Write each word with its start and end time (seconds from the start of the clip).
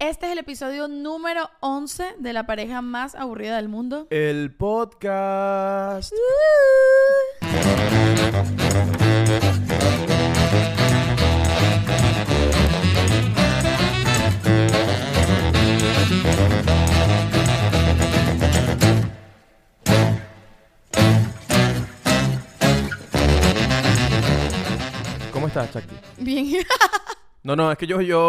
Este 0.00 0.26
es 0.26 0.32
el 0.32 0.38
episodio 0.38 0.86
número 0.86 1.50
11 1.58 2.14
de 2.20 2.32
la 2.32 2.46
pareja 2.46 2.82
más 2.82 3.16
aburrida 3.16 3.56
del 3.56 3.68
mundo. 3.68 4.06
El 4.10 4.54
podcast. 4.54 6.12
¿Cómo 25.32 25.48
estás, 25.48 25.72
Chucky? 25.72 25.96
Bien. 26.18 26.46
No, 27.48 27.56
no, 27.56 27.72
es 27.72 27.78
que 27.78 27.86
yo, 27.86 28.02
yo 28.02 28.20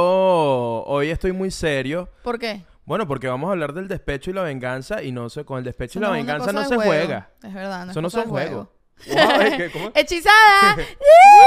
hoy 0.88 1.10
estoy 1.10 1.34
muy 1.34 1.52
serio. 1.52 2.08
¿Por 2.24 2.40
qué? 2.40 2.64
Bueno, 2.86 3.06
porque 3.06 3.28
vamos 3.28 3.50
a 3.50 3.52
hablar 3.52 3.73
del 3.73 3.90
despecho 3.90 4.32
y 4.32 4.34
la 4.34 4.44
venganza 4.44 5.04
y 5.04 5.12
no 5.12 5.30
sé, 5.30 5.44
con 5.44 5.58
el 5.58 5.66
despecho 5.66 6.00
y 6.00 6.02
la 6.02 6.12
venganza 6.12 6.54
no 6.54 6.62
se 6.64 6.76
juego. 6.77 6.84
juega. 6.90 7.30
Es 7.44 7.54
verdad, 7.54 7.86
no 7.86 7.91
Eso 7.91 8.00
es 8.00 8.04
no 8.04 8.10
son 8.12 8.30
juego. 8.30 8.70
juegos. 9.05 9.74
Wow. 9.76 9.91
¡Hechizada! 9.94 10.77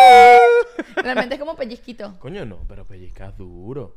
Realmente 0.97 1.37
es 1.37 1.41
como 1.41 1.57
pellizquito. 1.57 2.15
Coño, 2.19 2.45
no, 2.45 2.59
pero 2.69 2.87
pellizcas 2.87 3.39
duro. 3.39 3.97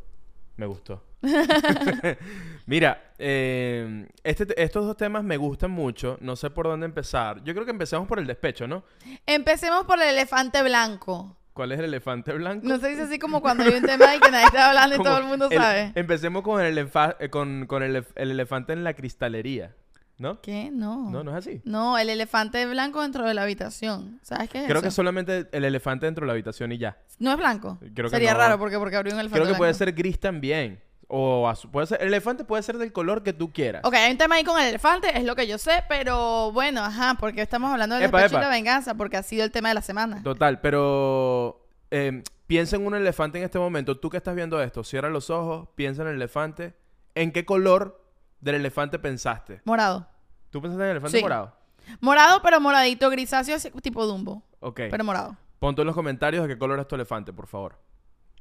Me 0.56 0.68
gustó. 0.68 1.04
Mira, 2.66 3.12
eh, 3.20 4.08
este, 4.24 4.64
estos 4.64 4.86
dos 4.86 4.96
temas 4.96 5.22
me 5.26 5.36
gustan 5.36 5.72
mucho. 5.72 6.18
No 6.22 6.38
sé 6.38 6.50
por 6.50 6.68
dónde 6.68 6.86
empezar. 6.86 7.44
Yo 7.44 7.54
creo 7.54 7.66
que 7.66 7.72
empecemos 7.72 8.08
por 8.08 8.20
el 8.20 8.26
despecho, 8.26 8.70
¿no? 8.70 8.86
Empecemos 9.26 9.84
por 9.84 10.02
el 10.02 10.08
elefante 10.08 10.64
blanco. 10.64 11.36
¿Cuál 11.56 11.72
es 11.72 11.80
el 11.80 11.86
elefante 11.86 12.34
blanco? 12.34 12.68
No 12.68 12.78
se 12.80 12.90
dice 12.90 13.04
así 13.04 13.18
como 13.18 13.42
cuando 13.42 13.64
hay 13.64 13.74
un 13.76 13.82
tema 13.86 14.14
y 14.14 14.20
que 14.20 14.30
nadie 14.30 14.46
está 14.46 14.68
hablando 14.70 14.98
y 14.98 15.00
todo 15.02 15.18
el 15.20 15.24
mundo 15.24 15.48
el- 15.50 15.58
sabe. 15.58 15.94
Empecemos 15.96 16.44
con 16.44 16.62
el, 16.62 16.78
elefa- 16.78 17.16
eh, 17.20 17.30
con, 17.30 17.66
con 17.66 17.82
el, 17.82 18.06
el 18.16 18.32
elefante 18.32 18.74
en 18.74 18.84
la 18.84 18.94
cristalería, 18.94 19.74
¿no? 20.18 20.42
¿Qué? 20.42 20.70
No. 20.70 21.10
No, 21.10 21.24
no 21.24 21.32
es 21.32 21.38
así. 21.48 21.62
No, 21.64 21.98
el 21.98 22.10
elefante 22.10 22.66
blanco 22.66 23.02
dentro 23.02 23.26
de 23.26 23.34
la 23.34 23.44
habitación. 23.44 24.20
¿Sabes 24.22 24.50
qué 24.50 24.64
es 24.64 24.68
Creo 24.68 24.82
que 24.82 24.92
solamente 24.92 25.48
el 25.54 25.64
elefante 25.64 26.06
dentro 26.08 26.24
de 26.24 26.28
la 26.28 26.34
habitación 26.34 26.74
y 26.74 26.78
ya. 26.78 26.98
¿No 27.20 27.32
es 27.32 27.38
blanco? 27.38 27.80
Creo 27.94 28.10
que 28.10 28.16
Sería 28.16 28.34
no. 28.34 28.40
raro 28.40 28.60
porque, 28.60 28.78
porque 28.78 28.98
abrió 28.98 29.14
un 29.14 29.22
elefante 29.22 29.42
Creo 29.42 29.54
que 29.54 29.58
puede 29.58 29.74
ser 29.74 29.94
gris 29.94 30.20
también. 30.20 30.82
O 31.08 31.48
azul. 31.48 31.70
Puede 31.70 31.86
ser, 31.88 32.02
el 32.02 32.08
elefante 32.08 32.44
puede 32.46 32.64
ser 32.64 32.78
del 32.78 32.92
color 32.92 33.22
que 33.22 33.32
tú 33.32 33.54
quieras. 33.54 33.84
Ok, 33.86 33.94
hay 33.94 34.12
un 34.12 34.18
tema 34.18 34.36
ahí 34.36 34.44
con 34.44 34.60
el 34.60 34.68
elefante, 34.68 35.16
es 35.18 35.24
lo 35.24 35.36
que 35.36 35.46
yo 35.48 35.58
sé, 35.60 35.84
pero 35.88 36.52
bueno, 36.52 36.82
ajá, 36.84 37.16
porque 37.20 37.42
estamos 37.42 37.72
hablando 37.72 37.96
del 37.96 38.06
Epa, 38.06 38.18
despecho 38.22 38.36
y 38.36 38.40
epa. 38.40 38.48
la 38.50 38.54
venganza, 38.56 38.96
porque 38.96 39.18
ha 39.18 39.24
sido 39.24 39.44
el 39.44 39.52
tema 39.52 39.70
de 39.70 39.76
la 39.76 39.82
semana. 39.82 40.24
Total, 40.24 40.60
pero 40.62 41.68
eh, 41.92 42.24
piensa 42.48 42.76
en 42.76 42.88
un 42.88 42.96
elefante 42.96 43.38
en 43.38 43.44
este 43.44 43.60
momento. 43.60 44.00
Tú 44.00 44.10
que 44.10 44.18
estás 44.18 44.36
viendo 44.36 44.62
esto, 44.62 44.84
cierra 44.84 45.10
los 45.10 45.30
ojos, 45.30 45.68
piensa 45.76 46.02
en 46.02 46.08
el 46.10 46.16
elefante. 46.16 46.76
¿En 47.14 47.32
qué 47.32 47.46
color 47.46 48.04
del 48.42 48.56
elefante 48.56 48.98
pensaste? 49.00 49.62
Morado. 49.64 50.08
¿Tú 50.50 50.60
pensaste 50.62 50.84
en 50.86 50.90
el 50.90 50.98
elefante 50.98 51.18
Sí. 51.18 51.24
morado? 51.24 51.56
Morado, 52.02 52.42
pero 52.42 52.60
moradito, 52.60 53.12
grisáceo, 53.12 53.58
tipo 53.82 54.08
Dumbo, 54.08 54.42
Ok. 54.60 54.82
pero 54.90 55.04
morado. 55.04 55.38
Pon 55.60 55.76
tú 55.76 55.82
en 55.84 55.86
los 55.88 55.96
comentarios 55.96 56.48
de 56.48 56.54
qué 56.56 56.58
color 56.58 56.80
es 56.80 56.88
tu 56.88 56.96
elefante, 56.96 57.32
por 57.32 57.46
favor. 57.46 57.78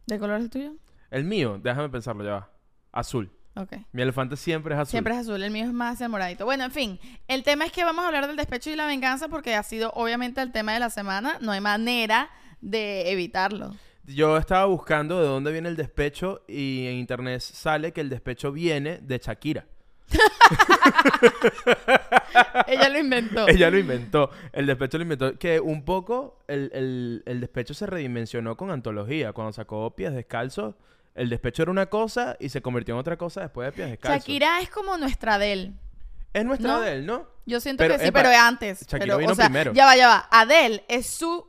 ¿De 0.07 0.19
color 0.19 0.39
es 0.39 0.45
el 0.45 0.51
tuyo? 0.51 0.73
El 1.11 1.25
mío, 1.25 1.59
déjame 1.63 1.89
pensarlo, 1.91 2.25
ya 2.25 2.33
va. 2.33 2.51
Azul. 2.95 3.31
Ok. 3.57 3.73
Mi 3.93 4.03
elefante 4.03 4.37
siempre 4.37 4.75
es 4.75 4.81
azul. 4.81 4.91
Siempre 4.91 5.15
es 5.15 5.21
azul, 5.21 5.41
el 5.43 5.51
mío 5.53 5.65
es 5.65 5.73
más 5.73 6.01
el 6.01 6.09
moradito. 6.09 6.45
Bueno, 6.45 6.65
en 6.65 6.73
fin, 6.73 6.99
el 7.29 7.45
tema 7.45 7.65
es 7.67 7.73
que 7.73 7.85
vamos 7.85 8.05
a 8.05 8.09
hablar 8.09 8.27
del 8.27 8.35
despecho 8.37 8.71
y 8.71 8.77
la 8.77 8.87
venganza 8.87 9.29
porque 9.29 9.55
ha 9.55 9.63
sido 9.63 9.93
obviamente 9.95 10.41
el 10.43 10.51
tema 10.51 10.73
de 10.73 10.81
la 10.81 10.91
semana. 10.91 11.39
No 11.41 11.53
hay 11.53 11.61
manera 11.61 12.31
de 12.61 13.13
evitarlo. 13.13 13.75
Yo 14.07 14.37
estaba 14.39 14.65
buscando 14.67 15.21
de 15.21 15.29
dónde 15.29 15.53
viene 15.53 15.69
el 15.69 15.77
despecho 15.77 16.43
y 16.49 16.87
en 16.89 16.95
internet 16.97 17.41
sale 17.41 17.93
que 17.93 18.01
el 18.01 18.11
despecho 18.11 18.51
viene 18.53 18.99
de 18.99 19.19
Shakira. 19.19 19.67
Ella 22.67 22.89
lo 22.89 22.99
inventó. 22.99 23.45
Ella 23.49 23.71
lo 23.71 23.79
inventó. 23.79 24.31
El 24.53 24.67
despecho 24.67 24.99
lo 24.99 25.03
inventó. 25.03 25.39
Que 25.39 25.61
un 25.61 25.85
poco 25.85 26.39
el, 26.49 26.71
el- 26.75 27.23
el 27.27 27.41
despecho 27.41 27.75
se 27.75 27.87
redimensionó 27.87 28.57
con 28.57 28.71
antología. 28.71 29.33
Cuando 29.33 29.53
sacó 29.53 29.95
Pies 29.95 30.15
Descalzos, 30.15 30.75
el 31.15 31.31
despecho 31.31 31.63
era 31.63 31.71
una 31.71 31.87
cosa 31.87 32.37
y 32.41 32.49
se 32.49 32.61
convirtió 32.61 32.95
en 32.95 33.01
otra 33.01 33.17
cosa 33.17 33.43
después 33.43 33.67
de 33.67 33.73
Pies 33.73 33.91
Descalzos. 33.91 34.21
Shakira 34.21 34.61
es 34.61 34.71
como 34.71 34.97
nuestra 34.99 35.35
Adele. 35.35 35.73
Es 36.33 36.45
nuestra 36.45 36.69
¿no? 36.69 36.77
Adele, 36.79 37.03
¿no? 37.07 37.29
Yo 37.47 37.61
siento 37.61 37.83
Pero, 37.83 37.95
que 37.95 38.01
sí, 38.01 38.07
epa, 38.09 38.21
pero 38.21 38.33
es 38.33 38.39
antes. 38.39 38.81
Shakira 38.81 39.01
pero, 39.01 39.19
vino 39.19 39.33
o 39.33 39.35
sea, 39.35 39.47
primero. 39.47 39.73
Ya 39.73 39.85
va, 39.87 39.97
ya 39.97 40.09
va. 40.09 40.29
Adele 40.31 40.85
es 40.89 41.07
su. 41.07 41.47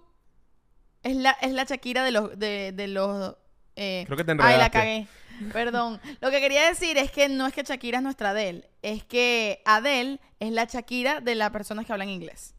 Es 1.02 1.16
la, 1.16 1.32
es 1.42 1.52
la 1.52 1.64
Shakira 1.64 2.04
de 2.04 2.12
los. 2.12 2.38
De, 2.38 2.72
de 2.74 2.88
los 2.88 3.36
eh, 3.76 4.04
Creo 4.06 4.18
que 4.18 4.24
te 4.24 4.32
Ay, 4.32 4.38
la 4.38 4.44
enredaste. 4.52 4.72
cagué. 4.78 5.08
Perdón. 5.52 6.00
Lo 6.22 6.32
que 6.32 6.40
quería 6.40 6.68
decir 6.68 6.98
es 6.98 7.12
que 7.12 7.28
no 7.30 7.48
es 7.48 7.54
que 7.54 7.64
Shakira 7.64 7.98
es 7.98 8.04
nuestra 8.04 8.30
Adele. 8.30 8.70
Es 8.82 9.04
que 9.04 9.62
Adele 9.66 10.20
es 10.40 10.52
la 10.52 10.66
Shakira 10.66 11.20
de 11.22 11.36
las 11.36 11.50
personas 11.52 11.86
que 11.86 11.92
hablan 11.94 12.10
inglés. 12.10 12.55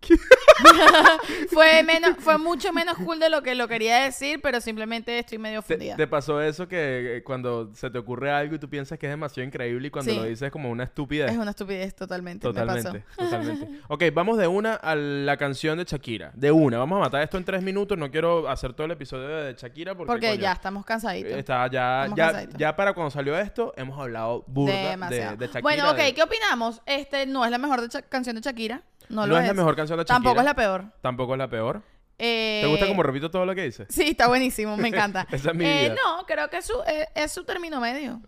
fue, 1.50 1.82
menos, 1.82 2.16
fue 2.18 2.38
mucho 2.38 2.72
menos 2.72 2.96
cool 2.98 3.18
de 3.20 3.28
lo 3.28 3.42
que 3.42 3.54
lo 3.54 3.68
quería 3.68 3.98
decir, 4.04 4.40
pero 4.42 4.60
simplemente 4.60 5.18
estoy 5.18 5.38
medio 5.38 5.62
¿Te, 5.62 5.74
fundida. 5.74 5.96
te 5.96 6.06
pasó 6.06 6.40
eso 6.40 6.66
que 6.68 7.18
eh, 7.18 7.22
cuando 7.22 7.70
se 7.74 7.90
te 7.90 7.98
ocurre 7.98 8.30
algo 8.30 8.54
y 8.54 8.58
tú 8.58 8.68
piensas 8.68 8.98
que 8.98 9.06
es 9.06 9.12
demasiado 9.12 9.46
increíble 9.46 9.88
y 9.88 9.90
cuando 9.90 10.10
Sí. 10.12 10.16
lo 10.16 10.24
dices 10.24 10.42
es 10.42 10.50
como 10.52 10.70
una 10.70 10.84
estupidez? 10.84 11.30
Es 11.30 11.36
una 11.38 11.50
estupidez 11.50 11.94
totalmente. 11.94 12.46
Me 12.46 12.52
Totalmente, 12.54 13.04
pasó. 13.16 13.24
totalmente. 13.30 13.80
Ok, 13.88 14.04
vamos 14.12 14.38
de 14.38 14.46
una 14.46 14.74
a 14.74 14.94
la 14.94 15.36
canción 15.36 15.78
de 15.78 15.84
Shakira. 15.84 16.32
De 16.34 16.50
una. 16.50 16.78
Vamos 16.78 16.96
a 16.96 17.00
matar 17.00 17.22
esto 17.22 17.36
en 17.38 17.44
tres 17.44 17.62
minutos. 17.62 17.96
No 17.98 18.10
quiero 18.10 18.48
hacer 18.48 18.72
todo 18.72 18.86
el 18.86 18.92
episodio 18.92 19.28
de 19.28 19.54
Shakira 19.54 19.94
porque, 19.94 20.06
Porque 20.08 20.28
coño, 20.30 20.40
ya 20.40 20.52
estamos 20.52 20.84
cansaditos. 20.84 21.32
Está 21.32 21.66
ya, 21.70 22.02
Estamos 22.04 22.16
ya, 22.18 22.24
cansaditos. 22.26 22.58
ya 22.58 22.76
para 22.76 22.92
cuando 22.94 23.10
salió 23.10 23.38
esto, 23.38 23.72
hemos 23.76 23.98
hablado 23.98 24.44
burda 24.46 24.72
de, 25.08 25.46
Shakira. 25.46 25.60
bueno, 25.62 25.90
ok, 25.90 25.96
de- 25.96 26.14
¿qué 26.14 26.22
opinamos? 26.22 26.80
Este 26.86 27.26
no 27.26 27.44
es 27.44 27.50
la 27.50 27.58
mejor 27.58 27.80
de 27.86 28.02
canción 28.08 28.36
de 28.36 28.42
Shakira. 28.42 28.82
No, 29.10 29.26
no 29.26 29.38
es 29.38 29.46
la 29.46 29.54
mejor 29.54 29.76
canción 29.76 29.98
de 29.98 30.04
Shakira. 30.04 30.14
Tampoco 30.16 30.38
es 30.40 30.44
la 30.44 30.54
peor. 30.54 30.84
Tampoco 31.02 31.34
es 31.34 31.38
la 31.38 31.48
peor. 31.50 31.82
Eh, 32.18 32.60
¿Te 32.62 32.68
gusta 32.68 32.86
como 32.86 33.02
repito 33.02 33.30
todo 33.30 33.44
lo 33.46 33.54
que 33.54 33.64
dices? 33.64 33.86
Sí, 33.90 34.08
está 34.10 34.28
buenísimo, 34.28 34.76
me 34.76 34.88
encanta. 34.88 35.26
Esa 35.32 35.50
es 35.50 35.56
mi 35.56 35.64
Eh, 35.66 35.82
vida. 35.90 35.94
no, 35.94 36.24
creo 36.26 36.48
que 36.50 36.58
es 36.58 36.64
su, 36.66 36.74
eh, 36.86 37.06
es 37.14 37.32
su 37.32 37.44
término 37.44 37.80
medio. 37.80 38.20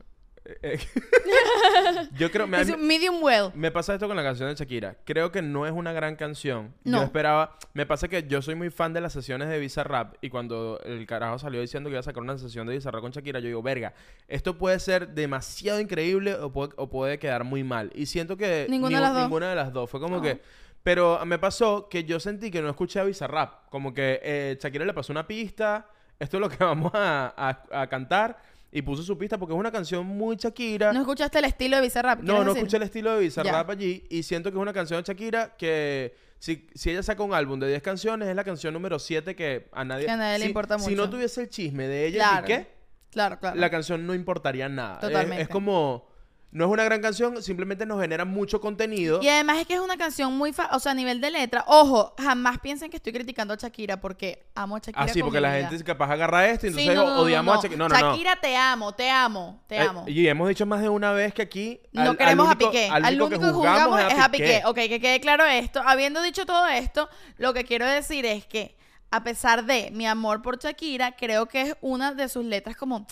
Eh, 0.45 0.59
eh, 0.63 0.79
Yo 2.19 2.31
creo... 2.31 2.47
Me, 2.47 2.61
Es 2.61 2.71
un 2.71 2.85
medium 2.87 3.23
well. 3.23 3.51
me 3.55 3.71
pasa 3.71 3.95
esto 3.95 4.09
con 4.09 4.17
la 4.17 4.23
canción 4.23 4.49
de 4.49 4.55
Shakira. 4.55 4.97
Creo 5.05 5.31
que 5.31 5.43
no 5.43 5.67
es 5.67 5.73
una 5.73 5.93
gran 5.93 6.17
canción. 6.17 6.75
No. 6.85 6.99
Yo 6.99 7.05
esperaba... 7.05 7.57
Me 7.75 7.87
pasa 7.87 8.09
que 8.09 8.27
yo 8.27 8.43
soy 8.43 8.55
muy 8.55 8.71
fan 8.71 8.93
de 8.93 9.01
las 9.01 9.13
sesiones 9.13 9.49
de 9.49 9.59
Bizarrap. 9.59 10.15
Y 10.21 10.31
cuando 10.31 10.81
el 10.85 11.07
carajo 11.07 11.39
salió 11.39 11.61
diciendo 11.61 11.89
que 11.89 11.93
iba 11.95 12.01
a 12.01 12.03
sacar 12.03 12.23
una 12.23 12.39
sesión 12.39 12.67
de 12.67 12.73
Bizarrap 12.75 13.01
con 13.03 13.13
Shakira, 13.13 13.41
yo 13.41 13.47
digo, 13.49 13.63
verga, 13.63 13.93
esto 14.27 14.59
puede 14.59 14.79
ser 14.81 15.09
demasiado 15.09 15.81
increíble 15.81 16.35
o 16.35 16.51
puede, 16.51 16.73
o 16.77 16.89
puede 16.91 17.19
quedar 17.19 17.45
muy 17.45 17.63
mal. 17.63 17.91
Y 17.95 18.07
siento 18.07 18.37
que... 18.37 18.67
Ninguna 18.69 18.97
de 18.97 19.03
las 19.03 19.13
dos. 19.15 19.23
Ninguna 19.23 19.51
de 19.51 19.55
las 19.57 19.73
dos. 19.73 19.91
Fue 19.91 20.01
como 20.01 20.17
No. 20.17 20.23
que... 20.23 20.41
Pero 20.83 21.25
me 21.27 21.39
pasó 21.39 21.89
que 21.89 22.05
yo 22.05 22.19
sentí 22.19 22.51
que 22.51 22.61
no 22.61 22.69
escuché 22.71 22.99
a 23.01 23.05
Bizarrap. 23.05 23.69
Como 23.71 23.95
que 23.95 24.21
eh, 24.23 24.59
Shakira 24.61 24.85
le 24.85 24.93
pasó 24.95 25.13
una 25.13 25.27
pista. 25.27 25.89
Esto 26.19 26.37
es 26.37 26.41
lo 26.41 26.49
que 26.49 26.57
vamos 26.65 26.91
a, 26.95 27.33
a- 27.37 27.83
a 27.83 27.87
cantar. 27.89 28.37
Y 28.75 28.81
puso 28.83 29.03
su 29.03 29.19
pista 29.19 29.39
porque 29.39 29.53
es 29.55 29.61
una 29.61 29.71
canción 29.71 30.07
muy 30.07 30.37
Shakira. 30.37 30.93
¿No 30.93 31.01
escuchaste 31.01 31.39
el 31.39 31.45
estilo 31.45 31.77
de 31.77 31.83
Bizarrap? 31.83 32.21
No, 32.21 32.25
¿quieres 32.25 32.41
no 32.41 32.45
decir? 32.55 32.59
escuché 32.63 32.77
el 32.79 32.83
estilo 32.85 33.15
de 33.15 33.21
Bizarrap 33.21 33.71
allí 33.71 34.05
y 34.09 34.23
siento 34.23 34.51
que 34.51 34.57
es 34.57 34.63
una 34.63 34.73
canción 34.73 35.03
de 35.03 35.07
Shakira 35.07 35.55
que 35.59 36.17
si, 36.39 36.67
si 36.75 36.91
ella 36.91 37.03
saca 37.03 37.23
un 37.23 37.35
álbum 37.35 37.61
de 37.61 37.69
10 37.69 37.83
canciones 37.83 38.29
es 38.29 38.35
la 38.35 38.43
canción 38.45 38.73
número 38.75 38.99
7 38.99 39.37
que 39.37 39.69
a 39.73 39.85
nadie, 39.85 40.07
Que 40.07 40.11
a 40.11 40.17
nadie 40.17 40.39
le 40.39 40.45
si- 40.45 40.49
importa 40.49 40.79
Si 40.79 40.95
no 40.97 41.03
mucho. 41.03 41.11
tuviese 41.17 41.43
el 41.43 41.49
chisme 41.51 41.87
de 41.87 42.07
ella 42.07 42.19
Claro. 42.31 42.45
y 42.45 42.49
qué, 42.49 42.67
Claro, 43.11 43.39
claro. 43.39 43.57
la 43.61 43.69
canción 43.71 44.07
no 44.07 44.15
importaría 44.15 44.69
nada. 44.71 44.95
Es- 44.95 45.01
Totalmente. 45.03 45.43
Es, 45.43 45.49
como 45.51 46.09
no 46.53 46.67
es 46.67 46.71
una 46.71 46.85
gran 46.85 47.01
canción, 47.01 47.43
simplemente 47.43 47.85
nos 47.87 48.01
genera 48.01 48.25
mucho 48.25 48.61
contenido. 48.61 49.21
Y 49.23 49.29
además 49.29 49.59
es 49.59 49.67
que 49.67 49.75
es 49.75 49.81
una 49.81 49.97
canción 49.97 50.37
muy... 50.37 50.53
fa- 50.53 50.69
O 50.73 50.79
sea, 50.81 50.93
a 50.93 50.95
nivel 50.95 51.21
de 51.21 51.31
letra... 51.31 51.65
Ojo, 51.67 52.15
jamás 52.19 52.59
piensen 52.59 52.91
que 52.91 52.99
estoy 52.99 53.13
criticando 53.13 53.55
a 53.55 53.57
Shakira 53.57 54.01
porque 54.01 54.45
amo 54.55 54.77
a 54.77 54.79
Shakira 54.79 55.03
Ah, 55.03 55.09
sí, 55.09 55.23
porque 55.23 55.41
la 55.41 55.57
vida. 55.57 55.69
gente 55.71 55.83
capaz 55.85 56.11
agarra 56.13 56.47
esto 56.49 56.67
y 56.67 56.73
Sí, 56.75 56.81
entonces 56.81 56.97
no, 56.97 57.09
no, 57.11 57.17
no, 57.17 57.23
odiamos 57.23 57.55
no. 57.55 57.59
a 57.59 57.63
Shakira. 57.63 57.79
No, 57.79 57.89
no, 57.89 57.99
no. 57.99 58.11
Shakira, 58.13 58.37
te 58.37 58.57
amo, 58.57 58.93
te 58.95 59.11
amo, 59.11 59.63
te 59.67 59.77
Eh, 59.77 59.81
amo. 59.81 60.05
y 60.07 60.29
hemos 60.29 60.49
dicho 60.49 60.67
más 60.67 60.81
de 60.83 60.89
una 60.89 61.13
vez 61.13 61.33
que 61.35 61.43
aquí 61.43 61.81
No 61.93 62.11
al 62.11 62.17
queremos 62.19 62.47
único- 62.47 62.69
a 62.69 62.71
Piqué. 62.71 62.89
al 62.91 63.03
único 63.23 63.29
que 63.41 63.51
juzgamos 63.51 64.01
es 64.01 64.19
a 64.19 64.31
Piqué. 64.31 64.45
Piqué. 64.45 64.63
Ok, 64.67 64.75
que 64.77 65.01
quede 65.01 65.21
claro 65.21 65.45
esto. 65.47 65.81
Habiendo 65.85 66.21
dicho 66.23 66.45
todo 66.45 66.67
esto, 66.69 67.09
lo 67.39 67.55
que 67.55 67.65
quiero 67.65 67.87
decir 67.87 68.27
es 68.27 68.45
que, 68.47 68.77
a 69.11 69.23
pesar 69.25 69.65
de 69.65 69.91
mi 69.91 70.07
amor 70.07 70.43
por 70.43 70.59
Shakira, 70.59 71.13
creo 71.17 71.47
que 71.47 71.63
es 71.63 71.77
una 71.81 72.13
de 72.13 72.29
sus 72.29 72.45
letras 72.45 72.77
como... 72.77 73.07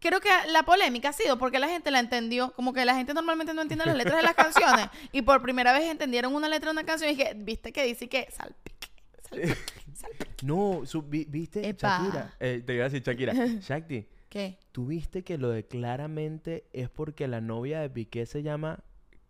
Creo 0.00 0.20
que 0.20 0.28
la 0.52 0.62
polémica 0.62 1.08
ha 1.08 1.12
sido 1.12 1.38
porque 1.38 1.58
la 1.58 1.68
gente 1.68 1.90
la 1.90 1.98
entendió, 1.98 2.52
como 2.52 2.72
que 2.72 2.84
la 2.84 2.94
gente 2.94 3.14
normalmente 3.14 3.52
no 3.54 3.62
entiende 3.62 3.84
las 3.84 3.96
letras 3.96 4.16
de 4.18 4.22
las 4.22 4.34
canciones 4.36 4.88
y 5.12 5.22
por 5.22 5.42
primera 5.42 5.72
vez 5.72 5.84
entendieron 5.90 6.34
una 6.34 6.48
letra 6.48 6.68
de 6.68 6.72
una 6.72 6.84
canción 6.84 7.10
y 7.10 7.16
que, 7.16 7.34
viste 7.36 7.72
que 7.72 7.84
dice 7.84 8.08
que 8.08 8.28
salpique, 8.30 8.88
salpique, 9.28 9.54
salpique. 9.94 10.28
No, 10.44 10.82
su- 10.84 11.02
vi- 11.02 11.26
¿viste? 11.28 11.68
Epa. 11.68 11.98
Shakira. 12.02 12.34
Eh, 12.38 12.62
te 12.64 12.74
iba 12.74 12.84
a 12.84 12.88
decir 12.88 13.02
Shakira. 13.02 13.32
Shakti, 13.60 14.06
¿Qué? 14.28 14.58
¿tú 14.72 14.86
viste 14.86 15.24
que 15.24 15.36
lo 15.36 15.50
de 15.50 15.66
claramente 15.66 16.64
es 16.72 16.88
porque 16.90 17.26
la 17.26 17.40
novia 17.40 17.80
de 17.80 17.90
Piqué 17.90 18.24
se 18.26 18.42
llama 18.44 18.78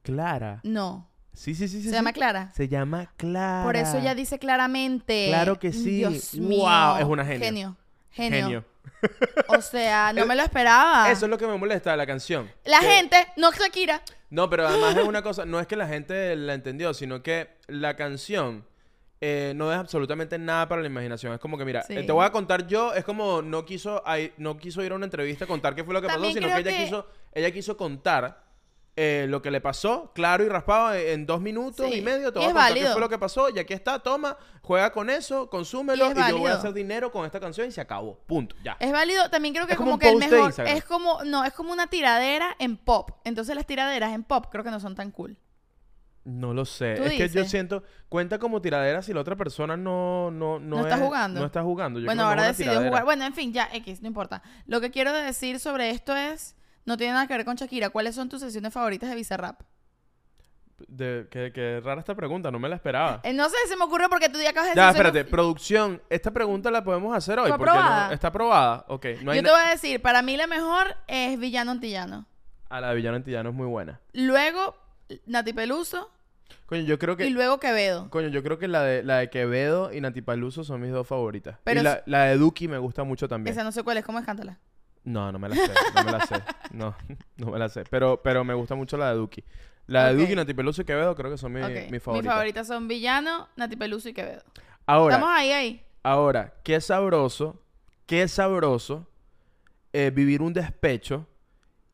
Clara? 0.02 0.60
No. 0.64 1.08
Sí, 1.32 1.54
sí, 1.54 1.68
sí. 1.68 1.80
¿Se 1.82 1.88
sí. 1.88 1.94
llama 1.94 2.12
Clara? 2.12 2.50
Se 2.54 2.68
llama 2.68 3.12
Clara. 3.16 3.64
Por 3.64 3.76
eso 3.76 3.96
ella 3.98 4.14
dice 4.14 4.38
claramente. 4.38 5.26
Claro 5.28 5.58
que 5.58 5.72
sí. 5.72 5.98
Dios 5.98 6.36
Wow, 6.38 6.96
es 6.98 7.04
una 7.04 7.24
genio. 7.24 7.46
Genio. 7.46 7.76
Genio. 8.10 8.42
Genio. 8.44 8.64
O 9.48 9.60
sea, 9.62 10.12
no 10.12 10.26
me 10.26 10.36
lo 10.36 10.42
esperaba. 10.42 11.10
Eso 11.10 11.26
es 11.26 11.30
lo 11.30 11.38
que 11.38 11.46
me 11.46 11.56
molesta 11.56 11.90
de 11.92 11.96
la 11.96 12.06
canción. 12.06 12.50
La 12.64 12.80
Que- 12.80 12.86
gente, 12.86 13.26
no 13.36 13.50
Shakira. 13.52 14.02
No, 14.30 14.50
pero 14.50 14.66
además 14.68 14.96
es 14.96 15.04
una 15.04 15.22
cosa, 15.22 15.44
no 15.46 15.58
es 15.60 15.66
que 15.66 15.76
la 15.76 15.86
gente 15.88 16.36
la 16.36 16.54
entendió, 16.54 16.92
sino 16.94 17.22
que 17.22 17.48
la 17.66 17.96
canción 17.96 18.66
eh, 19.20 19.52
no 19.56 19.72
es 19.72 19.78
absolutamente 19.78 20.38
nada 20.38 20.68
para 20.68 20.80
la 20.82 20.86
imaginación. 20.88 21.32
Es 21.32 21.40
como 21.40 21.56
que, 21.58 21.64
mira, 21.64 21.82
Sí. 21.82 21.96
eh, 21.96 22.02
te 22.04 22.12
voy 22.12 22.24
a 22.24 22.30
contar 22.30 22.66
yo, 22.66 22.92
es 22.94 23.04
como 23.04 23.42
no 23.42 23.64
quiso, 23.64 24.02
no 24.36 24.56
quiso 24.58 24.82
ir 24.84 24.92
a 24.92 24.94
una 24.94 25.06
entrevista 25.06 25.44
a 25.44 25.48
contar 25.48 25.74
qué 25.74 25.82
fue 25.82 25.94
lo 25.94 26.00
que 26.02 26.08
También 26.08 26.34
pasó, 26.34 26.44
sino 26.46 26.54
que 26.54 26.60
ella 26.68 26.76
que- 26.78 26.84
quiso, 26.84 27.06
ella 27.32 27.50
quiso 27.50 27.76
contar 27.76 28.47
eh, 29.00 29.26
lo 29.28 29.40
que 29.40 29.50
le 29.50 29.60
pasó, 29.60 30.10
claro 30.14 30.44
y 30.44 30.48
raspado, 30.48 30.92
en, 30.94 31.08
en 31.20 31.26
dos 31.26 31.40
minutos 31.40 31.86
Sí, 31.90 31.98
y 31.98 32.02
medio. 32.02 32.32
Te 32.32 32.38
voy 32.40 32.48
a 32.48 32.52
contar 32.52 32.66
qué 32.68 32.74
válido. 32.74 32.92
fue 32.92 33.00
lo 33.00 33.08
que 33.08 33.18
pasó 33.18 33.48
y 33.48 33.58
aquí 33.58 33.72
está, 33.72 34.00
toma, 34.00 34.36
juega 34.62 34.90
con 34.92 35.08
eso, 35.08 35.48
consúmelo 35.48 36.10
Y 36.10 36.14
yo 36.30 36.38
voy 36.38 36.50
a 36.50 36.54
hacer 36.54 36.72
dinero 36.72 37.12
con 37.12 37.24
esta 37.24 37.38
canción 37.38 37.68
y 37.68 37.70
se 37.72 37.80
acabó. 37.80 38.18
Punto. 38.26 38.56
Ya. 38.64 38.76
Es 38.80 38.90
válido, 38.92 39.30
también 39.30 39.54
creo 39.54 39.66
que 39.66 39.72
Es 39.74 39.78
como 39.78 39.98
que 39.98 40.08
el 40.08 40.16
mejor, 40.16 40.52
es 40.66 40.84
como, 40.84 41.22
no, 41.24 41.44
es 41.44 41.52
como 41.52 41.72
una 41.72 41.86
tiradera 41.86 42.56
en 42.58 42.76
pop. 42.76 43.12
Entonces 43.24 43.54
las 43.54 43.66
tiraderas 43.66 44.12
en 44.12 44.24
pop 44.24 44.46
creo 44.50 44.64
que 44.64 44.70
no 44.70 44.80
son 44.80 44.94
tan 44.94 45.10
cool. 45.12 45.38
No 46.24 46.52
lo 46.52 46.66
sé. 46.66 46.92
Es 46.94 47.12
que 47.14 47.28
yo 47.30 47.44
siento, 47.46 47.82
cuenta 48.10 48.38
como 48.38 48.60
tiradera 48.60 49.00
si 49.00 49.14
la 49.14 49.20
otra 49.22 49.34
persona 49.34 49.78
no, 49.78 50.30
no, 50.30 50.58
no, 50.58 50.76
No 50.76 50.80
está 50.82 50.96
es- 50.96 51.00
jugando. 51.00 51.40
No 51.40 51.46
está 51.46 51.62
jugando. 51.62 52.00
Yo 52.00 52.04
bueno, 52.04 52.24
ahora 52.24 52.42
decidió 52.48 52.82
jugar. 52.82 53.04
Bueno, 53.04 53.24
en 53.24 53.32
fin, 53.32 53.52
ya, 53.52 53.68
X, 53.72 54.02
no 54.02 54.08
importa. 54.08 54.42
Lo 54.66 54.80
que 54.82 54.90
quiero 54.90 55.12
decir 55.14 55.58
sobre 55.58 55.88
esto 55.90 56.14
es, 56.14 56.54
no 56.88 56.96
tiene 56.96 57.12
nada 57.12 57.26
que 57.26 57.36
ver 57.36 57.44
con 57.44 57.54
Shakira. 57.54 57.90
¿Cuáles 57.90 58.14
son 58.14 58.28
tus 58.28 58.40
sesiones 58.40 58.72
favoritas 58.72 59.10
de 59.10 59.14
Bizarrap? 59.14 59.60
De, 60.88 61.26
qué, 61.30 61.52
qué 61.52 61.80
rara 61.84 62.00
esta 62.00 62.14
pregunta, 62.14 62.50
no 62.50 62.58
me 62.58 62.68
la 62.68 62.76
esperaba. 62.76 63.20
Eh, 63.24 63.32
no 63.32 63.48
sé, 63.48 63.56
se 63.68 63.76
me 63.76 63.84
ocurrió 63.84 64.08
porque 64.08 64.28
tú 64.28 64.38
ya 64.40 64.50
acabas 64.50 64.70
de 64.70 64.76
Ya, 64.76 64.90
espérate, 64.90 65.24
producción, 65.24 66.00
esta 66.08 66.30
pregunta 66.30 66.70
la 66.70 66.82
podemos 66.84 67.14
hacer 67.14 67.38
hoy. 67.38 67.48
¿Fue 67.48 67.58
porque 67.58 67.74
no- 67.74 68.10
está 68.12 68.28
aprobada. 68.28 68.84
Ok, 68.88 69.06
no 69.22 69.32
hay 69.32 69.38
Yo 69.38 69.42
te 69.44 69.50
voy 69.50 69.60
a 69.66 69.70
decir, 69.70 70.00
para 70.00 70.22
mí 70.22 70.36
la 70.36 70.46
mejor 70.46 70.96
es 71.08 71.38
Villano 71.38 71.72
Antillano. 71.72 72.26
A 72.70 72.80
la 72.80 72.90
de 72.90 72.94
Villano 72.96 73.16
Antillano 73.16 73.50
es 73.50 73.54
muy 73.54 73.66
buena. 73.66 74.00
Luego, 74.14 74.76
Nati 75.26 75.52
Peluso. 75.52 76.10
Coño, 76.66 76.82
yo 76.82 76.98
creo 76.98 77.16
que. 77.16 77.26
Y 77.26 77.30
luego 77.30 77.58
Quevedo. 77.58 78.08
Coño, 78.08 78.28
yo 78.28 78.42
creo 78.42 78.58
que 78.58 78.68
la 78.68 78.82
de, 78.82 79.02
la 79.02 79.18
de 79.18 79.30
Quevedo 79.30 79.92
y 79.92 80.00
Nati 80.00 80.22
Peluso 80.22 80.64
son 80.64 80.80
mis 80.80 80.92
dos 80.92 81.06
favoritas. 81.06 81.58
Pero 81.64 81.80
y 81.80 81.84
la 82.06 82.24
de 82.24 82.38
Duki 82.38 82.68
me 82.68 82.78
gusta 82.78 83.04
mucho 83.04 83.28
también. 83.28 83.52
Esa 83.52 83.64
no 83.64 83.72
sé 83.72 83.82
cuál 83.82 83.98
es, 83.98 84.04
¿cómo 84.04 84.18
es? 84.18 84.24
Cántala. 84.24 84.58
No, 85.08 85.32
no 85.32 85.38
me 85.38 85.48
la 85.48 85.54
sé, 85.56 85.70
no 85.94 86.04
me 86.04 86.12
la 86.12 86.26
sé. 86.26 86.34
No, 86.72 86.94
no 87.36 87.46
me 87.50 87.58
la 87.58 87.68
sé. 87.68 87.84
Pero, 87.90 88.20
pero 88.22 88.44
me 88.44 88.54
gusta 88.54 88.74
mucho 88.74 88.96
la 88.96 89.10
de 89.10 89.16
Duki. 89.16 89.42
La 89.86 90.12
de. 90.12 90.20
Duki, 90.20 90.34
Nati 90.36 90.52
Peluso 90.54 90.82
y 90.82 90.84
Quevedo 90.84 91.14
creo 91.16 91.30
que 91.30 91.38
son 91.38 91.52
mi- 91.52 91.60
mis 91.62 91.90
Mis 91.90 92.02
favoritas. 92.02 92.32
favoritas 92.32 92.66
son 92.66 92.88
Villano, 92.88 93.48
Nati 93.56 93.76
Peluso 93.76 94.08
y 94.08 94.12
Quevedo. 94.12 94.42
Ahora, 94.86 95.14
Estamos 95.16 95.34
ahí, 95.36 95.50
ahí. 95.52 95.82
ahora, 96.02 96.54
qué 96.62 96.80
sabroso, 96.80 97.62
qué 98.06 98.28
sabroso 98.28 99.06
eh, 99.92 100.10
vivir 100.14 100.42
un 100.42 100.52
despecho 100.52 101.26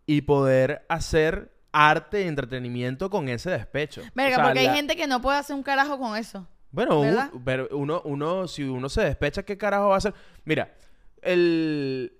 y 0.06 0.22
poder 0.22 0.84
hacer 0.88 1.52
arte 1.72 2.22
y 2.22 2.28
entretenimiento 2.28 3.10
con 3.10 3.28
ese 3.28 3.50
despecho. 3.50 4.02
Verga, 4.14 4.36
O 4.36 4.38
sea, 4.38 4.44
porque 4.46 4.60
hay 4.60 4.68
gente 4.74 4.96
que 4.96 5.06
no 5.06 5.20
puede 5.20 5.38
hacer 5.38 5.56
un 5.56 5.62
carajo 5.62 5.98
con 5.98 6.16
eso. 6.16 6.46
Bueno, 6.72 7.02
pero 7.44 7.68
uno, 7.70 8.02
uno, 8.04 8.48
si 8.48 8.64
uno 8.64 8.88
se 8.88 9.02
despecha, 9.02 9.44
¿qué 9.44 9.56
carajo 9.56 9.88
va 9.88 9.94
a 9.94 9.98
hacer? 9.98 10.12
Mira, 10.44 10.74
el 11.22 12.12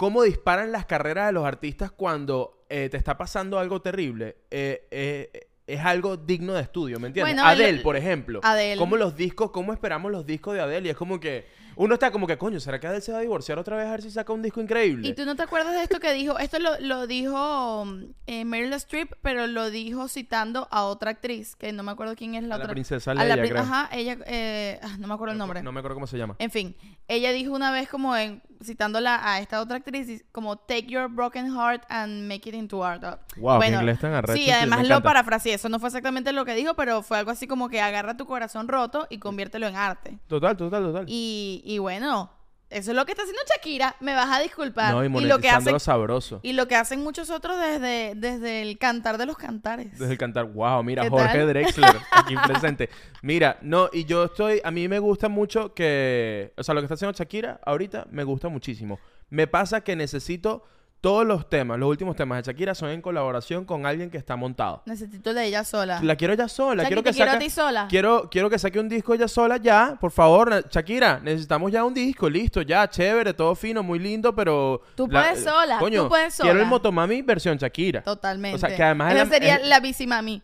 cómo 0.00 0.22
disparan 0.22 0.72
las 0.72 0.86
carreras 0.86 1.26
de 1.26 1.32
los 1.34 1.44
artistas 1.44 1.90
cuando 1.90 2.64
eh, 2.70 2.88
te 2.90 2.96
está 2.96 3.18
pasando 3.18 3.58
algo 3.58 3.82
terrible 3.82 4.34
eh, 4.50 4.88
eh, 4.90 5.48
es 5.66 5.80
algo 5.80 6.16
digno 6.16 6.54
de 6.54 6.62
estudio, 6.62 6.98
¿me 6.98 7.08
entiendes? 7.08 7.34
Bueno, 7.34 7.52
el- 7.52 7.60
Adele, 7.60 7.80
por 7.82 7.98
ejemplo. 7.98 8.40
Adele. 8.42 8.78
Cómo 8.78 8.96
los 8.96 9.14
discos, 9.14 9.50
cómo 9.50 9.74
esperamos 9.74 10.10
los 10.10 10.24
discos 10.24 10.54
de 10.54 10.62
Adele 10.62 10.88
y 10.88 10.90
es 10.92 10.96
como 10.96 11.20
que 11.20 11.44
uno 11.82 11.94
está 11.94 12.10
como 12.10 12.26
que, 12.26 12.36
coño, 12.36 12.60
¿será 12.60 12.78
que 12.78 12.86
Adele 12.86 13.00
se 13.00 13.10
va 13.10 13.18
a 13.18 13.20
divorciar 13.22 13.58
otra 13.58 13.74
vez 13.74 13.86
a 13.86 13.92
ver 13.92 14.02
si 14.02 14.10
saca 14.10 14.34
un 14.34 14.42
disco 14.42 14.60
increíble? 14.60 15.08
¿Y 15.08 15.14
tú 15.14 15.24
no 15.24 15.34
te 15.34 15.42
acuerdas 15.42 15.72
de 15.72 15.82
esto 15.82 15.98
que 15.98 16.12
dijo? 16.12 16.38
Esto 16.38 16.58
lo, 16.58 16.78
lo 16.78 17.06
dijo 17.06 17.86
mm, 17.86 18.02
eh, 18.26 18.44
Meryl 18.44 18.74
Streep, 18.74 19.14
pero 19.22 19.46
lo 19.46 19.70
dijo 19.70 20.06
citando 20.06 20.68
a 20.70 20.84
otra 20.84 21.12
actriz, 21.12 21.56
que 21.56 21.72
no 21.72 21.82
me 21.82 21.92
acuerdo 21.92 22.16
quién 22.16 22.34
es 22.34 22.42
la 22.42 22.56
A 22.56 22.58
la 22.58 22.64
otra. 22.64 22.74
princesa 22.74 23.12
a 23.12 23.14
la 23.14 23.34
pri- 23.34 23.48
creo. 23.48 23.62
Ajá, 23.62 23.88
ella, 23.92 24.18
eh, 24.26 24.78
ah, 24.82 24.96
no 24.98 25.08
me 25.08 25.14
acuerdo 25.14 25.32
el 25.32 25.38
nombre. 25.38 25.62
No 25.62 25.72
me 25.72 25.80
acuerdo 25.80 25.94
cómo 25.94 26.06
se 26.06 26.18
llama. 26.18 26.36
En 26.38 26.50
fin, 26.50 26.76
ella 27.08 27.32
dijo 27.32 27.54
una 27.54 27.72
vez 27.72 27.88
como 27.88 28.14
en, 28.14 28.42
citándola 28.62 29.18
a 29.22 29.40
esta 29.40 29.62
otra 29.62 29.78
actriz, 29.78 30.22
como 30.32 30.58
take 30.58 30.86
your 30.86 31.08
broken 31.08 31.46
heart 31.54 31.82
and 31.88 32.28
make 32.28 32.46
it 32.46 32.54
into 32.54 32.84
art. 32.84 33.02
Wow, 33.38 33.62
inglés 33.64 33.98
tan 34.00 34.12
arrecho, 34.12 34.36
Sí, 34.38 34.50
además 34.50 34.86
lo 34.86 35.02
parafraseé. 35.02 35.54
Eso 35.54 35.68
no 35.70 35.78
fue 35.78 35.88
exactamente 35.88 36.32
lo 36.32 36.44
que 36.44 36.54
dijo, 36.54 36.74
pero 36.74 37.02
fue 37.02 37.18
algo 37.18 37.30
así 37.30 37.46
como 37.46 37.68
que 37.68 37.80
agarra 37.80 38.16
tu 38.16 38.26
corazón 38.26 38.68
roto 38.68 39.06
y 39.08 39.18
conviértelo 39.18 39.66
en 39.66 39.76
arte. 39.76 40.18
Total, 40.26 40.56
total, 40.56 40.82
total. 40.82 41.04
Y, 41.08 41.62
y 41.70 41.78
bueno, 41.78 42.32
eso 42.68 42.90
es 42.90 42.96
lo 42.96 43.06
que 43.06 43.12
está 43.12 43.22
haciendo 43.22 43.40
Shakira. 43.48 43.94
Me 44.00 44.12
vas 44.12 44.28
a 44.28 44.40
disculpar. 44.40 44.92
no, 44.92 45.04
y 45.04 45.24
y 45.24 45.26
lo 45.28 45.38
que 45.38 45.48
hacen 45.48 45.78
sabroso. 45.78 46.40
y 46.42 46.52
lo 46.52 46.66
que 46.66 46.74
hacen 46.74 47.00
muchos 47.00 47.30
otros 47.30 47.56
desde, 47.60 48.14
desde 48.16 48.62
el 48.62 48.76
cantar 48.76 49.18
de 49.18 49.26
los 49.26 49.36
cantares. 49.36 49.96
Desde 49.96 50.12
el 50.12 50.18
cantar, 50.18 50.46
wow, 50.46 50.82
mira, 50.82 51.04
¿Qué 51.04 51.10
Jorge 51.10 51.38
tal? 51.38 51.46
Drexler, 51.46 51.96
aquí 52.10 52.34
presente. 52.44 52.90
Mira, 53.22 53.56
no, 53.62 53.88
y 53.92 54.04
yo 54.04 54.24
estoy, 54.24 54.60
a 54.64 54.72
mí 54.72 54.88
me 54.88 54.98
gusta 54.98 55.28
mucho 55.28 55.74
que, 55.74 56.52
o 56.56 56.64
sea, 56.64 56.74
lo 56.74 56.80
que 56.80 56.86
está 56.86 56.94
haciendo 56.94 57.16
Shakira 57.16 57.60
ahorita 57.64 58.08
me 58.10 58.24
gusta 58.24 58.48
muchísimo. 58.48 58.98
Me 59.28 59.46
pasa 59.46 59.82
que 59.82 59.94
necesito 59.94 60.64
todos 61.00 61.26
los 61.26 61.48
temas, 61.48 61.78
los 61.78 61.88
últimos 61.88 62.14
temas 62.14 62.44
de 62.44 62.52
Shakira 62.52 62.74
son 62.74 62.90
en 62.90 63.00
colaboración 63.00 63.64
con 63.64 63.86
alguien 63.86 64.10
que 64.10 64.18
está 64.18 64.36
montado. 64.36 64.82
Necesito 64.84 65.32
de 65.32 65.46
ella 65.46 65.64
sola. 65.64 65.98
La 66.02 66.14
quiero 66.16 66.34
ella 66.34 66.46
sola, 66.46 66.84
quiero 66.84 67.02
te 67.02 67.10
que 67.10 67.16
quiero 67.16 67.30
a 67.32 67.38
ti 67.38 67.48
sola. 67.48 67.86
quiero, 67.88 68.28
quiero 68.30 68.50
que 68.50 68.58
saque 68.58 68.78
un 68.78 68.88
disco 68.88 69.14
ella 69.14 69.26
sola 69.26 69.56
ya, 69.56 69.96
por 69.98 70.10
favor, 70.10 70.68
Shakira, 70.68 71.18
necesitamos 71.22 71.72
ya 71.72 71.84
un 71.84 71.94
disco, 71.94 72.28
listo, 72.28 72.60
ya, 72.60 72.86
chévere, 72.88 73.32
todo 73.32 73.54
fino, 73.54 73.82
muy 73.82 73.98
lindo, 73.98 74.34
pero... 74.34 74.82
Tú 74.94 75.08
puedes 75.08 75.42
sola, 75.42 75.78
tú 75.78 75.84
coño, 75.86 76.08
puedes 76.08 76.36
Quiero 76.36 76.52
el 76.58 76.58
sola. 76.58 76.68
Motomami 76.70 77.22
versión 77.22 77.56
Shakira. 77.56 78.02
Totalmente. 78.02 78.56
O 78.56 78.58
sea, 78.58 78.76
que 78.76 78.82
además 78.82 79.14
Esa 79.14 79.26
sería 79.26 79.56
es- 79.56 79.66
la 79.68 79.80
bicimami. 79.80 80.42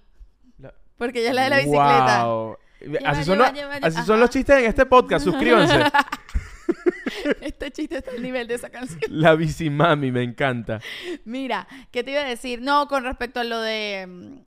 La- 0.58 0.72
Porque 0.96 1.20
ella 1.20 1.28
es 1.30 1.34
la 1.34 1.42
de 1.42 1.50
la 1.50 1.56
bicicleta. 1.58 2.24
Wow. 2.24 2.56
Lleva, 2.80 3.10
así 3.10 3.24
son, 3.24 3.34
lleva, 3.36 3.48
los, 3.50 3.54
lleva, 3.58 3.74
así 3.74 3.90
lleva. 3.90 4.06
son 4.06 4.20
los 4.20 4.30
chistes 4.30 4.58
en 4.58 4.64
este 4.66 4.86
podcast. 4.86 5.24
Suscríbanse. 5.24 5.82
Este 7.40 7.70
chiste 7.70 7.98
está 7.98 8.10
al 8.10 8.22
nivel 8.22 8.46
de 8.48 8.54
esa 8.54 8.70
canción. 8.70 9.00
La 9.08 9.34
bicimami, 9.34 10.10
me 10.12 10.22
encanta. 10.22 10.80
Mira, 11.24 11.66
¿qué 11.90 12.02
te 12.04 12.10
iba 12.12 12.20
a 12.20 12.24
decir? 12.24 12.60
No, 12.62 12.88
con 12.88 13.04
respecto 13.04 13.40
a 13.40 13.44
lo 13.44 13.60
de 13.60 14.06
mm, 14.08 14.38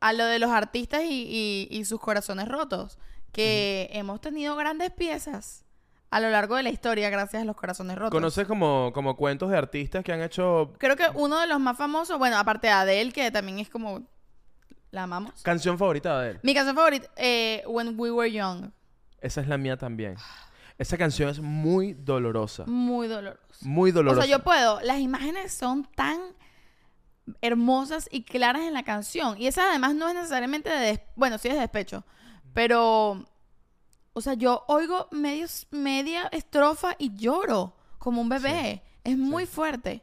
a 0.00 0.12
lo 0.12 0.24
de 0.26 0.38
los 0.40 0.50
artistas 0.50 1.02
y, 1.04 1.68
y- 1.70 1.76
y 1.78 1.84
sus 1.84 2.00
corazones 2.00 2.48
rotos, 2.48 2.98
que 3.32 3.88
hemos 3.92 4.20
tenido 4.20 4.56
grandes 4.56 4.90
piezas 4.90 5.64
a 6.10 6.18
lo 6.20 6.28
largo 6.28 6.56
de 6.56 6.62
la 6.64 6.70
historia 6.70 7.08
gracias 7.08 7.42
a 7.42 7.44
los 7.46 7.56
corazones 7.56 7.96
rotos. 7.96 8.10
¿Conoces 8.10 8.46
como, 8.46 8.90
como 8.92 9.16
cuentos 9.16 9.50
de 9.50 9.56
artistas 9.56 10.04
que 10.04 10.12
han 10.12 10.20
hecho 10.20 10.72
Creo 10.78 10.96
que 10.96 11.04
uno 11.14 11.40
de 11.40 11.46
los 11.46 11.58
más 11.60 11.78
famosos, 11.78 12.18
bueno, 12.18 12.36
aparte 12.36 12.66
de 12.66 12.72
Adele, 12.72 13.12
que 13.12 13.30
también 13.30 13.60
es 13.60 13.70
como 13.70 14.02
la 14.90 15.04
amamos. 15.04 15.40
canción 15.42 15.78
favorita 15.78 16.20
de 16.20 16.30
él? 16.32 16.40
Mi 16.42 16.52
canción 16.52 16.74
favorita, 16.76 17.08
eh, 17.16 17.62
When 17.66 17.94
We 17.96 18.10
Were 18.10 18.30
Young, 18.30 18.70
Esa 19.20 19.40
es 19.40 19.46
la 19.48 19.56
mía 19.56 19.76
también. 19.78 20.16
Esa 20.78 20.96
canción 20.96 21.28
es 21.28 21.40
muy 21.40 21.92
dolorosa. 21.94 22.64
muy 22.66 23.06
dolorosa. 23.08 23.40
Muy 23.62 23.90
O 23.90 23.94
dolorosa. 23.94 24.22
sea, 24.26 24.30
yo 24.38 24.42
puedo. 24.42 24.80
Las 24.80 24.98
imágenes 25.00 25.52
son 25.52 25.84
tan 25.94 26.18
hermosas 27.40 28.08
y 28.10 28.22
claras 28.24 28.62
en 28.62 28.72
la 28.74 28.82
canción. 28.82 29.40
Y 29.40 29.46
esa 29.46 29.68
además 29.70 29.94
no 29.94 30.08
es 30.08 30.14
necesariamente 30.14 30.70
de... 30.70 30.78
des- 30.78 31.00
Bueno, 31.16 31.38
sí 31.38 31.48
es 31.48 31.54
de 31.54 31.60
despecho. 31.60 32.04
Pero... 32.54 33.24
O 34.14 34.20
sea, 34.20 34.34
yo 34.34 34.64
oigo 34.68 35.08
medios, 35.10 35.66
media 35.70 36.28
estrofa 36.32 36.96
y 36.98 37.14
lloro 37.16 37.74
como 37.98 38.20
un 38.20 38.28
bebé. 38.28 38.82
Es 39.04 39.16
muy 39.16 39.46
fuerte. 39.46 40.02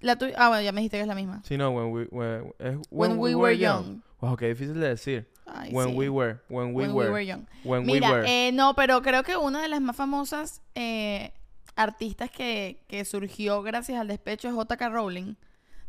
La 0.00 0.16
tuya... 0.16 0.34
Ah, 0.38 0.48
bueno, 0.48 0.62
ya 0.62 0.70
me 0.72 0.80
dijiste 0.80 0.98
que 0.98 1.02
es 1.02 1.08
la 1.08 1.14
misma. 1.16 1.42
Sí, 1.44 1.56
no, 1.56 1.70
when 1.70 1.92
we, 1.92 2.04
when- 2.12 2.54
es 2.58 2.76
When 2.90 3.18
We 3.18 3.34
Were 3.34 3.56
Young. 3.58 4.00
Wow, 4.20 4.36
qué 4.36 4.48
difícil 4.48 4.78
de 4.78 4.88
decir. 4.90 5.28
Ay, 5.46 5.70
when 5.72 5.90
sí. 5.90 5.94
we 5.96 6.08
were, 6.08 6.40
when 6.48 6.74
we 6.74 6.82
When 6.84 6.92
were, 6.94 7.06
We 7.06 7.12
Were 7.12 7.24
Young. 7.24 7.46
when 7.64 7.86
Mira, 7.86 8.08
we 8.08 8.14
were. 8.14 8.24
eh, 8.28 8.52
no, 8.52 8.74
pero 8.74 9.00
creo 9.02 9.22
que 9.22 9.36
una 9.36 9.62
de 9.62 9.68
las 9.68 9.80
más 9.80 9.94
famosas 9.96 10.60
eh, 10.74 11.32
artistas 11.76 12.30
que, 12.30 12.82
que 12.88 13.04
surgió 13.04 13.62
gracias 13.62 14.00
al 14.00 14.08
despecho 14.08 14.48
es 14.48 14.54
J.K. 14.54 14.88
Rowling. 14.88 15.34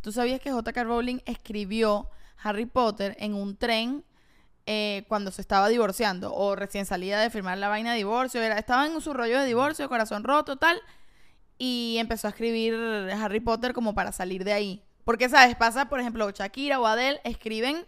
¿Tú 0.02 0.12
sabías 0.12 0.40
que 0.40 0.52
J.K. 0.52 0.84
Rowling 0.84 1.20
escribió 1.26 2.10
Harry 2.44 2.66
Potter 2.68 3.16
en 3.20 3.34
un 3.34 3.58
tren 3.58 4.04
eh, 4.68 5.06
cuando 5.08 5.32
se 5.32 5.42
estaba 5.42 5.70
divorciando 5.70 6.34
o 6.36 6.56
recién 6.56 6.86
salida 6.86 7.20
de 7.20 7.30
firmar 7.32 7.58
la 7.58 7.68
vaina 7.68 7.92
de 7.92 7.98
divorcio? 7.98 8.42
Era, 8.42 8.60
estaba 8.60 8.86
en 8.86 9.02
su 9.02 9.12
rollo 9.14 9.40
de 9.40 9.46
divorcio, 9.46 9.90
corazón 9.90 10.24
roto, 10.24 10.58
tal, 10.58 10.80
y 11.58 11.98
empezó 12.00 12.28
a 12.28 12.30
escribir 12.30 12.76
Harry 13.20 13.40
Potter 13.40 13.74
como 13.74 13.96
para 13.96 14.12
salir 14.12 14.44
de 14.44 14.54
ahí. 14.54 14.84
Porque, 15.04 15.30
¿sabes? 15.30 15.56
Pasa, 15.56 15.90
por 15.90 16.00
ejemplo, 16.00 16.30
Shakira 16.30 16.80
o 16.80 16.86
Adele 16.86 17.20
escriben 17.24 17.88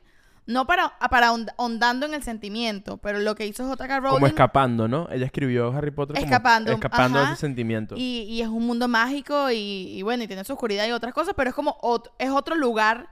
no 0.49 0.65
para, 0.65 0.97
para 1.09 1.31
hond- 1.31 1.53
hondando 1.57 2.05
en 2.05 2.13
el 2.15 2.23
sentimiento, 2.23 2.97
pero 2.97 3.19
lo 3.19 3.35
que 3.35 3.45
hizo 3.45 3.67
J.K. 3.67 3.99
Rowling 3.99 4.13
como 4.15 4.27
escapando, 4.27 4.87
¿no? 4.87 5.07
Ella 5.11 5.25
escribió 5.25 5.71
Harry 5.71 5.91
Potter 5.91 6.15
como 6.15 6.25
Escapando, 6.25 6.71
escapando 6.71 7.19
de 7.19 7.25
ese 7.25 7.35
sentimiento. 7.35 7.95
y, 7.97 8.21
y 8.23 8.41
es 8.41 8.47
un 8.47 8.65
mundo 8.65 8.87
mágico 8.87 9.51
y, 9.51 9.57
y 9.97 10.01
bueno, 10.01 10.23
y 10.23 10.27
tiene 10.27 10.43
su 10.43 10.53
oscuridad 10.53 10.87
y 10.87 10.91
otras 10.91 11.13
cosas, 11.13 11.33
pero 11.37 11.49
es 11.51 11.55
como 11.55 11.77
ot- 11.81 12.09
es 12.17 12.29
otro 12.31 12.55
lugar 12.55 13.09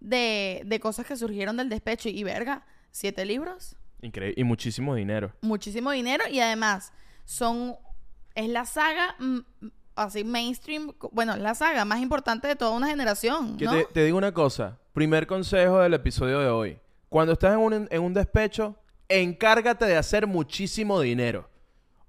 de, 0.00 0.62
de 0.66 0.80
cosas 0.80 1.06
que 1.06 1.16
surgieron 1.16 1.56
del 1.56 1.68
despecho. 1.68 2.08
Y 2.08 2.24
verga, 2.24 2.64
siete 2.90 3.24
libros, 3.24 3.76
Increíble. 4.02 4.34
Y 4.40 4.44
muchísimo 4.44 4.94
dinero. 4.94 5.32
muchísimo 5.42 5.90
dinero 5.90 6.24
y 6.30 6.40
además 6.40 6.92
son, 7.24 7.76
es 8.34 8.48
la 8.48 8.64
saga, 8.64 9.14
así 9.94 10.24
mainstream, 10.24 10.92
bueno, 11.12 11.36
la 11.36 11.54
saga 11.54 11.84
más 11.84 12.00
importante 12.00 12.48
de 12.48 12.56
toda 12.56 12.70
una 12.72 12.88
generación, 12.88 13.56
Que 13.58 13.68
te, 13.68 13.84
te 13.92 14.04
digo 14.04 14.16
una 14.18 14.32
cosa. 14.32 14.78
Primer 14.92 15.26
consejo 15.26 15.78
del 15.78 15.94
episodio 15.94 16.40
de 16.40 16.48
hoy. 16.48 16.78
Cuando 17.08 17.32
estás 17.32 17.54
en 17.54 17.60
un, 17.60 17.88
en 17.90 18.02
un 18.02 18.12
despecho, 18.12 18.76
encárgate 19.08 19.84
de 19.84 19.96
hacer 19.96 20.26
muchísimo 20.26 21.00
dinero. 21.00 21.48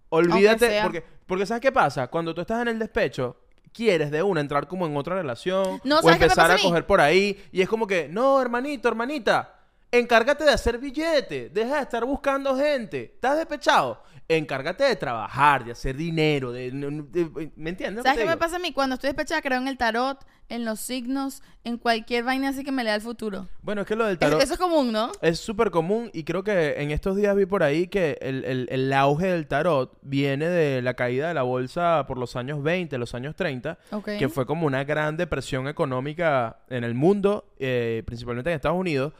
Olvídate, 0.09 0.81
porque, 0.83 1.03
porque 1.25 1.45
¿sabes 1.45 1.61
qué 1.61 1.71
pasa? 1.71 2.07
Cuando 2.07 2.33
tú 2.33 2.41
estás 2.41 2.61
en 2.61 2.69
el 2.69 2.79
despecho, 2.79 3.37
quieres 3.71 4.11
de 4.11 4.23
una 4.23 4.41
entrar 4.41 4.67
como 4.67 4.85
en 4.85 4.97
otra 4.97 5.15
relación 5.15 5.79
No, 5.83 5.99
o 5.99 6.01
¿sabes 6.01 6.17
qué 6.17 6.21
me 6.21 6.25
empezar 6.25 6.51
a 6.51 6.55
a 6.55 6.59
coger 6.59 6.85
por 6.85 6.99
ahí 6.99 7.41
y 7.51 7.61
es 7.61 7.69
como 7.69 7.87
que, 7.87 8.09
no, 8.09 8.41
hermanito, 8.41 8.87
hermanita, 8.87 9.59
encárgate 9.91 10.43
de 10.43 10.51
hacer 10.51 10.77
billete, 10.77 11.49
deja 11.49 11.75
de 11.77 11.81
estar 11.81 12.03
buscando 12.03 12.55
gente, 12.57 13.11
¿estás 13.13 13.37
despechado? 13.37 14.01
Encárgate 14.37 14.83
de 14.85 14.95
trabajar, 14.95 15.65
de 15.65 15.71
hacer 15.71 15.95
dinero, 15.95 16.51
de, 16.51 16.71
de- 16.71 17.51
¿me 17.55 17.69
entiendes? 17.71 18.03
¿Sabes 18.03 18.19
qué 18.19 18.25
me 18.25 18.37
pasa 18.37 18.55
a 18.55 18.59
mí? 18.59 18.71
Cuando 18.71 18.95
estoy 18.95 19.09
despechada 19.09 19.41
creo 19.41 19.59
en 19.59 19.67
el 19.67 19.77
tarot, 19.77 20.25
en 20.49 20.65
los 20.65 20.79
signos, 20.81 21.41
en 21.63 21.77
cualquier 21.77 22.23
vaina 22.25 22.49
así 22.49 22.63
que 22.63 22.71
me 22.71 22.83
lea 22.83 22.95
el 22.95 23.01
futuro. 23.01 23.47
Bueno, 23.61 23.81
es 23.81 23.87
que 23.87 23.95
lo 23.95 24.05
del 24.05 24.13
Es- 24.13 24.19
tarot... 24.19 24.41
Eso 24.41 24.53
es 24.53 24.59
común, 24.59 24.91
¿no? 24.91 25.11
Es 25.21 25.39
súper 25.39 25.71
común 25.71 26.09
y 26.13 26.23
creo 26.23 26.43
que 26.43 26.81
en 26.81 26.91
estos 26.91 27.15
días 27.15 27.35
vi 27.35 27.45
por 27.45 27.63
ahí 27.63 27.87
que 27.87 28.17
el, 28.21 28.43
el- 28.45 28.67
el 28.69 28.93
auge 28.93 29.27
del 29.27 29.47
tarot 29.47 29.97
viene 30.01 30.47
de 30.49 30.81
la 30.81 30.93
caída 30.93 31.27
de 31.29 31.33
la 31.33 31.43
bolsa 31.43 32.05
por 32.07 32.17
los 32.17 32.35
años 32.35 32.61
20, 32.63 32.97
los 32.97 33.13
años 33.15 33.35
30, 33.35 33.77
Ok. 33.91 34.09
que 34.19 34.29
fue 34.29 34.45
como 34.45 34.65
una 34.67 34.83
gran 34.83 35.17
depresión 35.17 35.67
económica 35.67 36.59
en 36.69 36.83
el 36.83 36.93
mundo, 36.95 37.53
eh, 37.59 38.03
principalmente 38.05 38.49
en 38.49 38.55
Estados 38.55 38.77
Unidos, 38.79 39.13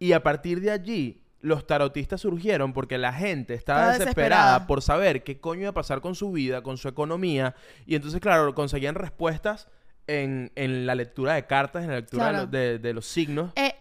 y 0.00 0.12
a 0.12 0.22
partir 0.22 0.60
de 0.60 0.70
allí 0.70 1.22
los 1.40 1.66
tarotistas 1.66 2.20
surgieron 2.20 2.72
porque 2.72 2.98
la 2.98 3.12
gente 3.12 3.54
estaba 3.54 3.92
desesperada, 3.92 4.04
desesperada. 4.06 4.66
por 4.66 4.82
saber 4.82 5.22
qué 5.22 5.38
coño 5.38 5.60
iba 5.62 5.70
a 5.70 5.74
pasar 5.74 6.00
con 6.00 6.14
su 6.14 6.32
vida, 6.32 6.62
con 6.62 6.76
su 6.78 6.88
economía, 6.88 7.54
y 7.86 7.94
entonces, 7.94 8.20
claro, 8.20 8.54
conseguían 8.54 8.94
respuestas 8.96 9.68
en, 10.06 10.50
en 10.56 10.86
la 10.86 10.94
lectura 10.94 11.34
de 11.34 11.46
cartas, 11.46 11.84
en 11.84 11.90
la 11.90 11.96
lectura 11.96 12.26
de 12.26 12.32
Claro. 12.32 12.46
de- 12.48 12.78
de 12.78 12.92
los 12.94 13.06
signos. 13.06 13.52
Eh, 13.56 13.74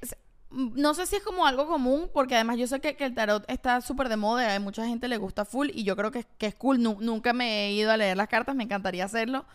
no 0.50 0.94
sé 0.94 1.06
si 1.06 1.16
es 1.18 1.24
como 1.24 1.46
algo 1.46 1.68
común, 1.68 2.10
porque 2.14 2.36
además 2.36 2.58
yo 2.58 2.68
sé 2.68 2.80
que, 2.80 2.96
que 2.96 3.04
el 3.06 3.14
tarot 3.14 3.44
está 3.50 3.82
súper 3.82 4.08
de 4.08 4.16
moda, 4.18 4.56
a 4.56 4.60
mucha 4.60 4.86
gente 4.86 5.08
le 5.10 5.18
gusta 5.18 5.44
full 5.44 5.70
y 5.74 5.84
yo 5.84 5.96
creo 5.98 6.12
que, 6.12 6.26
que 6.38 6.46
es 6.48 6.56
cool. 6.56 6.82
Nu- 6.82 6.98
nunca 7.02 7.34
me 7.34 7.66
he 7.68 7.72
ido 7.74 7.92
a 7.92 7.98
leer 7.98 8.16
las 8.16 8.28
cartas, 8.30 8.56
me 8.56 8.64
encantaría 8.64 9.04
hacerlo. 9.06 9.46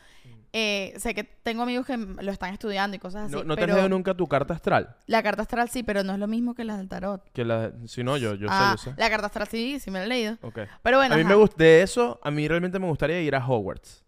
Eh, 0.55 0.93
sé 0.99 1.15
que 1.15 1.25
tengo 1.25 1.63
amigos 1.63 1.87
que 1.87 1.97
lo 1.97 2.31
están 2.31 2.53
estudiando 2.53 2.95
y 2.95 3.01
cosas 3.01 3.25
así. 3.25 3.33
¿No, 3.35 3.43
no 3.43 3.57
te 3.57 3.65
has 3.65 3.71
leído 3.73 3.89
nunca 3.89 4.13
tu 4.15 4.27
carta 4.29 4.53
astral? 4.53 4.95
La 5.07 5.23
carta 5.23 5.43
astral 5.43 5.71
sí, 5.71 5.83
pero 5.83 6.05
no 6.05 6.13
es 6.13 6.19
lo 6.19 6.27
mismo 6.27 6.55
que 6.55 6.65
la 6.65 6.77
del 6.77 6.89
tarot. 6.91 7.23
Que 7.33 7.45
la, 7.45 7.73
si 7.87 8.05
no, 8.05 8.19
yo, 8.19 8.35
yo 8.35 8.49
Ah, 8.51 8.75
sé, 8.79 8.85
yo 8.87 8.93
sé. 8.93 9.01
La 9.01 9.09
carta 9.09 9.27
astral 9.29 9.49
sí, 9.49 9.81
sí 9.81 9.91
me 9.91 10.01
la 10.01 10.05
he 10.05 10.09
leído. 10.09 10.37
Ok. 10.43 10.59
Pero 10.83 10.99
bueno, 10.99 11.15
a 11.15 11.17
mí 11.17 11.23
ajá. 11.23 11.31
me 11.31 11.37
gusta, 11.37 11.57
de 11.57 11.81
eso, 11.83 12.21
a 12.23 12.31
mí 12.31 12.47
realmente 12.47 12.79
me 12.79 12.87
gustaría 12.87 13.19
ir 13.23 13.35
a 13.35 13.47
Hogwarts. 13.47 14.05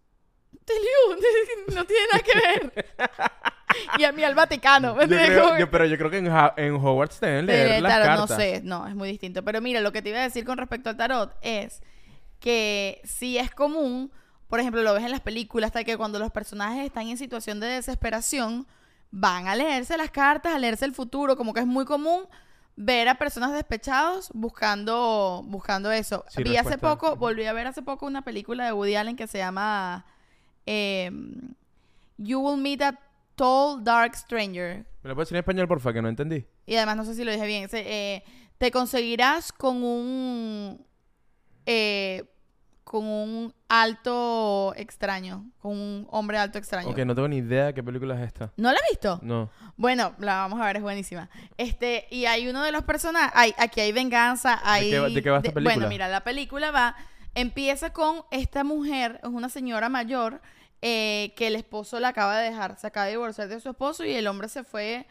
Te 0.66 0.74
lío, 0.74 1.16
no 1.74 1.84
tiene 1.86 2.02
nada 2.12 2.22
que 2.22 2.38
ver. 2.70 2.94
y 3.98 4.04
a 4.04 4.12
mí 4.12 4.22
al 4.22 4.34
Vaticano. 4.34 4.94
¿me 4.96 5.02
Yo 5.02 5.08
creo- 5.56 5.70
pero 5.70 5.86
yo 5.86 5.96
creo 5.96 6.10
que 6.10 6.18
en, 6.18 6.26
en 6.26 6.74
Hogwarts 6.74 7.20
te 7.20 7.26
deben 7.26 7.46
leer 7.46 7.82
las 7.82 7.90
tarot, 7.92 8.06
cartas. 8.06 8.30
no 8.30 8.36
sé, 8.36 8.60
no, 8.64 8.86
es 8.86 8.94
muy 8.94 9.08
distinto. 9.08 9.42
Pero 9.42 9.62
mira, 9.62 9.80
lo 9.80 9.92
que 9.92 10.02
te 10.02 10.10
iba 10.10 10.18
a 10.18 10.22
decir 10.24 10.44
con 10.44 10.58
respecto 10.58 10.90
al 10.90 10.96
tarot 10.98 11.34
es 11.40 11.82
que 12.38 13.00
sí 13.04 13.38
es 13.38 13.50
común, 13.50 14.12
por 14.48 14.60
ejemplo, 14.60 14.82
lo 14.82 14.94
ves 14.94 15.04
en 15.04 15.10
las 15.10 15.20
películas, 15.20 15.68
hasta 15.68 15.84
que 15.84 15.96
cuando 15.96 16.18
los 16.18 16.30
personajes 16.30 16.84
están 16.84 17.08
en 17.08 17.16
situación 17.18 17.60
de 17.60 17.66
desesperación, 17.66 18.66
van 19.10 19.46
a 19.48 19.54
leerse 19.54 19.96
las 19.96 20.10
cartas, 20.10 20.54
a 20.54 20.58
leerse 20.58 20.84
el 20.84 20.92
futuro, 20.94 21.36
como 21.36 21.52
que 21.54 21.60
es 21.60 21.66
muy 21.66 21.84
común 21.84 22.22
ver 22.76 23.08
a 23.08 23.14
personas 23.14 23.52
despechados 23.52 24.30
buscando 24.34 25.42
buscando 25.46 25.92
eso. 25.92 26.24
Sí, 26.28 26.42
Vi 26.42 26.56
hace 26.56 26.76
poco, 26.78 27.14
volví 27.16 27.44
a 27.46 27.52
ver 27.52 27.68
hace 27.68 27.82
poco 27.82 28.06
una 28.06 28.22
película 28.22 28.64
de 28.66 28.72
Woody 28.72 28.96
Allen 28.96 29.14
que 29.16 29.28
se 29.28 29.38
llama 29.38 30.04
eh, 30.66 31.10
You 32.18 32.40
Will 32.40 32.60
Meet 32.60 32.82
a 32.82 32.98
Tall 33.36 33.82
Dark 33.84 34.16
Stranger. 34.16 34.84
¿Me 35.02 35.08
lo 35.08 35.14
puedes 35.14 35.28
decir 35.28 35.36
en 35.36 35.40
español, 35.40 35.68
porfa? 35.68 35.92
Que 35.92 36.02
no 36.02 36.08
entendí. 36.08 36.44
Y 36.66 36.76
además, 36.76 36.96
no 36.96 37.04
sé 37.04 37.14
si 37.14 37.24
lo 37.24 37.30
dije 37.32 37.46
bien. 37.46 37.68
eh, 37.72 38.24
te 38.58 38.70
conseguirás 38.70 39.52
con 39.52 39.82
un. 39.84 40.84
eh, 41.66 42.24
con 42.85 43.05
un 43.07 43.55
alto 43.69 44.75
extraño. 44.76 45.50
Con 45.61 45.73
un 45.73 46.07
hombre 46.11 46.38
alto 46.38 46.59
extraño. 46.59 46.91
Ok, 46.91 46.99
no 46.99 47.14
tengo 47.14 47.26
ni 47.26 47.38
idea 47.38 47.67
de 47.67 47.75
qué 47.75 47.83
película 47.83 48.14
es 48.14 48.26
esta. 48.26 48.53
¿No 48.57 48.71
la 48.71 48.79
has 48.79 48.91
visto? 48.91 49.19
No. 49.23 49.50
Bueno, 49.76 50.14
la 50.19 50.37
vamos 50.37 50.61
a 50.61 50.67
ver, 50.67 50.76
es 50.76 50.83
buenísima. 50.83 51.29
Este, 51.57 52.07
y 52.11 52.26
hay 52.26 52.47
uno 52.47 52.62
de 52.62 52.71
los 52.71 52.85
personajes. 52.85 53.33
Hay, 53.35 53.55
aquí 53.59 53.81
hay 53.81 53.93
venganza. 53.93 54.61
Hay, 54.62 54.91
qué 54.91 55.00
de 55.00 55.23
qué 55.23 55.31
va 55.31 55.38
esta 55.38 55.53
película? 55.53 55.75
Bueno, 55.75 55.88
mira, 55.88 56.09
la 56.09 56.23
película 56.23 56.71
va. 56.71 56.95
Empieza 57.35 57.93
con 57.93 58.23
esta 58.31 58.62
mujer, 58.62 59.19
es 59.25 59.29
una 59.29 59.49
señora 59.49 59.88
mayor, 59.88 60.41
eh, 60.83 61.33
que 61.37 61.49
el 61.49 61.57
esposo 61.57 61.99
la 61.99 62.09
acaba 62.09 62.38
de 62.38 62.50
dejar. 62.50 62.79
Se 62.79 62.87
acaba 62.87 63.07
de 63.07 63.12
divorciar 63.12 63.49
de 63.49 63.59
su 63.59 63.71
esposo 63.71 64.05
y 64.05 64.12
el 64.12 64.29
hombre 64.29 64.49
se 64.49 64.62
fue 64.62 65.07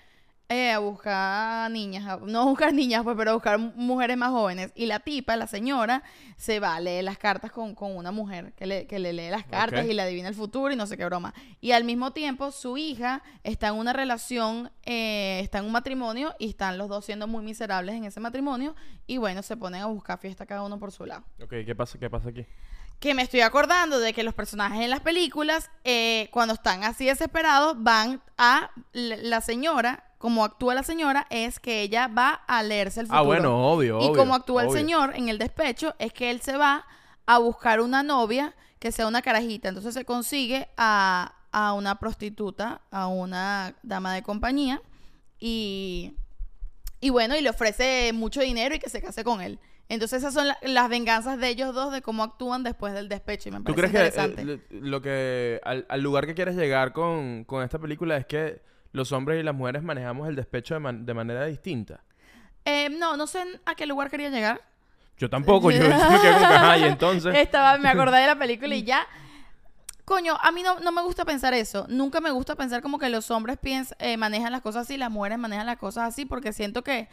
eh, 0.50 0.72
a 0.72 0.80
buscar 0.80 1.72
niñas. 1.72 2.20
no 2.22 2.42
a 2.42 2.46
buscar 2.46 2.74
niñas, 2.74 3.04
pues, 3.04 3.16
pero 3.18 3.32
a 3.32 3.34
buscar 3.34 3.58
mu- 3.58 3.72
mujeres 3.76 4.18
más 4.18 4.30
jóvenes. 4.30 4.72
Y 4.76 4.86
la 4.86 5.00
tipa, 5.00 5.36
la 5.36 5.48
señora, 5.48 6.04
se 6.38 6.60
va 6.60 6.76
a 6.76 6.80
leer 6.80 7.04
las 7.04 7.18
cartas 7.18 7.52
con, 7.52 7.74
con 7.76 7.96
una 7.96 8.12
mujer 8.12 8.54
que 8.54 8.66
le, 8.66 8.86
que 8.88 9.00
le 9.00 9.14
lee 9.14 9.30
las 9.30 9.46
cartas 9.46 9.86
y 9.86 9.94
le 9.94 10.02
adivina 10.02 10.28
el 10.30 10.36
futuro 10.36 10.72
y 10.72 10.76
no 10.76 10.86
sé 10.88 10.98
qué 10.98 11.06
broma. 11.06 11.34
Y 11.62 11.72
al 11.72 11.84
mismo 11.84 12.12
tiempo, 12.12 12.52
su 12.52 12.78
hija 12.78 13.24
está 13.44 13.70
en 13.70 13.76
una 13.76 13.94
relación, 13.94 14.72
eh, 14.84 15.40
está 15.42 15.60
en 15.60 15.66
un 15.66 15.72
matrimonio 15.72 16.36
y 16.40 16.50
están 16.50 16.78
los 16.78 16.88
dos 16.90 17.06
siendo 17.06 17.28
muy 17.28 17.44
miserables 17.44 17.96
en 17.96 18.06
ese 18.06 18.20
matrimonio. 18.20 18.76
Y 19.08 19.18
bueno, 19.18 19.42
se 19.42 19.58
ponen 19.58 19.82
a 19.82 19.86
buscar 19.88 20.20
fiesta 20.20 20.46
cada 20.46 20.64
uno 20.64 20.78
por 20.80 20.92
su 20.92 21.06
lado. 21.06 21.24
Ok, 21.42 21.54
¿qué 21.66 21.76
pasa, 21.76 21.98
qué 21.98 22.10
pasa 22.10 22.30
aquí? 22.30 22.46
Que 23.00 23.14
me 23.14 23.22
estoy 23.24 23.42
acordando 23.42 24.00
de 24.00 24.14
que 24.14 24.24
los 24.24 24.34
personajes 24.34 24.80
en 24.80 24.90
las 24.90 25.02
películas, 25.02 25.70
eh, 25.84 26.30
cuando 26.32 26.54
están 26.54 26.86
así 26.86 27.06
desesperados, 27.06 27.76
van 27.84 28.22
a 28.38 28.70
la 28.94 29.42
señora, 29.42 30.06
como 30.24 30.46
actúa 30.46 30.74
la 30.74 30.84
señora, 30.84 31.28
es 31.30 31.60
que 31.60 31.82
ella 31.82 32.08
va 32.08 32.30
a 32.48 32.64
leerse 32.64 33.02
el 33.02 33.08
futuro. 33.08 33.20
Ah, 33.20 33.24
bueno, 33.26 33.74
obvio, 33.74 34.00
Y 34.02 34.06
obvio, 34.08 34.14
como 34.16 34.36
actúa 34.36 34.64
el 34.64 34.72
señor 34.72 35.12
en 35.18 35.28
el 35.28 35.38
despecho, 35.38 35.96
es 36.00 36.14
que 36.14 36.32
él 36.32 36.40
se 36.40 36.56
va 36.56 36.86
a 37.26 37.40
buscar 37.40 37.82
una 37.82 38.04
novia 38.04 38.54
que 38.80 38.94
sea 38.94 39.06
una 39.06 39.22
carajita. 39.22 39.68
Entonces 39.68 39.94
se 39.94 40.06
consigue 40.06 40.70
a, 40.78 41.34
a 41.52 41.74
una 41.74 42.00
prostituta, 42.00 42.80
a 42.90 43.08
una 43.08 43.76
dama 43.84 44.14
de 44.14 44.24
compañía, 44.24 44.82
y, 45.40 46.14
y 47.02 47.10
bueno, 47.10 47.36
y 47.36 47.42
le 47.42 47.50
ofrece 47.50 48.12
mucho 48.14 48.40
dinero 48.40 48.74
y 48.76 48.80
que 48.80 48.90
se 48.90 49.02
case 49.02 49.26
con 49.26 49.42
él. 49.42 49.60
Entonces 49.90 50.20
esas 50.20 50.34
son 50.34 50.48
la- 50.48 50.58
las 50.62 50.88
venganzas 50.88 51.38
de 51.38 51.50
ellos 51.50 51.76
dos 51.76 51.92
de 51.92 52.02
cómo 52.02 52.24
actúan 52.24 52.64
después 52.64 52.94
del 52.94 53.10
despecho. 53.10 53.50
Y 53.50 53.52
me 53.52 53.60
¿Tú 53.60 53.76
parece 53.76 53.90
crees 53.92 54.14
que 54.16 54.22
interesante. 54.22 54.42
eh, 54.42 54.68
lo 54.70 54.88
lo 54.92 55.02
que 55.02 55.60
al, 55.66 55.86
al 55.90 56.00
lugar 56.02 56.26
que 56.26 56.34
quieres 56.34 56.56
llegar 56.56 56.94
con, 56.94 57.44
con 57.44 57.62
esta 57.62 57.78
película 57.78 58.16
es 58.16 58.26
que 58.26 58.62
los 58.94 59.12
hombres 59.12 59.40
y 59.40 59.44
las 59.44 59.54
mujeres 59.54 59.84
manejamos 59.84 60.30
el 60.30 60.36
despecho 60.36 60.74
de, 60.76 60.80
man- 60.80 61.06
de 61.06 61.14
manera 61.14 61.46
distinta? 61.46 62.00
Eh, 62.66 62.90
no, 62.90 63.18
no 63.18 63.28
sé 63.28 63.44
a 63.66 63.76
qué 63.76 63.86
lugar 63.86 64.10
quería 64.10 64.30
llegar. 64.30 64.62
Yo 65.18 65.30
tampoco, 65.30 65.70
yo, 65.70 65.78
yo 65.84 65.90
me 65.90 66.20
quedé 66.22 66.34
como 66.34 66.72
que, 66.74 66.80
y 66.80 66.84
entonces... 66.84 67.36
Estaba, 67.38 67.78
me 67.78 67.90
acordé 67.90 68.20
de 68.20 68.28
la 68.28 68.38
película 68.40 68.74
y 68.74 68.84
ya. 68.84 69.06
Coño, 70.06 70.36
a 70.42 70.52
mí 70.52 70.64
no, 70.64 70.80
no 70.80 70.92
me 70.92 71.02
gusta 71.02 71.24
pensar 71.24 71.54
eso. 71.54 71.86
Nunca 71.90 72.20
me 72.20 72.32
gusta 72.32 72.56
pensar 72.56 72.82
como 72.82 72.98
que 73.00 73.10
los 73.10 73.30
hombres 73.32 73.58
piens- 73.62 73.96
eh, 74.00 74.18
manejan 74.18 74.52
las 74.52 74.62
cosas 74.62 74.84
así, 74.84 74.98
las 74.98 75.12
mujeres 75.12 75.38
manejan 75.38 75.66
las 75.66 75.78
cosas 75.78 76.10
así, 76.10 76.26
porque 76.26 76.52
siento 76.52 76.84
que, 76.84 77.08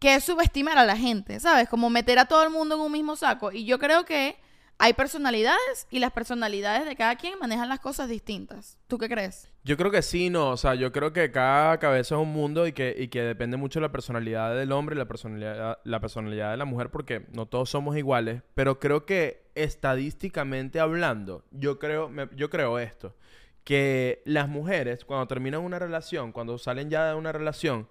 que 0.00 0.14
es 0.14 0.24
subestimar 0.24 0.78
a 0.78 0.84
la 0.84 0.96
gente, 0.96 1.38
¿sabes? 1.40 1.68
Como 1.68 1.90
meter 1.90 2.18
a 2.18 2.24
todo 2.24 2.42
el 2.42 2.50
mundo 2.50 2.76
en 2.76 2.80
un 2.80 2.92
mismo 2.92 3.14
saco. 3.16 3.52
Y 3.52 3.64
yo 3.66 3.78
creo 3.78 4.04
que 4.04 4.36
hay 4.78 4.92
personalidades 4.92 5.86
y 5.90 5.98
las 5.98 6.12
personalidades 6.12 6.86
de 6.86 6.96
cada 6.96 7.16
quien 7.16 7.38
manejan 7.38 7.68
las 7.68 7.80
cosas 7.80 8.08
distintas. 8.08 8.78
¿Tú 8.88 8.98
qué 8.98 9.08
crees? 9.08 9.50
Yo 9.62 9.76
creo 9.76 9.90
que 9.90 10.02
sí, 10.02 10.30
no. 10.30 10.50
O 10.50 10.56
sea, 10.56 10.74
yo 10.74 10.92
creo 10.92 11.12
que 11.12 11.30
cada 11.30 11.78
cabeza 11.78 12.16
es 12.16 12.20
un 12.20 12.32
mundo 12.32 12.66
y 12.66 12.72
que, 12.72 12.94
y 12.98 13.08
que 13.08 13.22
depende 13.22 13.56
mucho 13.56 13.78
de 13.80 13.86
la 13.86 13.92
personalidad 13.92 14.54
del 14.54 14.72
hombre 14.72 14.94
y 14.94 14.98
la 14.98 15.06
personalidad, 15.06 15.78
la 15.84 16.00
personalidad 16.00 16.50
de 16.50 16.56
la 16.56 16.64
mujer, 16.64 16.90
porque 16.90 17.26
no 17.32 17.46
todos 17.46 17.70
somos 17.70 17.96
iguales. 17.96 18.42
Pero 18.54 18.78
creo 18.78 19.06
que 19.06 19.46
estadísticamente 19.54 20.80
hablando, 20.80 21.44
yo 21.50 21.78
creo, 21.78 22.10
yo 22.34 22.50
creo 22.50 22.78
esto. 22.78 23.14
Que 23.62 24.22
las 24.26 24.48
mujeres, 24.48 25.04
cuando 25.04 25.26
terminan 25.26 25.62
una 25.62 25.78
relación, 25.78 26.32
cuando 26.32 26.58
salen 26.58 26.90
ya 26.90 27.06
de 27.06 27.14
una 27.14 27.32
relación, 27.32 27.88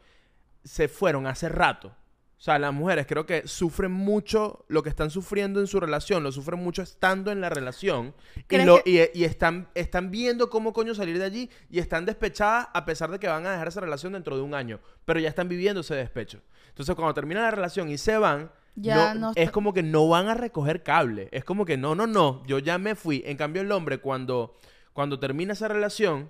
se 0.64 0.88
fueron 0.88 1.26
hace 1.26 1.50
rato. 1.50 1.96
O 2.44 2.46
sea, 2.46 2.60
las 2.60 2.74
mujeres 2.74 3.06
creo 3.08 3.26
que 3.26 3.48
sufren 3.48 3.94
mucho 3.94 4.66
lo 4.68 4.84
que 4.84 4.90
están 4.90 5.10
sufriendo 5.10 5.62
en 5.62 5.68
su 5.68 5.80
relación, 5.80 6.24
lo 6.24 6.32
sufren 6.34 6.60
mucho 6.60 6.82
estando 6.82 7.32
en 7.32 7.40
la 7.40 7.50
relación 7.50 8.14
y, 8.36 8.44
¿Crees 8.44 8.66
lo, 8.66 8.84
que- 8.84 9.12
y, 9.16 9.22
y 9.22 9.24
están, 9.24 9.70
están 9.76 10.12
viendo 10.12 10.50
cómo 10.50 10.74
coño 10.74 10.94
salir 10.94 11.18
de 11.20 11.24
allí 11.24 11.50
y 11.70 11.80
están 11.80 12.06
despechadas 12.06 12.68
a 12.74 12.84
pesar 12.84 13.12
de 13.12 13.20
que 13.20 13.30
van 13.30 13.46
a 13.46 13.52
dejar 13.54 13.70
esa 13.70 13.80
relación 13.80 14.12
dentro 14.12 14.36
de 14.36 14.42
un 14.42 14.56
año, 14.56 14.82
pero 15.06 15.22
ya 15.22 15.30
están 15.30 15.48
viviendo 15.48 15.80
ese 15.80 15.96
despecho. 15.96 16.42
Entonces, 16.68 16.94
cuando 16.96 17.14
termina 17.14 17.40
la 17.44 17.52
relación 17.52 17.90
y 17.90 17.98
se 17.98 18.18
van, 18.18 18.52
Ya 18.76 19.14
no- 19.14 19.20
no 19.22 19.32
es 19.38 19.50
como 19.50 19.72
que 19.74 19.82
no 19.84 20.10
van 20.10 20.28
a 20.28 20.34
recoger 20.34 20.84
cable. 20.84 21.30
Es 21.32 21.46
como 21.46 21.64
que 21.64 21.78
no, 21.78 21.96
no, 21.96 22.08
no, 22.08 22.44
yo 22.46 22.60
ya 22.60 22.78
me 22.78 22.96
fui. 22.96 23.24
En 23.26 23.38
cambio, 23.38 23.62
el 23.62 23.72
hombre 23.72 24.00
cuando, 24.00 24.58
cuando 24.92 25.18
termina 25.18 25.54
esa 25.54 25.70
relación, 25.70 26.30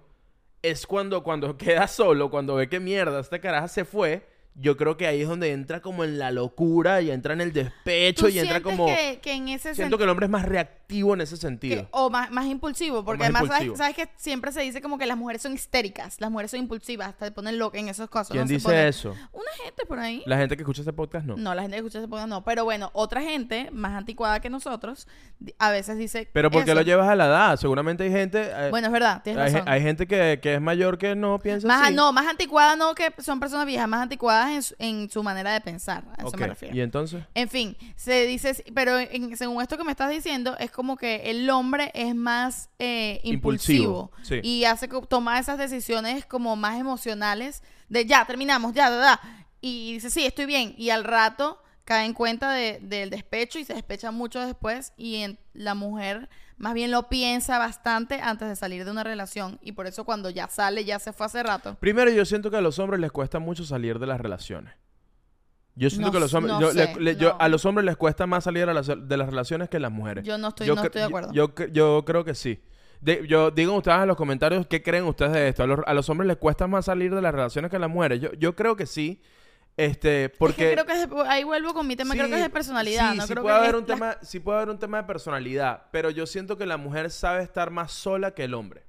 es 0.62 0.86
cuando, 0.86 1.24
cuando 1.24 1.58
queda 1.58 1.88
solo, 1.88 2.30
cuando 2.30 2.54
ve 2.54 2.70
que 2.70 2.80
mierda, 2.80 3.20
esta 3.20 3.40
caraja 3.40 3.68
se 3.68 3.84
fue. 3.84 4.32
Yo 4.56 4.78
creo 4.78 4.98
que 4.98 5.08
ahí 5.08 5.22
es 5.22 5.28
donde 5.28 5.52
entra 5.52 5.82
como 5.82 6.04
en 6.04 6.20
la 6.20 6.30
locura 6.30 7.02
y 7.02 7.10
entra 7.10 7.34
en 7.34 7.42
el 7.42 7.52
despecho 7.54 8.26
¿Tú 8.26 8.32
y 8.32 8.38
entra 8.38 8.62
como... 8.62 8.86
que, 8.86 9.20
que 9.22 9.34
en 9.34 9.48
ese 9.50 9.74
Siento 9.74 9.98
que 9.98 10.04
el 10.04 10.10
hombre 10.12 10.28
es 10.28 10.30
más 10.32 10.46
reactivo 10.46 11.16
en 11.16 11.22
ese 11.22 11.38
sentido. 11.38 11.82
Que- 11.82 11.88
o 11.92 12.10
más, 12.12 12.30
más 12.30 12.46
impulsivo, 12.46 13.04
porque 13.04 13.22
más 13.24 13.42
además 13.42 13.48
sabes, 13.48 13.62
impulsivo. 13.64 13.78
sabes 13.78 13.96
que 13.96 14.10
siempre 14.16 14.52
se 14.52 14.62
dice 14.62 14.80
como 14.80 15.00
que 15.00 15.08
las 15.08 15.18
mujeres 15.18 15.42
son 15.42 15.54
histéricas, 15.54 16.22
las 16.22 16.30
mujeres 16.30 16.52
son 16.52 16.60
impulsivas, 16.60 17.10
hasta 17.10 17.26
se 17.26 17.32
ponen 17.32 17.58
locas 17.58 17.82
en 17.82 17.90
esos 17.90 18.10
casos. 18.12 18.30
¿Quién 18.32 18.44
¿no? 18.44 18.48
Dice 18.50 18.68
ponen- 18.68 18.88
eso? 18.88 19.16
Una 19.32 19.52
gente 19.64 19.86
por 19.88 19.98
ahí. 20.00 20.22
La 20.28 20.38
gente 20.38 20.56
que 20.56 20.62
escucha 20.62 20.82
este 20.82 20.94
podcast 20.94 21.26
no. 21.26 21.36
No, 21.36 21.56
la 21.56 21.64
gente 21.64 21.76
que 21.76 21.80
escucha 21.80 21.98
ese 21.98 22.08
podcast 22.08 22.30
no. 22.30 22.44
Pero 22.44 22.64
bueno, 22.64 22.92
otra 22.94 23.22
gente 23.24 23.70
más 23.72 23.94
anticuada 23.94 24.40
que 24.40 24.52
nosotros 24.52 25.08
a 25.58 25.72
veces 25.72 25.98
dice. 25.98 26.30
Pero 26.32 26.52
¿por 26.52 26.64
qué 26.64 26.76
lo 26.76 26.82
llevas 26.84 27.10
a 27.10 27.16
la 27.16 27.26
edad? 27.26 27.58
Seguramente 27.58 28.04
hay 28.04 28.12
gente... 28.12 28.52
eh, 28.54 28.70
Bueno, 28.70 28.88
es 28.88 28.94
verdad, 28.94 29.22
tienes 29.24 29.42
hay, 29.48 29.52
razón. 29.54 29.68
hay 29.68 29.82
gente 29.82 30.06
que, 30.06 30.40
que 30.44 30.54
es 30.54 30.62
mayor 30.62 31.00
que 31.00 31.16
no 31.16 31.40
piensa 31.40 31.68
más, 31.68 31.86
así. 31.86 31.96
No, 31.96 32.14
más 32.14 32.28
anticuada 32.28 32.76
no 32.76 32.94
que 32.94 33.12
son 33.18 33.40
personas 33.40 33.66
viejas, 33.66 33.88
más 33.88 34.04
en 34.52 34.62
su, 34.64 34.76
en 34.80 35.10
su 35.10 35.24
manera 35.24 35.54
de 35.54 35.62
pensar. 35.62 36.04
A 36.18 36.22
eso 36.28 36.36
me 36.38 36.48
refiero. 36.48 36.76
¿Y 36.76 36.82
entonces? 36.82 37.24
En 37.34 37.48
fin, 37.50 37.78
se 37.96 38.26
dice, 38.26 38.64
pero 38.76 39.00
en- 39.00 39.38
según 39.38 39.62
esto 39.62 39.78
que 39.78 39.84
me 39.84 39.92
estás 39.92 40.10
diciendo, 40.12 40.56
es 40.60 40.70
como 40.72 40.98
que 40.98 41.30
el 41.32 41.50
hombre 41.50 41.92
es 41.94 42.14
más 42.16 42.70
eh, 42.80 43.22
impulsivo, 43.24 44.12
Impulsivo, 44.14 44.42
sí. 44.44 44.48
y 44.48 44.66
hace 44.66 44.88
toma 45.08 45.40
esas 45.40 45.58
decisiones 45.58 46.26
como 46.26 46.56
más 46.56 46.80
emocionales 46.80 47.64
de 47.88 48.06
ya, 48.06 48.26
terminamos, 48.26 48.74
ya, 48.74 48.90
ya, 48.90 49.00
ya. 49.00 49.46
Y 49.62 49.94
dice, 49.94 50.10
sí, 50.10 50.26
estoy 50.26 50.46
bien. 50.46 50.76
Y 50.78 50.90
al 50.90 51.06
rato 51.06 51.63
cae 51.86 52.06
en 52.06 52.14
cuenta 52.14 52.52
de- 52.54 52.80
del 52.82 53.10
despecho 53.10 53.60
y 53.60 53.66
se 53.66 53.74
despecha 53.74 54.12
mucho 54.12 54.40
después 54.40 54.94
y 54.98 55.18
en- 55.18 55.40
la 55.54 55.76
mujer 55.76 56.30
más 56.58 56.74
bien 56.74 56.92
lo 56.92 57.10
piensa 57.10 57.58
bastante 57.60 58.22
antes 58.22 58.48
de 58.48 58.56
salir 58.56 58.86
de 58.86 58.92
una 58.92 59.04
relación 59.04 59.60
y 59.62 59.74
por 59.74 59.86
eso 59.88 60.06
cuando 60.06 60.30
ya 60.30 60.48
sale 60.48 60.86
ya 60.86 60.98
se 61.00 61.12
fue 61.12 61.26
hace 61.26 61.44
rato. 61.44 61.76
Primero, 61.80 62.10
yo 62.12 62.24
siento 62.26 62.50
que 62.50 62.58
a 62.58 62.62
los 62.62 62.80
hombres 62.80 63.00
les 63.02 63.12
cuesta 63.12 63.40
mucho 63.40 63.66
salir 63.66 64.00
de 64.00 64.08
las 64.08 64.22
relaciones. 64.22 64.74
Yo 65.76 65.90
siento 65.90 66.08
No 66.08 66.12
que 66.12 66.18
a 66.18 66.22
los 66.22 66.34
hombres, 66.36 66.54
no 66.54 66.62
yo- 66.62 66.72
le- 66.74 66.94
sé, 66.94 67.00
le- 67.00 67.16
yo- 67.16 67.30
no. 67.34 67.38
a 67.40 67.50
los 67.50 67.66
hombres 67.66 67.84
les 67.86 67.98
cuesta 67.98 68.28
más 68.28 68.44
salir 68.44 68.70
a 68.70 68.74
las- 68.74 68.88
de 68.88 69.18
las 69.18 69.28
relaciones 69.28 69.70
que 69.70 69.80
las 69.80 69.92
mujeres. 69.92 70.24
Yo 70.24 70.38
no 70.38 70.50
estoy, 70.50 70.68
Yo 70.68 70.76
estoy 70.76 71.02
de 71.02 71.04
acuerdo. 71.04 71.34
Yo, 71.34 71.54
yo, 71.56 71.66
yo 71.68 72.06
creo 72.06 72.24
que 72.24 72.36
sí. 72.36 72.62
De- 73.02 73.26
yo 73.28 73.50
digan 73.52 73.76
ustedes 73.76 73.98
en 73.98 74.08
los 74.08 74.16
comentarios 74.16 74.66
qué 74.68 74.82
creen 74.84 75.04
ustedes 75.06 75.34
de 75.34 75.50
esto. 75.50 75.64
A 75.64 75.68
los, 75.68 75.80
a 75.86 75.94
los 75.96 76.08
hombres 76.10 76.28
les 76.28 76.38
cuesta 76.38 76.68
más 76.68 76.86
salir 76.86 77.14
de 77.14 77.22
las 77.22 77.34
relaciones 77.34 77.70
que 77.72 77.78
a 77.78 77.80
las 77.80 77.90
mujeres. 77.90 78.22
Yo, 78.22 78.32
yo 78.34 78.56
creo 78.56 78.76
que 78.76 78.86
sí. 78.86 79.22
Este, 79.76 80.30
porque 80.30 80.64
Es 80.64 80.70
que 80.70 80.74
creo 80.74 80.86
que 80.86 80.94
es 80.94 81.10
de- 81.10 81.24
ahí 81.28 81.44
vuelvo 81.44 81.74
con 81.74 81.88
mi 81.88 81.96
tema, 81.96 82.14
creo 82.14 82.28
que 82.28 82.36
es 82.36 82.40
de 82.42 82.46
Sí, 82.46 82.52
personalidad, 82.52 83.12
sí, 83.12 83.18
no 83.18 83.26
sí 83.26 83.34
creo 83.34 83.44
puede 83.44 83.56
que 83.56 83.62
haber 83.64 83.76
un 83.76 83.82
la- 83.82 83.88
tema, 83.88 84.18
sí 84.22 84.40
puede 84.40 84.58
haber 84.60 84.70
un 84.70 84.78
tema 84.80 84.98
de 84.98 85.04
personalidad, 85.06 85.86
pero 85.92 86.12
yo 86.12 86.28
siento 86.28 86.58
que 86.58 86.66
la 86.68 86.78
mujer 86.78 87.10
sabe 87.10 87.42
estar 87.42 87.72
más 87.72 87.92
sola 87.92 88.32
que 88.36 88.44
el 88.44 88.54
hombre. 88.54 88.84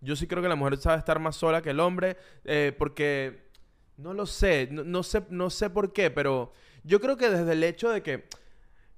Yo 0.00 0.16
sí 0.16 0.26
creo 0.26 0.42
que 0.42 0.48
la 0.50 0.54
mujer 0.54 0.76
sabe 0.76 0.98
estar 0.98 1.18
más 1.18 1.34
sola 1.36 1.62
que 1.62 1.70
el 1.70 1.80
hombre, 1.80 2.16
eh, 2.44 2.74
porque 2.78 3.48
no 3.96 4.12
lo 4.12 4.26
sé, 4.26 4.68
no, 4.70 4.84
no 4.84 5.02
sé, 5.02 5.22
no 5.30 5.48
sé 5.50 5.70
por 5.70 5.92
qué, 5.94 6.10
pero 6.10 6.52
yo 6.84 7.00
creo 7.00 7.16
que 7.16 7.30
desde 7.30 7.52
el 7.52 7.64
hecho 7.64 7.88
de 7.90 8.02
que 8.02 8.28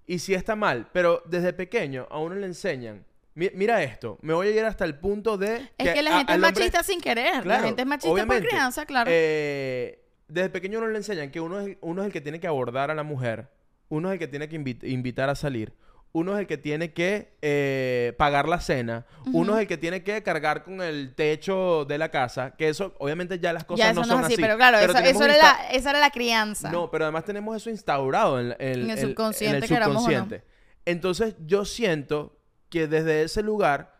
y 0.06 0.18
si 0.18 0.34
está 0.34 0.56
mal, 0.56 0.88
pero 0.92 1.22
desde 1.26 1.52
pequeño 1.52 2.08
a 2.10 2.18
uno 2.18 2.34
le 2.34 2.46
enseñan. 2.46 3.04
mi- 3.34 3.50
mira 3.54 3.80
esto, 3.84 4.18
me 4.22 4.34
voy 4.34 4.48
a 4.48 4.50
ir 4.50 4.64
hasta 4.64 4.84
el 4.84 4.98
punto 4.98 5.38
de 5.38 5.70
Es 5.78 5.92
que 5.94 6.02
la 6.02 6.10
a- 6.10 6.18
gente 6.18 6.32
es 6.32 6.34
al 6.38 6.44
hombre- 6.44 6.60
machista 6.64 6.82
sin 6.82 7.00
querer. 7.00 7.36
la 7.36 7.42
Claro, 7.42 7.64
gente 7.66 7.82
es 7.82 7.88
machista 7.88 8.12
obviamente. 8.12 8.42
por 8.42 8.50
crianza, 8.50 8.84
claro. 8.84 9.08
Eh, 9.14 9.99
desde 10.30 10.48
pequeño 10.50 10.78
uno 10.78 10.88
le 10.88 10.96
enseñan 10.98 11.30
que 11.30 11.40
uno 11.40 11.60
es, 11.60 11.76
uno 11.80 12.02
es 12.02 12.06
el 12.06 12.12
que 12.12 12.20
tiene 12.20 12.40
que 12.40 12.46
abordar 12.46 12.90
a 12.90 12.94
la 12.94 13.02
mujer, 13.02 13.48
uno 13.88 14.08
es 14.08 14.14
el 14.14 14.18
que 14.18 14.28
tiene 14.28 14.48
que 14.48 14.58
invi- 14.60 14.88
invitar 14.88 15.28
a 15.28 15.34
salir, 15.34 15.72
uno 16.12 16.34
es 16.34 16.40
el 16.40 16.46
que 16.46 16.58
tiene 16.58 16.92
que 16.92 17.34
eh, 17.42 18.14
pagar 18.18 18.48
la 18.48 18.60
cena, 18.60 19.06
uno 19.32 19.54
es 19.54 19.60
el 19.62 19.66
que 19.68 19.76
tiene 19.76 20.02
que 20.02 20.22
cargar 20.22 20.64
con 20.64 20.80
el 20.82 21.14
techo 21.14 21.84
de 21.84 21.98
la 21.98 22.08
casa, 22.10 22.56
que 22.56 22.68
eso 22.68 22.94
obviamente 22.98 23.38
ya 23.38 23.52
las 23.52 23.64
cosas 23.64 23.86
ya 23.86 23.92
no 23.92 24.00
no, 24.02 24.06
son 24.06 24.24
así, 24.24 24.32
así. 24.34 24.42
pero 24.42 24.56
claro, 24.56 24.78
eso, 24.78 25.24
era 25.24 25.36
la, 25.36 25.58
esa 25.72 25.90
era 25.90 26.00
la 26.00 26.10
crianza. 26.10 26.70
no, 26.70 26.90
pero 26.90 27.04
además 27.04 27.24
tenemos 27.24 27.56
eso 27.56 27.70
instaurado 27.70 28.40
en, 28.40 28.46
en- 28.58 28.58
En 28.60 28.90
el 28.90 28.90
en- 28.90 28.98
subconsciente, 28.98 29.58
en 29.58 29.62
el 29.64 29.68
queramos 29.68 29.96
o 29.96 30.00
no. 30.00 30.00
subconsciente. 30.10 30.44
Entonces 30.84 31.34
yo 31.46 31.64
siento 31.64 32.38
que 32.70 32.88
desde 32.88 33.22
ese 33.22 33.42
lugar, 33.42 33.94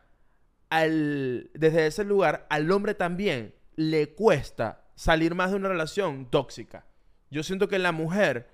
al, 0.69 1.51
desde 1.55 1.87
ese 1.87 2.05
lugar, 2.05 2.47
al 2.51 2.71
hombre 2.71 2.95
también 2.95 3.55
le 3.77 4.15
cuesta 4.15 4.83
salir 5.01 5.35
más 5.35 5.51
de 5.51 5.57
una 5.57 5.69
relación 5.71 6.27
tóxica. 6.27 6.85
Yo 7.31 7.43
siento 7.43 7.69
que 7.69 7.79
la 7.79 7.91
mujer, 7.91 8.51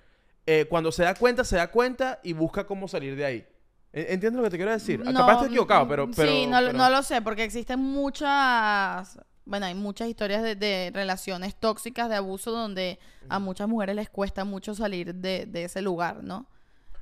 eh, 0.46 0.66
cuando 0.68 0.92
se 0.92 1.02
da 1.02 1.14
cuenta, 1.14 1.42
se 1.42 1.56
da 1.56 1.72
cuenta 1.72 2.20
y 2.22 2.34
busca 2.34 2.64
cómo 2.68 2.86
salir 2.86 3.16
de 3.16 3.24
ahí. 3.24 3.46
¿En- 3.92 4.12
¿Entiendes 4.14 4.34
lo 4.34 4.42
que 4.44 4.50
te 4.50 4.56
quiero 4.56 4.70
decir? 4.70 5.00
No, 5.00 5.12
Capaz 5.12 5.32
estoy 5.32 5.48
equivocado, 5.48 5.88
pero... 5.88 6.06
mm, 6.06 6.12
pero 6.14 6.30
sí, 6.30 6.46
no, 6.46 6.60
lo- 6.60 6.66
pero- 6.68 6.78
no 6.78 6.90
lo 6.90 7.02
sé, 7.02 7.20
porque 7.20 7.42
existen 7.42 7.80
muchas. 7.80 9.18
Bueno, 9.44 9.66
hay 9.66 9.74
muchas 9.74 10.06
historias 10.08 10.42
de, 10.44 10.54
de 10.54 10.92
relaciones 10.94 11.56
tóxicas, 11.56 12.08
de 12.08 12.14
abuso, 12.16 12.52
donde 12.52 13.00
a 13.28 13.38
muchas 13.40 13.66
mujeres 13.68 13.96
les 13.96 14.08
cuesta 14.08 14.44
mucho 14.44 14.72
salir 14.74 15.14
de, 15.16 15.46
de 15.46 15.64
ese 15.64 15.82
lugar, 15.82 16.22
¿no? 16.22 16.46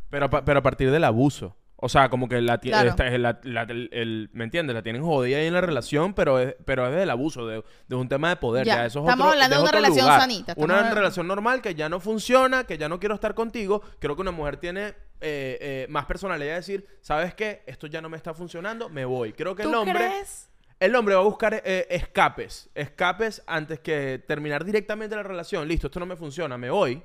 Pero, 0.09 0.31
pero 0.31 0.59
a 0.59 0.63
partir 0.63 0.91
del 0.91 1.05
abuso. 1.05 1.55
O 1.85 1.89
sea, 1.91 2.09
como 2.09 2.29
que 2.31 2.41
la, 2.41 2.57
Claro. 2.59 2.89
esta- 2.89 3.11
la- 3.19 3.41
la- 3.43 3.63
el, 3.65 3.91
el- 3.93 4.31
¿me 4.33 4.45
entiendes? 4.45 4.73
La 4.75 4.83
tienen 4.83 5.03
jodida 5.03 5.37
ahí 5.37 5.47
en 5.47 5.53
la 5.53 5.61
relación, 5.61 6.15
pero 6.15 6.39
es, 6.39 6.55
pero 6.65 6.87
es 6.89 6.95
del 6.97 7.11
abuso, 7.11 7.47
de, 7.47 7.63
de 7.87 7.95
un 7.95 8.09
tema 8.09 8.31
de 8.31 8.37
poder. 8.37 8.65
Ya, 8.67 8.77
Ya, 8.77 8.87
eso 8.87 9.01
es 9.01 9.05
estamos 9.05 9.27
otro- 9.27 9.33
hablando 9.33 9.57
de 9.57 9.63
una 9.63 9.73
relación 9.73 10.05
lugar. 10.07 10.21
sanita, 10.21 10.53
estamos 10.53 10.65
Una 10.65 10.75
hablando- 10.79 10.97
relación 10.97 11.27
normal 11.27 11.61
que 11.61 11.75
ya 11.75 11.91
no 11.91 12.01
funciona, 12.01 12.65
que 12.65 12.79
ya 12.79 12.89
no 12.89 12.99
quiero 12.99 13.15
estar 13.15 13.35
contigo. 13.35 13.83
Creo 13.99 14.17
que 14.17 14.23
una 14.23 14.31
mujer 14.31 14.57
tiene 14.57 14.95
eh, 15.21 15.59
eh, 15.61 15.87
más 15.91 16.07
personalidad 16.07 16.53
de 16.53 16.57
decir, 16.57 16.87
¿sabes 17.03 17.35
qué? 17.35 17.63
Esto 17.67 17.87
ya 17.87 18.01
no 18.01 18.09
me 18.09 18.17
está 18.17 18.33
funcionando, 18.35 18.89
me 18.89 19.05
voy. 19.05 19.33
Creo 19.35 19.55
que 19.55 19.63
¿Tú 19.63 19.69
el 19.69 19.75
hombre... 19.75 19.95
crees? 19.95 20.51
El 20.81 20.95
hombre 20.97 21.15
va 21.15 21.21
a 21.21 21.25
buscar 21.25 21.55
eh, 21.65 21.87
escapes, 21.91 22.69
escapes 22.75 23.43
antes 23.47 23.79
que 23.81 24.23
terminar 24.27 24.65
directamente 24.65 25.17
la 25.17 25.23
relación. 25.23 25.69
Listo, 25.69 25.87
esto 25.87 26.01
no 26.01 26.07
me 26.07 26.17
funciona, 26.17 26.57
me 26.59 26.69
voy. 26.71 27.03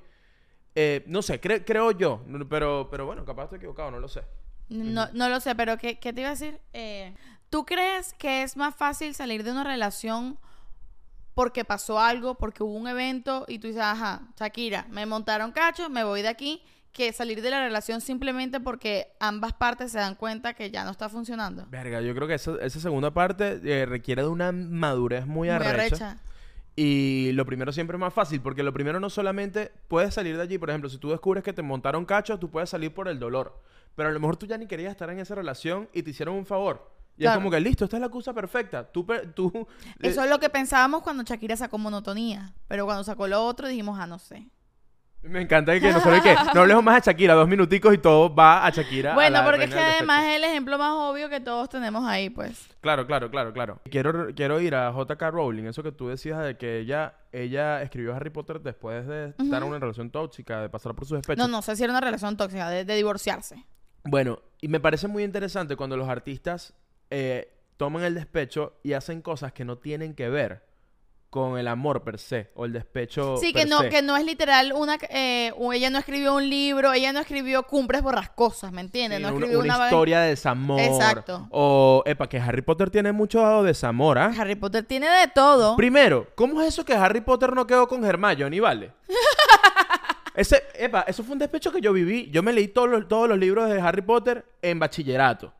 Eh, 0.76 1.04
no 1.08 1.22
sé, 1.22 1.42
cre- 1.42 1.64
creo 1.66 1.92
yo, 1.92 2.22
pero, 2.50 2.88
pero 2.90 3.06
bueno, 3.06 3.26
capaz 3.26 3.44
estoy 3.46 3.58
equivocado, 3.58 3.92
no 3.92 4.00
lo 4.00 4.08
sé. 4.08 4.22
No, 4.70 5.10
no 5.14 5.30
lo 5.30 5.40
sé, 5.40 5.56
pero 5.56 5.78
¿qué, 5.78 6.00
qué 6.00 6.14
te 6.14 6.22
iba 6.22 6.30
a 6.30 6.34
decir? 6.34 6.60
Eh, 6.74 7.14
¿Tú 7.50 7.66
crees 7.66 8.14
que 8.14 8.44
es 8.44 8.56
más 8.56 8.76
fácil 8.76 9.16
salir 9.16 9.44
de 9.44 9.52
una 9.52 9.64
relación 9.64 10.38
porque 11.34 11.64
pasó 11.64 12.00
algo, 12.00 12.36
porque 12.36 12.64
hubo 12.64 12.74
un 12.74 12.88
evento 12.88 13.46
y 13.48 13.60
tú 13.60 13.68
dices, 13.68 13.82
ajá, 13.82 14.24
Shakira, 14.38 14.86
me 14.90 15.06
montaron 15.06 15.52
cacho, 15.52 15.90
me 15.90 16.04
voy 16.04 16.22
de 16.22 16.28
aquí, 16.28 16.62
que 16.92 17.14
salir 17.14 17.42
de 17.42 17.50
la 17.50 17.62
relación 17.62 18.02
simplemente 18.02 18.60
porque 18.60 19.16
ambas 19.20 19.54
partes 19.54 19.92
se 19.92 20.00
dan 20.00 20.16
cuenta 20.16 20.54
que 20.54 20.70
ya 20.70 20.84
no 20.84 20.92
está 20.92 21.08
funcionando? 21.08 21.66
Verga, 21.70 22.02
yo 22.02 22.14
creo 22.14 22.28
que 22.28 22.34
esa, 22.34 22.56
esa 22.62 22.80
segunda 22.80 23.12
parte 23.12 23.60
eh, 23.64 23.86
requiere 23.86 24.24
de 24.24 24.28
una 24.28 24.52
madurez 24.52 25.26
muy, 25.26 25.48
Muy 25.48 25.50
arrecha. 25.50 26.18
Y 26.82 27.34
lo 27.34 27.46
primero 27.46 27.74
siempre 27.74 27.98
es 27.98 28.00
más 28.00 28.14
fácil, 28.14 28.40
porque 28.40 28.64
lo 28.64 28.72
primero 28.72 29.02
no 29.02 29.10
solamente 29.10 29.70
puedes 29.90 30.14
salir 30.14 30.38
de 30.38 30.44
allí, 30.44 30.58
por 30.58 30.70
ejemplo, 30.70 30.90
si 30.90 30.98
tú 30.98 31.10
descubres 31.10 31.44
que 31.44 31.52
te 31.52 31.62
montaron 31.62 32.06
cacho, 32.06 32.40
tú 32.40 32.50
puedes 32.50 32.70
salir 32.70 32.94
por 32.94 33.10
el 33.10 33.20
dolor. 33.20 33.60
Pero 33.96 34.08
a 34.08 34.12
lo 34.14 34.20
mejor 34.22 34.38
tú 34.38 34.46
ya 34.46 34.58
ni 34.58 34.66
querías 34.66 34.92
estar 34.92 35.10
en 35.10 35.20
esa 35.20 35.36
relación 35.36 35.90
y 35.92 36.04
te 36.04 36.12
hicieron 36.12 36.36
un 36.36 36.46
favor. 36.46 36.90
Y 37.18 37.24
Claro. 37.24 37.34
es 37.34 37.44
como 37.44 37.52
que 37.52 37.60
listo, 37.60 37.84
esta 37.84 37.98
es 37.98 38.00
la 38.00 38.06
excusa 38.06 38.32
perfecta. 38.32 38.90
Tú, 38.90 39.06
tú 39.36 39.52
eh, 40.00 40.08
Eso 40.08 40.24
es 40.24 40.30
lo 40.30 40.40
que 40.40 40.48
pensábamos 40.50 41.04
cuando 41.04 41.24
Shakira 41.24 41.58
sacó 41.58 41.78
monotonía. 41.78 42.54
Pero 42.70 42.86
cuando 42.86 43.04
sacó 43.04 43.28
lo 43.28 43.44
otro 43.44 43.68
dijimos, 43.68 44.00
ah, 44.00 44.08
no 44.08 44.18
sé. 44.18 44.48
Me 45.22 45.42
encanta 45.42 45.78
que 45.80 45.92
no 45.92 46.00
sabe 46.00 46.22
qué. 46.22 46.36
No 46.54 46.62
hablemos 46.62 46.84
más 46.84 47.04
de 47.04 47.12
Shakira, 47.12 47.34
dos 47.34 47.48
minuticos 47.48 47.94
y 47.94 47.98
todo 47.98 48.34
va 48.34 48.66
a 48.66 48.70
Shakira. 48.70 49.12
a 49.12 49.16
Bueno, 49.16 49.42
porque 49.44 49.66
es 49.66 49.74
que 49.74 49.80
además 49.80 50.24
es 50.26 50.38
el 50.38 50.44
ejemplo 50.46 50.78
más 50.78 50.94
obvio 50.94 51.30
que 51.30 51.42
todos 51.42 51.68
tenemos 51.68 52.08
ahí, 52.08 52.30
pues. 52.30 52.70
Claro, 52.80 53.06
claro, 53.06 53.30
claro, 53.30 53.52
claro. 53.52 53.82
Quiero, 53.90 54.34
quiero 54.34 54.62
ir 54.62 54.76
a 54.76 54.94
J.K. 54.94 55.32
Rowling, 55.32 55.66
eso 55.66 55.84
que 55.84 55.92
tú 55.92 56.08
decías 56.08 56.42
de 56.44 56.58
que 56.58 56.80
ella, 56.80 57.16
ella 57.34 57.82
escribió 57.82 58.16
Harry 58.16 58.30
Potter 58.30 58.62
después 58.62 59.06
de 59.08 59.34
estar 59.38 59.62
en 59.62 59.68
una 59.68 59.80
relación 59.80 60.10
tóxica, 60.10 60.62
de 60.62 60.70
pasar 60.70 60.96
por 60.96 61.06
sus 61.06 61.18
despechos. 61.18 61.46
No, 61.46 61.52
no 61.52 61.62
sé 61.62 61.76
si 61.76 61.84
era 61.84 61.92
una 61.92 62.02
relación 62.02 62.38
tóxica, 62.38 62.70
de, 62.70 62.86
de 62.86 62.96
divorciarse. 62.96 63.66
Bueno, 64.06 64.40
y 64.62 64.70
me 64.70 64.80
parece 64.80 65.10
muy 65.10 65.24
interesante 65.24 65.76
cuando 65.76 65.98
los 65.98 66.08
artistas 66.08 66.74
eh, 67.10 67.54
toman 67.76 68.04
el 68.04 68.16
despecho 68.16 68.80
y 68.84 68.94
hacen 68.94 69.22
cosas 69.22 69.52
que 69.52 69.66
no 69.66 69.78
tienen 69.78 70.16
que 70.16 70.30
ver 70.30 70.69
con 71.30 71.60
el 71.60 71.68
amor 71.68 72.04
per 72.04 72.18
se 72.18 72.50
o 72.56 72.66
el 72.66 72.74
despecho 72.74 73.38
Sí, 73.38 73.54
per 73.54 73.64
que 73.64 73.70
no, 73.70 73.80
se. 73.82 73.90
que 73.90 74.02
no 74.02 74.18
es 74.18 74.26
literal 74.26 74.74
una... 74.74 74.98
eh, 75.10 75.54
ella 75.74 75.90
no 75.90 76.00
escribió 76.00 76.36
un 76.36 76.50
libro, 76.50 76.92
ella 76.94 77.14
no 77.14 77.20
escribió 77.20 77.64
Cumbres 77.64 78.02
Borrascosas, 78.02 78.72
¿me 78.72 78.82
entiendes? 78.82 79.20
Sí, 79.20 79.24
no 79.24 79.30
una, 79.30 79.38
escribió 79.38 79.60
una 79.60 79.76
una... 79.76 79.86
historia 79.86 80.22
de 80.22 80.30
desamor. 80.30 80.80
Exacto. 80.80 81.48
O, 81.52 82.04
epa, 82.06 82.28
que 82.28 82.40
Harry 82.40 82.62
Potter 82.64 82.90
tiene 82.90 83.12
mucho 83.12 83.64
desamor, 83.64 84.18
¿ah? 84.18 84.34
Harry 84.38 84.56
Potter 84.56 84.84
tiene 84.86 85.08
de 85.08 85.28
todo. 85.28 85.76
Primero, 85.76 86.28
¿cómo 86.36 86.62
es 86.62 86.70
eso 86.70 86.84
que 86.84 86.94
Harry 86.94 87.22
Potter 87.22 87.54
no 87.54 87.68
quedó 87.68 87.88
con 87.88 88.04
Hermione, 88.04 88.60
vale? 88.60 88.92
Ese, 90.36 90.64
epa, 90.76 91.02
eso 91.02 91.24
fue 91.24 91.34
un 91.34 91.40
despecho 91.40 91.72
que 91.72 91.82
yo 91.82 91.92
viví. 91.92 92.30
Yo 92.32 92.42
me 92.42 92.54
leí 92.54 92.70
todos 92.70 92.90
los, 92.90 93.08
todos 93.08 93.28
los 93.28 93.38
libros 93.38 93.70
de 93.70 93.82
Harry 93.82 94.02
Potter 94.02 94.46
en 94.62 94.80
bachillerato. 94.80 95.54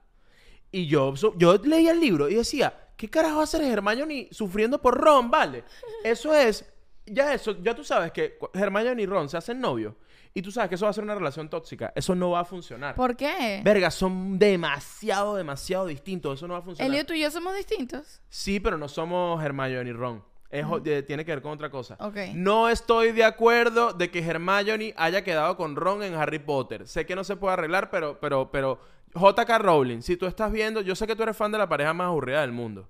Y 0.72 0.88
yo, 0.88 1.14
yo 1.36 1.58
leía 1.58 1.92
el 1.92 2.00
libro 2.00 2.30
y 2.30 2.36
decía, 2.36 2.74
¿qué 3.00 3.10
carajo 3.10 3.36
va 3.36 3.42
a 3.42 3.44
hacer 3.46 3.64
Hermione 3.64 4.28
sufriendo 4.30 4.82
por 4.82 5.00
Ron, 5.00 5.32
vale? 5.32 5.64
Eso 6.04 6.34
es, 6.34 6.70
ya 7.06 7.34
eso, 7.34 7.56
ya 7.64 7.74
tú 7.74 7.82
sabes 7.82 8.12
que 8.12 8.38
Hermione 8.54 9.02
y 9.02 9.06
Ron 9.06 9.30
se 9.30 9.38
hacen 9.38 9.62
novios. 9.62 9.96
Y 10.34 10.42
tú 10.42 10.52
sabes 10.52 10.68
que 10.68 10.76
eso 10.76 10.86
va 10.86 10.92
a 10.92 10.94
ser 10.94 11.06
una 11.06 11.16
relación 11.16 11.50
tóxica. 11.50 11.94
Eso 11.96 12.14
no 12.14 12.32
va 12.32 12.42
a 12.42 12.46
funcionar. 12.46 12.96
¿Por 12.96 13.16
qué? 13.16 13.62
Verga, 13.64 13.90
son 13.90 14.38
demasiado, 14.38 15.36
demasiado 15.36 15.88
distintos. 15.88 16.38
Eso 16.38 16.48
no 16.48 16.54
va 16.54 16.60
a 16.60 16.62
funcionar. 16.62 16.92
Elliot, 16.92 17.08
tú 17.08 17.14
y 17.14 17.22
yo 17.22 17.32
somos 17.32 17.56
distintos. 17.56 18.22
Sí, 18.30 18.60
pero 18.60 18.78
no 18.78 18.90
somos 18.90 19.42
Hermione 19.44 19.90
y 19.90 19.94
Ron. 19.94 20.24
Es 20.50 20.66
tiene 21.06 21.26
que 21.26 21.32
ver 21.32 21.42
con 21.42 21.52
otra 21.52 21.70
cosa. 21.70 21.96
Ok. 22.00 22.18
No 22.34 22.70
estoy 22.70 23.12
de 23.12 23.24
acuerdo 23.24 23.94
de 23.94 24.12
que 24.12 24.20
Hermione 24.20 24.94
haya 24.98 25.24
quedado 25.24 25.56
con 25.56 25.76
Ron 25.76 26.04
en 26.04 26.16
Harry 26.16 26.40
Potter. 26.40 26.88
Sé 26.88 27.06
que 27.06 27.16
no 27.16 27.24
se 27.24 27.36
puede 27.36 27.54
arreglar, 27.54 27.90
pero, 27.90 28.20
pero, 28.20 28.52
pero 28.52 28.80
JK 29.14 29.50
Rowling, 29.60 30.02
si 30.02 30.18
tú 30.18 30.26
estás 30.26 30.52
viendo, 30.52 30.82
yo 30.82 30.96
sé 30.96 31.08
que 31.08 31.16
tú 31.16 31.24
eres 31.24 31.36
fan 31.38 31.52
de 31.52 31.58
la 31.58 31.68
pareja 31.70 31.94
más 31.94 32.08
aburrida 32.08 32.42
del 32.42 32.52
mundo. 32.52 32.90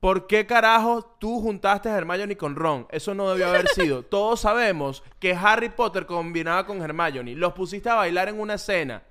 ¿Por 0.00 0.26
qué 0.26 0.46
carajo 0.46 1.16
tú 1.18 1.40
juntaste 1.40 1.88
a 1.88 1.96
Hermione 1.96 2.36
con 2.36 2.54
Ron? 2.54 2.86
Eso 2.90 3.14
no 3.14 3.30
debió 3.30 3.48
haber 3.48 3.66
sido. 3.68 4.02
Todos 4.08 4.40
sabemos 4.40 5.02
que 5.18 5.34
Harry 5.34 5.70
Potter 5.70 6.06
combinaba 6.06 6.66
con 6.66 6.82
Hermione. 6.82 7.34
Los 7.34 7.54
pusiste 7.54 7.88
a 7.88 7.94
bailar 7.94 8.28
en 8.28 8.38
una 8.38 8.54
escena. 8.54 9.02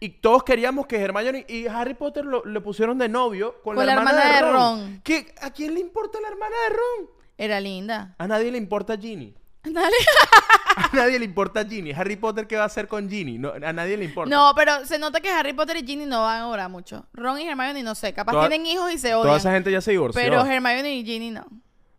Y 0.00 0.08
todos 0.20 0.42
queríamos 0.42 0.86
que 0.86 1.00
Hermione 1.00 1.46
y 1.48 1.66
Harry 1.68 1.94
Potter 1.94 2.24
lo, 2.26 2.44
le 2.44 2.60
pusieron 2.60 2.98
de 2.98 3.08
novio 3.08 3.62
con, 3.62 3.76
la, 3.76 3.90
hermana, 3.92 4.34
de, 4.34 4.52
Ron. 4.52 5.00
¿Qué- 5.02 5.32
¿A 5.40 5.50
quién 5.50 5.72
le 5.72 5.80
importa 5.80 6.20
la 6.20 6.28
hermana 6.28 6.54
de 6.68 6.76
Ron? 6.76 7.10
Era 7.38 7.60
linda. 7.60 8.14
A 8.18 8.26
nadie 8.26 8.50
le 8.50 8.58
importa 8.58 8.98
Ginny. 8.98 9.34
Dale. 9.64 9.96
A 10.76 10.90
nadie 10.92 11.18
le 11.18 11.24
importa 11.24 11.64
Ginny. 11.64 11.92
Harry 11.92 12.16
Potter, 12.16 12.46
¿qué 12.46 12.56
va 12.56 12.64
a 12.64 12.66
hacer 12.66 12.88
con 12.88 13.08
Ginny? 13.08 13.38
No, 13.38 13.52
a 13.52 13.72
nadie 13.72 13.96
le 13.96 14.04
importa. 14.06 14.28
No, 14.34 14.52
pero 14.56 14.84
se 14.86 14.98
nota 14.98 15.20
que 15.20 15.30
Harry 15.30 15.52
Potter 15.52 15.76
y 15.76 15.86
Ginny 15.86 16.04
no 16.04 16.22
van 16.22 16.40
a 16.40 16.48
orar 16.48 16.68
mucho. 16.68 17.06
Ron 17.12 17.40
y 17.40 17.46
Hermione 17.48 17.82
no 17.82 17.94
sé, 17.94 18.12
capaz 18.12 18.32
Toda- 18.32 18.48
tienen 18.48 18.66
hijos 18.66 18.92
y 18.92 18.98
se 18.98 19.10
Toda 19.10 19.20
odian. 19.22 19.36
esa 19.36 19.52
gente 19.52 19.70
ya 19.70 19.80
se 19.80 19.92
divorció. 19.92 20.20
Pero 20.20 20.44
Hermione 20.44 20.94
y 20.96 21.04
Ginny 21.04 21.30
no. 21.30 21.46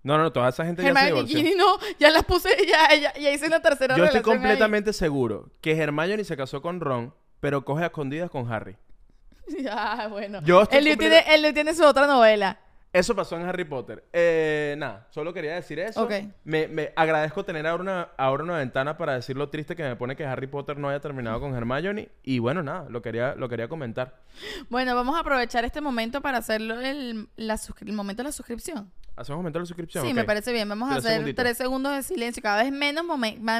No, 0.04 0.18
no, 0.18 0.32
toda 0.32 0.50
esa 0.50 0.66
gente 0.66 0.84
ya 0.84 0.88
se 0.94 1.00
Hermione 1.00 1.10
y 1.10 1.14
divorció. 1.14 1.38
Ginny 1.40 1.56
no, 1.56 1.78
ya 2.00 2.10
las 2.12 2.26
puse, 2.26 2.50
ya, 2.70 2.94
ya, 2.96 3.14
ya 3.18 3.32
hice 3.32 3.48
una 3.48 3.62
tercera 3.62 3.96
Yo 3.96 4.04
estoy 4.04 4.20
relación 4.20 4.34
ahí. 4.36 4.40
completamente 4.42 4.94
seguro 4.94 5.50
que 5.62 5.72
Hermione 5.78 6.24
se 6.26 6.36
casó 6.38 6.62
con 6.62 6.80
Ron, 6.82 7.14
pero 7.40 7.64
coge 7.64 7.84
a 7.84 7.88
escondidas 7.88 8.30
con 8.30 8.52
Harry. 8.52 8.76
Ah, 9.70 10.08
bueno. 10.10 10.42
Yo 10.44 10.64
estoy 10.64 10.80
él, 10.80 10.86
ya 10.86 10.92
completa- 10.92 11.24
tiene, 11.24 11.36
él 11.36 11.42
ya 11.44 11.54
tiene 11.54 11.74
su 11.76 11.84
otra 11.86 12.08
novela. 12.08 12.60
Eso 12.96 13.14
pasó 13.14 13.36
en 13.36 13.46
Harry 13.46 13.66
Potter. 13.66 14.06
Eh, 14.14 14.76
nada, 14.78 15.06
solo 15.10 15.34
quería 15.34 15.56
decir 15.56 15.80
eso. 15.80 16.02
Ok. 16.02 16.14
Me, 16.46 16.70
me 16.70 16.94
agradezco 16.96 17.44
tener 17.44 17.68
ahora 17.68 17.84
una, 17.84 18.02
ahora 18.18 18.44
una 18.46 18.58
ventana 18.58 18.98
para 18.98 19.16
decir 19.16 19.36
lo 19.36 19.50
triste 19.50 19.76
que 19.76 19.84
me 19.84 19.98
pone 19.98 20.16
que 20.16 20.26
Harry 20.26 20.48
Potter 20.48 20.78
no 20.78 20.88
haya 20.88 21.02
terminado 21.02 21.42
con 21.42 21.54
Hermione. 21.54 22.08
Y 22.24 22.40
bueno, 22.40 22.64
nada, 22.64 22.88
lo 22.90 23.02
quería, 23.02 23.36
lo 23.36 23.50
quería 23.50 23.68
comentar. 23.68 24.22
Bueno, 24.70 24.96
vamos 24.96 25.18
a 25.18 25.20
aprovechar 25.20 25.66
este 25.66 25.82
momento 25.82 26.22
para 26.22 26.38
hacerlo 26.38 26.80
el, 26.80 27.28
la 27.36 27.60
el 27.82 27.92
momento 27.92 28.24
de 28.24 28.30
la 28.30 28.32
suscripción. 28.32 28.90
¿Hacemos 29.18 29.40
momento 29.40 29.60
de 29.60 29.64
la 29.64 29.68
suscripción? 29.68 30.06
Sí, 30.06 30.14
me 30.14 30.24
parece 30.24 30.54
bien. 30.54 30.70
Vamos 30.70 30.90
a 30.90 30.96
hacer 30.96 31.12
segunditos. 31.12 31.44
tres 31.44 31.58
segundos 31.58 31.94
de 31.98 32.02
silencio, 32.02 32.42
cada 32.42 32.64
vez 32.64 32.72
menos, 32.72 33.04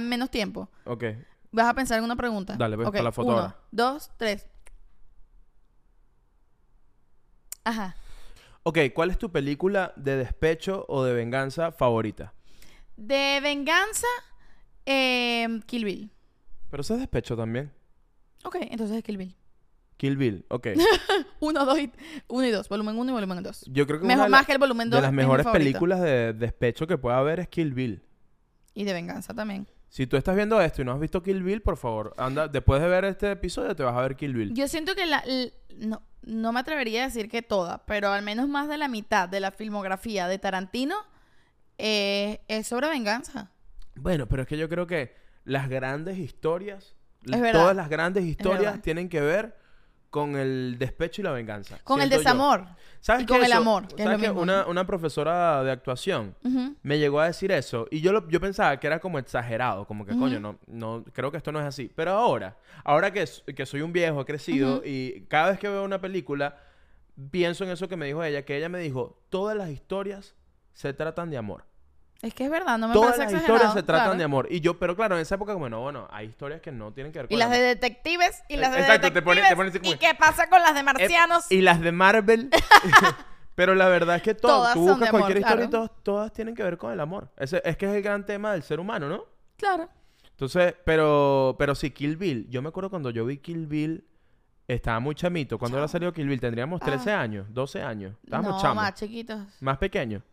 menos 0.02 0.30
tiempo. 0.30 0.70
Ok. 0.86 1.04
Vas 1.52 1.68
a 1.68 1.74
pensar 1.74 1.98
en 1.98 2.06
una 2.06 2.16
pregunta. 2.16 2.56
Dale, 2.58 2.78
pues, 2.78 2.90
para 2.90 3.04
la 3.04 3.12
foto 3.12 3.28
Uno, 3.28 3.38
ahora. 3.38 3.56
dos, 3.70 4.12
tres. 4.16 4.48
Ajá. 7.66 7.96
Ok, 8.68 8.80
¿cuál 8.96 9.12
es 9.12 9.20
tu 9.20 9.32
película 9.32 9.94
de 9.96 10.18
despecho 10.18 10.86
o 10.88 11.04
de 11.04 11.14
venganza 11.14 11.72
favorita? 11.72 12.34
De 12.98 13.40
venganza, 13.44 14.08
eh, 14.88 15.48
Kill 15.68 15.86
Bill. 15.86 16.10
Pero 16.72 16.82
eso 16.82 16.96
es 16.96 17.00
despecho 17.02 17.38
también. 17.38 17.72
Ok, 18.44 18.58
entonces 18.62 18.98
es 18.98 19.04
Kill 19.04 19.18
Bill. 19.18 19.36
Kill 19.98 20.18
Bill, 20.18 20.46
ok. 20.50 20.70
Uno, 21.42 21.64
dos 21.64 21.78
y, 21.78 21.92
uno 22.28 22.44
y 22.48 22.50
dos. 22.50 22.68
Volumen 22.68 22.98
uno 22.98 23.12
y 23.12 23.14
volumen 23.14 23.44
dos. 23.44 23.64
Yo 23.68 23.86
creo 23.86 24.00
que 24.00 24.08
Mejor 24.08 24.22
una 24.22 24.26
de, 24.26 24.32
la- 24.32 24.38
más 24.38 24.46
que 24.48 24.54
el 24.54 24.58
volumen 24.58 24.90
dos. 24.90 24.98
de 24.98 25.02
las 25.04 25.14
mejores 25.14 25.46
películas 25.46 26.02
de 26.02 26.34
despecho 26.34 26.88
que 26.88 26.98
pueda 26.98 27.20
haber 27.20 27.40
es 27.42 27.48
Kill 27.48 27.74
Bill. 27.76 28.02
Y 28.74 28.84
de 28.84 28.94
venganza 28.94 29.36
también. 29.36 29.68
Si 29.96 30.08
tú 30.08 30.18
estás 30.18 30.36
viendo 30.36 30.60
esto 30.60 30.82
y 30.82 30.86
no 30.86 30.92
has 30.92 31.00
visto 31.00 31.24
Kill 31.24 31.42
Bill, 31.42 31.62
por 31.62 31.78
favor, 31.78 32.14
anda, 32.18 32.50
después 32.50 32.82
de 32.82 32.90
ver 32.90 33.06
este 33.06 33.32
episodio 33.32 33.74
te 33.78 33.84
vas 33.84 33.96
a 33.96 34.02
ver 34.02 34.18
Kill 34.18 34.34
Bill. 34.34 34.54
Yo 34.54 34.68
siento 34.68 34.94
que 34.94 35.06
la... 35.06 35.20
l- 35.20 35.54
no, 35.78 36.02
no 36.24 36.52
me 36.52 36.60
atrevería 36.60 37.04
a 37.04 37.06
decir 37.06 37.30
que 37.30 37.42
toda, 37.42 37.86
pero 37.86 38.10
al 38.10 38.22
menos 38.22 38.50
más 38.50 38.68
de 38.68 38.78
la 38.78 38.90
mitad 38.90 39.30
de 39.30 39.40
la 39.40 39.52
filmografía 39.52 40.28
de 40.28 40.38
Tarantino 40.38 40.98
eh, 41.78 42.42
es 42.50 42.68
sobre 42.68 42.90
venganza. 42.90 43.52
Bueno, 43.96 44.28
pero 44.28 44.42
es 44.42 44.50
que 44.50 44.58
yo 44.58 44.68
creo 44.68 44.86
que 44.86 45.16
las 45.46 45.70
grandes 45.70 46.18
historias, 46.18 46.94
verdad. 47.22 47.62
todas 47.62 47.76
las 47.78 47.88
grandes 47.88 48.26
historias 48.26 48.74
verdad. 48.74 48.82
tienen 48.82 49.08
que 49.08 49.22
ver 49.22 49.56
con 50.10 50.36
el 50.36 50.76
despecho 50.78 51.22
y 51.22 51.24
la 51.24 51.32
venganza. 51.32 51.80
Con 51.86 52.02
el 52.02 52.10
yo. 52.10 52.18
¿Sabes 53.06 53.22
y 53.24 53.26
con 53.28 53.38
el 53.38 53.44
eso? 53.44 53.58
amor, 53.58 53.88
que 53.88 53.94
es 54.02 54.04
¿Sabes 54.04 54.14
lo 54.14 54.18
qué? 54.20 54.28
mismo, 54.30 54.42
Una, 54.42 54.66
una 54.66 54.88
profesora 54.88 55.64
de 55.64 55.70
actuación 55.72 56.36
me 56.82 56.98
llegó 56.98 57.20
a 57.20 57.28
decir 57.28 57.52
eso 57.52 57.88
y 57.92 58.02
yo 58.02 58.12
lo- 58.12 58.28
yo 58.30 58.40
pensaba 58.42 58.80
que 58.80 58.88
era 58.88 59.00
como 59.00 59.20
exagerado, 59.20 59.86
como 59.86 60.08
que 60.08 60.18
coño, 60.18 60.40
no, 60.40 60.58
no, 60.66 61.04
creo 61.14 61.30
que 61.30 61.38
esto 61.38 61.52
no 61.52 61.60
es 61.60 61.66
así. 61.68 61.92
Pero 61.96 62.12
ahora, 62.14 62.58
ahora 62.84 63.14
que, 63.14 63.24
que 63.56 63.66
soy 63.68 63.82
un 63.82 63.94
viejo, 63.94 64.22
he 64.22 64.26
crecido 64.26 64.82
y 64.84 65.22
cada 65.30 65.52
vez 65.52 65.60
que 65.60 65.70
veo 65.70 65.84
una 65.84 66.02
película, 66.02 66.58
pienso 67.30 67.64
en 67.64 67.70
eso 67.70 67.88
que 67.88 67.96
me 67.96 68.08
dijo 68.08 68.24
ella, 68.24 68.44
que 68.44 68.58
ella 68.58 68.70
me 68.70 68.80
dijo, 68.80 69.22
todas 69.30 69.56
las 69.56 69.70
historias 69.70 70.34
se 70.74 70.92
tratan 70.94 71.30
de 71.30 71.38
amor. 71.38 71.64
Es 72.26 72.34
que 72.34 72.46
es 72.46 72.50
verdad, 72.50 72.80
no 72.80 72.88
me 72.88 72.94
Todas 72.96 73.12
parece 73.18 73.24
las 73.26 73.34
exagerado. 73.34 73.56
historias 73.58 73.74
se 73.76 73.84
tratan 73.84 74.04
claro. 74.06 74.18
de 74.18 74.24
amor. 74.24 74.48
Y 74.50 74.60
yo, 74.60 74.80
pero 74.80 74.96
claro, 74.96 75.16
en 75.16 75.22
esa 75.22 75.36
época 75.36 75.54
como, 75.54 75.70
no, 75.70 75.82
bueno, 75.82 76.08
hay 76.12 76.26
historias 76.28 76.60
que 76.60 76.72
no 76.72 76.92
tienen 76.92 77.14
que 77.14 77.20
ver 77.20 77.28
con 77.28 77.36
Y 77.36 77.38
las 77.38 77.52
de 77.52 77.60
detectives 77.60 78.42
y 78.50 78.58
las 78.58 78.72
de 78.74 78.80
Exacto, 78.80 79.12
te 79.14 79.22
pone- 79.22 79.42
detectives. 79.42 79.82
te 79.82 79.90
¿Y 79.90 79.98
qué 79.98 80.16
pasa 80.18 80.50
con 80.50 80.60
las 80.62 80.74
de 80.74 80.80
Eh, 80.80 80.84
marcianos? 80.84 81.52
y 81.52 81.62
las 81.62 81.80
de 81.82 81.92
Marvel. 81.92 82.50
pero 83.56 83.76
la 83.76 83.88
verdad 83.90 84.16
es 84.16 84.22
que 84.24 84.34
to- 84.34 84.48
Todas 84.48 84.74
tú 84.74 84.80
buscas 84.82 85.10
amor, 85.10 85.22
cualquier 85.22 85.38
historia 85.44 85.66
y 85.66 85.70
todas, 85.70 85.92
todas 86.02 86.34
tienen 86.34 86.56
que 86.56 86.64
ver 86.64 86.78
con 86.80 86.92
el 86.92 87.00
amor. 87.00 87.30
Ese, 87.38 87.62
es 87.64 87.78
que 87.78 87.86
es 87.86 87.94
el 87.94 88.02
gran 88.02 88.26
tema 88.26 88.54
del 88.54 88.64
ser 88.64 88.80
humano, 88.80 89.08
¿no? 89.08 89.24
Claro. 89.58 89.88
Entonces, 90.32 90.74
pero, 90.84 91.56
pero 91.60 91.76
sí, 91.76 91.92
Kill 91.92 92.18
Bill. 92.18 92.48
Yo 92.50 92.62
me 92.64 92.70
acuerdo 92.70 92.90
cuando 92.90 93.12
yo 93.12 93.24
vi 93.26 93.38
Kill 93.38 93.68
Bill, 93.68 94.04
estaba 94.68 95.00
muy 95.00 95.14
chamito. 95.14 95.60
Cuando 95.60 95.78
era 95.78 95.86
Chamo. 95.86 95.92
salido 95.92 96.12
Kill 96.12 96.28
Bill, 96.28 96.42
tendríamos 96.42 96.82
Ah. 96.82 96.86
13 96.86 97.12
años, 97.14 97.46
12 97.54 97.84
años. 97.84 98.16
Estábamos 98.24 98.56
no, 98.56 98.62
chamos. 98.62 98.76
más 98.84 98.94
chiquitos. 98.96 99.40
Más 99.62 99.78
pequeños. 99.78 100.24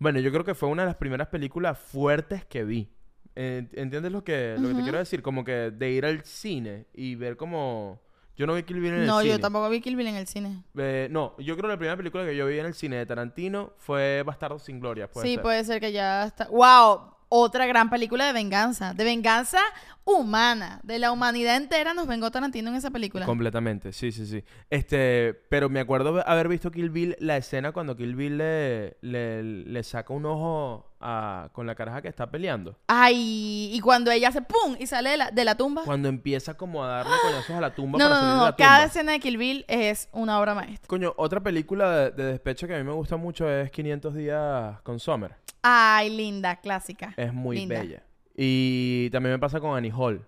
Bueno, 0.00 0.18
yo 0.18 0.32
creo 0.32 0.44
que 0.44 0.54
fue 0.54 0.68
una 0.68 0.82
de 0.82 0.86
las 0.86 0.96
primeras 0.96 1.28
películas 1.28 1.78
fuertes 1.78 2.44
que 2.46 2.64
vi. 2.64 2.88
Eh, 3.36 3.68
¿Entiendes 3.74 4.10
lo 4.10 4.24
que, 4.24 4.56
lo 4.58 4.68
que 4.68 4.74
te 4.74 4.82
quiero 4.82 4.98
decir? 4.98 5.22
Como 5.22 5.44
que 5.44 5.70
de 5.70 5.90
ir 5.90 6.04
al 6.04 6.24
cine 6.24 6.86
y 6.92 7.14
ver 7.14 7.36
como... 7.36 8.00
Yo 8.36 8.46
no 8.46 8.54
vi 8.54 8.62
Kill 8.62 8.80
Bill 8.80 8.94
en 8.94 9.06
No, 9.06 9.20
el 9.20 9.26
yo 9.26 9.32
cine. 9.34 9.42
tampoco 9.42 9.68
vi 9.68 9.82
Kill 9.82 9.96
Bill 9.96 10.06
en 10.06 10.16
el 10.16 10.26
cine. 10.26 10.64
Eh, 10.78 11.08
no, 11.10 11.36
yo 11.38 11.54
creo 11.56 11.68
que 11.68 11.72
la 11.74 11.76
primera 11.76 11.96
película 11.98 12.24
que 12.24 12.34
yo 12.34 12.46
vi 12.46 12.58
en 12.58 12.64
el 12.66 12.72
cine 12.74 12.96
de 12.96 13.04
Tarantino 13.04 13.74
fue 13.76 14.22
Bastardo 14.24 14.58
sin 14.58 14.80
Gloria. 14.80 15.06
puede 15.10 15.26
sí, 15.28 15.34
ser. 15.34 15.42
puede 15.42 15.64
ser 15.64 15.80
que 15.80 15.92
ya 15.92 16.24
está. 16.24 16.48
¡Wow! 16.48 17.14
Otra 17.32 17.64
gran 17.66 17.90
película 17.90 18.26
de 18.26 18.32
venganza. 18.32 18.92
De 18.92 19.04
venganza 19.04 19.60
humana. 20.04 20.80
De 20.82 20.98
la 20.98 21.12
humanidad 21.12 21.56
entera 21.56 21.94
nos 21.94 22.08
vengó 22.08 22.32
Tarantino 22.32 22.70
en 22.70 22.74
esa 22.74 22.90
película. 22.90 23.24
Completamente, 23.24 23.92
sí, 23.92 24.10
sí, 24.10 24.26
sí. 24.26 24.42
Este, 24.68 25.34
pero 25.48 25.68
me 25.68 25.78
acuerdo 25.78 26.28
haber 26.28 26.48
visto 26.48 26.72
Kill 26.72 26.90
Bill, 26.90 27.16
la 27.20 27.36
escena 27.36 27.70
cuando 27.70 27.96
Kill 27.96 28.16
Bill 28.16 28.38
le, 28.38 28.96
le, 29.00 29.44
le 29.44 29.82
saca 29.84 30.12
un 30.12 30.26
ojo 30.26 30.89
a, 31.00 31.48
con 31.52 31.66
la 31.66 31.74
caraja 31.74 32.02
que 32.02 32.08
está 32.08 32.30
peleando. 32.30 32.76
Ay, 32.86 33.70
y 33.72 33.80
cuando 33.80 34.10
ella 34.10 34.28
hace 34.28 34.42
¡pum! 34.42 34.76
y 34.78 34.86
sale 34.86 35.10
de 35.10 35.16
la, 35.16 35.30
de 35.30 35.44
la 35.44 35.56
tumba. 35.56 35.82
Cuando 35.84 36.08
empieza 36.08 36.54
como 36.54 36.84
a 36.84 36.88
darle 36.88 37.12
coñazos 37.22 37.56
a 37.56 37.60
la 37.60 37.74
tumba 37.74 37.98
No, 37.98 38.04
para 38.04 38.14
no, 38.14 38.20
salir 38.20 38.28
no, 38.36 38.40
de 38.44 38.50
la 38.50 38.56
tumba. 38.56 38.68
Cada 38.68 38.84
escena 38.84 39.12
de 39.12 39.20
Kill 39.20 39.36
Bill 39.38 39.64
es 39.68 40.08
una 40.12 40.38
obra 40.40 40.54
maestra. 40.54 40.86
Coño, 40.88 41.14
otra 41.16 41.40
película 41.40 41.90
de, 41.90 42.10
de 42.10 42.24
despecho 42.24 42.66
que 42.66 42.74
a 42.74 42.78
mí 42.78 42.84
me 42.84 42.92
gusta 42.92 43.16
mucho 43.16 43.48
es 43.48 43.70
500 43.70 44.14
días 44.14 44.80
con 44.82 44.98
Summer. 45.00 45.34
Ay, 45.62 46.10
linda, 46.10 46.56
clásica. 46.56 47.12
Es 47.16 47.32
muy 47.32 47.56
Linda. 47.56 47.80
bella. 47.80 48.02
Y 48.34 49.10
también 49.10 49.34
me 49.34 49.38
pasa 49.38 49.60
con 49.60 49.76
Annie 49.76 49.92
Hall. 49.94 50.24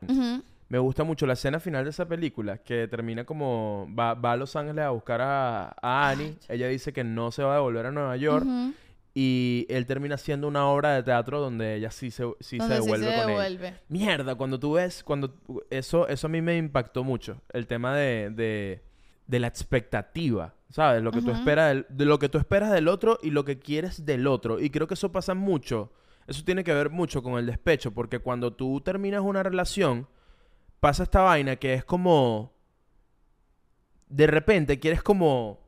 Me 0.69 0.79
gusta 0.79 1.05
mucho 1.05 1.27
la 1.27 1.35
escena 1.35 1.61
final 1.61 1.85
de 1.85 1.91
esa 1.91 2.07
película, 2.07 2.57
que 2.59 2.89
termina 2.89 3.25
como 3.25 3.87
va, 3.99 4.15
va 4.15 4.33
a 4.33 4.37
Los 4.37 4.57
Ángeles 4.57 4.85
a 4.85 4.91
buscar 4.91 5.21
a, 5.21 5.75
a 5.83 6.09
Annie. 6.11 6.37
Ella 6.49 6.67
dice 6.69 6.93
que 6.95 7.05
no 7.05 7.31
se 7.31 7.43
va 7.43 7.53
a 7.53 7.55
devolver 7.57 7.87
a 7.87 7.91
Nueva 7.91 8.17
York. 8.17 8.47
Y 9.15 9.67
él 9.69 9.85
termina 9.87 10.15
haciendo 10.15 10.49
una 10.49 10.67
obra 10.67 10.95
de 10.95 11.03
teatro 11.03 11.41
donde 11.41 11.75
ella 11.75 11.91
sí 11.91 12.11
se, 12.11 12.25
sí 12.41 12.57
se 12.59 12.63
sí 12.67 12.73
devuelve 12.73 13.07
se 13.07 13.13
con 13.21 13.31
él. 13.31 13.37
Mierda, 13.89 14.35
cuando 14.37 14.59
tú 14.59 14.73
ves, 14.73 15.03
cuando 15.05 15.35
eso, 15.71 16.09
eso 16.09 16.27
a 16.27 16.31
mí 16.31 16.41
me 16.41 16.57
impactó 16.57 17.05
mucho. 17.05 17.41
El 17.53 17.67
tema 17.67 17.95
de, 17.95 18.31
de, 18.31 18.83
de 19.27 19.39
la 19.41 19.49
expectativa, 19.49 20.55
¿sabes? 20.71 21.03
Lo 21.03 21.11
que 21.11 21.21
tú 21.21 21.31
esperas 21.39 21.69
del- 21.69 21.87
de 21.91 22.05
lo 22.07 22.19
que 22.19 22.29
tú 22.31 22.39
esperas 22.39 22.71
del 22.73 22.89
otro 22.89 23.19
y 23.23 23.31
lo 23.31 23.45
que 23.45 23.59
quieres 23.59 24.07
del 24.07 24.27
otro. 24.27 24.59
Y 24.61 24.71
creo 24.71 24.87
que 24.87 24.95
eso 24.95 25.13
pasa 25.13 25.35
mucho. 25.35 25.93
Eso 26.27 26.43
tiene 26.45 26.65
que 26.65 26.73
ver 26.73 26.89
mucho 26.89 27.23
con 27.23 27.39
el 27.39 27.45
despecho, 27.47 27.93
porque 27.93 28.19
cuando 28.21 28.55
tú 28.55 28.81
terminas 28.81 29.21
una 29.23 29.43
relación, 29.43 30.09
pasa 30.81 31.03
esta 31.03 31.21
vaina 31.21 31.57
que 31.57 31.75
es 31.75 31.85
como 31.85 32.53
de 34.09 34.27
repente 34.27 34.79
quieres 34.79 35.03
como 35.03 35.62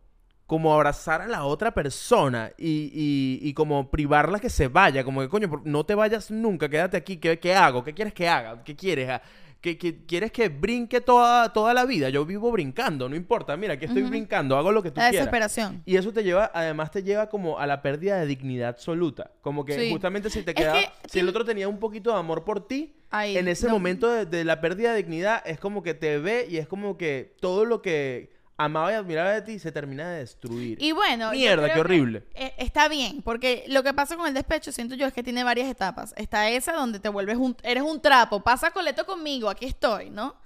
como 0.47 0.75
abrazar 0.75 1.23
a 1.23 1.27
la 1.27 1.45
otra 1.45 1.73
persona 1.73 2.51
y, 2.59 2.91
y, 2.93 3.49
y 3.49 3.55
como 3.55 3.91
privarla 3.91 4.39
que 4.39 4.51
se 4.51 4.69
vaya, 4.69 5.03
como 5.05 5.21
que 5.23 5.29
coño, 5.29 5.63
no 5.65 5.85
te 5.85 5.95
vayas 5.95 6.31
nunca, 6.31 6.69
quédate 6.69 6.97
aquí, 6.99 7.17
¿qué, 7.17 7.39
qué 7.39 7.55
hago? 7.55 7.83
¿Qué 7.83 7.95
quieres 7.95 8.13
que 8.13 8.29
haga? 8.29 8.63
¿Qué 8.63 8.77
quieres? 8.77 9.09
Ah, 9.09 9.23
¿Qué, 9.63 9.79
qué- 9.79 10.05
quieres 10.05 10.31
que 10.31 10.51
brinque 10.51 11.01
toda, 11.01 11.51
toda 11.55 11.73
la 11.73 11.87
vida? 11.87 12.11
Yo 12.11 12.27
vivo 12.27 12.53
brincando, 12.53 13.09
no 13.09 13.17
importa, 13.17 13.57
mira, 13.57 13.73
aquí 13.73 13.87
estoy 13.87 14.03
Ujú. 14.03 14.11
brincando, 14.11 14.59
hago 14.59 14.71
lo 14.71 14.83
que 14.83 14.91
tú 14.91 15.01
La 15.01 15.09
quieras. 15.09 15.25
desesperación. 15.25 15.83
Y 15.87 15.97
eso 15.97 16.13
te 16.13 16.23
lleva, 16.23 16.51
además 16.53 16.91
te 16.91 17.03
lleva 17.03 17.31
como 17.31 17.59
a 17.59 17.67
la 17.67 17.81
pérdida 17.81 18.21
de 18.21 18.27
dignidad 18.27 18.69
absoluta. 18.69 19.31
Como 19.41 19.65
que 19.65 19.73
Sí. 19.81 19.91
justamente 19.91 20.29
si 20.29 20.43
te 20.43 20.51
Es 20.51 20.57
queda, 20.59 20.75
que 20.75 20.91
si 21.09 21.21
el 21.21 21.29
otro 21.31 21.47
tenía 21.47 21.67
un 21.67 21.79
poquito 21.79 22.13
de 22.13 22.19
amor 22.19 22.45
por 22.45 22.69
ti, 22.69 22.95
Ay, 23.09 23.39
en 23.39 23.49
ese 23.49 23.67
no. 23.69 23.73
momento 23.73 24.07
de, 24.11 24.27
de 24.27 24.45
la 24.45 24.61
pérdida 24.61 24.91
de 24.93 24.99
dignidad 24.99 25.43
es 25.47 25.59
como 25.59 25.83
que 25.83 25.95
te 25.95 26.19
ve 26.19 26.47
y 26.51 26.59
es 26.59 26.69
como 26.69 26.99
que 26.99 27.35
todo 27.41 27.65
lo 27.65 27.81
que 27.81 28.34
amaba 28.57 28.93
y 28.93 28.95
admiraba 28.95 29.31
de 29.33 29.43
ti 29.43 29.59
se 29.59 29.73
termina 29.73 30.09
de 30.11 30.19
destruir. 30.21 30.79
Y 30.81 30.93
bueno, 30.93 31.33
Mierda, 31.33 31.73
qué 31.75 31.81
horrible. 31.81 32.25
eh, 32.35 32.55
está 32.59 32.89
bien, 32.89 33.21
porque 33.23 33.65
lo 33.69 33.83
que 33.83 33.93
pasa 33.95 34.17
con 34.17 34.27
el 34.29 34.35
despecho, 34.35 34.71
siento 34.73 34.95
yo, 34.95 35.07
es 35.07 35.13
que 35.13 35.23
tiene 35.23 35.43
varias 35.45 35.69
etapas. 35.69 36.15
Está 36.17 36.49
esa 36.51 36.73
donde 36.73 37.01
te 37.01 37.09
vuelves 37.09 37.37
un, 37.37 37.57
eres 37.63 37.83
un 37.83 38.01
trapo, 38.01 38.43
pasa 38.43 38.71
coleto 38.71 39.05
conmigo, 39.07 39.49
aquí 39.51 39.65
estoy, 39.67 40.11
¿no? 40.11 40.37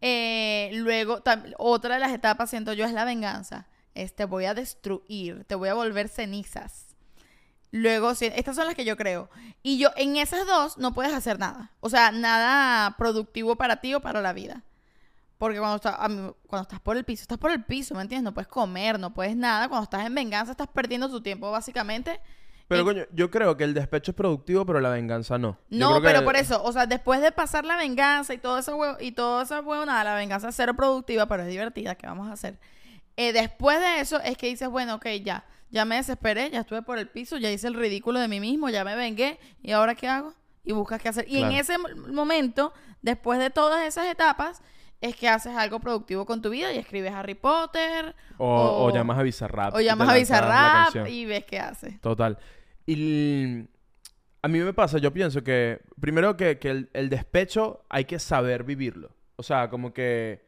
Eh, 0.00 0.70
luego, 0.74 1.20
otra 1.58 1.94
de 1.94 2.00
las 2.00 2.12
etapas, 2.12 2.50
siento 2.50 2.72
yo, 2.72 2.84
es 2.84 2.92
la 2.92 3.04
venganza. 3.04 3.66
Es 3.94 4.14
te 4.14 4.24
voy 4.26 4.44
a 4.44 4.54
destruir, 4.54 5.44
te 5.44 5.54
voy 5.54 5.68
a 5.70 5.74
volver 5.74 6.08
cenizas. 6.08 6.86
Luego, 7.70 8.14
si- 8.14 8.26
estas 8.26 8.56
son 8.56 8.66
las 8.66 8.74
que 8.74 8.84
yo 8.84 8.96
creo. 8.96 9.28
Y 9.62 9.78
yo, 9.78 9.88
en 9.96 10.16
esas 10.16 10.46
dos, 10.46 10.78
no 10.78 10.94
puedes 10.94 11.12
hacer 11.12 11.38
nada. 11.38 11.72
O 11.80 11.90
sea, 11.90 12.12
nada 12.12 12.94
productivo 12.96 13.56
para 13.56 13.80
ti 13.80 13.92
o 13.94 14.00
para 14.00 14.22
la 14.22 14.32
vida. 14.32 14.62
Porque 15.38 15.58
cuando, 15.58 15.76
está- 15.76 15.96
cuando 15.96 16.62
estás 16.62 16.80
por 16.80 16.96
el 16.96 17.04
piso, 17.04 17.22
estás 17.22 17.38
por 17.38 17.50
el 17.52 17.64
piso, 17.64 17.94
¿me 17.94 18.02
entiendes? 18.02 18.24
No 18.24 18.34
puedes 18.34 18.48
comer, 18.48 18.98
no 18.98 19.14
puedes 19.14 19.36
nada. 19.36 19.68
Cuando 19.68 19.84
estás 19.84 20.04
en 20.04 20.14
venganza, 20.14 20.50
estás 20.52 20.66
perdiendo 20.68 21.08
tu 21.08 21.20
tiempo, 21.22 21.50
básicamente. 21.50 22.20
Pero 22.66 22.80
en- 22.80 22.86
coño, 22.86 23.04
yo 23.12 23.30
creo 23.30 23.56
que 23.56 23.64
el 23.64 23.72
despecho 23.72 24.10
es 24.10 24.16
productivo, 24.16 24.66
pero 24.66 24.80
la 24.80 24.90
venganza 24.90 25.38
no. 25.38 25.56
No, 25.70 26.00
que- 26.02 26.08
pero 26.08 26.24
por 26.24 26.36
eso, 26.36 26.62
o 26.62 26.72
sea, 26.72 26.86
después 26.86 27.20
de 27.22 27.30
pasar 27.32 27.64
la 27.64 27.76
venganza 27.76 28.34
y 28.34 28.38
todo 28.38 28.58
eso 28.58 28.76
hue- 28.76 28.96
y 29.00 29.12
toda 29.12 29.44
esa 29.44 29.60
huevonada, 29.60 30.04
la 30.04 30.14
venganza 30.16 30.48
es 30.48 30.56
cero 30.56 30.74
productiva, 30.74 31.26
pero 31.26 31.44
es 31.44 31.48
divertida, 31.48 31.94
¿qué 31.94 32.06
vamos 32.08 32.28
a 32.28 32.32
hacer? 32.32 32.58
Eh, 33.16 33.32
después 33.32 33.78
de 33.80 34.00
eso 34.00 34.20
es 34.20 34.36
que 34.36 34.48
dices, 34.48 34.68
bueno, 34.68 34.96
ok, 34.96 35.06
ya, 35.24 35.44
ya 35.70 35.84
me 35.84 35.96
desesperé, 35.96 36.50
ya 36.50 36.60
estuve 36.60 36.82
por 36.82 36.98
el 36.98 37.08
piso, 37.08 37.36
ya 37.38 37.50
hice 37.50 37.68
el 37.68 37.74
ridículo 37.74 38.18
de 38.20 38.28
mí 38.28 38.38
mismo, 38.40 38.68
ya 38.70 38.84
me 38.84 38.94
vengué, 38.96 39.38
¿y 39.62 39.70
ahora 39.70 39.94
qué 39.94 40.08
hago? 40.08 40.34
Y 40.64 40.72
buscas 40.72 41.00
qué 41.00 41.08
hacer. 41.08 41.26
Y 41.28 41.38
en 41.38 41.52
ese 41.52 41.78
mo- 41.78 41.88
momento, 42.12 42.74
después 43.02 43.38
de 43.38 43.48
todas 43.50 43.86
esas 43.86 44.06
etapas, 44.08 44.60
es 45.00 45.14
que 45.16 45.28
haces 45.28 45.56
algo 45.56 45.80
productivo 45.80 46.26
con 46.26 46.42
tu 46.42 46.50
vida 46.50 46.72
y 46.72 46.78
escribes 46.78 47.12
Harry 47.12 47.34
Potter. 47.34 48.14
O, 48.36 48.86
o 48.86 48.92
llamas 48.92 49.18
a 49.18 49.22
Bizarrap. 49.22 49.74
O 49.74 49.80
llamas 49.80 50.08
a 50.08 50.14
Bizarrap 50.14 51.08
y 51.08 51.24
ves 51.24 51.44
qué 51.44 51.58
hace. 51.58 51.98
Total. 52.00 52.38
Y 52.86 53.64
a 54.42 54.48
mí 54.48 54.58
me 54.60 54.72
pasa, 54.72 54.98
yo 54.98 55.12
pienso 55.12 55.44
que 55.44 55.80
primero 56.00 56.36
que, 56.36 56.58
que 56.58 56.70
el, 56.70 56.90
el 56.94 57.08
despecho 57.08 57.84
hay 57.88 58.04
que 58.06 58.18
saber 58.18 58.64
vivirlo. 58.64 59.10
O 59.36 59.42
sea, 59.42 59.70
como 59.70 59.92
que 59.92 60.46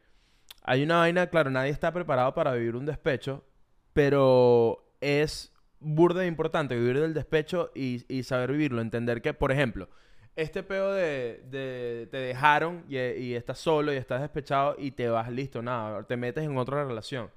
hay 0.63 0.83
una 0.83 0.97
vaina, 0.97 1.27
claro, 1.27 1.49
nadie 1.49 1.71
está 1.71 1.93
preparado 1.93 2.33
para 2.33 2.53
vivir 2.53 2.75
un 2.75 2.85
despecho, 2.85 3.45
pero 3.93 4.93
es 4.99 5.51
burda 5.79 6.25
importante 6.25 6.75
vivir 6.75 6.99
del 6.99 7.13
despecho 7.13 7.71
y, 7.73 8.05
y 8.13 8.23
saber 8.23 8.51
vivirlo. 8.51 8.81
Entender 8.81 9.21
que, 9.21 9.33
por 9.33 9.51
ejemplo, 9.51 9.89
este 10.35 10.63
peo 10.63 10.91
de, 10.93 11.43
de- 11.49 12.07
te 12.09 12.17
dejaron 12.17 12.85
y, 12.87 12.97
y 12.97 13.35
estás 13.35 13.59
solo 13.59 13.93
y 13.93 13.97
estás 13.97 14.21
despechado 14.21 14.75
y 14.77 14.91
te 14.91 15.09
vas 15.09 15.29
listo, 15.29 15.61
nada, 15.61 16.03
te 16.03 16.15
metes 16.17 16.43
en 16.43 16.57
otra 16.57 16.85
relación. 16.85 17.29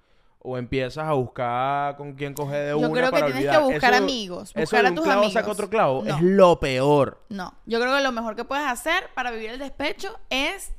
O 0.46 0.58
empiezas 0.58 1.06
a 1.08 1.12
buscar 1.14 1.96
con 1.96 2.12
quién 2.12 2.34
coger 2.34 2.64
de 2.66 2.70
Yo 2.72 2.78
una 2.78 2.90
creo 2.90 3.04
que 3.06 3.10
para 3.12 3.26
tienes 3.26 3.36
olvidar. 3.46 3.58
que 3.60 3.64
buscar 3.72 3.94
Eso- 3.94 4.02
amigos, 4.02 4.50
eso 4.50 4.60
buscar 4.60 4.82
de 4.82 4.86
a 4.86 4.90
un 4.90 4.94
tus 4.96 5.04
clavo 5.04 5.18
amigos. 5.20 5.32
saca 5.32 5.50
otro 5.50 5.70
clavo 5.70 6.02
No. 6.04 6.14
es 6.16 6.22
lo 6.22 6.60
peor. 6.60 7.24
No, 7.30 7.54
yo 7.64 7.80
creo 7.80 7.96
que 7.96 8.02
lo 8.02 8.12
mejor 8.12 8.36
que 8.36 8.44
puedes 8.44 8.66
hacer 8.66 9.04
para 9.14 9.30
vivir 9.30 9.50
el 9.50 9.58
despecho 9.58 10.18
es 10.28 10.74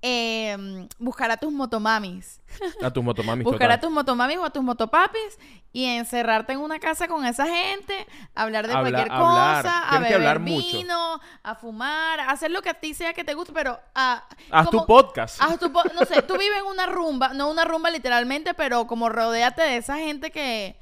eh, 0.00 0.86
buscar 0.98 1.30
a 1.30 1.36
tus 1.36 1.52
motomamis. 1.52 2.40
A 2.82 2.90
tus 2.90 3.04
motomamis 3.04 3.44
buscar 3.44 3.58
total. 3.68 3.72
a 3.72 3.80
tus 3.80 3.90
motomamis 3.90 4.38
o 4.38 4.44
a 4.44 4.50
tus 4.50 4.62
motopapis 4.62 5.38
y 5.72 5.84
encerrarte 5.84 6.54
en 6.54 6.60
una 6.60 6.78
casa 6.78 7.06
con 7.06 7.26
esa 7.26 7.46
gente, 7.46 8.06
hablar 8.34 8.66
de 8.66 8.72
Habla- 8.72 8.90
cualquier 8.90 9.12
hablar. 9.12 9.62
cosa, 9.64 9.86
a 9.86 9.90
Tienes 9.90 10.08
que 10.08 10.14
beber 10.14 10.28
hablar 10.28 10.40
mucho. 10.40 10.76
vino, 10.78 11.20
a 11.42 11.54
fumar, 11.56 12.20
a 12.20 12.30
hacer 12.30 12.50
lo 12.50 12.62
que 12.62 12.70
a 12.70 12.74
ti 12.74 12.94
sea 12.94 13.12
que 13.12 13.22
te 13.22 13.34
guste, 13.34 13.52
pero 13.52 13.78
a, 13.94 14.24
Haz 14.50 14.66
como- 14.68 14.80
tu 14.80 14.86
podcast. 14.86 15.42
haz 15.42 15.58
tu 15.58 15.70
po- 15.70 15.82
no 15.94 16.06
sé, 16.06 16.22
tú 16.22 16.34
vives 16.38 16.58
en 16.58 16.64
una 16.66 16.86
rumba, 16.86 17.34
no 17.34 17.50
una 17.50 17.64
rumba 17.64 17.90
literalmente, 17.90 18.54
pero 18.54 18.86
como 18.86 19.08
rodéate 19.10 19.60
de 19.62 19.76
esa 19.76 19.98
gente 19.98 20.30
que, 20.30 20.76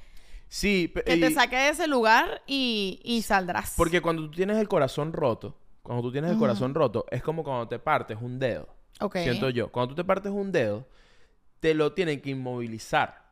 sí, 0.48 0.92
que 0.94 1.02
te 1.16 1.31
y- 1.31 1.35
saque 1.35 1.57
de 1.57 1.68
ese 1.70 1.88
lugar 1.88 2.42
y, 2.46 3.00
y 3.02 3.22
saldrás. 3.22 3.74
porque 3.76 4.00
cuando 4.00 4.22
tú 4.22 4.31
tienes 4.31 4.57
el 4.59 4.68
corazón 4.68 5.12
roto, 5.12 5.59
cuando 5.83 6.02
tú 6.05 6.12
tienes 6.12 6.31
el 6.31 6.38
corazón 6.38 6.74
roto, 6.74 7.07
es 7.11 7.22
como 7.22 7.42
cuando 7.42 7.66
te 7.66 7.79
partes 7.81 8.18
un 8.20 8.38
dedo. 8.38 8.68
Siento 9.12 9.50
yo. 9.50 9.70
Cuando 9.70 9.94
tú 9.94 10.02
te 10.02 10.04
partes 10.04 10.32
un 10.32 10.52
dedo, 10.52 10.87
te 11.61 11.74
lo 11.74 11.92
tienen 11.92 12.20
que 12.20 12.30
inmovilizar. 12.30 13.26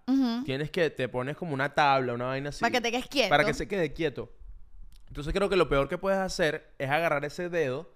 Tienes 0.45 0.71
que, 0.71 0.91
te 0.91 1.09
pones 1.09 1.37
como 1.37 1.55
una 1.55 1.75
tabla, 1.75 2.13
una 2.13 2.27
vaina 2.27 2.51
así. 2.51 2.61
Para 2.61 2.73
que 2.73 2.81
te 2.83 2.91
quedes 2.91 3.07
quieto. 3.07 3.31
Para 3.31 3.45
que 3.45 3.55
se 3.55 3.67
quede 3.67 3.93
quieto. 3.95 4.31
Entonces 5.09 5.33
creo 5.33 5.49
que 5.49 5.57
lo 5.57 5.69
peor 5.69 5.89
que 5.89 5.97
puedes 5.97 6.19
hacer 6.19 6.73
es 6.79 6.91
agarrar 6.91 7.25
ese 7.25 7.49
dedo 7.49 7.91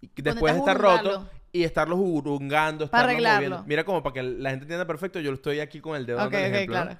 y 0.00 0.10
después 0.22 0.52
de 0.54 0.60
estar 0.60 0.78
roto 0.78 1.28
y 1.52 1.64
estarlo 1.64 1.96
jurungando, 1.96 2.88
Para 2.88 3.02
estarlo 3.12 3.28
arreglarlo. 3.28 3.48
moviendo. 3.48 3.68
Mira 3.68 3.84
como 3.84 4.02
para 4.02 4.14
que 4.14 4.22
la 4.22 4.50
gente 4.50 4.64
entienda 4.64 4.86
perfecto, 4.86 5.18
yo 5.20 5.30
lo 5.30 5.36
estoy 5.36 5.60
aquí 5.60 5.80
con 5.80 5.96
el 5.96 6.06
dedo 6.06 6.18
Ok, 6.18 6.32
dando 6.32 6.38
el 6.38 6.44
ok, 6.46 6.54
ejemplo, 6.54 6.84
¿no? 6.84 6.98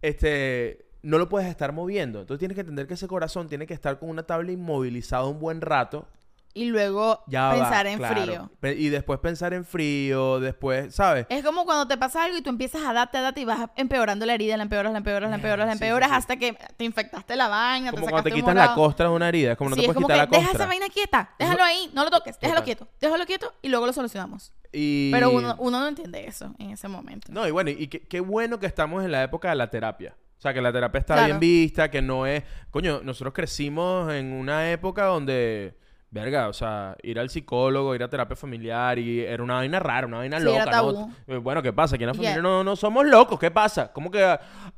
Este, 0.00 0.86
no 1.02 1.18
lo 1.18 1.28
puedes 1.28 1.48
estar 1.48 1.72
moviendo. 1.72 2.20
Entonces 2.20 2.38
tienes 2.38 2.54
que 2.54 2.60
entender 2.62 2.86
que 2.86 2.94
ese 2.94 3.06
corazón 3.08 3.48
tiene 3.48 3.66
que 3.66 3.74
estar 3.74 3.98
con 3.98 4.08
una 4.08 4.22
tabla 4.22 4.52
inmovilizado 4.52 5.28
un 5.28 5.38
buen 5.40 5.60
rato. 5.60 6.08
Y 6.52 6.64
luego 6.64 7.22
Ya 7.28 7.48
va, 7.48 7.54
pensar 7.54 7.86
en 7.86 7.98
claro. 7.98 8.50
frío. 8.60 8.72
Y 8.76 8.88
después 8.88 9.20
pensar 9.20 9.54
en 9.54 9.64
frío, 9.64 10.40
después, 10.40 10.92
¿sabes? 10.94 11.26
Es 11.28 11.44
como 11.44 11.64
cuando 11.64 11.86
te 11.86 11.96
pasa 11.96 12.24
algo 12.24 12.36
y 12.36 12.42
tú 12.42 12.50
empiezas 12.50 12.82
a 12.84 12.92
darte, 12.92 13.18
a 13.18 13.20
darte 13.22 13.40
y 13.40 13.44
vas 13.44 13.70
empeorando 13.76 14.26
la 14.26 14.34
herida, 14.34 14.56
la 14.56 14.64
empeoras, 14.64 14.90
la 14.92 14.98
empeoras, 14.98 15.30
la 15.30 15.36
empeoras, 15.36 15.66
la 15.66 15.72
sí, 15.72 15.78
empeoras 15.84 16.08
sí. 16.10 16.14
hasta 16.16 16.36
que 16.36 16.56
te 16.76 16.84
infectaste 16.84 17.36
la 17.36 17.46
vaina, 17.48 17.92
Como 17.92 18.04
te 18.04 18.10
cuando 18.10 18.28
te 18.28 18.34
quitas 18.34 18.54
la 18.54 18.74
costra 18.74 19.06
de 19.08 19.12
una 19.14 19.28
herida. 19.28 19.52
Es 19.52 19.58
como 19.58 19.70
no 19.70 19.76
sí, 19.76 19.82
te 19.82 19.86
es 19.86 19.92
puedes 19.94 20.04
quitar 20.06 20.16
la 20.18 20.26
deja 20.26 20.42
costra. 20.48 20.58
esa 20.58 20.66
vaina 20.66 20.88
quieta, 20.88 21.34
déjalo 21.38 21.62
ahí, 21.62 21.88
no 21.94 22.02
lo 22.04 22.10
toques, 22.10 22.38
déjalo 22.40 22.64
quieto, 22.64 22.88
déjalo 23.00 23.26
quieto 23.26 23.52
y 23.62 23.68
luego 23.68 23.86
lo 23.86 23.92
solucionamos. 23.92 24.52
Y... 24.72 25.10
Pero 25.12 25.30
uno, 25.30 25.54
uno 25.58 25.78
no 25.80 25.86
entiende 25.86 26.26
eso 26.26 26.52
en 26.58 26.70
ese 26.70 26.88
momento. 26.88 27.28
No, 27.32 27.46
y 27.46 27.52
bueno, 27.52 27.70
y 27.70 27.86
qué, 27.86 28.00
qué 28.06 28.18
bueno 28.20 28.58
que 28.58 28.66
estamos 28.66 29.04
en 29.04 29.12
la 29.12 29.22
época 29.22 29.50
de 29.50 29.54
la 29.56 29.70
terapia. 29.70 30.16
O 30.38 30.40
sea, 30.42 30.54
que 30.54 30.62
la 30.62 30.72
terapia 30.72 30.98
está 31.00 31.14
Claro. 31.14 31.26
bien 31.26 31.38
vista, 31.40 31.90
que 31.90 32.00
no 32.00 32.24
es... 32.26 32.42
Coño, 32.70 33.00
nosotros 33.04 33.34
crecimos 33.34 34.10
en 34.12 34.32
una 34.32 34.70
época 34.72 35.04
donde... 35.04 35.76
Verga, 36.12 36.48
o 36.48 36.52
sea, 36.52 36.96
ir 37.04 37.20
al 37.20 37.30
psicólogo, 37.30 37.94
ir 37.94 38.02
a 38.02 38.08
terapia 38.10 38.34
familiar 38.34 38.98
y 38.98 39.20
era 39.20 39.44
una 39.44 39.54
vaina 39.54 39.78
rara, 39.78 40.08
una 40.08 40.16
vaina 40.18 40.38
Sí, 40.38 40.44
loca, 40.44 40.56
era 40.56 40.64
¿no? 40.64 40.70
tabú. 40.72 41.12
Eh, 41.28 41.36
Bueno, 41.36 41.62
¿qué 41.62 41.72
pasa? 41.72 41.94
Aquí 41.94 42.02
en 42.02 42.08
la 42.08 42.14
familia 42.14 42.42
no, 42.42 42.64
no 42.64 42.74
somos 42.74 43.06
locos, 43.06 43.38
¿qué 43.38 43.50
pasa? 43.52 43.92
¿Cómo 43.92 44.10
que...? 44.10 44.24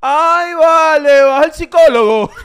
¡Ay, 0.01 0.55
vale! 0.55 1.23
¡Vas 1.23 1.45
al 1.47 1.53
psicólogo! 1.53 2.31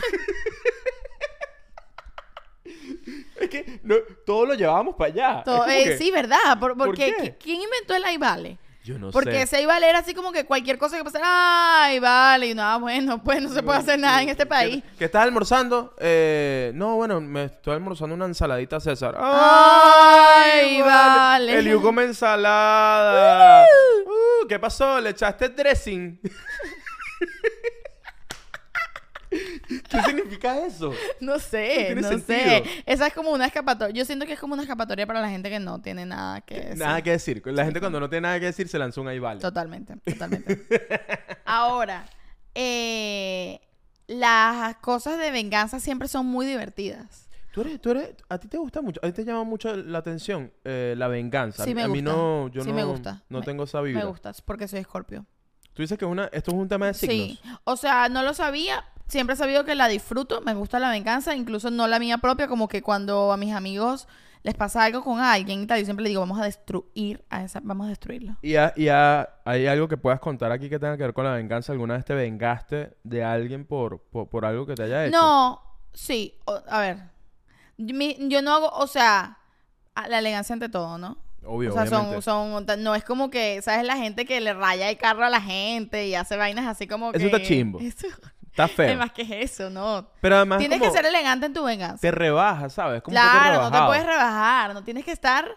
es 3.42 3.50
que 3.50 3.80
no, 3.84 3.96
todo 4.26 4.46
lo 4.46 4.54
llevábamos 4.54 4.96
para 4.96 5.12
allá. 5.12 5.44
Todo- 5.44 5.68
eh, 5.68 5.84
que- 5.84 5.98
sí, 5.98 6.10
¿verdad? 6.12 6.58
Por- 6.60 6.78
¿Por 6.78 6.88
porque 6.88 7.36
¿quién 7.40 7.62
inventó 7.62 7.94
el 7.96 8.04
ahí 8.06 8.18
vale? 8.18 8.58
Yo 8.88 8.98
no 8.98 9.12
Porque 9.12 9.32
sé. 9.34 9.42
ese 9.42 9.56
ahí 9.58 9.66
vale 9.66 9.90
era 9.90 10.00
así 10.00 10.14
como 10.14 10.32
que 10.32 10.46
cualquier 10.46 10.78
cosa 10.78 10.96
que 10.98 11.04
pasara, 11.04 11.84
ay, 11.84 12.00
vale, 12.00 12.48
y 12.48 12.54
no, 12.56 12.64
ah, 12.64 12.78
bueno, 12.78 13.22
pues 13.22 13.42
no 13.42 13.50
se 13.50 13.62
puede 13.62 13.80
hacer 13.80 14.00
nada 14.00 14.22
en 14.22 14.30
este 14.30 14.46
país. 14.46 14.82
¿Qué, 14.82 14.98
qué 15.00 15.06
estás 15.06 15.24
almorzando? 15.24 15.94
Eh, 16.00 16.72
no, 16.74 16.96
bueno, 16.96 17.20
me 17.20 17.44
estoy 17.46 17.74
almorzando 17.74 18.16
una 18.16 18.24
ensaladita 18.24 18.80
César. 18.80 19.18
Ay, 19.20 20.82
vale. 20.82 21.58
El 21.60 21.68
Yu 21.70 21.82
come 21.82 22.04
ensalada. 22.04 23.66
Uh, 24.08 24.48
¿Qué 24.48 24.58
pasó? 24.58 25.02
¿Le 25.02 25.10
echaste 25.10 25.50
dressing? 25.50 26.18
¿Qué 29.92 30.02
significa 30.02 30.66
eso? 30.66 30.94
No 31.20 31.40
sé, 31.40 31.96
no 31.96 32.20
sé. 32.20 32.64
Esa 32.86 33.08
es 33.08 33.14
como 33.14 33.32
una 33.32 33.46
escapatoria. 33.46 33.94
Yo 33.94 34.06
siento 34.06 34.26
que 34.26 34.34
es 34.34 34.40
como 34.40 34.54
una 34.54 34.64
escapatoria 34.64 35.08
para 35.08 35.22
la 35.22 35.30
gente 35.30 35.50
que 35.50 35.60
no 35.60 35.82
tiene 35.82 36.06
nada 36.06 36.42
que 36.42 36.56
decir. 36.56 36.78
Nada 36.78 37.02
que 37.02 37.12
decir. 37.12 37.42
La 37.46 37.66
gente 37.66 37.80
cuando 37.80 38.00
no 38.00 38.10
tiene 38.10 38.22
nada 38.22 38.40
que 38.40 38.48
decir 38.48 38.68
se 38.68 38.78
lanzó 38.80 39.02
un 39.02 39.08
ahí 39.08 39.20
vale. 39.20 39.40
Totalmente, 39.40 39.96
totalmente. 39.98 40.68
Ahora, 41.46 42.06
eh, 42.56 43.60
las 44.08 44.76
cosas 44.78 45.20
de 45.20 45.32
venganza 45.32 45.80
siempre 45.80 46.08
son 46.08 46.26
muy 46.26 46.46
divertidas. 46.46 47.28
Tú 47.54 47.62
eres, 47.62 47.82
tú 47.82 47.92
eres, 47.92 48.12
a 48.30 48.38
ti 48.38 48.48
te 48.48 48.58
gusta 48.58 48.82
mucho, 48.82 49.00
a 49.04 49.08
ti 49.08 49.14
te 49.14 49.26
llama 49.26 49.44
mucho 49.44 49.76
la 49.76 49.98
atención 49.98 50.52
eh, 50.64 50.94
la 50.96 51.08
venganza. 51.08 51.64
Sí, 51.64 51.74
me 51.74 51.82
a 51.82 51.88
mí 51.88 52.04
no, 52.04 52.50
yo 52.50 52.62
Sí, 52.62 52.70
no, 52.70 52.76
me 52.76 52.84
gusta. 52.84 53.24
no 53.30 53.42
tengo 53.42 53.64
esa 53.64 53.82
vibra. 53.82 54.02
Me 54.04 54.08
gusta, 54.08 54.32
porque 54.46 54.68
soy 54.68 54.80
escorpio. 54.80 55.26
Tú 55.74 55.82
dices 55.82 55.98
que 55.98 56.06
una, 56.06 56.26
esto 56.26 56.52
es 56.52 56.58
un 56.58 56.68
tema 56.68 56.88
de 56.88 56.94
signos. 56.94 57.40
Sí, 57.40 57.40
o 57.64 57.76
sea, 57.76 58.10
no 58.10 58.22
lo 58.24 58.34
sabía. 58.34 58.84
Siempre 59.08 59.34
he 59.36 59.38
sabido 59.38 59.64
que 59.66 59.76
la 59.76 59.88
disfruto, 59.88 60.42
me 60.42 60.54
gusta 60.54 60.80
la 60.80 60.90
venganza, 60.92 61.36
incluso 61.36 61.72
no 61.72 61.88
la 61.88 62.00
mía 62.00 62.18
propia, 62.18 62.48
como 62.48 62.68
que 62.68 62.82
cuando 62.82 63.32
a 63.32 63.38
mis 63.38 63.54
amigos 63.54 64.08
les 64.44 64.54
pasa 64.56 64.84
algo 64.84 65.04
con 65.04 65.20
alguien 65.20 65.62
y 65.64 65.68
tal, 65.68 65.80
yo 65.80 65.86
siempre 65.86 66.04
le 66.04 66.10
digo, 66.10 66.22
vamos 66.22 66.40
a 66.40 66.44
destruir 66.46 67.24
a 67.30 67.44
esa, 67.44 67.60
vamos 67.64 67.88
a 67.88 67.90
destruirlo. 67.90 68.38
¿Y, 68.42 68.56
ha- 68.56 68.74
y 68.76 68.88
ha- 68.90 69.28
hay 69.46 69.68
algo 69.68 69.88
que 69.88 69.98
puedas 69.98 70.20
contar 70.20 70.52
aquí 70.52 70.70
que 70.70 70.80
tenga 70.80 70.96
que 70.98 71.04
ver 71.04 71.14
con 71.14 71.26
la 71.26 71.32
venganza? 71.34 71.72
¿Alguna 71.74 71.96
vez 71.96 72.06
te 72.06 72.14
vengaste 72.14 72.96
de 73.04 73.24
alguien 73.24 73.66
por, 73.66 74.00
por, 74.04 74.30
por 74.30 74.46
algo 74.46 74.66
que 74.66 74.76
te 74.76 74.84
haya 74.84 75.06
hecho? 75.06 75.18
No, 75.18 75.62
sí, 75.94 76.36
o- 76.46 76.62
a 76.70 76.80
ver, 76.80 76.98
mi- 77.78 78.18
yo 78.30 78.42
no 78.42 78.54
hago, 78.56 78.70
o 78.70 78.88
sea, 78.88 79.38
a- 79.96 80.08
la 80.08 80.20
elegancia 80.20 80.54
ante 80.54 80.70
todo, 80.70 80.98
¿no? 80.98 81.18
Obvio, 81.46 81.70
o 81.72 81.74
sea, 81.74 81.86
son, 82.22 82.22
son, 82.22 82.66
no 82.84 82.94
es 82.96 83.04
como 83.06 83.30
que, 83.30 83.62
¿sabes? 83.62 83.86
La 83.86 83.96
gente 83.98 84.26
que 84.26 84.42
le 84.42 84.54
raya 84.54 84.90
el 84.90 84.98
carro 84.98 85.24
a 85.26 85.30
la 85.30 85.42
gente 85.42 86.08
y 86.08 86.16
hace 86.16 86.36
vainas 86.36 86.68
así 86.68 86.88
como 86.88 87.12
que... 87.12 87.18
Eso 87.18 87.28
está 87.28 87.42
chimbo. 87.42 87.80
Eso, 87.82 88.08
Está 88.58 88.68
feo. 88.76 88.86
además, 88.88 89.12
que 89.12 89.22
es 89.22 89.52
eso? 89.52 89.70
No. 89.70 90.10
Pero 90.20 90.38
además 90.38 90.58
Tienes 90.60 90.80
como 90.80 90.92
que 90.92 90.98
ser 90.98 91.06
elegante 91.06 91.46
en 91.46 91.54
tu 91.54 91.64
venganza. 91.64 92.02
te 92.02 92.12
rebajas, 92.12 92.74
¿sabes? 92.74 93.02
Como 93.04 93.14
Claro, 93.14 93.62
no 93.62 93.72
te 93.72 93.86
puedes 93.86 94.06
rebajar, 94.06 94.74
no 94.74 94.84
tienes 94.84 95.06
que 95.06 95.12
estar 95.12 95.48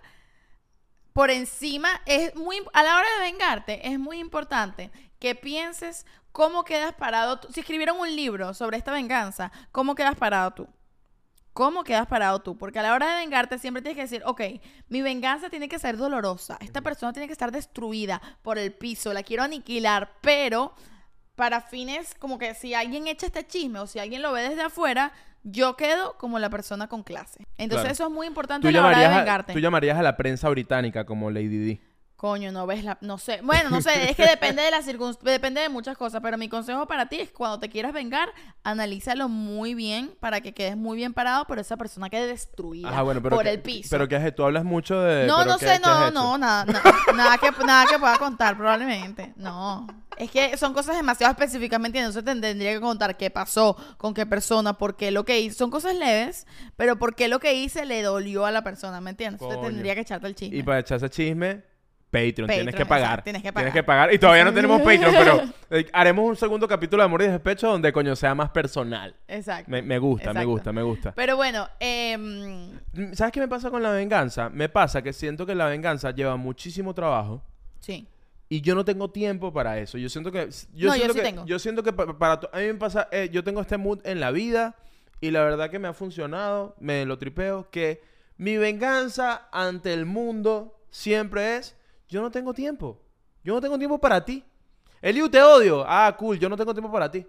por 1.12 1.30
encima. 1.30 1.88
Es 2.06 2.34
muy 2.36 2.62
a 2.72 2.82
la 2.82 2.96
hora 2.96 3.06
de 3.18 3.30
vengarte 3.32 3.88
es 3.88 3.98
muy 3.98 4.18
importante 4.18 4.90
que 5.18 5.34
pienses 5.34 6.06
cómo 6.32 6.64
quedas 6.64 6.92
parado. 6.94 7.40
tú. 7.40 7.48
Si 7.52 7.60
escribieron 7.60 7.98
un 7.98 8.14
libro 8.14 8.54
sobre 8.54 8.76
esta 8.76 8.92
venganza, 8.92 9.50
¿cómo 9.72 9.94
quedas 9.94 10.14
parado 10.16 10.52
tú? 10.52 10.68
¿Cómo 11.52 11.82
quedas 11.82 12.06
parado 12.06 12.38
tú? 12.40 12.56
Porque 12.56 12.78
a 12.78 12.82
la 12.82 12.94
hora 12.94 13.08
de 13.08 13.16
vengarte 13.16 13.58
siempre 13.58 13.82
tienes 13.82 13.96
que 13.96 14.02
decir, 14.02 14.22
ok, 14.24 14.40
mi 14.88 15.02
venganza 15.02 15.50
tiene 15.50 15.68
que 15.68 15.80
ser 15.80 15.96
dolorosa. 15.96 16.56
Esta 16.60 16.80
persona 16.80 17.12
tiene 17.12 17.26
que 17.26 17.32
estar 17.32 17.50
destruida 17.50 18.22
por 18.42 18.56
el 18.56 18.72
piso, 18.72 19.12
la 19.12 19.24
quiero 19.24 19.42
aniquilar, 19.42 20.12
pero 20.20 20.74
para 21.40 21.62
fines 21.62 22.14
como 22.18 22.36
que 22.38 22.52
si 22.52 22.74
alguien 22.74 23.06
echa 23.06 23.24
este 23.24 23.46
chisme 23.46 23.78
o 23.78 23.86
si 23.86 23.98
alguien 23.98 24.20
lo 24.20 24.30
ve 24.30 24.42
desde 24.50 24.60
afuera, 24.60 25.10
yo 25.42 25.74
quedo 25.74 26.18
como 26.18 26.38
la 26.38 26.50
persona 26.50 26.86
con 26.86 27.02
clase. 27.02 27.46
Entonces 27.56 27.80
Claro. 27.84 27.92
eso 27.94 28.04
es 28.08 28.10
muy 28.10 28.26
importante 28.26 28.60
Tú 28.60 28.68
a 28.68 28.72
la 28.72 28.80
hora 28.80 28.88
de 28.90 28.94
llamarías, 29.04 29.14
a, 29.16 29.18
vengarte. 29.24 29.52
tú 29.54 29.58
llamarías 29.58 29.98
a 29.98 30.02
la 30.02 30.18
prensa 30.18 30.50
británica 30.50 31.06
como 31.06 31.30
Lady 31.30 31.56
D. 31.64 31.80
Coño, 32.20 32.52
no 32.52 32.66
ves 32.66 32.84
la... 32.84 32.98
No 33.00 33.16
sé. 33.16 33.40
Bueno, 33.42 33.70
no 33.70 33.80
sé. 33.80 34.10
Es 34.10 34.14
que 34.14 34.26
depende 34.26 34.60
de 34.60 34.70
las 34.70 34.84
circunstancias... 34.84 35.32
Depende 35.32 35.62
de 35.62 35.70
muchas 35.70 35.96
cosas. 35.96 36.20
Pero 36.20 36.36
mi 36.36 36.50
consejo 36.50 36.86
para 36.86 37.06
ti 37.06 37.18
es 37.18 37.30
cuando 37.30 37.58
te 37.58 37.70
quieras 37.70 37.94
vengar, 37.94 38.28
analízalo 38.62 39.30
muy 39.30 39.72
bien 39.74 40.12
para 40.20 40.42
que 40.42 40.52
quedes 40.52 40.76
muy 40.76 40.98
bien 40.98 41.14
parado, 41.14 41.46
pero 41.46 41.62
esa 41.62 41.78
persona 41.78 42.10
quede 42.10 42.26
destruida 42.26 42.90
Ajá, 42.90 43.00
bueno, 43.00 43.22
pero 43.22 43.36
por 43.36 43.46
que- 43.46 43.52
el 43.52 43.60
piso. 43.62 43.88
Pero 43.90 44.06
que 44.06 44.16
has- 44.16 44.34
tú 44.34 44.44
hablas 44.44 44.64
mucho 44.64 45.00
de... 45.00 45.26
no, 45.26 45.46
no 45.46 45.56
¿qué- 45.56 45.66
sé, 45.66 45.72
qué 45.76 45.80
no, 45.80 46.10
no, 46.10 46.36
nada, 46.36 46.66
na- 46.66 46.82
nada, 47.14 47.38
que, 47.38 47.50
nada 47.64 47.86
que 47.86 47.98
pueda 47.98 48.18
contar 48.18 48.54
probablemente. 48.54 49.32
No. 49.36 49.86
Es 50.18 50.30
que 50.30 50.54
son 50.58 50.74
cosas 50.74 50.96
demasiado 50.96 51.30
específicas, 51.32 51.80
¿me 51.80 51.86
entiendes? 51.88 52.14
Entonces 52.14 52.34
te 52.42 52.48
tendría 52.48 52.72
que 52.74 52.80
contar 52.82 53.16
qué 53.16 53.30
pasó, 53.30 53.78
con 53.96 54.12
qué 54.12 54.26
persona, 54.26 54.74
por 54.76 54.94
qué 54.94 55.10
lo 55.10 55.24
que 55.24 55.40
hice. 55.40 55.56
Son 55.56 55.70
cosas 55.70 55.94
leves, 55.94 56.46
pero 56.76 56.98
por 56.98 57.14
qué 57.14 57.28
lo 57.28 57.38
que 57.40 57.54
hice 57.54 57.86
le 57.86 58.02
dolió 58.02 58.44
a 58.44 58.50
la 58.50 58.62
persona, 58.62 59.00
¿me 59.00 59.08
entiendes? 59.12 59.40
Entonces 59.40 59.56
Coño. 59.56 59.70
tendría 59.70 59.94
que 59.94 60.02
echarte 60.02 60.26
el 60.26 60.34
chisme. 60.34 60.58
Y 60.58 60.62
para 60.62 60.80
echar 60.80 60.98
ese 60.98 61.08
chisme, 61.08 61.62
Patreon, 62.10 62.48
tienes 62.48 62.74
que 62.74 62.84
pagar. 62.86 63.20
exacto, 63.20 63.24
tienes 63.24 63.42
que 63.42 63.52
pagar. 63.52 63.84
pagar. 63.86 64.14
Y 64.14 64.18
todavía 64.18 64.44
no 64.44 64.52
tenemos 64.52 64.80
Patreon, 64.82 65.14
pero 65.16 65.42
eh, 65.70 65.86
haremos 65.92 66.28
un 66.28 66.36
segundo 66.36 66.66
capítulo 66.66 67.02
de 67.02 67.04
Amor 67.06 67.22
y 67.22 67.26
Despecho 67.28 67.68
donde 67.68 67.92
coño 67.92 68.16
sea 68.16 68.34
más 68.34 68.50
personal. 68.50 69.14
Exacto. 69.28 69.70
Me, 69.70 69.80
me 69.80 69.98
gusta, 69.98 70.32
me 70.32 70.44
gusta, 70.44 70.72
me 70.72 70.82
gusta. 70.82 71.12
Pero 71.14 71.36
bueno, 71.36 71.68
Mm, 72.18 73.12
¿Sabes 73.14 73.32
qué 73.32 73.40
me 73.40 73.48
pasa 73.48 73.70
con 73.70 73.82
la 73.82 73.90
venganza? 73.92 74.48
Me 74.48 74.68
pasa 74.68 75.02
que 75.02 75.12
siento 75.12 75.46
que 75.46 75.54
la 75.54 75.66
venganza 75.66 76.10
lleva 76.10 76.36
muchísimo 76.36 76.94
trabajo 76.94 77.42
sí. 77.78 78.06
y 78.48 78.60
yo 78.60 78.74
no 78.74 78.84
tengo 78.84 79.10
tiempo 79.10 79.52
para 79.52 79.78
eso. 79.78 79.96
Yo 79.98 80.08
siento 80.08 80.32
que 80.32 80.48
yo 80.74 80.88
No, 80.88 80.94
yo 80.96 81.02
siento 81.04 81.12
sí 81.14 81.18
que 81.20 81.24
tengo. 81.24 81.46
yo 81.46 81.58
siento 81.58 81.82
que 81.82 81.92
pa- 81.92 82.18
para, 82.18 82.34
a 82.52 82.58
mí 82.58 82.66
me 82.66 82.74
pasa 82.74 83.08
eh, 83.12 83.28
yo 83.32 83.44
tengo 83.44 83.60
este 83.60 83.76
mood 83.76 84.00
en 84.04 84.20
la 84.20 84.30
vida 84.30 84.74
y 85.20 85.30
la 85.30 85.44
verdad 85.44 85.70
que 85.70 85.78
me 85.78 85.86
ha 85.88 85.92
funcionado, 85.92 86.74
me 86.80 87.04
lo 87.06 87.18
tripeo 87.18 87.70
que 87.70 88.02
mi 88.38 88.56
venganza 88.56 89.48
ante 89.52 89.92
el 89.92 90.06
mundo 90.06 90.80
siempre 90.90 91.56
es 91.58 91.76
yo 92.10 92.20
no 92.20 92.30
tengo 92.30 92.52
tiempo. 92.52 93.00
Yo 93.42 93.54
no 93.54 93.60
tengo 93.60 93.78
tiempo 93.78 93.98
para 93.98 94.22
ti. 94.24 94.44
Eliu, 95.00 95.30
te 95.30 95.40
odio. 95.42 95.84
Ah, 95.86 96.14
cool, 96.18 96.38
yo 96.38 96.48
no 96.48 96.56
tengo 96.56 96.74
tiempo 96.74 96.92
para 96.92 97.10
ti. 97.10 97.26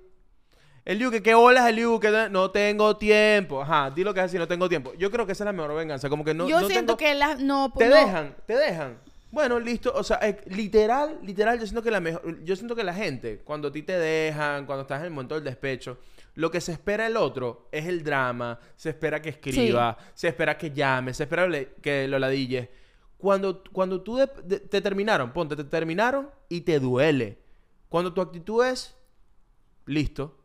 Eliu, 0.83 1.11
que 1.11 1.21
qué 1.21 1.33
bolas, 1.35 1.69
Eliu, 1.69 1.99
que 1.99 2.27
no 2.29 2.49
tengo 2.51 2.97
tiempo. 2.97 3.61
Ajá, 3.61 3.91
di 3.91 4.03
lo 4.03 4.13
que 4.13 4.19
es 4.19 4.25
así, 4.25 4.37
no 4.37 4.47
tengo 4.47 4.67
tiempo. 4.67 4.93
Yo 4.95 5.11
creo 5.11 5.25
que 5.25 5.31
esa 5.33 5.43
es 5.43 5.45
la 5.45 5.53
mejor 5.53 5.75
venganza. 5.75 6.09
Como 6.09 6.25
que 6.25 6.33
no. 6.33 6.49
yo 6.49 6.59
no 6.59 6.67
siento 6.67 6.97
tengo- 6.97 6.97
que 6.97 7.15
las 7.15 7.39
no, 7.39 7.71
Te 7.77 7.87
no- 7.87 7.95
dejan, 7.95 8.35
te 8.47 8.57
dejan. 8.57 8.97
Bueno, 9.29 9.59
listo. 9.59 9.93
O 9.95 10.03
sea, 10.03 10.17
eh, 10.23 10.41
literal, 10.47 11.19
literal, 11.23 11.57
yo 11.59 11.65
siento 11.65 11.81
que 11.83 11.91
la 11.91 12.01
mejor. 12.01 12.43
Yo 12.43 12.55
siento 12.55 12.75
que 12.75 12.83
la 12.83 12.93
gente, 12.93 13.39
cuando 13.45 13.69
a 13.69 13.71
ti 13.71 13.83
te 13.83 13.97
dejan, 13.97 14.65
cuando 14.65 14.81
estás 14.81 14.99
en 14.99 15.05
el 15.05 15.11
momento 15.11 15.35
del 15.35 15.43
despecho, 15.45 15.99
lo 16.33 16.49
que 16.51 16.59
se 16.59 16.71
espera 16.73 17.05
el 17.07 17.15
otro 17.15 17.69
es 17.71 17.85
el 17.85 18.03
drama. 18.03 18.59
Se 18.75 18.89
espera 18.89 19.21
que 19.21 19.29
escriba, 19.29 19.95
se 20.15 20.27
espera 20.29 20.57
que 20.57 20.71
llame, 20.71 21.13
se 21.13 21.23
espera 21.23 21.47
que 21.81 22.07
lo 22.09 22.19
ladille. 22.19 22.69
Cuando, 23.21 23.63
cuando 23.71 24.01
tú 24.01 24.17
de- 24.17 24.29
de- 24.43 24.59
te 24.59 24.81
terminaron, 24.81 25.31
ponte, 25.31 25.55
te 25.55 25.63
terminaron 25.63 26.29
y 26.49 26.61
te 26.61 26.79
duele. 26.79 27.37
Cuando 27.87 28.13
tu 28.13 28.19
actitud 28.21 28.65
es, 28.65 28.95
listo, 29.85 30.37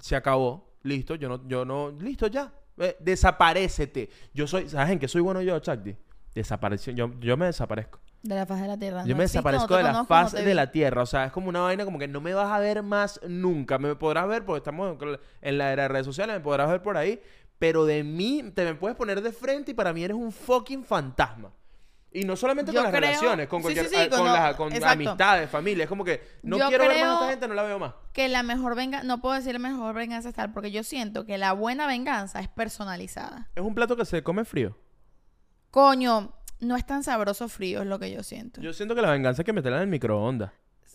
se 0.00 0.16
acabó, 0.16 0.72
listo, 0.82 1.14
yo 1.14 1.28
no, 1.28 1.46
yo 1.48 1.64
no, 1.64 1.90
listo 1.90 2.26
ya, 2.26 2.52
eh, 2.78 2.96
desaparécete. 3.00 4.10
Yo 4.34 4.46
soy, 4.46 4.68
¿sabes 4.68 4.90
en 4.92 4.98
qué 4.98 5.08
soy 5.08 5.20
bueno 5.20 5.40
yo, 5.42 5.58
Chakti? 5.60 5.96
Desaparición, 6.34 6.96
yo, 6.96 7.10
yo 7.20 7.36
me 7.36 7.46
desaparezco. 7.46 8.00
de 8.22 8.34
la 8.34 8.46
faz 8.46 8.60
de 8.60 8.66
la 8.68 8.76
tierra. 8.78 9.02
Yo 9.04 9.10
no 9.10 9.18
me 9.18 9.24
desaparezco 9.24 9.76
de 9.76 9.82
la 9.82 10.04
faz 10.04 10.32
de 10.32 10.54
la 10.54 10.70
tierra. 10.72 11.02
O 11.02 11.06
sea, 11.06 11.24
es 11.26 11.32
como 11.32 11.48
una 11.48 11.60
vaina 11.60 11.84
como 11.84 11.98
que 12.00 12.08
no 12.08 12.20
me 12.20 12.34
vas 12.34 12.50
a 12.50 12.58
ver 12.58 12.82
más 12.82 13.20
nunca. 13.28 13.78
Me 13.78 13.94
podrás 13.94 14.26
ver 14.28 14.44
porque 14.44 14.58
estamos 14.58 15.00
en- 15.00 15.18
en 15.40 15.58
la 15.58 15.72
era 15.72 15.82
de 15.84 15.88
redes 15.88 16.06
sociales, 16.06 16.34
me 16.36 16.40
podrás 16.40 16.68
ver 16.68 16.82
por 16.82 16.96
ahí. 16.96 17.20
Pero 17.60 17.84
de 17.86 18.02
mí, 18.04 18.42
te 18.54 18.64
me 18.64 18.74
puedes 18.74 18.96
poner 18.96 19.20
de 19.22 19.32
frente 19.32 19.70
y 19.70 19.74
para 19.74 19.92
mí 19.92 20.02
eres 20.04 20.16
un 20.16 20.30
fucking 20.32 20.84
fantasma. 20.84 21.52
Y 22.20 22.24
no 22.24 22.36
solamente 22.36 22.72
Yo 22.72 22.82
con 22.82 22.84
las 22.90 22.98
creo- 22.98 23.10
relaciones, 23.10 23.48
con 23.48 23.62
sí, 23.62 23.68
sí, 23.68 23.74
cualquier, 23.74 24.04
sí, 24.04 24.08
con 24.16 24.24
las- 24.26 24.56
con 24.56 24.84
amistades, 24.84 25.48
familia. 25.50 25.84
Es 25.84 25.88
como 25.88 26.04
que 26.04 26.38
no 26.42 26.58
Yo 26.58 26.68
quiero 26.68 26.88
ver 26.88 27.00
más 27.04 27.10
a 27.10 27.14
esta 27.14 27.28
gente, 27.30 27.48
no 27.48 27.54
la 27.54 27.62
veo 27.62 27.78
más. 27.78 27.94
Que 28.12 28.28
la 28.28 28.42
mejor 28.42 28.74
venganza, 28.74 29.06
no 29.06 29.20
puedo 29.20 29.34
decir 29.34 29.52
la 29.52 29.58
mejor 29.58 29.94
venganza 29.94 30.28
es 30.30 30.34
tal, 30.34 30.52
porque 30.52 30.70
yo 30.70 30.82
siento 30.82 31.24
que 31.26 31.38
la 31.38 31.52
buena 31.52 31.86
venganza 31.86 32.40
es 32.40 32.48
personalizada. 32.48 33.48
Es 33.54 33.62
un 33.62 33.74
plato 33.74 33.96
que 33.96 34.04
se 34.04 34.22
come 34.22 34.44
frío. 34.44 34.76
Coño, 35.70 36.32
no 36.60 36.76
es 36.76 36.86
tan 36.86 37.02
sabroso 37.04 37.48
frío, 37.48 37.82
es 37.82 37.86
lo 37.86 37.98
que 37.98 38.10
yo 38.10 38.22
siento. 38.22 38.60
Yo 38.60 38.72
siento 38.72 38.94
que 38.94 39.02
la 39.02 39.10
venganza 39.10 39.42
hay 39.42 39.46
que 39.46 39.52
meterla 39.52 39.78
en 39.78 39.82
el 39.84 39.88
microondas. 39.88 40.50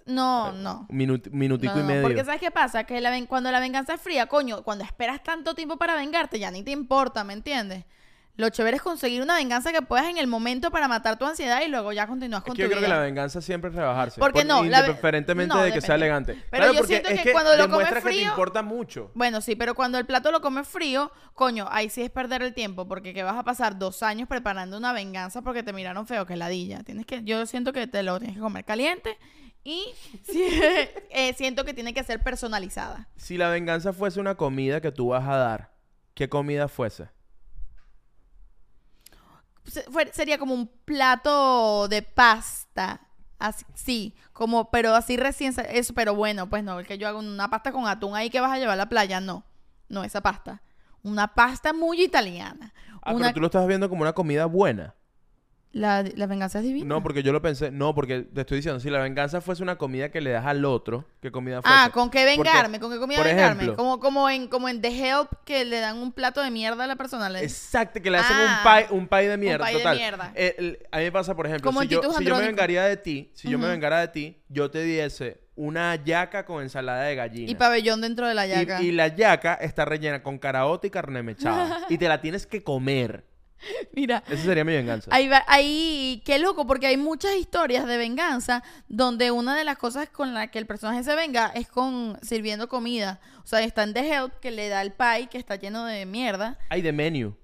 no, 0.06 0.52
no. 0.52 0.86
Un 0.90 0.98
minut- 0.98 1.30
minutico 1.32 1.74
No, 1.76 1.80
y 1.80 1.84
no, 1.84 1.88
medio. 1.88 2.02
Porque 2.02 2.26
¿sabes 2.26 2.42
qué 2.42 2.52
pasa? 2.52 2.84
Que 2.84 3.00
la 3.00 3.10
ven- 3.10 3.26
cuando 3.26 3.50
la 3.52 3.62
venganza 3.62 3.94
es 3.94 4.02
fría, 4.02 4.26
coño, 4.26 4.62
cuando 4.64 4.84
esperas 4.84 5.24
tanto 5.24 5.56
tiempo 5.56 5.78
para 5.78 5.96
vengarte, 5.96 6.40
ya 6.40 6.52
ni 6.52 6.62
te 6.62 6.72
importa, 6.72 7.24
¿me 7.24 7.32
entiendes? 7.32 7.86
Lo 8.36 8.50
chévere 8.50 8.78
es 8.78 8.82
conseguir 8.82 9.22
una 9.22 9.36
venganza 9.36 9.72
que 9.72 9.84
puedas 9.84 10.08
en 10.08 10.18
el 10.18 10.26
momento 10.26 10.72
para 10.72 10.88
matar 10.88 11.20
tu 11.20 11.26
ansiedad 11.26 11.62
y 11.64 11.68
luego 11.68 11.92
ya 11.94 12.08
continúas 12.08 12.42
Es 12.42 12.46
con 12.48 12.56
que 12.56 12.64
tu 12.64 12.68
yo 12.68 12.72
creo 12.72 12.82
que 12.82 12.88
la 12.88 12.98
venganza 13.00 13.42
siempre 13.42 13.70
es 13.70 13.76
rebajarse. 13.76 14.20
Porque 14.20 14.40
Por- 14.40 14.48
no, 14.48 14.66
Indiferentemente 14.66 15.54
no, 15.54 15.62
de 15.62 15.72
que 15.72 15.82
sea 15.82 15.94
elegante. 15.96 16.34
Pero 16.50 16.64
Claro, 16.64 16.74
yo 16.74 16.80
porque 16.80 16.94
siento 16.94 17.10
es 17.10 17.22
que 17.22 17.32
cuando 17.32 17.56
lo 17.56 17.70
comes 17.70 17.90
que 17.90 17.94
te 17.94 18.02
frío- 18.02 18.30
importa 18.30 18.64
mucho. 18.64 19.12
Bueno, 19.14 19.40
sí, 19.40 19.56
pero 19.56 19.76
cuando 19.76 20.00
el 20.00 20.08
plato 20.08 20.32
lo 20.32 20.42
comes 20.42 20.68
frío, 20.68 21.12
coño, 21.36 21.68
ahí 21.70 21.90
sí 21.90 22.02
es 22.02 22.10
perder 22.10 22.42
el 22.42 22.56
tiempo, 22.56 22.88
porque 22.88 23.14
que 23.14 23.22
vas 23.22 23.38
a 23.38 23.44
pasar 23.44 23.78
dos 23.78 24.02
años 24.02 24.28
preparando 24.28 24.78
una 24.78 24.94
venganza 24.94 25.44
porque 25.44 25.62
te 25.62 25.72
miraron 25.72 26.08
feo, 26.08 26.26
que 26.26 26.36
ladilla. 26.36 26.82
Tienes 26.84 27.06
que, 27.06 27.24
yo 27.24 27.46
siento 27.46 27.72
que 27.72 27.86
te 27.86 28.02
lo 28.02 28.18
tienes 28.18 28.38
que 28.38 28.42
comer 28.42 28.66
caliente 28.66 29.16
y 29.64 29.84
sí, 30.24 30.44
eh, 31.12 31.36
siento 31.38 31.66
que 31.66 31.76
tiene 31.76 31.94
que 31.94 32.04
ser 32.04 32.20
personalizada. 32.24 33.10
Si 33.16 33.38
la 33.38 33.50
venganza 33.50 33.94
fuese 33.94 34.20
una 34.20 34.34
comida 34.34 34.82
que 34.82 34.92
tú 34.92 35.10
vas 35.10 35.28
a 35.28 35.36
dar, 35.38 35.72
¿qué 36.16 36.30
comida 36.30 36.68
fuese? 36.68 37.10
Sería 40.12 40.38
como 40.38 40.54
un 40.54 40.68
plato 40.68 41.88
de 41.88 42.02
pasta. 42.02 43.02
Así, 43.40 43.66
sí, 43.74 44.16
como, 44.32 44.72
pero 44.72 44.96
así 44.96 45.18
recién, 45.18 45.54
eso, 45.70 45.94
pero 45.94 46.16
bueno, 46.16 46.50
pues 46.50 46.64
no, 46.64 46.80
el 46.80 46.88
que 46.88 46.98
yo 46.98 47.08
hago 47.08 47.20
una 47.20 47.50
pasta 47.50 47.72
con 47.74 47.88
atún 47.88 48.16
ahí 48.16 48.30
que 48.30 48.40
vas 48.40 48.52
a 48.52 48.58
llevar 48.58 48.74
a 48.74 48.78
la 48.78 48.88
playa, 48.90 49.20
no, 49.20 49.44
no 49.90 50.04
esa 50.04 50.22
pasta. 50.22 50.62
Una 51.02 51.28
pasta 51.34 51.74
muy 51.74 52.04
italiana. 52.04 52.74
Ah, 53.02 53.12
Una- 53.14 53.26
pero 53.26 53.34
tú 53.34 53.40
lo 53.42 53.48
estás 53.48 53.68
viendo 53.68 53.90
como 53.90 54.02
una 54.04 54.14
comida 54.14 54.46
buena. 54.46 54.96
La, 55.74 56.04
la 56.16 56.28
venganza 56.28 56.60
es 56.60 56.66
divina. 56.66 56.86
No, 56.88 57.02
porque 57.02 57.24
yo 57.24 57.34
lo 57.34 57.42
pensé. 57.42 57.72
No, 57.72 57.96
porque 57.96 58.22
te 58.22 58.42
estoy 58.42 58.58
diciendo, 58.58 58.80
si 58.80 58.90
la 58.92 59.00
venganza 59.00 59.42
fuese 59.42 59.64
una 59.64 59.76
comida 59.78 60.10
que 60.12 60.22
le 60.22 60.30
das 60.30 60.46
al 60.46 60.64
otro, 60.66 61.06
¿qué 61.20 61.32
comida 61.32 61.62
fuese? 61.64 61.76
Ah, 61.78 61.90
¿con 61.92 62.12
qué 62.12 62.20
Porque, 62.36 62.38
vengarme? 62.50 62.80
¿Con 62.80 62.92
qué 62.92 63.00
comida 63.00 63.18
por 63.18 63.26
vengarme? 63.26 63.64
ejemplo- 63.64 63.76
como, 63.76 64.00
como, 64.00 64.30
en, 64.30 64.48
como 64.48 64.70
en 64.70 64.82
The 64.82 64.90
Help, 64.90 65.30
que 65.46 65.66
le 65.66 65.80
dan 65.80 65.98
un 65.98 66.12
plato 66.12 66.42
de 66.42 66.52
mierda 66.52 66.84
a 66.84 66.88
la 66.88 66.96
persona. 66.96 67.28
le- 67.28 67.44
Exacto, 67.44 68.02
que 68.02 68.12
le 68.12 68.20
hacen 68.20 68.36
Ah, 68.40 68.62
un 68.64 68.88
pie, 68.88 68.98
un 69.00 69.08
pie 69.08 69.30
de 69.30 69.38
mierda. 69.38 69.66
pie 69.66 69.74
de 69.74 69.80
total. 69.80 69.98
mierda. 69.98 70.32
Eh, 70.36 70.56
el- 70.60 70.80
a 70.92 70.98
mí 71.00 71.04
me 71.06 71.12
pasa, 71.12 71.36
por 71.36 71.48
ejemplo, 71.48 71.68
Como 71.70 71.82
si 71.82 71.88
yo, 71.88 72.02
Titus 72.02 72.18
si 72.18 72.24
yo 72.26 72.36
me 72.38 72.46
vengaría 72.46 72.84
de 72.84 72.96
ti, 72.98 73.32
si 73.34 73.50
yo 73.50 73.58
me 73.58 73.68
vengara 73.68 74.00
de 74.00 74.08
ti, 74.10 74.38
yo 74.50 74.70
te 74.70 74.84
diese 74.84 75.42
una 75.56 75.96
yaca 76.04 76.46
con 76.46 76.62
ensalada 76.62 77.04
de 77.04 77.16
gallina. 77.16 77.50
Y 77.52 77.56
pabellón 77.56 78.00
dentro 78.02 78.28
de 78.28 78.36
la 78.36 78.46
Y- 78.46 78.52
yaca. 78.52 78.82
Y, 78.82 78.92
la 78.92 79.08
yaca 79.08 79.56
está 79.56 79.86
rellena 79.86 80.22
con 80.22 80.38
caraota 80.38 80.86
y 80.86 80.90
carne 80.92 81.24
mechada. 81.24 81.80
y 81.90 81.98
te 81.98 82.08
la 82.08 82.22
tienes 82.22 82.46
que 82.46 82.64
comer. 82.64 83.24
Mira, 83.94 84.24
Esa 84.30 84.44
sería 84.44 84.64
mi 84.64 84.74
venganza. 84.74 85.10
ahí 85.14 85.28
va, 85.28 85.44
ahí, 85.48 86.22
qué 86.26 86.40
loco, 86.40 86.66
porque 86.68 86.88
hay 86.88 86.98
muchas 86.98 87.36
historias 87.36 87.86
de 87.86 87.98
venganza 87.98 88.64
donde 88.88 89.32
una 89.32 89.56
de 89.58 89.64
las 89.64 89.78
cosas 89.78 90.10
con 90.10 90.34
la 90.34 90.48
que 90.48 90.60
el 90.60 90.66
personaje 90.66 91.04
se 91.04 91.16
venga 91.16 91.48
es 91.56 91.68
con 91.68 92.18
sirviendo 92.22 92.68
comida. 92.68 93.20
O 93.44 93.48
sea, 93.48 93.62
está 93.62 93.84
en 93.84 93.94
The 93.94 94.14
Help, 94.14 94.40
que 94.40 94.52
le 94.52 94.70
da 94.70 94.82
el 94.82 94.92
pie, 94.92 95.28
que 95.30 95.38
está 95.38 95.56
lleno 95.56 95.86
de 95.86 96.06
mierda. 96.06 96.58
Hay 96.70 96.82
de 96.82 96.92
Menu. 96.92 97.36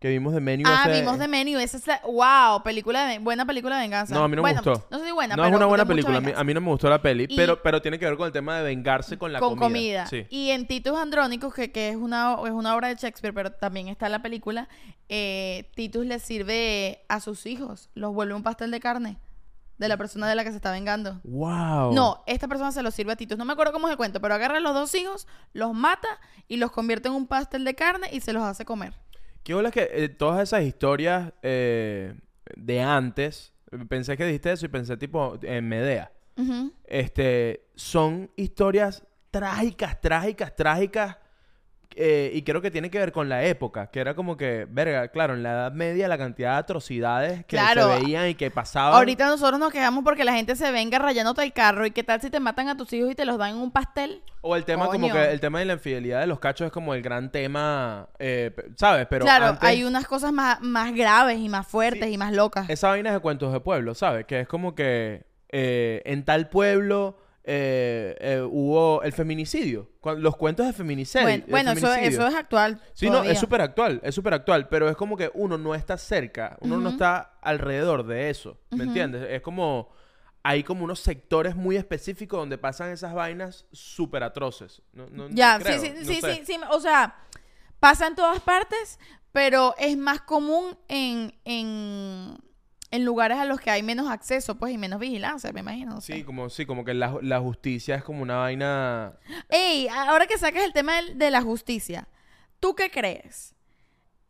Que 0.00 0.10
vimos 0.10 0.34
de 0.34 0.40
Menu 0.40 0.64
Ah, 0.68 0.82
hace- 0.82 1.00
vimos 1.00 1.18
The 1.18 1.28
Menu, 1.28 1.58
esa 1.58 1.78
es 1.78 1.86
la, 1.86 2.00
wow, 2.04 2.62
película 2.62 3.06
de, 3.06 3.18
buena 3.20 3.46
película 3.46 3.76
de 3.76 3.82
venganza. 3.82 4.14
No, 4.14 4.24
a 4.24 4.28
mí 4.28 4.36
no 4.36 4.42
me 4.42 4.52
gustó. 4.52 4.86
No 4.90 4.98
sé 4.98 5.06
si 5.06 5.12
buena, 5.12 5.34
no 5.34 5.42
pero 5.42 5.54
es 5.54 5.56
una 5.56 5.66
buena 5.66 5.84
de 5.84 5.88
película. 5.88 6.16
A 6.18 6.20
mí, 6.20 6.26
venganza. 6.26 6.40
a 6.40 6.44
mí 6.44 6.54
no 6.54 6.60
me 6.60 6.68
gustó 6.70 6.90
la 6.90 7.00
peli, 7.00 7.26
Y- 7.28 7.36
pero, 7.36 7.62
pero 7.62 7.80
tiene 7.80 7.98
que 7.98 8.04
ver 8.04 8.16
con 8.16 8.26
el 8.26 8.32
tema 8.32 8.58
de 8.58 8.64
vengarse 8.64 9.16
con 9.16 9.32
la 9.32 9.38
con 9.38 9.56
comida. 9.56 10.04
comida. 10.04 10.06
Sí. 10.08 10.26
Y 10.28 10.50
en 10.50 10.66
Titus 10.66 10.98
Andrónicos, 10.98 11.54
que, 11.54 11.72
que 11.72 11.88
es, 11.88 11.96
una, 11.96 12.36
es 12.44 12.50
una 12.50 12.74
obra 12.76 12.88
de 12.88 12.96
Shakespeare, 12.96 13.32
pero 13.32 13.52
también 13.52 13.88
está 13.88 14.06
en 14.06 14.12
la 14.12 14.20
película, 14.22 14.68
eh, 15.08 15.70
Titus 15.74 16.04
le 16.04 16.18
sirve 16.18 17.04
a 17.08 17.20
sus 17.20 17.46
hijos, 17.46 17.88
los 17.94 18.12
vuelve 18.12 18.34
un 18.34 18.42
pastel 18.42 18.70
de 18.70 18.80
carne 18.80 19.18
de 19.78 19.88
la 19.88 19.96
persona 19.96 20.28
de 20.28 20.34
la 20.34 20.44
que 20.44 20.50
se 20.50 20.56
está 20.56 20.70
vengando. 20.70 21.20
Wow. 21.24 21.92
No, 21.94 22.22
esta 22.26 22.46
persona 22.46 22.70
se 22.72 22.82
lo 22.82 22.90
sirve 22.90 23.12
a 23.12 23.16
Titus. 23.16 23.36
No 23.38 23.44
me 23.44 23.54
acuerdo 23.54 23.72
cómo 23.72 23.88
es 23.88 23.92
el 23.92 23.96
cuento, 23.96 24.20
pero 24.20 24.34
agarra 24.34 24.58
a 24.58 24.60
los 24.60 24.72
dos 24.74 24.94
hijos, 24.94 25.26
los 25.52 25.72
mata 25.74 26.08
y 26.46 26.58
los 26.58 26.70
convierte 26.70 27.08
en 27.08 27.14
un 27.14 27.26
pastel 27.26 27.64
de 27.64 27.74
carne 27.74 28.08
y 28.12 28.20
se 28.20 28.32
los 28.32 28.42
hace 28.44 28.64
comer. 28.64 28.92
Qué 29.44 29.52
bola 29.54 29.70
que 29.70 29.88
eh, 29.92 30.08
todas 30.08 30.42
esas 30.42 30.64
historias 30.64 31.32
eh, 31.42 32.14
de 32.56 32.80
antes, 32.80 33.52
pensé 33.88 34.16
que 34.16 34.24
dijiste 34.24 34.50
eso 34.50 34.66
y 34.66 34.70
pensé 34.70 34.96
tipo 34.96 35.38
en 35.42 35.68
Medea. 35.68 36.10
Este, 36.86 37.66
son 37.76 38.30
historias 38.34 39.04
trágicas, 39.30 40.00
trágicas, 40.00 40.56
trágicas 40.56 41.16
eh, 41.96 42.30
y 42.34 42.42
creo 42.42 42.60
que 42.60 42.70
tiene 42.70 42.90
que 42.90 42.98
ver 42.98 43.12
con 43.12 43.28
la 43.28 43.44
época, 43.44 43.86
que 43.88 44.00
era 44.00 44.14
como 44.14 44.36
que, 44.36 44.66
verga, 44.70 45.08
claro, 45.08 45.34
en 45.34 45.42
la 45.42 45.52
Edad 45.52 45.72
Media 45.72 46.08
la 46.08 46.18
cantidad 46.18 46.52
de 46.52 46.58
atrocidades 46.58 47.40
que 47.46 47.56
Claro. 47.56 47.88
se 47.94 48.00
veían 48.02 48.28
y 48.28 48.34
que 48.34 48.50
pasaban. 48.50 48.94
Ahorita 48.94 49.26
nosotros 49.26 49.58
nos 49.60 49.72
quejamos 49.72 50.04
porque 50.04 50.24
la 50.24 50.32
gente 50.32 50.56
se 50.56 50.70
venga 50.72 50.98
rayándote 50.98 51.42
el 51.42 51.52
carro. 51.52 51.86
¿Y 51.86 51.90
qué 51.90 52.02
tal 52.04 52.20
si 52.20 52.30
te 52.30 52.40
matan 52.40 52.68
a 52.68 52.76
tus 52.76 52.92
hijos 52.92 53.10
y 53.12 53.14
te 53.14 53.24
los 53.24 53.38
dan 53.38 53.50
en 53.50 53.56
un 53.56 53.70
pastel? 53.70 54.22
O 54.40 54.56
el 54.56 54.64
tema 54.64 54.86
como 54.88 55.10
que 55.10 55.30
el 55.32 55.40
tema 55.40 55.58
de 55.60 55.64
la 55.64 55.72
infidelidad 55.74 56.20
de 56.20 56.26
los 56.26 56.38
cachos 56.38 56.66
es 56.66 56.72
como 56.72 56.92
el 56.94 57.02
gran 57.02 57.30
tema, 57.32 58.08
eh, 58.18 58.54
¿sabes? 58.76 59.06
Pero 59.08 59.24
claro, 59.24 59.46
antes- 59.46 59.68
hay 59.68 59.84
unas 59.84 60.06
cosas 60.06 60.32
más, 60.32 60.60
más 60.60 60.92
graves 60.94 61.38
y 61.38 61.48
más 61.48 61.66
fuertes 61.66 62.04
Sí. 62.08 62.14
y 62.14 62.18
más 62.18 62.32
locas. 62.32 62.68
esa 62.68 62.88
vaina 62.88 63.10
es 63.10 63.14
de 63.14 63.20
cuentos 63.20 63.52
de 63.52 63.60
pueblo, 63.60 63.94
¿sabes? 63.94 64.26
Que 64.26 64.40
es 64.40 64.48
como 64.48 64.74
que 64.74 65.24
eh, 65.56 66.02
en 66.04 66.24
tal 66.24 66.48
pueblo 66.48 67.16
eh, 67.46 68.16
eh, 68.20 68.40
hubo 68.42 69.02
el 69.02 69.12
feminicidio. 69.12 69.90
Los 70.16 70.36
cuentos 70.36 70.66
de 70.66 70.72
feminicidio. 70.72 71.24
bueno, 71.26 71.44
bueno, 71.48 71.70
eso, 71.72 71.86
feminicidio. 71.86 72.18
eso 72.20 72.28
es 72.28 72.34
actual. 72.34 72.80
Sí, 72.94 73.06
no, 73.06 73.12
todavía. 73.12 73.32
es 73.32 73.38
súper 73.38 73.60
actual, 73.60 74.00
es 74.02 74.14
súper 74.14 74.34
actual, 74.34 74.68
pero 74.68 74.88
es 74.88 74.96
como 74.96 75.16
que 75.16 75.30
uno 75.34 75.58
no 75.58 75.74
está 75.74 75.98
cerca, 75.98 76.56
uno 76.60 76.76
no 76.76 76.82
Ujú. 76.88 76.88
está 76.94 77.38
alrededor 77.42 78.06
de 78.06 78.30
eso, 78.30 78.58
¿me 78.70 78.76
Ujú. 78.78 78.84
entiendes? 78.84 79.26
Es 79.30 79.42
como, 79.42 79.90
hay 80.42 80.62
como 80.64 80.84
unos 80.84 81.00
sectores 81.00 81.54
muy 81.54 81.76
específicos 81.76 82.38
donde 82.38 82.56
pasan 82.58 82.90
esas 82.90 83.12
vainas 83.14 83.66
súper 83.72 84.22
atroces. 84.22 84.82
No- 84.92 85.06
no- 85.10 85.28
Ya, 85.30 85.58
creo, 85.58 85.78
sí, 85.80 85.86
sí, 85.88 85.92
no 85.98 86.04
sí, 86.06 86.20
sé. 86.20 86.34
sí, 86.36 86.42
sí, 86.46 86.60
o 86.70 86.80
sea, 86.80 87.16
pasa 87.78 88.06
en 88.06 88.14
todas 88.14 88.40
partes, 88.40 88.98
pero 89.32 89.74
es 89.78 89.96
más 89.98 90.20
común 90.22 90.78
en, 90.88 91.34
en, 91.44 92.38
en 92.94 93.04
lugares 93.04 93.38
a 93.38 93.44
los 93.44 93.60
que 93.60 93.70
hay 93.70 93.82
menos 93.82 94.08
acceso, 94.10 94.56
pues, 94.56 94.72
y 94.72 94.78
menos 94.78 95.00
vigilancia, 95.00 95.52
me 95.52 95.60
imagino. 95.60 96.00
sé. 96.00 96.14
Sí, 96.14 96.22
como, 96.24 96.48
sí, 96.50 96.64
como 96.66 96.84
que 96.84 96.94
la, 96.94 97.16
la 97.22 97.40
justicia 97.40 97.94
es 97.96 98.04
como 98.04 98.22
una 98.22 98.36
vaina... 98.36 99.14
Ey, 99.48 99.88
ahora 99.88 100.26
que 100.26 100.38
sacas 100.38 100.62
el 100.64 100.72
tema 100.72 100.96
del- 100.96 101.18
de, 101.18 101.30
la 101.30 101.42
justicia, 101.42 102.06
¿tú 102.60 102.74
qué 102.74 102.90
crees? 102.90 103.54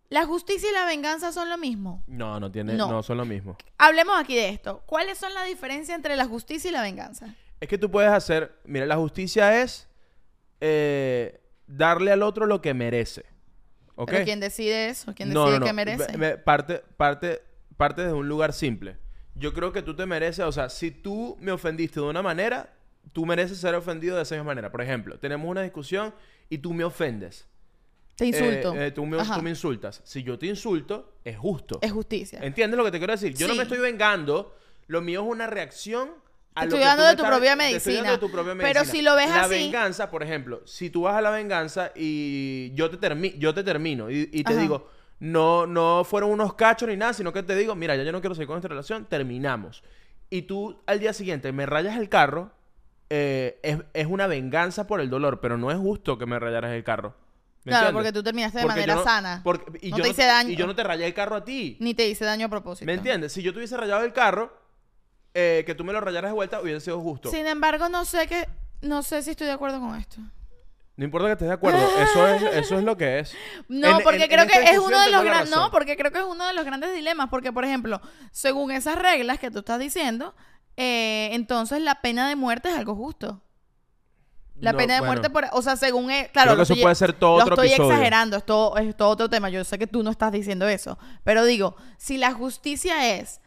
¿La 0.09 0.25
justicia 0.27 0.69
y 0.71 0.73
la 0.73 0.85
venganza 0.87 1.33
son 1.33 1.49
lo 1.49 1.59
mismo? 1.59 2.03
No, 2.07 2.39
no 2.41 2.51
tiene, 2.53 2.75
No. 2.75 2.89
no 2.91 3.03
son 3.03 3.17
lo 3.19 3.25
mismo. 3.25 3.57
Hablemos 3.79 4.19
aquí 4.19 4.35
de 4.37 4.49
esto. 4.51 4.83
¿Cuáles 4.87 5.19
son 5.19 5.35
la 5.35 5.45
diferencia 5.45 5.95
entre 5.95 6.15
la 6.17 6.27
justicia 6.27 6.69
y 6.69 6.73
la 6.73 6.83
venganza? 6.83 7.35
Es 7.61 7.69
que 7.69 7.79
tú 7.79 7.91
puedes 7.91 8.11
hacer, 8.11 8.55
mira, 8.65 8.87
la 8.87 8.97
justicia 8.97 9.61
es 9.63 9.89
eh, 10.61 11.41
darle 11.67 12.13
al 12.13 12.23
otro 12.23 12.47
lo 12.47 12.61
que 12.61 12.75
merece. 12.75 13.25
¿Ok? 13.97 14.11
¿Pero 14.11 14.25
quién 14.25 14.41
decide 14.41 14.89
eso? 14.89 15.15
¿Quién 15.15 15.29
decide 15.31 15.45
no, 15.53 15.59
no. 15.61 15.67
qué 15.67 15.73
merece? 15.73 16.39
Parte, 16.39 16.83
parte, 16.97 17.43
parte 17.77 18.03
desde 18.03 18.15
un 18.15 18.29
lugar 18.29 18.53
simple. 18.53 18.99
Yo 19.35 19.53
creo 19.53 19.73
que 19.73 19.83
tú 19.83 19.95
te 19.97 20.07
mereces, 20.07 20.45
o 20.45 20.53
sea, 20.53 20.69
si 20.69 20.91
tú 20.91 21.37
me 21.41 21.51
ofendiste 21.53 22.01
de 22.01 22.07
una 22.07 22.23
manera, 22.23 22.73
tú 23.13 23.27
mereces 23.27 23.59
ser 23.59 23.75
ofendido 23.75 24.17
de 24.17 24.23
esa 24.23 24.35
misma 24.37 24.47
manera. 24.49 24.71
Por 24.71 24.81
ejemplo, 24.83 25.19
tenemos 25.19 25.49
una 25.49 25.63
discusión 25.63 26.15
y 26.49 26.59
tú 26.59 26.73
me 26.73 26.85
ofendes. 26.85 27.47
Te 28.17 28.27
insulto. 28.27 28.75
Eh, 28.77 28.87
eh, 28.87 28.91
tú, 28.93 29.05
me, 29.07 29.19
Ajá. 29.21 29.35
tú 29.37 29.43
me 29.43 29.51
insultas. 29.51 30.01
Si 30.05 30.23
yo 30.23 30.39
te 30.39 30.47
insulto, 30.47 31.15
es 31.25 31.37
justo. 31.37 31.81
Es 31.83 31.91
justicia. 31.91 32.39
¿Entiendes 32.43 32.79
lo 32.79 32.85
que 32.85 32.93
te 32.93 32.99
quiero 32.99 33.13
decir? 33.13 33.35
Yo 33.35 33.49
no 33.49 33.57
me 33.57 33.65
estoy 33.65 33.79
vengando. 33.79 34.55
Lo 34.87 35.01
mío 35.03 35.23
es 35.23 35.29
una 35.29 35.49
reacción 35.49 36.11
a 36.55 36.61
Te 36.61 36.67
lo 36.69 36.77
estoy 36.77 36.79
que 36.79 36.85
dando 36.85 37.03
tú 37.03 37.09
de 37.09 37.17
tu 37.17 37.23
estás- 37.23 37.31
propia 37.37 37.57
te 37.57 37.77
estoy 37.77 37.93
medicina. 37.95 38.11
de 38.13 38.19
tu 38.19 38.31
propia 38.31 38.53
Pero 38.53 38.63
medicina. 38.63 38.85
si 38.85 39.03
lo 39.03 39.17
ves 39.17 39.29
la 39.31 39.41
así- 39.43 39.51
venganza, 39.55 40.11
por 40.13 40.23
ejemplo, 40.23 40.63
si 40.65 40.91
tú 40.91 41.03
vas 41.03 41.17
a 41.17 41.21
la 41.21 41.31
venganza 41.31 41.91
y 41.97 42.71
yo 42.75 42.89
te, 42.89 42.99
termi- 43.01 43.37
yo 43.39 43.53
te 43.53 43.65
termino 43.65 44.09
y, 44.11 44.29
y 44.33 44.45
te 44.45 44.53
Ajá. 44.53 44.63
digo, 44.63 44.89
no, 45.25 45.67
no 45.67 46.05
fueron 46.05 46.31
unos 46.31 46.55
cachos 46.55 46.89
ni 46.89 46.97
nada, 46.97 47.13
sino 47.15 47.33
que 47.33 47.43
te 47.43 47.57
digo, 47.57 47.75
mira, 47.75 47.97
ya 47.97 48.03
yo 48.03 48.13
no 48.13 48.21
quiero 48.21 48.35
seguir 48.35 48.47
con 48.49 48.57
esta 48.59 48.69
relación, 48.69 49.07
terminamos. 49.07 49.83
Y 50.29 50.43
tú 50.43 50.83
al 50.87 51.01
día 51.01 51.13
siguiente 51.13 51.51
me 51.53 51.65
rayas 51.67 51.97
el 51.97 52.09
carro, 52.11 52.53
eh, 53.09 53.59
es, 53.63 53.79
es 53.95 54.07
una 54.07 54.27
venganza 54.27 54.87
por 54.87 55.01
el 55.01 55.09
dolor, 55.09 55.41
pero 55.41 55.57
no 55.57 55.71
es 55.71 55.79
justo 55.79 56.19
que 56.19 56.27
me 56.27 56.39
rayaras 56.39 56.73
el 56.73 56.85
carro. 56.85 57.15
¿Me 57.65 57.71
Claro, 57.71 57.87
entiendes? 57.89 57.95
porque 57.95 58.13
tú 58.13 58.23
terminaste 58.23 58.59
de 58.59 58.65
Porque 58.65 58.81
manera 58.81 58.95
no- 58.97 59.05
sana. 59.05 59.41
porque- 59.43 59.79
y 59.87 59.91
No 59.93 59.97
yo 59.99 60.03
te 60.05 60.11
hice 60.11 60.27
daño. 60.27 60.51
Y 60.51 60.57
yo 60.57 60.67
no 60.67 60.75
te 60.75 60.83
rayé 60.83 61.07
el 61.07 61.15
carro 61.15 61.37
a 61.37 61.45
ti. 61.45 61.79
Ni 61.81 61.95
te 61.95 62.07
hice 62.07 62.25
daño 62.27 62.47
a 62.47 62.49
propósito. 62.51 62.85
¿Me 62.85 62.93
entiendes? 62.93 63.33
Si 63.33 63.43
yo 63.43 63.53
te 63.53 63.59
hubiese 63.61 63.77
rayado 63.79 64.05
el 64.05 64.13
carro, 64.13 64.53
eh, 65.33 65.63
que 65.65 65.75
tú 65.75 65.85
me 65.85 65.93
lo 65.95 66.01
rayaras 66.03 66.31
de 66.31 66.35
vuelta, 66.35 66.61
hubiese 66.61 66.81
sido 66.81 67.01
justo. 67.01 67.31
Sin 67.31 67.47
embargo, 67.47 67.89
no 67.89 68.05
sé 68.05 68.27
que 68.27 68.47
no 68.83 69.03
sé 69.03 69.23
si 69.23 69.31
estoy 69.31 69.47
de 69.47 69.55
acuerdo 69.55 69.81
con 69.81 69.97
esto. 69.97 70.19
No 70.97 71.05
importa 71.05 71.27
que 71.27 71.33
estés 71.33 71.49
de 71.49 71.55
acuerdo, 71.55 71.79
eso 71.99 72.29
es, 72.29 72.43
eso 72.55 72.79
es 72.79 72.85
lo 72.85 72.97
que 72.97 73.19
es. 73.19 73.35
No, 73.69 73.99
En- 73.99 74.05
porque 74.05 74.25
en- 74.25 74.29
creo 74.31 74.43
en 74.43 74.49
que 74.49 74.55
es 74.55 74.71
discusión 74.71 74.85
uno 74.87 75.01
de 75.05 75.11
los 75.11 75.25
grandes 75.25 75.51
no, 75.51 75.71
porque 75.71 75.97
creo 75.97 76.13
que 76.13 76.19
es 76.19 76.25
uno 76.25 76.47
de 76.47 76.53
los 76.55 76.65
grandes 76.65 76.95
dilemas, 76.95 77.29
porque 77.31 77.53
por 77.53 77.65
ejemplo, 77.65 78.01
según 78.31 78.71
esas 78.71 78.97
reglas 78.97 79.39
que 79.39 79.51
tú 79.51 79.59
estás 79.61 79.79
diciendo, 79.81 80.35
eh, 80.77 81.31
entonces 81.33 81.81
la 81.81 82.01
pena 82.01 82.29
de 82.29 82.37
muerte 82.37 82.69
es 82.69 82.77
algo 82.77 82.95
justo. 82.95 83.41
La 84.61 84.71
No, 84.71 84.79
pena 84.79 84.95
de 84.95 85.01
bueno. 85.01 85.15
muerte 85.15 85.31
por, 85.31 85.47
o 85.51 85.63
sea, 85.63 85.75
según 85.77 86.13
eh, 86.13 86.31
claro, 86.33 86.51
Creo 86.51 86.57
que 86.59 86.63
eso 86.63 86.73
estoy- 86.75 86.83
puede 86.85 86.95
ser 86.95 87.13
todo 87.13 87.39
lo 87.39 87.43
otro 87.43 87.55
estoy 87.57 87.69
episodio. 87.71 87.91
exagerando, 87.91 88.37
es 88.37 88.47
todo, 88.47 88.77
es 88.77 88.97
todo 88.97 89.09
otro 89.09 89.29
tema. 89.29 89.51
Yo 89.51 89.65
sé 89.65 89.79
que 89.81 89.89
tú 89.89 90.05
no 90.05 90.11
estás 90.13 90.31
diciendo 90.31 90.69
eso, 90.69 90.97
pero 91.25 91.45
digo, 91.45 91.75
si 91.99 92.19
la 92.19 92.33
justicia 92.33 93.17
es 93.17 93.41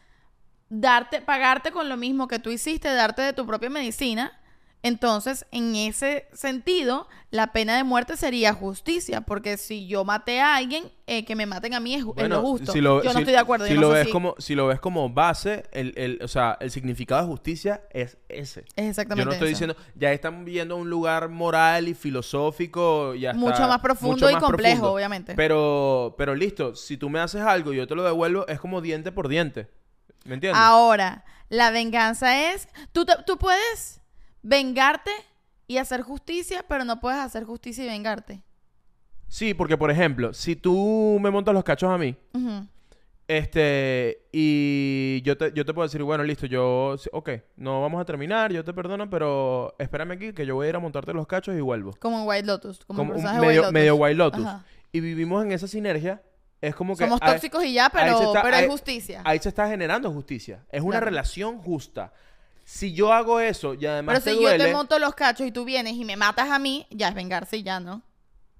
darte, 0.70 1.22
pagarte 1.22 1.72
con 1.72 1.88
lo 1.88 1.96
mismo 1.96 2.28
que 2.28 2.40
tú 2.40 2.50
hiciste, 2.50 2.94
darte 2.94 3.22
de 3.22 3.32
tu 3.32 3.46
propia 3.48 3.70
medicina, 3.70 4.38
entonces 4.84 5.46
en 5.52 5.76
ese 5.76 6.28
sentido 6.34 7.08
la 7.32 7.52
pena 7.52 7.76
de 7.76 7.84
muerte 7.84 8.16
sería 8.16 8.54
justicia, 8.54 9.22
porque 9.22 9.58
si 9.58 9.88
yo 9.88 10.06
maté 10.06 10.40
a 10.40 10.56
alguien, 10.56 10.90
eh, 11.08 11.26
que 11.26 11.36
me 11.36 11.46
maten 11.46 11.74
a 11.74 11.80
mí 11.80 11.94
es, 11.96 12.04
lo 12.04 12.42
justo. 12.42 12.72
si 12.72 12.80
lo- 12.80 13.00
yo 13.04 13.10
no 13.10 13.14
si- 13.14 13.20
estoy 13.20 13.34
de 13.34 13.40
acuerdo. 13.40 13.66
Si 13.66 13.74
yo 13.74 13.82
lo, 13.82 13.88
no 13.90 13.94
sé 13.94 14.00
ves 14.00 14.08
si- 14.08 14.14
como, 14.14 14.36
si 14.38 14.56
lo 14.56 14.68
ves 14.68 14.80
como 14.80 15.10
base, 15.10 15.64
el, 15.72 15.94
el- 15.98 16.20
o 16.24 16.28
sea, 16.28 16.58
el 16.62 16.72
significado 16.72 17.22
de 17.22 17.28
justicia 17.28 17.82
es 17.92 18.18
ese. 18.30 18.62
es 18.76 18.90
exactamente 18.90 19.22
Yo 19.22 19.26
no 19.26 19.32
estoy 19.34 19.48
eso. 19.52 19.66
diciendo, 19.66 19.76
ya 19.96 20.14
están 20.14 20.46
viendo 20.46 20.76
un 20.78 20.90
lugar 20.90 21.28
moral 21.30 21.88
y 21.90 21.94
filosófico 21.94 23.14
y 23.16 23.26
hasta 23.26 23.38
Mucho 23.40 23.68
más 23.68 23.80
profundo 23.80 24.16
mucho 24.16 24.30
y 24.30 24.34
más 24.34 24.44
complejo, 24.44 24.74
profundo. 24.76 24.94
obviamente. 24.94 25.34
Pero, 25.36 26.16
pero 26.18 26.34
listo, 26.36 26.76
si 26.76 26.98
tú 26.98 27.10
me 27.10 27.20
haces 27.20 27.42
algo 27.42 27.74
y 27.74 27.78
yo 27.78 27.88
te 27.88 27.96
lo 27.96 28.04
devuelvo, 28.04 28.48
es 28.48 28.60
como 28.60 28.80
diente 28.82 29.12
por 29.12 29.28
diente. 29.28 29.68
¿Me 30.26 30.36
entiendes? 30.36 30.62
Ahora, 30.62 31.24
la 31.50 31.72
venganza 31.72 32.52
es, 32.54 32.68
tú, 32.92 33.06
tú 33.26 33.38
puedes 33.38 34.02
vengarte 34.42 35.12
y 35.68 35.78
hacer 35.78 36.02
justicia, 36.02 36.64
pero 36.68 36.86
no 36.86 37.00
puedes 37.00 37.20
hacer 37.20 37.44
justicia 37.44 37.84
y 37.84 37.88
vengarte. 37.88 38.42
Sí, 39.28 39.54
porque 39.54 39.78
por 39.78 39.92
ejemplo, 39.92 40.34
si 40.34 40.56
tú 40.56 41.18
me 41.22 41.30
montas 41.32 41.54
los 41.54 41.64
cachos 41.64 41.90
a 41.90 41.98
mí, 41.98 42.16
este, 43.28 44.26
y 44.32 45.22
yo 45.24 45.38
te, 45.38 45.52
yo 45.54 45.66
te 45.66 45.74
puedo 45.74 45.86
decir, 45.88 46.02
bueno, 46.04 46.24
listo, 46.24 46.46
yo, 46.46 46.96
ok, 47.12 47.30
no 47.58 47.82
vamos 47.82 48.00
a 48.02 48.06
terminar, 48.06 48.54
yo 48.54 48.64
te 48.64 48.74
perdono, 48.74 49.10
pero 49.10 49.76
espérame 49.80 50.12
aquí 50.12 50.32
que 50.34 50.46
yo 50.46 50.56
voy 50.56 50.68
a 50.68 50.70
ir 50.70 50.76
a 50.78 50.80
montarte 50.80 51.12
los 51.14 51.28
cachos 51.28 51.54
y 51.56 51.60
vuelvo. 51.60 51.94
Como 52.00 52.22
en 52.22 52.28
White 52.28 52.48
Lotus. 52.48 52.86
Como, 52.86 52.98
Como 53.00 53.10
un 53.12 53.16
personaje 53.18 53.40
medio, 53.42 53.50
White 53.50 53.58
Lotus. 53.62 53.74
medio 53.74 53.96
White 53.96 54.16
Lotus. 54.16 54.46
Ajá. 54.46 54.66
Y 54.94 55.00
vivimos 55.02 55.44
en 55.44 55.52
esa 55.52 55.68
sinergia, 55.68 56.22
es 56.62 56.74
como 56.74 56.96
que... 56.96 57.04
Somos 57.04 57.20
ahí- 57.22 57.34
tóxicos 57.34 57.66
y 57.66 57.74
ya, 57.74 57.90
pero, 57.90 58.22
está- 58.32 58.42
pero 58.42 58.56
hay 58.56 58.68
justicia. 58.68 59.22
Ahí 59.26 59.40
se 59.40 59.50
está 59.50 59.68
generando 59.68 60.10
justicia. 60.12 60.66
Es 60.72 60.82
una 60.82 60.92
Claro. 60.92 61.06
relación 61.08 61.58
justa. 61.58 62.14
Si 62.70 62.92
yo 62.92 63.14
hago 63.14 63.40
eso 63.40 63.76
y 63.76 63.86
además 63.86 64.16
pero 64.16 64.24
te 64.26 64.32
si 64.38 64.44
yo 64.44 64.58
te 64.58 64.74
monto 64.74 65.00
los 65.00 65.16
cachos 65.16 65.48
y 65.48 65.54
tú 65.54 65.64
vienes 65.64 65.94
y 65.94 66.04
me 66.04 66.18
matas 66.18 66.50
a 66.50 66.60
mí, 66.60 66.86
ya 66.92 67.08
es 67.08 67.16
vengarse 67.16 67.56
y 67.56 67.64
ya, 67.64 67.80
¿no? 67.80 68.02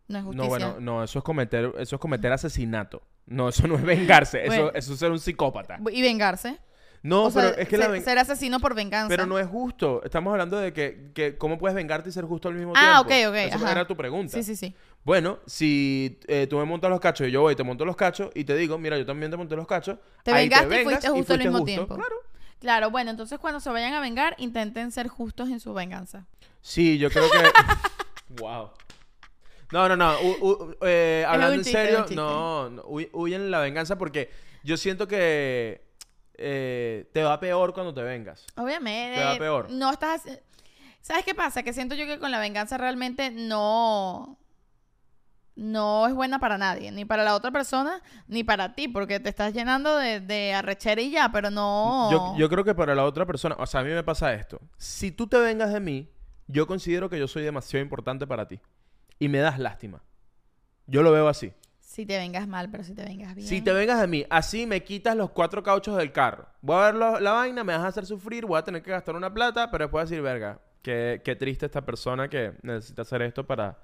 No 0.08 0.20
es 0.20 0.24
justicia. 0.24 0.46
No, 0.46 0.50
bueno, 0.50 0.76
no, 0.80 1.04
eso 1.04 1.20
es 1.20 1.26
cometer, 1.26 1.74
eso 1.78 1.98
es 1.98 2.02
cometer 2.02 2.32
asesinato. 2.32 3.02
No, 3.26 3.50
eso 3.50 3.68
no 3.68 3.76
es 3.76 3.84
vengarse. 3.84 4.44
Bueno. 4.46 4.68
Eso, 4.70 4.76
eso 4.76 4.94
es 4.94 5.00
ser 5.00 5.12
un 5.12 5.20
psicópata. 5.20 5.78
Y 5.92 6.02
vengarse. 6.02 6.58
No, 7.04 7.26
o 7.26 7.32
sea, 7.32 7.52
pero 7.52 7.58
es 7.62 7.68
que 7.68 7.78
la 7.78 7.84
ser, 7.86 7.92
ven- 7.92 8.04
ser 8.06 8.18
asesino 8.18 8.62
por 8.62 8.74
venganza. 8.76 9.10
Pero 9.10 9.26
no 9.26 9.38
es 9.40 9.46
justo. 9.48 10.02
Estamos 10.06 10.32
hablando 10.32 10.58
de 10.58 10.72
que, 10.72 11.12
que 11.14 11.38
cómo 11.38 11.58
puedes 11.58 11.76
vengarte 11.76 12.08
y 12.08 12.14
ser 12.14 12.24
justo 12.24 12.48
al 12.48 12.56
mismo 12.56 12.72
Ah, 12.78 13.04
tiempo. 13.04 13.30
ok, 13.32 13.36
ok, 13.50 13.56
Esa 13.56 13.72
era 13.72 13.86
tu 13.86 13.98
pregunta. 13.98 14.32
Sí, 14.38 14.42
sí, 14.44 14.56
sí. 14.56 14.74
Bueno, 15.04 15.40
si 15.46 16.18
eh, 16.28 16.48
tú 16.50 16.58
me 16.58 16.64
montas 16.64 16.90
los 16.90 17.02
cachos 17.02 17.28
y 17.28 17.32
yo 17.32 17.42
voy 17.42 17.54
y 17.54 17.56
te 17.58 17.64
monto 17.64 17.84
los 17.84 17.98
cachos 17.98 18.30
y 18.34 18.46
te 18.46 18.56
digo, 18.56 18.78
mira, 18.78 18.98
yo 18.98 19.06
también 19.06 19.30
te 19.30 19.36
monté 19.38 19.56
los 19.58 19.68
cachos. 19.68 20.00
Te 20.24 20.32
ahí 20.32 20.46
vengaste 20.46 20.66
y 20.66 20.70
vengas 20.70 20.94
fuiste 20.94 21.10
justo 21.10 21.34
al 21.34 21.40
mismo 21.40 21.52
justo. 21.60 21.66
tiempo. 21.66 21.96
Claro. 21.96 22.16
Claro, 22.60 22.90
bueno, 22.90 23.12
entonces 23.12 23.38
cuando 23.40 23.60
se 23.60 23.70
vayan 23.70 23.94
a 23.94 24.00
vengar, 24.00 24.36
intenten 24.40 24.92
ser 24.92 25.08
justos 25.08 25.50
en 25.50 25.60
su 25.60 25.74
venganza. 25.74 26.26
Sí, 26.62 26.98
yo 26.98 27.10
creo 27.10 27.30
que. 27.30 27.38
wow. 28.42 28.72
No, 29.72 29.88
no, 29.90 29.96
no. 29.98 30.20
u- 30.22 30.48
u- 30.48 30.76
eh, 30.82 31.26
hablando 31.28 31.56
en 31.56 31.64
chiste, 31.64 31.78
serio, 31.86 32.06
no, 32.16 32.70
no, 32.70 32.84
huy- 32.84 33.10
huyen 33.14 33.44
de 33.44 33.50
la 33.50 33.60
venganza 33.60 33.98
porque 33.98 34.32
yo 34.64 34.78
siento 34.78 35.08
que 35.08 35.86
eh, 36.36 37.10
te 37.14 37.24
va 37.24 37.40
peor 37.40 37.74
cuando 37.74 37.94
te 37.94 38.02
vengas. 38.02 38.46
Obviamente. 38.56 39.20
Te 39.20 39.26
va 39.26 39.38
peor. 39.38 39.70
No 39.72 39.92
estás. 39.92 40.24
¿Sabes 41.02 41.24
qué 41.26 41.36
pasa? 41.36 41.64
Que 41.64 41.74
siento 41.74 41.96
yo 41.96 42.06
que 42.06 42.18
con 42.20 42.32
la 42.32 42.40
venganza 42.40 42.78
realmente 42.78 43.30
no. 43.32 44.38
No 45.58 46.08
es 46.08 46.14
buena 46.14 46.40
para 46.40 46.58
nadie. 46.58 46.92
Ni 46.92 47.04
para 47.04 47.24
la 47.24 47.36
otra 47.36 47.52
persona, 47.52 48.02
ni 48.28 48.44
para 48.44 48.76
ti. 48.76 48.88
Porque 48.88 49.20
te 49.20 49.30
estás 49.30 49.54
llenando 49.54 49.98
de, 49.98 50.20
de 50.20 50.54
arrechera 50.54 51.02
y 51.02 51.10
ya, 51.12 51.30
pero 51.32 51.50
no. 51.50 52.10
Yo, 52.12 52.36
yo 52.38 52.48
creo 52.50 52.64
que 52.64 52.76
para 52.76 52.94
la 52.96 53.04
otra 53.04 53.26
persona, 53.26 53.56
o 53.58 53.66
sea, 53.66 53.82
a 53.82 53.84
mí 53.84 53.90
me 53.90 54.04
pasa 54.04 54.34
esto. 54.34 54.62
Si 54.78 55.12
tú 55.12 55.28
te 55.28 55.38
vengas 55.40 55.74
de 55.74 55.80
mí, 55.80 56.10
yo 56.48 56.68
considero 56.68 57.10
que 57.10 57.18
yo 57.20 57.28
soy 57.28 57.44
demasiado 57.44 57.84
importante 57.84 58.26
para 58.28 58.48
ti. 58.48 58.60
Y 59.20 59.30
me 59.30 59.40
das 59.40 59.58
lástima. 59.60 60.02
Yo 60.86 61.02
lo 61.04 61.12
veo 61.12 61.28
así. 61.28 61.52
Si 61.80 62.06
te 62.06 62.18
vengas 62.18 62.48
mal, 62.48 62.70
pero 62.70 62.84
si 62.84 62.94
te 62.94 63.04
vengas 63.04 63.34
bien. 63.34 63.48
Si 63.48 63.62
te 63.62 63.74
vengas 63.74 64.00
de 64.00 64.08
mí, 64.08 64.26
así 64.30 64.68
me 64.68 64.84
quitas 64.84 65.16
los 65.16 65.32
cuatro 65.32 65.64
cauchos 65.64 65.98
del 65.98 66.12
carro. 66.12 66.48
Voy 66.62 66.76
a 66.78 66.86
ver 66.92 66.96
lo- 66.96 67.20
la 67.20 67.32
vaina, 67.32 67.64
me 67.64 67.74
vas 67.74 67.84
a 67.84 67.88
hacer 67.88 68.06
sufrir, 68.06 68.46
voy 68.46 68.60
a 68.60 68.64
tener 68.64 68.84
que 68.84 68.92
gastar 68.92 69.16
una 69.16 69.34
plata, 69.34 69.72
pero 69.72 69.86
después 69.86 70.08
decir, 70.08 70.22
verga, 70.22 70.60
qué, 70.84 71.22
qué 71.26 71.36
triste 71.36 71.66
esta 71.66 71.84
persona 71.84 72.30
que 72.30 72.54
necesita 72.62 73.02
hacer 73.02 73.24
esto 73.24 73.48
para, 73.48 73.80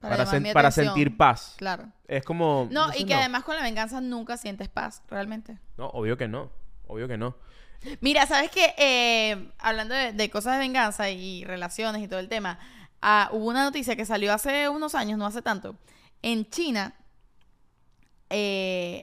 Para, 0.00 0.24
sen- 0.26 0.70
sentir 0.72 1.16
paz. 1.16 1.54
Claro. 1.58 1.88
Es 2.06 2.24
como... 2.24 2.68
No, 2.70 2.88
y 2.96 3.04
que 3.04 3.14
además 3.14 3.42
con 3.44 3.56
la 3.56 3.62
venganza 3.62 4.00
nunca 4.00 4.36
sientes 4.36 4.68
paz, 4.68 5.02
realmente. 5.08 5.58
No, 5.76 5.86
obvio 5.88 6.16
que 6.16 6.28
no. 6.28 6.50
Obvio 6.86 7.08
que 7.08 7.18
no. 7.18 7.36
Mira, 8.00 8.26
¿sabes 8.26 8.50
qué? 8.50 8.74
Eh, 8.78 9.52
hablando 9.58 9.94
de, 9.94 10.12
de 10.12 10.30
cosas 10.30 10.54
de 10.54 10.60
venganza 10.60 11.10
y 11.10 11.44
relaciones 11.44 12.02
y 12.02 12.08
todo 12.08 12.20
el 12.20 12.28
tema, 12.28 12.58
ah, 13.02 13.28
hubo 13.32 13.46
una 13.46 13.62
noticia 13.64 13.94
que 13.96 14.04
salió 14.06 14.32
hace 14.32 14.68
unos 14.68 14.94
años, 14.94 15.18
no 15.18 15.26
hace 15.26 15.42
tanto. 15.42 15.76
En 16.22 16.48
China 16.48 16.94
eh, 18.30 19.02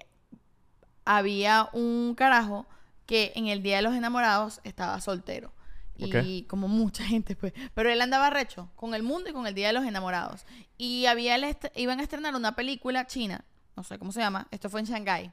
había 1.05 1.69
un 1.73 2.15
carajo 2.15 2.65
que 3.05 3.31
en 3.35 3.47
el 3.47 3.61
Día 3.61 3.77
de 3.77 3.81
los 3.83 3.93
Enamorados 3.95 4.61
estaba 4.63 4.99
soltero. 5.01 5.53
Y 5.97 6.43
como 6.43 6.67
mucha 6.67 7.03
gente, 7.05 7.35
pues. 7.35 7.53
Pero 7.73 7.89
él 7.89 8.01
andaba 8.01 8.29
recho 8.29 8.69
con 8.75 8.93
el 8.93 9.03
mundo 9.03 9.29
y 9.29 9.33
con 9.33 9.47
el 9.47 9.53
Día 9.55 9.67
de 9.67 9.73
los 9.73 9.85
Enamorados. 9.85 10.45
Y 10.77 11.05
había 11.05 11.35
el 11.35 11.43
est- 11.45 11.67
iban 11.75 11.99
a 11.99 12.03
estrenar 12.03 12.35
una 12.35 12.55
película 12.55 13.07
china, 13.07 13.45
no 13.75 13.83
sé 13.83 13.97
cómo 13.99 14.11
se 14.11 14.19
llama, 14.19 14.47
esto 14.51 14.69
fue 14.69 14.79
en 14.81 14.85
Shanghái. 14.87 15.31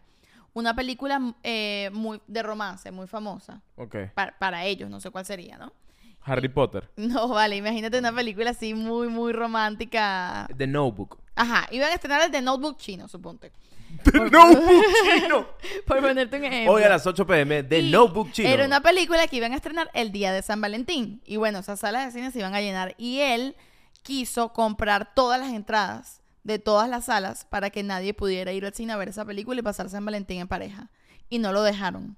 Una 0.54 0.74
película 0.74 1.34
eh, 1.42 1.90
muy 1.94 2.20
de 2.26 2.42
romance, 2.42 2.90
muy 2.90 3.06
famosa. 3.06 3.62
Ok. 3.76 3.96
Para, 4.14 4.38
para 4.38 4.64
ellos, 4.66 4.90
no 4.90 5.00
sé 5.00 5.10
cuál 5.10 5.24
sería, 5.24 5.56
¿no? 5.58 5.72
Harry 6.24 6.48
Potter. 6.48 6.90
No, 6.96 7.26
vale, 7.28 7.56
imagínate 7.56 7.98
una 7.98 8.12
película 8.12 8.50
así 8.50 8.74
muy, 8.74 9.08
muy 9.08 9.32
romántica. 9.32 10.46
The 10.56 10.66
Notebook. 10.66 11.18
Ajá, 11.34 11.66
iban 11.70 11.90
a 11.90 11.94
estrenar 11.94 12.22
el 12.22 12.30
de 12.30 12.42
Notebook 12.42 12.76
chino, 12.76 13.08
suponte. 13.08 13.52
The 14.04 14.18
Notebook 14.30 14.84
chino. 15.20 15.46
Por 15.86 16.00
ponerte 16.00 16.36
un 16.36 16.44
ejemplo. 16.44 16.72
Hoy 16.72 16.82
a 16.82 16.88
las 16.88 17.06
8 17.06 17.26
pm. 17.26 17.62
The 17.64 17.78
Y 17.80 17.90
Notebook 17.90 18.32
chino. 18.32 18.48
Era 18.48 18.64
una 18.66 18.80
película 18.80 19.26
que 19.26 19.36
iban 19.36 19.52
a 19.52 19.56
estrenar 19.56 19.90
el 19.94 20.12
día 20.12 20.32
de 20.32 20.42
San 20.42 20.60
Valentín. 20.60 21.20
Y 21.24 21.36
bueno, 21.36 21.58
esas 21.60 21.80
salas 21.80 22.06
de 22.06 22.12
cine 22.18 22.30
se 22.30 22.38
iban 22.38 22.54
a 22.54 22.60
llenar. 22.60 22.94
Y 22.98 23.20
él 23.20 23.56
quiso 24.02 24.52
comprar 24.52 25.14
todas 25.14 25.38
las 25.38 25.50
entradas 25.52 26.20
de 26.44 26.58
todas 26.58 26.88
las 26.88 27.04
salas 27.04 27.44
para 27.44 27.70
que 27.70 27.82
nadie 27.84 28.14
pudiera 28.14 28.52
ir 28.52 28.64
al 28.66 28.74
cine 28.74 28.92
a 28.92 28.96
ver 28.96 29.08
esa 29.08 29.24
película 29.24 29.60
y 29.60 29.62
pasar 29.62 29.88
San 29.88 30.04
Valentín 30.04 30.40
en 30.40 30.48
pareja. 30.48 30.90
Y 31.28 31.38
no 31.38 31.52
lo 31.52 31.62
dejaron. 31.62 32.16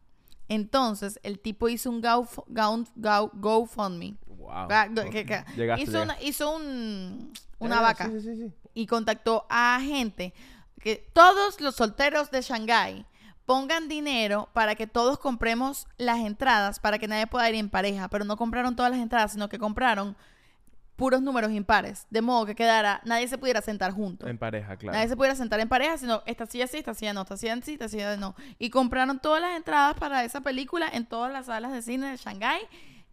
Entonces, 0.49 1.18
el 1.22 1.39
tipo 1.39 1.68
hizo 1.68 1.91
un 1.91 2.01
Go, 2.03 2.27
Go, 2.49 2.85
Go, 2.97 3.31
GoFundMe. 3.35 4.14
Wow. 4.27 4.68
Llegaste, 5.57 5.83
hizo 5.83 6.03
una, 6.03 6.20
hizo 6.20 6.55
un, 6.55 7.33
una 7.59 7.77
Eh, 7.79 7.83
vaca 7.83 8.11
sí, 8.11 8.20
sí. 8.20 8.53
y 8.75 8.87
contactó 8.87 9.47
a 9.49 9.81
gente 9.83 10.35
que 10.85 10.97
todos 11.14 11.62
los 11.62 11.76
solteros 11.76 12.30
de 12.30 12.43
Shanghái 12.43 13.07
pongan 13.47 13.89
dinero 13.89 14.51
para 14.53 14.74
que 14.74 14.87
todos 14.87 15.18
compremos 15.18 15.87
las 15.97 16.18
entradas 16.18 16.78
para 16.78 16.99
que 16.99 17.09
nadie 17.09 17.26
pueda 17.26 17.49
ir 17.49 17.55
en 17.55 17.70
pareja, 17.70 18.09
pero 18.09 18.26
no 18.26 18.37
compraron 18.37 18.76
todas 18.76 18.93
las 18.93 19.01
entradas, 19.01 19.32
sino 19.32 19.49
que 19.49 19.59
compraron 19.59 20.14
puros 20.97 21.22
números 21.22 21.53
impares, 21.53 22.07
de 22.11 22.20
modo 22.20 22.45
que 22.45 22.55
quedara, 22.55 23.01
nadie 23.07 23.26
se 23.28 23.39
pudiera 23.39 23.62
sentar 23.62 23.93
juntos. 23.93 24.28
En 24.28 24.37
pareja, 24.37 24.76
claro. 24.76 24.95
Nadie 24.95 25.09
se 25.09 25.16
pudiera 25.16 25.35
sentar 25.35 25.59
en 25.59 25.70
pareja, 25.70 25.97
sino 25.97 26.22
esta 26.26 26.45
silla 26.45 26.66
sí, 26.66 26.76
esta 26.76 26.93
silla 26.93 27.14
no, 27.14 27.22
esta 27.22 27.39
silla 27.39 27.59
sí, 27.62 27.72
esta 27.72 27.89
silla 27.89 28.18
no. 28.18 28.35
Y 28.59 28.68
compraron 28.68 29.20
todas 29.20 29.41
las 29.41 29.57
entradas 29.57 29.95
para 29.95 30.22
esa 30.22 30.43
película 30.43 30.87
en 30.93 31.07
todas 31.07 31.32
las 31.32 31.47
salas 31.47 31.72
de 31.72 31.80
cine 31.80 32.11
de 32.11 32.18
Shanghái 32.18 32.61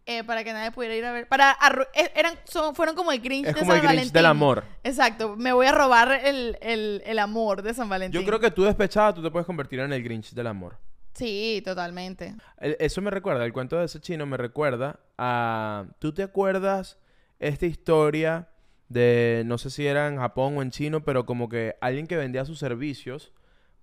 eh, 0.06 0.24
para 0.24 0.42
que 0.44 0.52
nadie 0.52 0.70
pudiera 0.72 0.94
ir 0.96 1.04
a 1.04 1.12
ver. 1.12 1.28
Para 1.28 1.56
eh, 1.94 2.10
eran, 2.14 2.34
son- 2.44 2.74
fueron 2.74 2.94
como 2.96 3.12
el 3.12 3.20
Grinch 3.20 3.46
Es 3.48 3.54
de 3.54 3.60
como 3.60 3.72
San 3.72 3.76
el 3.80 3.82
Grinch 3.82 3.94
Valentín. 3.96 4.12
del 4.12 4.26
amor. 4.26 4.64
Exacto, 4.84 5.36
me 5.36 5.52
voy 5.52 5.66
a 5.66 5.72
robar 5.72 6.12
el, 6.24 6.58
el- 6.60 7.02
el 7.06 7.18
amor 7.18 7.62
de 7.62 7.74
San 7.74 7.88
Valentín. 7.88 8.20
Yo 8.20 8.26
creo 8.26 8.40
que 8.40 8.50
tú 8.50 8.64
despechada, 8.64 9.14
tú 9.14 9.22
te 9.22 9.30
puedes 9.30 9.46
convertir 9.46 9.80
en 9.80 9.92
el 9.92 10.02
Grinch 10.02 10.32
del 10.32 10.46
amor. 10.48 10.78
Sí, 11.14 11.62
totalmente. 11.64 12.34
El- 12.58 12.76
Eso 12.80 13.00
me 13.02 13.10
recuerda, 13.10 13.44
el 13.44 13.52
cuento 13.52 13.76
de 13.78 13.84
ese 13.84 14.00
chino 14.00 14.24
me 14.26 14.36
recuerda 14.36 14.98
a... 15.18 15.84
¿Tú 15.98 16.12
te 16.14 16.22
acuerdas 16.22 16.98
esta 17.38 17.66
historia 17.66 18.48
de, 18.88 19.42
no 19.46 19.58
sé 19.58 19.70
si 19.70 19.86
era 19.86 20.08
en 20.08 20.16
Japón 20.18 20.56
o 20.56 20.62
en 20.62 20.70
chino, 20.70 21.04
pero 21.04 21.26
como 21.26 21.48
que 21.48 21.76
alguien 21.80 22.06
que 22.06 22.16
vendía 22.16 22.44
sus 22.44 22.58
servicios 22.58 23.32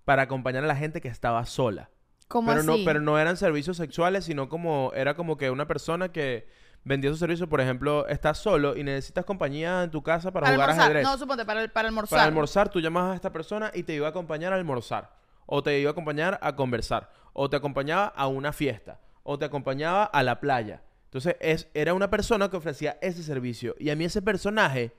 para 0.04 0.22
acompañar 0.22 0.64
a 0.64 0.66
la 0.66 0.76
gente 0.76 1.00
que 1.00 1.08
estaba 1.08 1.44
sola? 1.46 1.88
¿Cómo 2.30 2.46
pero 2.48 2.60
así? 2.60 2.66
no, 2.68 2.76
pero 2.84 3.00
no 3.00 3.18
eran 3.18 3.36
servicios 3.36 3.76
sexuales, 3.76 4.24
sino 4.24 4.48
como 4.48 4.92
era 4.94 5.14
como 5.14 5.36
que 5.36 5.50
una 5.50 5.66
persona 5.66 6.12
que 6.12 6.46
vendía 6.84 7.10
sus 7.10 7.18
servicios, 7.18 7.48
por 7.48 7.60
ejemplo, 7.60 8.06
estás 8.06 8.38
solo 8.38 8.76
y 8.76 8.84
necesitas 8.84 9.24
compañía 9.24 9.82
en 9.82 9.90
tu 9.90 10.00
casa 10.04 10.30
para, 10.32 10.44
para 10.44 10.54
jugar 10.54 10.70
almorzar. 10.70 10.90
ajedrez. 10.92 11.04
No, 11.04 11.18
suponte, 11.18 11.44
para, 11.44 11.60
el- 11.62 11.70
para 11.70 11.88
almorzar. 11.88 12.16
Para 12.18 12.28
almorzar, 12.28 12.68
tú 12.68 12.80
llamas 12.80 13.12
a 13.12 13.14
esta 13.16 13.32
persona 13.32 13.72
y 13.74 13.82
te 13.82 13.94
iba 13.94 14.06
a 14.06 14.10
acompañar 14.10 14.52
a 14.52 14.56
almorzar. 14.56 15.10
O 15.46 15.60
te 15.64 15.76
iba 15.80 15.90
a 15.90 15.92
acompañar 15.92 16.38
a 16.40 16.54
conversar. 16.54 17.10
O 17.32 17.50
te 17.50 17.56
acompañaba 17.56 18.06
a 18.06 18.28
una 18.28 18.52
fiesta. 18.52 19.00
O 19.24 19.36
te 19.36 19.44
acompañaba 19.46 20.04
a 20.04 20.22
la 20.22 20.38
playa. 20.38 20.82
Entonces, 21.06 21.34
es, 21.40 21.66
era 21.74 21.94
una 21.94 22.10
persona 22.10 22.48
que 22.48 22.56
ofrecía 22.56 22.96
ese 23.02 23.24
servicio. 23.24 23.74
Y 23.80 23.90
a 23.90 23.96
mí 23.96 24.04
ese 24.04 24.22
personaje, 24.22 24.92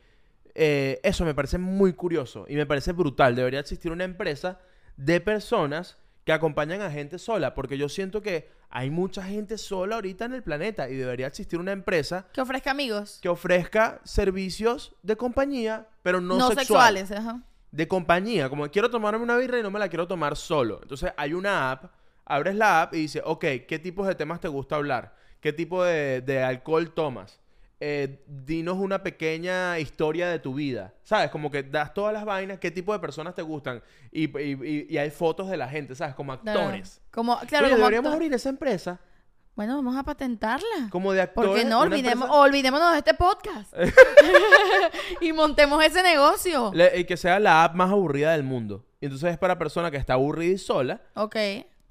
eh, 0.53 0.99
eso 1.03 1.23
me 1.23 1.33
parece 1.33 1.57
muy 1.57 1.93
curioso. 1.93 2.43
Y 2.49 2.55
me 2.57 2.65
parece 2.65 2.91
brutal. 2.91 3.35
Debería 3.37 3.61
existir 3.61 3.89
una 3.93 4.03
empresa 4.03 4.59
de 4.97 5.21
personas 5.21 5.97
que 6.23 6.33
acompañan 6.33 6.81
a 6.81 6.91
gente 6.91 7.17
sola. 7.19 7.53
Porque 7.53 7.77
yo 7.77 7.89
siento 7.89 8.21
que 8.21 8.49
hay 8.69 8.89
mucha 8.89 9.23
gente 9.23 9.57
sola 9.57 9.95
ahorita 9.95 10.25
en 10.25 10.33
el 10.33 10.43
planeta. 10.43 10.89
Y 10.89 10.95
debería 10.95 11.27
existir 11.27 11.59
una 11.59 11.71
empresa 11.71 12.27
Que 12.33 12.41
ofrezca 12.41 12.71
amigos. 12.71 13.19
que 13.21 13.29
ofrezca 13.29 13.99
servicios 14.03 14.95
de 15.03 15.17
compañía, 15.17 15.87
pero 16.03 16.21
no, 16.21 16.37
No, 16.37 16.47
sexual 16.49 16.95
sexuales. 16.97 17.11
Ajá. 17.11 17.41
de 17.71 17.87
compañía. 17.87 18.49
Como 18.49 18.69
quiero 18.69 18.89
tomarme 18.89 19.23
una 19.23 19.37
birra 19.37 19.59
y 19.59 19.63
no 19.63 19.71
me 19.71 19.79
la 19.79 19.89
quiero 19.89 20.07
tomar 20.07 20.35
solo. 20.37 20.79
Entonces 20.81 21.11
hay 21.17 21.33
una 21.33 21.71
app, 21.71 21.91
abres 22.25 22.55
la 22.55 22.83
app 22.83 22.93
y 22.93 22.97
dice, 22.99 23.21
ok, 23.25 23.45
¿qué 23.67 23.79
tipos 23.81 24.07
de 24.07 24.15
temas 24.15 24.39
te 24.39 24.47
gusta 24.47 24.75
hablar? 24.77 25.15
¿Qué 25.41 25.51
tipo 25.53 25.83
de, 25.83 26.21
de 26.21 26.43
alcohol 26.43 26.93
tomas? 26.93 27.39
Eh, 27.83 28.23
dinos 28.27 28.77
una 28.77 29.01
pequeña 29.01 29.79
historia 29.79 30.29
de 30.29 30.37
tu 30.37 30.53
vida. 30.53 30.93
¿Sabes? 31.01 31.31
Como 31.31 31.49
que 31.49 31.63
das 31.63 31.93
todas 31.95 32.13
las 32.13 32.23
vainas, 32.25 32.59
qué 32.59 32.69
tipo 32.69 32.93
de 32.93 32.99
personas 32.99 33.33
te 33.33 33.41
gustan. 33.41 33.81
Y, 34.11 34.25
y- 34.39 34.53
y- 34.63 34.85
y 34.87 34.97
hay 34.99 35.09
fotos 35.09 35.49
de 35.49 35.57
la 35.57 35.67
gente, 35.67 35.95
¿sabes? 35.95 36.13
Como 36.13 36.31
actores. 36.31 37.01
Como, 37.09 37.39
claro, 37.39 37.65
Oye, 37.65 37.73
como 37.73 37.85
deberíamos 37.85 38.13
abrir 38.13 38.31
esa 38.33 38.49
empresa. 38.49 38.99
Bueno, 39.55 39.75
vamos 39.77 39.97
a 39.97 40.03
patentarla. 40.03 40.89
Como 40.91 41.11
de 41.11 41.21
actores. 41.21 41.49
Porque 41.49 41.65
no 41.65 41.79
olvidemos, 41.79 42.25
empresa- 42.25 42.33
olvidémonos 42.39 42.91
de 42.93 42.97
este 42.99 43.13
podcast. 43.15 43.73
y 45.21 45.33
montemos 45.33 45.83
ese 45.83 46.03
negocio. 46.03 46.71
Le- 46.73 46.99
y 46.99 47.05
que 47.05 47.17
sea 47.17 47.39
la 47.39 47.63
app 47.63 47.75
más 47.75 47.89
aburrida 47.91 48.31
del 48.33 48.43
mundo. 48.43 48.85
Y 48.99 49.05
entonces 49.05 49.31
es 49.31 49.37
para 49.37 49.57
persona 49.57 49.89
que 49.89 49.97
está 49.97 50.13
aburrida 50.13 50.53
y 50.53 50.57
sola. 50.57 51.01
Ok. 51.15 51.35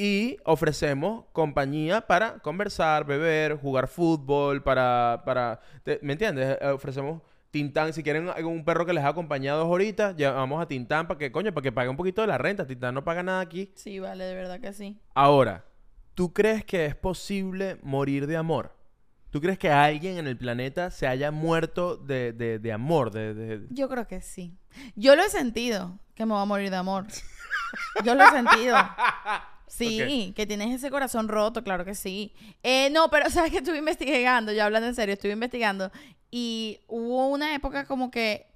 Y 0.03 0.39
ofrecemos 0.45 1.27
compañía 1.33 2.01
para 2.01 2.39
conversar, 2.39 3.05
beber, 3.05 3.57
jugar 3.61 3.87
fútbol, 3.87 4.63
para... 4.63 5.23
para 5.27 5.61
te- 5.83 5.99
¿Me 6.03 6.15
entiendes? 6.15 6.57
Eh, 6.59 6.69
ofrecemos 6.69 7.21
Tintán. 7.51 7.93
Si 7.93 8.03
quieren 8.03 8.31
un 8.47 8.65
perro 8.65 8.87
que 8.87 8.95
les 8.95 9.05
ha 9.05 9.09
acompañado 9.09 9.59
dos 9.61 9.69
horitas, 9.71 10.17
llamamos 10.17 10.63
a 10.63 10.67
Tintán 10.67 11.07
para 11.07 11.19
que, 11.19 11.31
coño, 11.31 11.53
para 11.53 11.63
que 11.63 11.73
pague 11.73 11.91
un 11.91 11.99
poquito 11.99 12.23
de 12.23 12.29
la 12.29 12.39
renta. 12.39 12.67
Tintán 12.67 12.95
no 12.95 13.05
paga 13.05 13.23
nada 13.23 13.41
aquí. 13.41 13.73
Sí, 13.77 13.99
vale, 13.99 14.25
de 14.25 14.35
verdad 14.35 14.59
que 14.59 14.73
sí. 14.73 14.99
Ahora, 15.15 15.65
¿tú 16.15 16.33
crees 16.33 16.65
que 16.65 16.87
es 16.87 16.95
posible 16.97 17.77
morir 17.83 18.27
de 18.27 18.39
amor? 18.39 18.73
¿Tú 19.29 19.41
crees 19.43 19.59
que 19.59 19.71
alguien 19.71 20.17
en 20.17 20.27
el 20.27 20.39
planeta 20.39 20.91
se 20.91 21.07
haya 21.09 21.31
muerto 21.31 21.97
de, 21.99 22.33
de- 22.33 22.59
de 22.59 22.73
amor? 22.73 23.11
De, 23.11 23.67
Yo 23.69 23.89
creo 23.91 24.07
que 24.09 24.23
sí. 24.23 24.57
Yo 24.97 25.15
lo 25.15 25.23
he 25.23 25.29
sentido, 25.29 25.99
que 26.15 26.25
me 26.25 26.33
voy 26.33 26.41
a 26.43 26.47
morir 26.47 26.71
de 26.71 26.77
amor. 26.77 27.05
Yo 28.03 28.15
lo 28.15 28.25
he 28.25 28.31
sentido. 28.31 28.77
Sí, 29.71 30.33
que 30.35 30.47
tienes 30.47 30.75
ese 30.75 30.91
corazón 30.91 31.29
roto, 31.29 31.63
claro 31.63 31.85
que 31.85 31.95
sí. 31.95 32.35
Eh, 32.63 32.91
no, 32.91 33.09
pero 33.09 33.31
sabes 33.31 33.53
que 33.53 33.59
estuve 33.59 33.79
investigando, 33.79 34.53
ya 34.53 34.67
hablando 34.67 34.89
en 34.89 34.95
serio, 34.95 35.15
estuve 35.15 35.33
investigando 35.33 35.91
y 36.31 36.81
hubo 36.89 37.29
una 37.29 37.55
época 37.55 37.87
como 37.87 38.11
que 38.11 38.47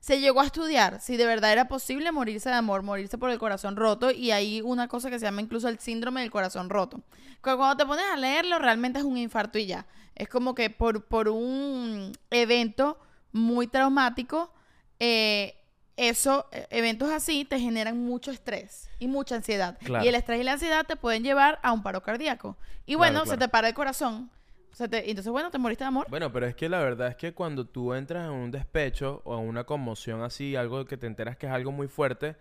se 0.00 0.20
llegó 0.20 0.40
a 0.40 0.46
estudiar 0.46 1.00
si 1.00 1.16
de 1.16 1.26
verdad 1.26 1.52
era 1.52 1.68
posible 1.68 2.12
morirse 2.12 2.48
de 2.48 2.56
amor, 2.56 2.82
morirse 2.82 3.18
por 3.18 3.30
el 3.30 3.38
corazón 3.38 3.76
roto 3.76 4.10
y 4.10 4.30
hay 4.30 4.60
una 4.62 4.88
cosa 4.88 5.10
que 5.10 5.18
se 5.18 5.26
llama 5.26 5.42
incluso 5.42 5.68
el 5.68 5.78
síndrome 5.78 6.20
del 6.20 6.30
corazón 6.30 6.70
roto. 6.70 7.02
Cuando 7.40 7.76
te 7.76 7.86
pones 7.86 8.04
a 8.12 8.16
leerlo 8.16 8.58
realmente 8.58 8.98
es 8.98 9.04
un 9.04 9.16
infarto 9.16 9.58
y 9.58 9.66
ya. 9.66 9.86
Es 10.14 10.28
como 10.28 10.54
que 10.54 10.70
por, 10.70 11.04
por 11.04 11.28
un 11.28 12.12
evento 12.30 12.98
muy 13.32 13.68
traumático, 13.68 14.52
eh, 14.98 15.56
eso, 15.98 16.46
eh, 16.52 16.66
eventos 16.70 17.10
así 17.10 17.44
te 17.44 17.58
generan 17.60 17.98
mucho 17.98 18.30
estrés 18.30 18.88
y 18.98 19.08
mucha 19.08 19.34
ansiedad. 19.36 19.76
Claro. 19.84 20.04
Y 20.04 20.08
el 20.08 20.14
estrés 20.14 20.40
y 20.40 20.44
la 20.44 20.52
ansiedad 20.54 20.86
te 20.86 20.96
pueden 20.96 21.22
llevar 21.22 21.58
a 21.62 21.72
un 21.72 21.82
paro 21.82 22.02
cardíaco. 22.02 22.56
Y 22.86 22.94
bueno, 22.94 23.22
claro. 23.24 23.30
se 23.30 23.36
te 23.36 23.48
para 23.48 23.68
el 23.68 23.74
corazón. 23.74 24.30
se 24.72 24.88
te- 24.88 25.04
y 25.06 25.10
entonces, 25.10 25.32
bueno, 25.32 25.50
te 25.50 25.58
moriste 25.58 25.82
de 25.84 25.88
amor. 25.88 26.06
Bueno, 26.08 26.30
pero 26.32 26.46
es 26.46 26.54
que 26.54 26.68
la 26.68 26.78
verdad 26.80 27.08
es 27.08 27.16
que 27.16 27.34
cuando 27.34 27.64
tú 27.66 27.94
entras 27.94 28.26
en 28.26 28.30
un 28.32 28.50
despecho 28.52 29.22
o 29.24 29.36
en 29.40 29.48
una 29.48 29.64
conmoción 29.64 30.22
así, 30.22 30.54
algo 30.54 30.84
que 30.84 30.96
te 30.96 31.06
enteras 31.08 31.36
que 31.36 31.46
es 31.46 31.52
algo 31.52 31.72
muy 31.72 31.88
fuerte, 31.88 32.36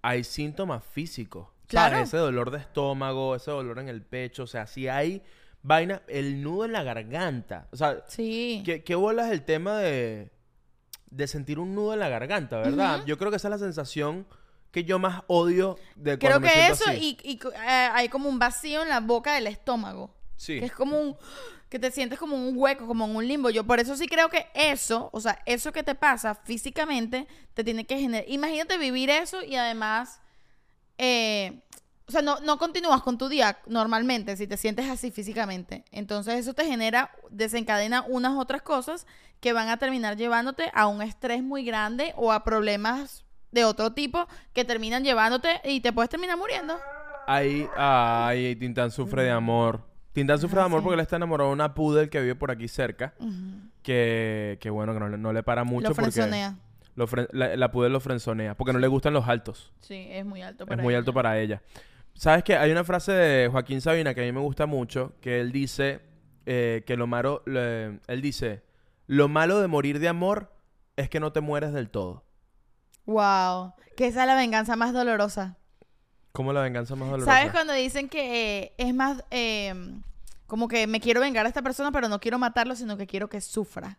hay 0.00 0.24
síntomas 0.24 0.82
físicos. 0.82 1.48
Claro. 1.66 1.96
¿Sabes? 1.96 2.08
Ese 2.08 2.16
dolor 2.16 2.50
de 2.50 2.58
estómago, 2.58 3.34
ese 3.36 3.50
dolor 3.50 3.78
en 3.80 3.88
el 3.90 4.00
pecho, 4.02 4.44
o 4.44 4.46
sea, 4.46 4.66
si 4.66 4.88
hay 4.88 5.22
vaina, 5.62 6.00
el 6.08 6.42
nudo 6.42 6.64
en 6.64 6.72
la 6.72 6.82
garganta. 6.82 7.68
O 7.72 7.76
sea, 7.76 8.02
Sí. 8.08 8.62
¿qué, 8.64 8.82
qué 8.82 8.94
bolas 8.94 9.30
el 9.30 9.42
tema 9.42 9.78
de, 9.78 10.30
de 11.14 11.28
sentir 11.28 11.58
un 11.58 11.74
nudo 11.74 11.94
en 11.94 12.00
la 12.00 12.08
garganta, 12.08 12.58
verdad? 12.58 13.04
Yo 13.06 13.16
creo 13.18 13.30
que 13.30 13.36
esa 13.36 13.48
es 13.48 13.52
la 13.52 13.58
sensación 13.58 14.26
que 14.72 14.82
yo 14.82 14.98
más 14.98 15.22
odio 15.28 15.78
de 15.94 16.18
Creo 16.18 16.40
cuando 16.40 16.48
me 16.48 16.52
que 16.52 16.66
eso 16.66 16.84
así. 16.88 17.16
y, 17.22 17.32
y, 17.32 17.40
eh, 17.46 17.88
hay 17.92 18.08
como 18.08 18.28
un 18.28 18.40
vacío 18.40 18.82
en 18.82 18.88
la 18.88 18.98
boca 18.98 19.34
del 19.34 19.46
estómago. 19.46 20.12
Sí. 20.36 20.58
Que 20.58 20.66
es 20.66 20.72
como 20.72 20.98
un... 20.98 21.16
que 21.68 21.78
te 21.78 21.92
sientes 21.92 22.18
como 22.18 22.34
un 22.36 22.56
hueco, 22.56 22.88
como 22.88 23.04
en 23.04 23.14
un 23.14 23.28
limbo. 23.28 23.50
Yo 23.50 23.62
por 23.62 23.78
eso 23.78 23.96
sí 23.96 24.08
creo 24.08 24.28
que 24.28 24.48
eso, 24.54 25.10
o 25.12 25.20
sea, 25.20 25.38
eso 25.46 25.70
que 25.70 25.84
te 25.84 25.94
pasa 25.94 26.34
físicamente, 26.34 27.28
te 27.54 27.62
tiene 27.62 27.86
que 27.86 27.98
generar. 28.00 28.28
Imagínate 28.28 28.76
vivir 28.76 29.10
eso 29.10 29.44
y 29.44 29.54
además, 29.54 30.20
eh, 30.98 31.60
o 32.08 32.10
sea, 32.10 32.22
no, 32.22 32.40
no 32.40 32.58
continúas 32.58 33.00
con 33.02 33.16
tu 33.16 33.28
día 33.28 33.58
normalmente 33.66 34.36
si 34.36 34.48
te 34.48 34.56
sientes 34.56 34.90
así 34.90 35.12
físicamente. 35.12 35.84
Entonces 35.92 36.34
eso 36.34 36.52
te 36.52 36.66
genera, 36.66 37.12
desencadena 37.30 38.04
unas 38.08 38.36
otras 38.36 38.62
cosas 38.62 39.06
que 39.44 39.52
van 39.52 39.68
a 39.68 39.76
terminar 39.76 40.16
llevándote 40.16 40.70
a 40.72 40.86
un 40.86 41.02
estrés 41.02 41.42
muy 41.42 41.66
grande 41.66 42.14
o 42.16 42.32
a 42.32 42.44
problemas 42.44 43.26
de 43.52 43.66
otro 43.66 43.92
tipo 43.92 44.26
que 44.54 44.64
terminan 44.64 45.04
llevándote 45.04 45.60
y 45.64 45.80
te 45.80 45.92
puedes 45.92 46.08
terminar 46.08 46.38
muriendo. 46.38 46.74
Ahí, 47.26 47.68
ay, 47.76 48.56
Tintán 48.56 48.90
sufre 48.90 49.24
de 49.24 49.30
amor. 49.30 49.82
Tintán 50.14 50.38
sufre 50.38 50.56
de 50.56 50.62
Ah, 50.62 50.64
amor 50.64 50.80
sí. 50.80 50.84
porque 50.84 50.94
él 50.94 51.00
está 51.00 51.16
enamorado 51.16 51.50
de 51.50 51.52
una 51.54 51.74
poodle 51.74 52.08
que 52.08 52.20
vive 52.22 52.34
por 52.36 52.50
aquí 52.50 52.68
cerca. 52.68 53.12
Que, 53.82 54.56
que 54.62 54.70
bueno, 54.70 54.94
que 54.94 55.00
no, 55.00 55.08
le- 55.10 55.18
no 55.18 55.32
le 55.34 55.42
para 55.42 55.62
mucho 55.64 55.90
Lo 55.90 55.94
porque... 55.94 56.10
frenzonea. 56.10 56.56
lo 56.96 57.06
fren- 57.06 57.28
la, 57.32 57.54
la 57.54 57.70
poodle 57.70 57.90
lo 57.90 58.00
frenzonea. 58.00 58.54
Porque 58.56 58.72
no 58.72 58.78
le 58.78 58.86
gustan 58.88 59.12
los 59.12 59.28
altos. 59.28 59.72
Sí, 59.80 60.06
es 60.10 60.24
muy 60.24 60.40
alto. 60.40 60.64
Es 60.64 60.68
para 60.70 60.82
muy 60.82 60.94
ella. 60.94 61.00
alto 61.00 61.12
para 61.12 61.38
ella. 61.38 61.60
¿Sabes 62.14 62.44
qué? 62.44 62.56
Hay 62.56 62.70
una 62.72 62.84
frase 62.84 63.12
de 63.12 63.48
Joaquín 63.48 63.82
Sabina 63.82 64.14
que 64.14 64.22
a 64.22 64.24
mí 64.24 64.32
me 64.32 64.40
gusta 64.40 64.64
mucho, 64.66 65.12
que 65.20 65.40
él 65.40 65.52
dice 65.52 66.00
eh, 66.46 66.82
que 66.86 66.96
lo 66.96 67.06
malo, 67.06 67.42
él 67.46 68.22
dice, 68.22 68.62
lo 69.06 69.28
malo 69.28 69.60
de 69.60 69.66
morir 69.68 69.98
de 69.98 70.08
amor 70.08 70.52
es 70.96 71.08
que 71.10 71.20
no 71.20 71.32
te 71.32 71.40
mueres 71.40 71.72
del 71.72 71.90
todo. 71.90 72.24
Wow. 73.06 73.74
Que 73.96 74.06
esa 74.06 74.22
es 74.22 74.26
la 74.26 74.34
venganza 74.34 74.76
más 74.76 74.92
dolorosa. 74.92 75.56
Como 76.32 76.52
la 76.52 76.62
venganza 76.62 76.96
más 76.96 77.10
dolorosa. 77.10 77.32
¿Sabes 77.32 77.52
cuando 77.52 77.72
dicen 77.74 78.08
que 78.08 78.62
eh, 78.62 78.74
es 78.78 78.94
más 78.94 79.22
eh, 79.30 79.74
como 80.46 80.68
que 80.68 80.86
me 80.86 81.00
quiero 81.00 81.20
vengar 81.20 81.46
a 81.46 81.48
esta 81.48 81.62
persona, 81.62 81.92
pero 81.92 82.08
no 82.08 82.20
quiero 82.20 82.38
matarlo, 82.38 82.74
sino 82.76 82.96
que 82.96 83.06
quiero 83.06 83.28
que 83.28 83.40
sufra? 83.40 83.98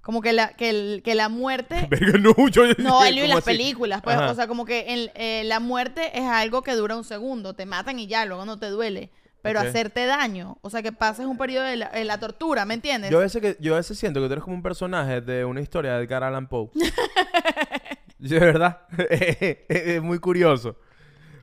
Como 0.00 0.22
que 0.22 0.32
la, 0.32 0.54
que 0.54 0.70
el- 0.70 1.02
que 1.04 1.14
la 1.14 1.28
muerte. 1.28 1.86
Verga, 1.90 2.18
no, 2.18 2.32
yo- 2.48 2.62
No, 2.78 3.04
él 3.04 3.18
y 3.18 3.20
¿cómo 3.22 3.28
las 3.34 3.38
así? 3.38 3.50
películas, 3.50 4.00
pues, 4.02 4.16
Ajá. 4.16 4.30
o 4.30 4.34
sea, 4.34 4.46
como 4.46 4.64
que 4.64 4.94
el- 4.94 5.10
eh, 5.14 5.42
la 5.44 5.60
muerte 5.60 6.16
es 6.18 6.24
algo 6.24 6.62
que 6.62 6.72
dura 6.74 6.96
un 6.96 7.04
segundo, 7.04 7.54
te 7.54 7.66
matan 7.66 7.98
y 7.98 8.06
ya, 8.06 8.24
luego 8.24 8.44
no 8.46 8.58
te 8.58 8.66
duele. 8.70 9.10
Pero 9.42 9.60
hacerte 9.60 10.04
daño, 10.06 10.58
o 10.62 10.70
sea, 10.70 10.82
que 10.82 10.92
pases 10.92 11.26
un 11.26 11.38
periodo 11.38 11.64
de 11.64 11.76
la, 11.76 11.88
de 11.90 12.04
la 12.04 12.18
tortura, 12.18 12.64
¿me 12.64 12.74
entiendes? 12.74 13.10
Yo 13.10 13.18
a, 13.18 13.22
veces 13.22 13.40
que, 13.40 13.56
yo 13.60 13.74
a 13.74 13.76
veces 13.78 13.98
siento 13.98 14.20
que 14.20 14.26
tú 14.26 14.32
eres 14.32 14.44
como 14.44 14.56
un 14.56 14.62
personaje 14.62 15.20
de 15.20 15.44
una 15.44 15.60
historia 15.60 15.94
de 15.94 16.04
Edgar 16.04 16.24
Allan 16.24 16.48
Poe. 16.48 16.70
de 18.18 18.38
verdad. 18.38 18.82
es 19.10 20.02
muy 20.02 20.18
curioso. 20.18 20.76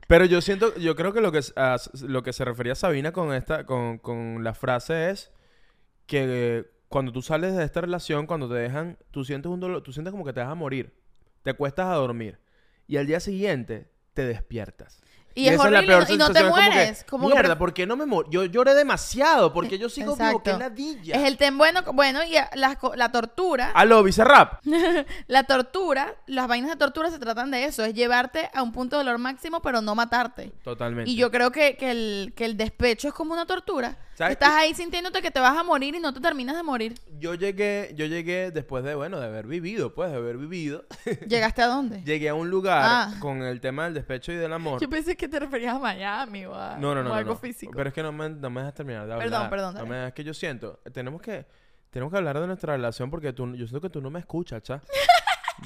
Pero 0.08 0.24
yo 0.24 0.40
siento, 0.40 0.74
yo 0.76 0.94
creo 0.94 1.12
que 1.12 1.20
lo 1.20 1.32
que, 1.32 1.38
s- 1.38 1.52
a 1.56 1.74
s- 1.76 1.90
lo 2.06 2.22
que 2.22 2.32
se 2.32 2.44
refería 2.44 2.74
Sabina 2.74 3.12
con 3.12 3.32
esta, 3.34 3.64
con, 3.66 3.98
con 3.98 4.44
la 4.44 4.54
frase 4.54 5.10
es 5.10 5.32
que 6.06 6.66
cuando 6.88 7.10
tú 7.12 7.22
sales 7.22 7.56
de 7.56 7.64
esta 7.64 7.80
relación, 7.80 8.26
cuando 8.26 8.48
te 8.48 8.54
dejan, 8.54 8.98
tú 9.10 9.24
sientes 9.24 9.50
un 9.50 9.58
dolor, 9.58 9.82
tú 9.82 9.92
sientes 9.92 10.12
como 10.12 10.24
que 10.24 10.32
te 10.32 10.40
vas 10.40 10.50
a 10.50 10.54
morir. 10.54 10.94
Te 11.42 11.54
cuestas 11.54 11.86
a 11.86 11.94
dormir. 11.94 12.38
Y 12.86 12.98
al 12.98 13.06
día 13.06 13.18
siguiente 13.18 13.90
te 14.14 14.24
despiertas. 14.24 15.02
Y, 15.36 15.48
es 15.48 15.60
horrible, 15.60 15.82
peor 15.86 16.06
y 16.08 16.16
no 16.16 16.30
te 16.30 16.40
que, 16.42 16.48
mueres. 16.48 17.04
como 17.08 17.28
que 17.28 17.34
Mierda, 17.34 17.54
pref- 17.54 17.58
¿por 17.58 17.74
qué 17.74 17.86
no 17.86 17.94
me 17.96 18.06
mor 18.06 18.26
Yo 18.30 18.44
lloré 18.44 18.74
demasiado, 18.74 19.52
porque 19.52 19.78
yo 19.78 19.88
sigo 19.88 20.16
vivo, 20.16 20.42
que 20.42 20.50
Exacto. 20.50 20.58
ladilla. 20.58 21.14
Es 21.16 21.22
el 21.24 21.36
ten 21.36 21.56
bueno, 21.58 21.82
bueno, 21.92 22.24
y 22.24 22.36
a- 22.36 22.50
co- 22.80 22.96
la 22.96 23.12
tortura, 23.12 23.70
Aló, 23.74 24.02
Bizarrap. 24.02 24.60
la 25.28 25.44
tortura, 25.44 26.14
las 26.26 26.48
vainas 26.48 26.70
de 26.70 26.76
tortura 26.76 27.10
se 27.10 27.18
tratan 27.18 27.50
de 27.50 27.64
eso, 27.64 27.84
es 27.84 27.94
llevarte 27.94 28.50
a 28.54 28.62
un 28.62 28.72
punto 28.72 28.96
de 28.98 29.04
dolor 29.04 29.18
máximo, 29.18 29.60
pero 29.60 29.80
no 29.80 29.94
matarte. 29.94 30.52
Totalmente. 30.64 31.10
Y 31.10 31.16
yo 31.16 31.30
creo 31.30 31.50
que, 31.52 31.76
que 31.76 31.90
el, 31.90 32.32
que 32.36 32.44
el 32.44 32.56
despecho 32.56 33.08
es 33.08 33.14
como 33.14 33.32
una 33.32 33.46
tortura. 33.46 33.96
¿Sabes 34.16 34.32
Estás 34.32 34.50
ahí 34.52 34.72
sintiéndote 34.72 35.20
que 35.20 35.30
te 35.30 35.40
vas 35.40 35.54
a 35.56 35.62
morir 35.62 35.94
y 35.94 36.00
no 36.00 36.12
te 36.14 36.20
terminas 36.20 36.56
de 36.56 36.62
morir. 36.62 36.94
Yo 37.18 37.34
llegué, 37.34 37.92
yo 37.96 38.06
llegué 38.06 38.50
después 38.50 38.82
de, 38.82 38.94
bueno, 38.94 39.20
de 39.20 39.26
haber 39.26 39.46
vivido, 39.46 39.94
pues, 39.94 40.10
de 40.10 40.16
haber 40.16 40.38
vivido. 40.38 40.86
¿Llegaste 41.28 41.60
a 41.60 41.66
dónde? 41.66 42.02
llegué 42.02 42.30
a 42.30 42.34
un 42.34 42.48
lugar 42.48 42.80
Ah. 42.82 43.14
con 43.20 43.42
el 43.42 43.60
tema 43.60 43.84
del 43.84 43.92
despecho 43.92 44.32
y 44.32 44.36
del 44.36 44.54
amor. 44.54 44.80
Yo 44.80 44.88
pensé 44.88 45.16
que 45.18 45.28
te 45.28 45.38
referías 45.38 45.74
a 45.74 45.78
Miami 45.78 46.46
o, 46.46 46.54
a, 46.54 46.78
No, 46.78 46.94
no, 46.94 47.02
no. 47.02 47.10
o 47.10 47.14
algo 47.14 47.36
físico. 47.36 47.72
Pero 47.76 47.88
es 47.90 47.94
que 47.94 48.02
no 48.02 48.10
me, 48.10 48.30
no 48.30 48.48
me 48.48 48.62
dejas 48.62 48.74
terminar 48.74 49.06
de 49.06 49.12
hablar. 49.12 49.28
Perdón, 49.28 49.50
perdón, 49.50 49.74
No 49.74 49.84
dale. 49.84 50.04
me 50.06 50.12
que 50.14 50.24
yo 50.24 50.32
siento, 50.32 50.80
tenemos 50.94 51.20
que, 51.20 51.44
tenemos 51.90 52.10
que 52.10 52.16
hablar 52.16 52.40
de 52.40 52.46
nuestra 52.46 52.72
relación 52.74 53.10
porque 53.10 53.34
tú, 53.34 53.54
yo 53.54 53.66
siento 53.66 53.82
que 53.82 53.90
tú 53.90 54.00
no 54.00 54.08
me 54.10 54.20
escuchas, 54.20 54.62
cha. 54.62 54.80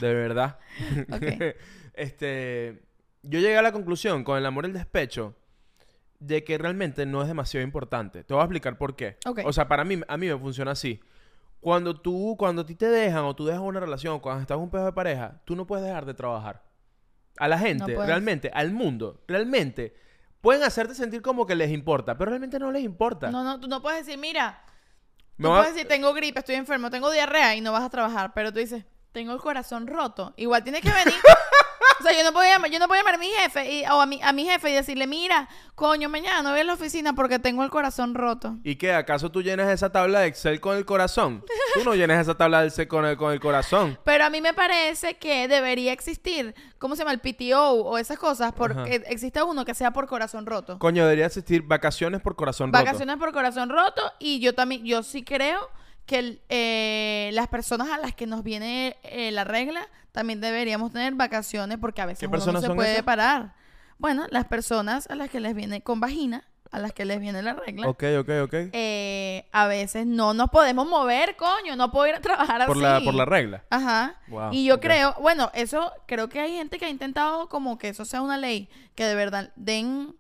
De 0.01 0.12
verdad. 0.12 0.59
Este, 1.94 2.82
yo 3.22 3.40
llegué 3.40 3.57
a 3.59 3.62
la 3.62 3.72
conclusión 3.72 4.24
con 4.24 4.38
el 4.38 4.46
amor 4.46 4.64
y 4.64 4.68
el 4.68 4.72
despecho 4.74 5.34
de 6.21 6.45
que 6.45 6.57
realmente 6.59 7.05
no 7.07 7.23
es 7.23 7.29
demasiado 7.29 7.64
importante. 7.64 8.23
Te 8.25 8.33
voy 8.35 8.41
a 8.43 8.45
explicar 8.45 8.79
por 8.79 8.95
qué. 8.95 9.16
Ok. 9.27 9.41
O 9.45 9.53
sea, 9.53 9.66
para 9.66 9.85
mí, 9.85 10.01
a 10.07 10.16
mí 10.16 10.27
me 10.29 10.39
funciona 10.39 10.71
así. 10.73 11.01
Cuando 11.61 11.99
tú, 12.01 12.37
cuando 12.39 12.62
a 12.62 12.66
ti 12.66 12.75
te 12.75 12.87
dejan 12.89 13.25
o 13.25 13.35
tú 13.35 13.45
dejas 13.47 13.61
una 13.62 13.81
relación, 13.81 14.21
cuando 14.21 14.41
estás 14.43 14.57
en 14.57 14.62
un 14.62 14.71
pedo 14.71 14.85
de 14.87 14.93
pareja, 14.93 15.41
tú 15.45 15.57
no 15.57 15.66
puedes 15.66 15.85
dejar 15.85 16.07
de 16.07 16.14
trabajar. 16.14 16.62
A 17.39 17.49
la 17.49 17.59
gente, 17.59 17.95
realmente, 18.07 18.51
al 18.55 18.71
mundo, 18.73 19.23
realmente, 19.27 19.95
pueden 20.41 20.62
hacerte 20.62 20.95
sentir 20.95 21.21
como 21.23 21.47
que 21.47 21.55
les 21.55 21.71
importa, 21.71 22.16
pero 22.16 22.31
realmente 22.31 22.59
no 22.59 22.71
les 22.73 22.83
importa. 22.85 23.31
No, 23.31 23.43
no, 23.45 23.59
tú 23.61 23.66
no 23.68 23.81
puedes 23.83 24.05
decir, 24.07 24.18
mira, 24.18 24.62
tú 25.39 25.49
va- 25.49 25.59
puedes 25.61 25.75
decir, 25.75 25.89
tengo 25.89 26.12
gripe, 26.14 26.39
estoy 26.39 26.55
enfermo, 26.57 26.91
tengo 26.91 27.11
diarrea 27.11 27.55
y 27.57 27.61
no 27.61 27.73
vas 27.73 27.83
a 27.85 27.91
trabajar, 27.91 28.33
pero 28.35 28.53
tú 28.53 28.59
dices, 28.59 28.85
tengo 29.12 29.33
el 29.33 29.41
corazón 29.41 29.87
roto. 29.87 30.33
Igual 30.37 30.62
tienes 30.64 30.83
que 30.83 30.91
venir. 30.91 31.14
o 32.01 32.03
sea, 32.03 32.16
yo 32.16 32.24
no 32.24 32.32
puedo 32.32 32.51
llamar, 32.51 32.70
yo 32.70 32.78
no 32.78 32.88
puedo 32.88 33.01
llamar 33.01 33.14
a 33.14 33.18
mi 33.18 33.28
jefe 33.28 33.70
y- 33.72 33.84
o 33.84 34.01
a 34.01 34.07
mi, 34.07 34.20
a 34.22 34.32
mi 34.32 34.44
jefe 34.44 34.70
y 34.70 34.74
decirle, 34.74 35.07
mira, 35.07 35.48
coño, 35.74 36.09
mañana 36.09 36.42
no 36.42 36.51
voy 36.51 36.61
a 36.61 36.64
la 36.64 36.72
oficina 36.74 37.12
porque 37.14 37.38
tengo 37.38 37.62
el 37.62 37.70
corazón 37.70 38.14
roto. 38.14 38.57
¿Y 38.64 38.76
qué? 38.76 38.92
¿Acaso 38.92 39.30
tú 39.30 39.42
llenas 39.42 39.68
esa 39.70 39.90
tabla 39.92 40.20
de 40.20 40.26
Excel 40.28 40.61
con 40.61 40.76
el 40.76 40.84
corazón? 40.84 41.44
Tú 41.74 41.84
no 41.84 41.94
llenas 41.94 42.20
esa 42.20 42.36
tabla 42.36 42.62
de 42.62 42.68
Excel 42.68 42.88
con 42.88 43.05
el, 43.07 43.16
con 43.16 43.32
el 43.32 43.40
corazón. 43.40 43.98
Pero 44.05 44.24
a 44.24 44.30
mí 44.30 44.40
me 44.40 44.55
parece 44.55 45.14
que 45.18 45.46
debería 45.48 45.92
existir, 45.92 46.55
¿cómo 46.78 46.96
se 46.96 47.01
llama? 47.05 47.12
El 47.12 47.20
PTO 47.20 47.72
o 47.72 47.98
esas 47.98 48.18
cosas, 48.18 48.48
Ajá. 48.48 48.57
porque 48.57 49.03
existe 49.07 49.42
uno 49.42 49.64
que 49.64 49.74
sea 49.74 49.92
por 49.92 50.07
corazón 50.07 50.46
roto. 50.46 50.78
Coño, 50.78 51.05
debería 51.05 51.26
existir 51.26 51.62
vacaciones 51.62 52.20
por 52.20 52.36
corazón 52.36 52.72
roto. 52.72 52.84
Vacaciones 52.84 53.16
por 53.18 53.32
corazón 53.32 53.68
roto 53.70 54.03
y 54.18 54.40
yo 54.40 54.55
también, 54.55 54.84
yo 54.84 55.03
sí 55.03 55.22
creo 55.22 55.68
que 56.07 56.40
eh, 56.48 57.30
las 57.34 57.46
personas 57.48 57.88
a 57.90 57.98
las 57.98 58.14
que 58.14 58.26
nos 58.26 58.42
viene 58.42 58.96
eh, 59.05 59.30
la 59.30 59.44
regla 59.44 59.86
también 60.12 60.40
deberíamos 60.40 60.92
tener 60.92 61.14
vacaciones 61.14 61.78
porque 61.78 62.00
a 62.02 62.06
veces 62.06 62.20
¿Qué 62.20 62.26
uno 62.26 62.52
no 62.52 62.61
se 62.61 62.70
puede 62.70 62.92
esas? 62.92 63.04
parar. 63.04 63.54
Bueno, 63.98 64.26
las 64.30 64.46
personas 64.46 65.08
a 65.11 65.14
las 65.14 65.28
que 65.30 65.40
les 65.40 65.54
viene 65.54 65.82
con 65.82 66.00
vagina, 66.00 66.44
a 66.72 66.78
las 66.78 66.92
que 66.92 67.04
les 67.04 67.20
viene 67.20 67.42
la 67.42 67.52
regla, 67.54 67.88
Ok, 67.88 68.04
ok, 68.20 68.28
ok. 68.44 68.54
eh, 68.72 69.44
a 69.52 69.66
veces 69.66 70.06
no 70.06 70.34
nos 70.34 70.50
podemos 70.50 70.88
mover, 70.88 71.36
coño, 71.36 71.74
no 71.76 71.90
puedo 71.90 72.06
ir 72.06 72.14
a 72.14 72.20
trabajar 72.20 72.64
por, 72.66 72.76
así. 72.76 72.80
la, 72.82 73.00
por 73.04 73.14
la 73.14 73.24
regla. 73.24 73.64
Ajá. 73.70 74.14
Wow, 74.28 74.52
y 74.52 74.64
yo 74.64 74.78
creo, 74.80 75.14
bueno, 75.20 75.50
eso 75.52 75.92
creo 76.06 76.28
que 76.28 76.40
hay 76.40 76.52
gente 76.56 76.78
que 76.78 76.86
ha 76.86 76.90
intentado 76.90 77.48
como 77.48 77.76
que 77.76 77.88
eso 77.88 78.04
sea 78.04 78.22
una 78.22 78.36
ley, 78.38 78.68
que 78.94 79.04
de 79.04 79.14
verdad 79.16 79.52
den, 79.56 80.14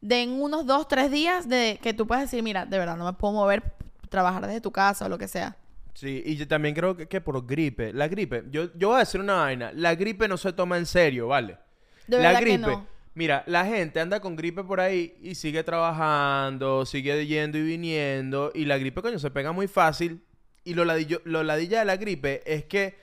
den 0.00 0.40
unos 0.40 0.64
dos, 0.64 0.88
tres 0.88 1.10
días 1.10 1.48
de 1.48 1.78
que 1.82 1.92
tú 1.92 2.06
puedas 2.06 2.22
decir, 2.22 2.42
mira, 2.42 2.64
de 2.66 2.78
verdad 2.78 2.96
no 2.96 3.04
me 3.04 3.12
puedo 3.12 3.34
mover, 3.34 3.74
trabajar 4.08 4.46
desde 4.46 4.60
tu 4.60 4.70
casa 4.72 5.06
o 5.06 5.08
lo 5.08 5.18
que 5.18 5.28
sea. 5.28 5.56
Sí, 5.94 6.22
y 6.24 6.36
yo 6.36 6.46
también 6.48 6.74
creo 6.74 6.96
que, 6.96 7.06
que 7.08 7.20
por 7.20 7.44
gripe. 7.46 7.92
La 7.92 8.08
gripe, 8.08 8.44
yo, 8.50 8.68
yo 8.76 8.88
voy 8.88 8.96
a 8.96 9.00
decir 9.00 9.20
una 9.20 9.34
vaina. 9.34 9.72
La 9.74 9.94
gripe 9.94 10.28
no 10.28 10.36
se 10.36 10.52
toma 10.52 10.78
en 10.78 10.86
serio, 10.86 11.28
¿vale? 11.28 11.58
De 12.06 12.18
la 12.22 12.38
que 12.38 12.44
gripe. 12.44 12.58
no. 12.58 12.86
Mira, 13.14 13.42
la 13.46 13.64
gente 13.66 13.98
anda 14.00 14.20
con 14.20 14.36
gripe 14.36 14.62
por 14.62 14.80
ahí 14.80 15.16
y 15.20 15.34
sigue 15.34 15.64
trabajando, 15.64 16.86
sigue 16.86 17.26
yendo 17.26 17.58
y 17.58 17.62
viniendo. 17.62 18.52
Y 18.54 18.64
la 18.64 18.78
gripe, 18.78 19.02
coño, 19.02 19.18
se 19.18 19.30
pega 19.30 19.52
muy 19.52 19.66
fácil. 19.68 20.22
Y 20.64 20.74
lo, 20.74 20.84
ladillo- 20.84 21.20
lo 21.24 21.42
ladilla 21.42 21.80
de 21.80 21.84
la 21.86 21.96
gripe 21.96 22.42
es 22.46 22.64
que 22.66 22.96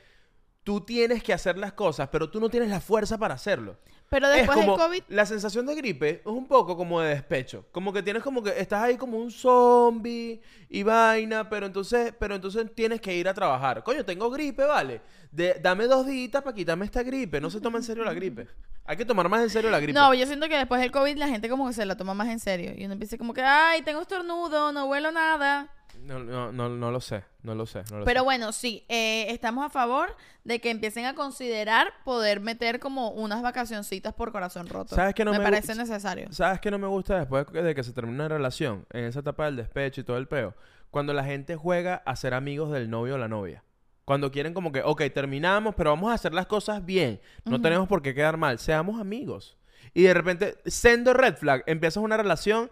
tú 0.63 0.81
tienes 0.81 1.23
que 1.23 1.33
hacer 1.33 1.57
las 1.57 1.73
cosas, 1.73 2.09
pero 2.11 2.29
tú 2.29 2.39
no 2.39 2.49
tienes 2.49 2.69
la 2.69 2.79
fuerza 2.79 3.17
para 3.17 3.33
hacerlo. 3.33 3.77
Pero 4.09 4.27
Es 4.29 4.37
después 4.37 4.57
del 4.59 4.67
COVID, 4.75 5.03
la 5.09 5.25
sensación 5.25 5.65
de 5.65 5.75
gripe 5.75 6.09
es 6.21 6.25
un 6.25 6.47
poco 6.47 6.77
como 6.77 7.01
de 7.01 7.09
despecho. 7.09 7.65
Como 7.73 7.91
que 7.91 8.01
tienes 8.01 8.23
como 8.23 8.41
que 8.41 8.57
estás 8.57 8.81
ahí 8.83 8.95
como 8.95 9.17
un 9.17 9.31
zombie 9.31 10.41
y 10.69 10.83
vaina, 10.83 11.49
pero 11.49 11.65
entonces, 11.65 12.13
pero 12.17 12.35
entonces 12.35 12.73
tienes 12.73 13.01
que 13.01 13.13
ir 13.15 13.27
a 13.27 13.33
trabajar. 13.33 13.83
Coño, 13.83 14.05
tengo 14.05 14.29
gripe, 14.29 14.63
vale. 14.63 15.01
De- 15.31 15.59
dame 15.61 15.85
dos 15.87 16.05
días 16.05 16.41
para 16.41 16.55
quitarme 16.55 16.85
esta 16.85 17.03
gripe. 17.03 17.41
No 17.41 17.49
se 17.49 17.59
toma 17.59 17.79
en 17.79 17.83
serio 17.83 18.05
la 18.05 18.13
gripe. 18.13 18.47
Hay 18.85 18.95
que 18.95 19.03
tomar 19.03 19.27
más 19.27 19.41
en 19.43 19.49
serio 19.49 19.69
la 19.69 19.79
gripe. 19.81 19.99
no, 19.99 20.13
yo 20.13 20.25
siento 20.25 20.47
que 20.47 20.55
después 20.57 20.79
del 20.79 20.91
COVID 20.91 21.17
la 21.17 21.27
gente 21.27 21.49
como 21.49 21.67
que 21.67 21.73
se 21.73 21.85
la 21.85 21.97
toma 21.97 22.13
más 22.13 22.29
en 22.29 22.39
serio. 22.39 22.71
Y 22.77 22.85
uno 22.85 22.93
empieza 22.93 23.17
como 23.17 23.33
que, 23.33 23.41
ay, 23.41 23.81
tengo 23.81 23.99
estornudo, 24.01 24.71
no 24.71 24.85
huelo 24.85 25.11
nada. 25.11 25.69
No, 26.01 26.19
no, 26.19 26.51
no, 26.51 26.69
no 26.69 26.91
lo 26.91 27.01
sé, 27.01 27.23
no 27.43 27.55
lo 27.55 27.65
sé, 27.65 27.83
no 27.91 27.99
lo 27.99 28.05
Pero 28.05 28.21
sé. 28.21 28.23
bueno, 28.25 28.51
sí, 28.51 28.85
eh, 28.87 29.27
estamos 29.29 29.65
a 29.65 29.69
favor 29.69 30.15
de 30.43 30.59
que 30.59 30.69
empiecen 30.69 31.05
a 31.05 31.15
considerar 31.15 31.91
poder 32.05 32.39
meter 32.39 32.79
como 32.79 33.11
unas 33.11 33.41
vacacioncitas 33.41 34.13
por 34.13 34.31
corazón 34.31 34.67
roto. 34.67 34.95
¿Sabes 34.95 35.13
qué 35.13 35.25
no 35.25 35.31
me 35.31 35.39
me 35.39 35.43
parece 35.43 35.75
necesario. 35.75 36.31
¿Sabes 36.31 36.59
qué 36.59 36.71
no 36.71 36.79
me 36.79 36.87
gusta 36.87 37.19
después 37.19 37.45
de 37.51 37.75
que 37.75 37.83
se 37.83 37.93
termina 37.93 38.25
una 38.25 38.35
relación? 38.35 38.85
En 38.91 39.05
esa 39.05 39.19
etapa 39.19 39.45
del 39.45 39.57
despecho 39.57 40.01
y 40.01 40.03
todo 40.03 40.17
el 40.17 40.27
peo. 40.27 40.55
Cuando 40.91 41.13
la 41.13 41.23
gente 41.23 41.55
juega 41.55 41.95
a 42.05 42.15
ser 42.15 42.33
amigos 42.33 42.71
del 42.71 42.89
novio 42.89 43.15
o 43.15 43.17
la 43.17 43.27
novia. 43.27 43.63
Cuando 44.05 44.31
quieren 44.31 44.53
como 44.53 44.71
que, 44.71 44.81
ok, 44.83 45.01
terminamos, 45.13 45.75
pero 45.75 45.89
vamos 45.89 46.11
a 46.11 46.13
hacer 46.13 46.33
las 46.33 46.47
cosas 46.47 46.85
bien. 46.85 47.19
No 47.43 47.61
tenemos 47.61 47.89
por 47.89 48.01
qué 48.01 48.15
quedar 48.15 48.37
mal. 48.37 48.57
Seamos 48.57 49.01
amigos. 49.01 49.57
Y 49.93 50.03
de 50.03 50.13
repente, 50.13 50.55
sendo 50.65 51.13
red 51.13 51.35
flag, 51.35 51.63
empiezas 51.65 52.01
una 52.01 52.15
relación 52.15 52.71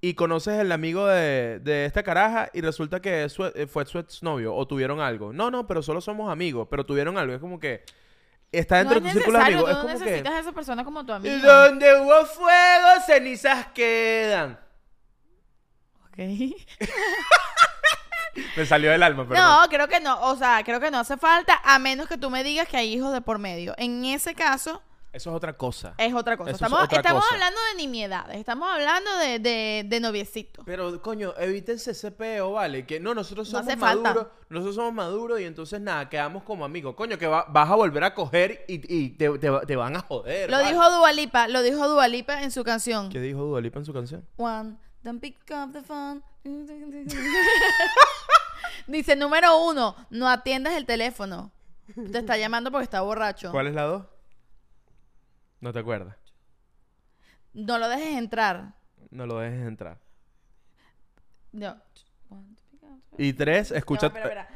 y 0.00 0.14
conoces 0.14 0.58
el 0.60 0.70
amigo 0.72 1.06
de, 1.06 1.58
de 1.60 1.84
esta 1.86 2.02
caraja 2.02 2.48
y 2.52 2.60
resulta 2.60 3.00
que 3.00 3.28
su- 3.28 3.44
eh, 3.46 3.66
fue 3.66 3.86
su 3.86 3.98
exnovio 3.98 4.54
o 4.54 4.66
tuvieron 4.66 5.00
algo. 5.00 5.32
No, 5.32 5.50
no, 5.50 5.66
pero 5.66 5.82
solo 5.82 6.00
somos 6.00 6.30
amigos, 6.30 6.68
pero 6.70 6.84
tuvieron 6.84 7.16
algo. 7.18 7.34
Es 7.34 7.40
como 7.40 7.58
que 7.58 7.82
está 8.52 8.76
dentro 8.78 9.00
no 9.00 9.06
de 9.06 9.12
tu 9.12 9.18
círculo 9.18 9.38
de 9.38 9.44
amigos. 9.44 9.64
tú 9.64 9.70
Es 9.70 9.76
como 9.78 9.88
que... 9.98 9.98
necesitas 10.04 10.32
a 10.34 10.38
esa 10.40 10.52
persona 10.52 10.84
como 10.84 11.04
tu 11.06 11.12
amigo. 11.12 11.36
Donde 11.46 12.00
hubo 12.00 12.24
fuego, 12.26 12.88
cenizas 13.06 13.66
quedan. 13.74 14.60
Ok. 16.08 16.18
Me 18.56 18.66
salió 18.66 18.90
del 18.90 19.02
alma, 19.02 19.26
perdón. 19.26 19.44
No, 19.44 19.66
creo 19.70 19.88
que 19.88 19.98
no. 20.00 20.20
O 20.28 20.36
sea, 20.36 20.62
creo 20.64 20.78
que 20.78 20.90
no 20.90 20.98
hace 20.98 21.16
falta, 21.16 21.58
a 21.64 21.78
menos 21.78 22.06
que 22.06 22.18
tú 22.18 22.28
me 22.28 22.44
digas 22.44 22.68
que 22.68 22.76
hay 22.76 22.92
hijos 22.92 23.12
de 23.14 23.22
por 23.22 23.38
medio. 23.38 23.74
En 23.78 24.04
ese 24.04 24.34
caso, 24.34 24.82
Eso 25.16 25.30
es 25.30 25.36
otra 25.36 25.56
cosa. 25.56 25.94
es 25.96 26.12
otra 26.12 26.36
cosa. 26.36 26.50
Eso 26.50 26.56
es 26.56 26.62
estamos 26.62 26.84
otra 26.84 26.98
estamos 26.98 27.22
cosa. 27.22 27.34
hablando 27.34 27.58
de 27.70 27.76
nimiedades, 27.78 28.36
estamos 28.38 28.68
hablando 28.70 29.16
de, 29.16 29.38
de, 29.38 29.84
de 29.86 30.00
noviecito. 30.00 30.62
Pero, 30.66 31.00
coño, 31.00 31.32
evítense 31.38 31.92
ese 31.92 32.10
peo, 32.10 32.52
¿vale? 32.52 32.84
Que 32.84 33.00
no, 33.00 33.14
nosotros 33.14 33.50
No 33.50 33.58
somos 33.60 33.66
hace 33.72 33.80
falta. 33.80 34.10
maduros. 34.10 34.26
Nosotros 34.50 34.74
somos 34.74 34.92
maduros 34.92 35.40
y 35.40 35.44
entonces 35.44 35.80
nada, 35.80 36.06
quedamos 36.10 36.42
como 36.42 36.66
amigos. 36.66 36.94
Coño, 36.94 37.16
que 37.18 37.26
va- 37.26 37.46
vas 37.48 37.70
a 37.70 37.74
volver 37.74 38.04
a 38.04 38.12
coger 38.14 38.66
y, 38.68 38.74
y 38.94 39.08
te, 39.10 39.30
te 39.38 39.48
va- 39.48 39.62
te 39.62 39.74
van 39.74 39.96
a 39.96 40.00
joder. 40.00 40.50
Lo 40.50 40.58
¿vale? 40.58 40.68
dijo 40.68 40.90
Dualipa, 40.90 41.48
lo 41.48 41.62
dijo 41.62 41.88
Dualipa 41.88 42.42
en 42.42 42.50
su 42.50 42.62
canción. 42.62 43.08
¿Qué 43.08 43.20
dijo 43.20 43.40
Dua 43.42 43.60
Lipa 43.62 43.78
en 43.78 43.86
su 43.86 43.94
canción? 43.94 44.22
One, 44.36 44.76
don't 45.02 45.20
pick 45.20 45.38
up 45.50 45.72
the 45.72 45.82
phone. 45.82 46.22
Dice, 48.86 49.16
número 49.16 49.64
uno, 49.64 49.96
no 50.10 50.28
atiendas 50.28 50.74
el 50.74 50.86
teléfono. 50.86 51.50
Te 52.12 52.18
está 52.18 52.36
llamando 52.36 52.70
porque 52.70 52.84
está 52.84 53.00
borracho. 53.00 53.50
¿Cuál 53.50 53.68
es 53.68 53.74
la 53.74 53.82
dos? 53.82 54.04
No 55.60 55.72
te 55.72 55.78
acuerdas. 55.78 56.16
No 57.52 57.78
lo 57.78 57.88
dejes 57.88 58.16
entrar. 58.16 58.74
No 59.10 59.26
lo 59.26 59.38
dejes 59.38 59.66
entrar. 59.66 59.98
No. 61.52 61.76
Y 63.18 63.32
tres, 63.32 63.70
escucha. 63.70 64.08
va, 64.08 64.18
espera. 64.18 64.48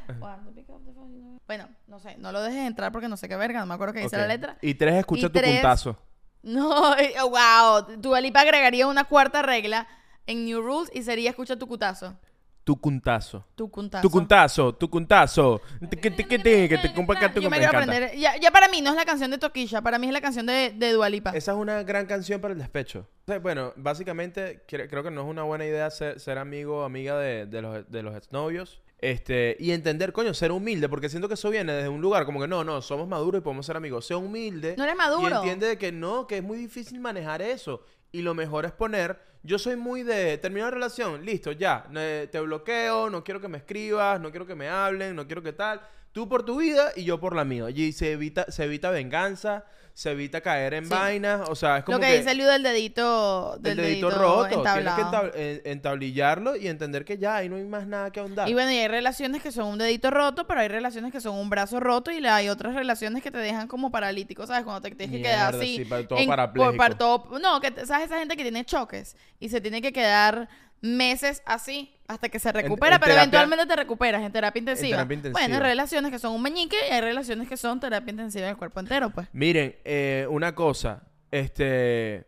Bueno, 1.47 1.67
no 1.87 1.99
sé, 1.99 2.15
no 2.17 2.31
lo 2.31 2.41
dejes 2.41 2.65
entrar 2.67 2.91
porque 2.91 3.07
no 3.07 3.17
sé 3.17 3.27
qué 3.27 3.35
verga, 3.35 3.59
no 3.59 3.65
me 3.65 3.73
acuerdo 3.73 3.93
qué 3.93 4.01
dice 4.01 4.17
la 4.17 4.27
letra. 4.27 4.57
Y 4.61 4.75
tres, 4.75 4.95
escucha 4.95 5.25
Y 5.27 5.29
tu 5.29 5.39
tres- 5.39 5.53
puntazo. 5.55 5.97
No, 6.43 6.95
eh, 6.97 7.13
wow. 7.21 7.99
Tu 8.01 8.13
Alipa 8.15 8.41
agregaría 8.41 8.87
una 8.87 9.03
cuarta 9.03 9.41
regla 9.41 9.87
en 10.27 10.45
New 10.45 10.61
Rules 10.61 10.89
y 10.93 11.03
sería 11.03 11.29
escucha 11.31 11.55
tu 11.57 11.67
cutazo. 11.67 12.15
Tu 12.63 12.79
cuntazo. 12.79 13.43
Tu 13.55 13.69
cuntazo. 13.71 14.01
Tu 14.03 14.09
cuntazo, 14.11 14.75
tu 14.75 14.89
cuntazo. 14.89 15.61
Tiqui, 15.89 16.11
tiqui, 16.11 16.37
tiqui, 16.37 16.69
que 16.69 16.77
te 16.77 16.93
compa- 16.93 17.19
que 17.19 17.29
te 17.29 17.41
Yo 17.41 17.49
me 17.49 17.57
quiero 17.57 17.75
aprender. 17.75 18.15
Ya, 18.17 18.37
ya 18.37 18.51
para 18.51 18.67
mí 18.67 18.81
no 18.81 18.91
es 18.91 18.95
la 18.95 19.03
canción 19.05 19.31
de 19.31 19.39
Toquilla, 19.39 19.81
para 19.81 19.97
mí 19.97 20.05
es 20.07 20.13
la 20.13 20.21
canción 20.21 20.45
de, 20.45 20.71
de 20.75 20.91
Dualipa. 20.91 21.31
Esa 21.31 21.53
es 21.53 21.57
una 21.57 21.81
gran 21.83 22.05
canción 22.05 22.39
para 22.39 22.53
el 22.53 22.59
despecho. 22.59 23.07
O 23.23 23.25
sea, 23.25 23.39
Bueno, 23.39 23.73
básicamente 23.77 24.63
cre- 24.67 24.87
creo 24.89 25.01
que 25.03 25.09
no 25.11 25.21
es 25.21 25.27
una 25.27 25.41
buena 25.43 25.65
idea 25.65 25.89
ser, 25.89 26.19
ser 26.19 26.37
amigo 26.37 26.81
o 26.81 26.83
amiga 26.83 27.17
de, 27.17 27.47
de 27.47 27.61
los, 27.63 27.89
de 27.91 28.03
los 28.03 28.15
exnovios. 28.15 28.81
Este, 28.99 29.57
y 29.59 29.71
entender, 29.71 30.13
coño, 30.13 30.31
ser 30.35 30.51
humilde, 30.51 30.87
porque 30.87 31.09
siento 31.09 31.27
que 31.27 31.33
eso 31.33 31.49
viene 31.49 31.73
desde 31.73 31.89
un 31.89 32.01
lugar 32.01 32.25
como 32.25 32.39
que 32.39 32.47
no, 32.47 32.63
no, 32.63 32.83
somos 32.83 33.07
maduros 33.07 33.39
y 33.39 33.43
podemos 33.43 33.65
ser 33.65 33.75
amigos. 33.75 34.05
Sea 34.05 34.17
humilde. 34.17 34.75
No 34.77 34.83
eres 34.83 34.93
Y 34.93 34.97
maduro. 34.99 35.37
entiende 35.37 35.65
de 35.65 35.77
que 35.79 35.91
no, 35.91 36.27
que 36.27 36.37
es 36.37 36.43
muy 36.43 36.59
difícil 36.59 36.99
manejar 36.99 37.41
eso. 37.41 37.83
Y 38.11 38.21
lo 38.21 38.33
mejor 38.33 38.65
es 38.65 38.71
poner, 38.71 39.17
yo 39.43 39.57
soy 39.57 39.75
muy 39.75 40.03
de, 40.03 40.37
terminar 40.37 40.69
la 40.69 40.75
relación, 40.75 41.25
listo, 41.25 41.51
ya, 41.51 41.85
ne- 41.89 42.27
te 42.27 42.39
bloqueo, 42.39 43.09
no 43.09 43.23
quiero 43.23 43.39
que 43.39 43.47
me 43.47 43.57
escribas, 43.57 44.19
no 44.19 44.29
quiero 44.31 44.45
que 44.45 44.55
me 44.55 44.67
hablen, 44.69 45.15
no 45.15 45.25
quiero 45.25 45.41
que 45.41 45.53
tal. 45.53 45.81
Tú 46.11 46.27
por 46.27 46.43
tu 46.43 46.59
vida 46.59 46.91
y 46.95 47.05
yo 47.05 47.19
por 47.19 47.35
la 47.35 47.45
mía. 47.45 47.69
Y 47.69 47.93
se 47.93 48.11
evita, 48.11 48.51
se 48.51 48.65
evita 48.65 48.91
venganza, 48.91 49.65
se 49.93 50.11
evita 50.11 50.41
caer 50.41 50.73
en 50.75 50.85
Sí. 50.85 50.89
vainas, 50.89 51.49
o 51.49 51.55
sea, 51.55 51.77
es 51.79 51.83
como 51.83 51.97
Lo 51.97 52.01
que, 52.03 52.17
dice 52.17 52.33
Liu 52.33 52.47
del 52.47 52.63
dedito, 52.63 53.57
del 53.59 53.77
el 53.79 53.85
dedito, 53.85 54.07
dedito 54.09 54.21
roto, 54.21 54.63
tienes 54.63 54.93
que 54.93 55.31
en- 55.35 55.61
entablillarlo 55.65 56.55
y 56.55 56.67
entender 56.67 57.05
que 57.05 57.17
ya 57.17 57.35
ahí 57.37 57.49
no 57.49 57.55
hay 57.57 57.63
más 57.65 57.85
nada 57.87 58.11
que 58.11 58.19
ahondar. 58.19 58.47
Y 58.49 58.53
bueno, 58.53 58.71
y 58.71 58.77
hay 58.77 58.87
relaciones 58.87 59.41
que 59.41 59.51
son 59.51 59.67
un 59.67 59.77
dedito 59.77 60.09
roto, 60.11 60.47
pero 60.47 60.61
hay 60.61 60.67
relaciones 60.67 61.11
que 61.11 61.21
son 61.21 61.35
un 61.35 61.49
brazo 61.49 61.79
roto 61.79 62.11
y 62.11 62.25
hay 62.25 62.49
otras 62.49 62.73
relaciones 62.75 63.21
que 63.23 63.31
te 63.31 63.37
dejan 63.39 63.67
como 63.67 63.91
paralítico, 63.91 64.47
¿sabes? 64.47 64.63
Cuando 64.63 64.81
te 64.81 64.95
tienes 64.95 65.15
que 65.15 65.21
quedar 65.23 65.55
así. 65.55 65.77
sí, 65.77 65.85
pa- 65.85 66.03
todo 66.07 66.19
en- 66.19 66.27
por- 66.55 66.77
para 66.77 66.97
todo- 66.97 67.39
no, 67.39 67.59
que 67.59 67.73
¿sabes? 67.85 68.05
Esa 68.07 68.17
gente 68.19 68.35
que 68.37 68.43
tiene 68.43 68.65
choques 68.65 69.15
y 69.39 69.49
se 69.49 69.61
tiene 69.61 69.81
que 69.81 69.91
quedar 69.93 70.47
meses 70.81 71.43
así 71.45 71.93
hasta 72.13 72.29
que 72.29 72.39
se 72.39 72.51
recupera, 72.51 72.95
en 72.95 73.01
pero 73.01 73.13
terapia- 73.13 73.21
eventualmente 73.23 73.65
te 73.65 73.75
recuperas 73.75 74.21
en 74.23 74.31
terapia 74.31 74.59
intensiva. 74.59 74.97
terapia 74.97 75.15
intensiva. 75.15 75.39
Bueno, 75.39 75.55
hay 75.55 75.61
relaciones 75.71 76.11
que 76.11 76.19
son 76.19 76.33
un 76.33 76.41
meñique 76.41 76.75
y 76.89 76.93
hay 76.93 77.01
relaciones 77.01 77.47
que 77.49 77.57
son 77.57 77.79
terapia 77.79 78.11
intensiva 78.11 78.47
del 78.47 78.57
cuerpo 78.57 78.79
entero, 78.79 79.09
pues. 79.09 79.27
Miren, 79.33 79.75
eh, 79.85 80.27
una 80.29 80.53
cosa, 80.55 81.03
este, 81.31 82.27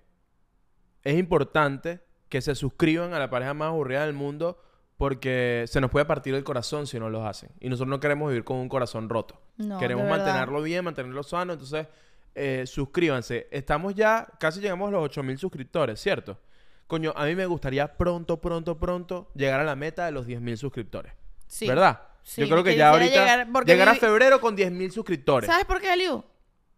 es 1.04 1.18
importante 1.18 2.00
que 2.30 2.42
se 2.42 2.56
suscriban 2.56 3.14
a 3.14 3.20
la 3.20 3.30
pareja 3.30 3.54
más 3.54 3.68
aburrida 3.70 4.06
del 4.06 4.14
mundo 4.14 4.60
porque 4.98 5.66
se 5.68 5.82
nos 5.82 5.92
puede 5.92 6.06
partir 6.06 6.34
el 6.36 6.44
corazón 6.44 6.88
si 6.88 7.00
no 7.00 7.10
lo 7.10 7.28
hacen. 7.28 7.50
Y 7.60 7.68
nosotros 7.70 7.90
no 7.90 8.00
queremos 8.00 8.30
vivir 8.30 8.44
con 8.44 8.58
un 8.58 8.70
corazón 8.70 9.10
roto. 9.10 9.42
No, 9.58 9.78
queremos 9.80 10.08
mantenerlo 10.08 10.62
bien, 10.62 10.86
mantenerlo 10.86 11.24
sano. 11.24 11.54
Entonces, 11.54 11.88
eh, 12.36 12.64
suscríbanse. 12.66 13.48
Estamos 13.52 13.94
ya, 13.96 14.28
casi 14.40 14.62
llegamos 14.62 14.88
a 14.88 14.92
los 14.92 15.04
8000 15.04 15.38
suscriptores, 15.38 16.00
¿cierto? 16.00 16.40
Coño, 16.88 17.14
a 17.16 17.26
mí 17.26 17.36
me 17.36 17.46
gustaría 17.46 17.96
pronto, 17.98 18.40
pronto, 18.42 18.78
pronto 18.80 19.32
llegar 19.36 19.60
a 19.60 19.64
la 19.64 19.76
meta 19.76 20.06
de 20.06 20.12
los 20.12 20.28
10.000 20.28 20.58
suscriptores. 20.58 21.14
Sí. 21.48 21.68
¿Verdad? 21.68 22.02
Sí, 22.24 22.42
Yo 22.42 22.48
creo 22.50 22.64
que 22.64 22.72
que 22.72 22.78
ya 22.78 22.90
ahorita 22.90 23.46
llegar- 23.66 23.90
a 23.90 23.96
febrero 23.96 24.40
con 24.40 24.56
10.000 24.56 24.92
suscriptores. 24.92 25.50
¿Sabes 25.50 25.66
por 25.66 25.82
qué, 25.82 25.96
Liu? 25.98 26.24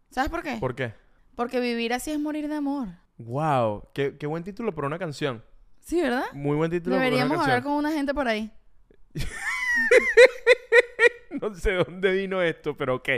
¿Sabes 0.10 0.30
por 0.30 0.42
qué? 0.42 0.58
¿Por 0.60 0.74
qué? 0.76 0.94
Porque 1.36 1.60
vivir 1.60 1.94
así 1.94 2.12
es 2.12 2.20
morir 2.20 2.48
de 2.48 2.56
amor. 2.56 2.88
Wow, 3.18 3.90
qué, 3.94 4.18
qué 4.18 4.26
buen 4.28 4.44
título 4.44 4.74
para 4.74 4.88
una 4.88 4.98
canción. 5.00 5.44
Sí, 5.82 6.02
¿verdad? 6.02 6.24
Muy 6.34 6.56
buen 6.58 6.72
título 6.72 6.96
Deberíamos 6.96 7.28
para 7.30 7.36
una 7.38 7.44
hablar 7.44 7.58
canción. 7.64 7.74
con 7.76 7.86
una 7.86 7.92
gente 7.92 8.14
por 8.14 8.28
ahí. 8.28 8.52
No 11.42 11.54
sé 11.54 11.74
dónde 11.74 12.12
vino 12.14 12.42
esto, 12.42 12.78
pero 12.78 12.96
ok. 12.96 13.10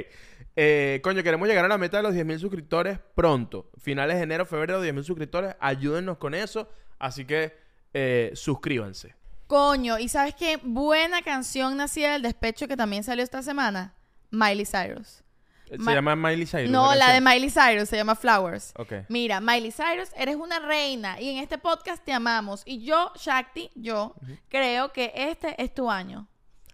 Eh, 0.60 1.00
coño, 1.04 1.22
queremos 1.22 1.48
llegar 1.48 1.64
a 1.66 1.68
la 1.68 1.78
meta 1.78 1.98
de 1.98 2.04
los 2.04 2.16
10.000 2.16 2.40
suscriptores 2.40 3.00
pronto. 3.16 3.70
Finales 3.80 4.18
de 4.18 4.24
enero, 4.24 4.44
febrero, 4.46 4.84
10.000 4.84 5.04
suscriptores. 5.04 5.56
Ayúdennos 5.60 6.18
con 6.18 6.34
eso. 6.34 6.68
Así 6.98 7.26
que 7.26 7.56
eh, 7.94 8.32
suscríbanse. 8.34 9.16
Coño, 9.46 10.00
¿y 10.00 10.10
sabes 10.10 10.34
qué? 10.36 10.60
Buena 10.64 11.22
canción 11.22 11.78
nacida 11.78 12.14
del 12.14 12.24
despecho 12.24 12.68
que 12.68 12.76
también 12.76 13.04
salió 13.04 13.24
esta 13.24 13.42
semana. 13.44 13.94
Miley 14.32 14.66
Cyrus. 14.66 15.24
Se 15.70 15.78
Ma- 15.78 15.94
llama 15.94 16.16
Miley 16.16 16.46
Cyrus. 16.48 16.70
no, 16.72 16.96
la 16.96 17.14
de. 17.14 17.22
Miley 17.22 17.50
Cyrus, 17.52 17.88
se 17.90 17.96
llama 17.98 18.16
Flowers. 18.16 18.74
Ok. 18.78 18.94
Mira, 19.10 19.40
Miley 19.40 19.72
Cyrus, 19.72 20.10
eres 20.18 20.38
una 20.38 20.60
reina 20.60 21.20
y 21.22 21.30
en 21.30 21.38
este 21.38 21.58
podcast 21.58 22.04
te 22.04 22.14
amamos. 22.14 22.64
Y 22.66 22.84
yo, 22.84 23.12
Shakti, 23.16 23.70
yo 23.76 24.16
creo 24.50 24.92
que 24.92 25.12
este 25.14 25.62
es 25.62 25.74
tu 25.74 25.92
año. 25.92 26.28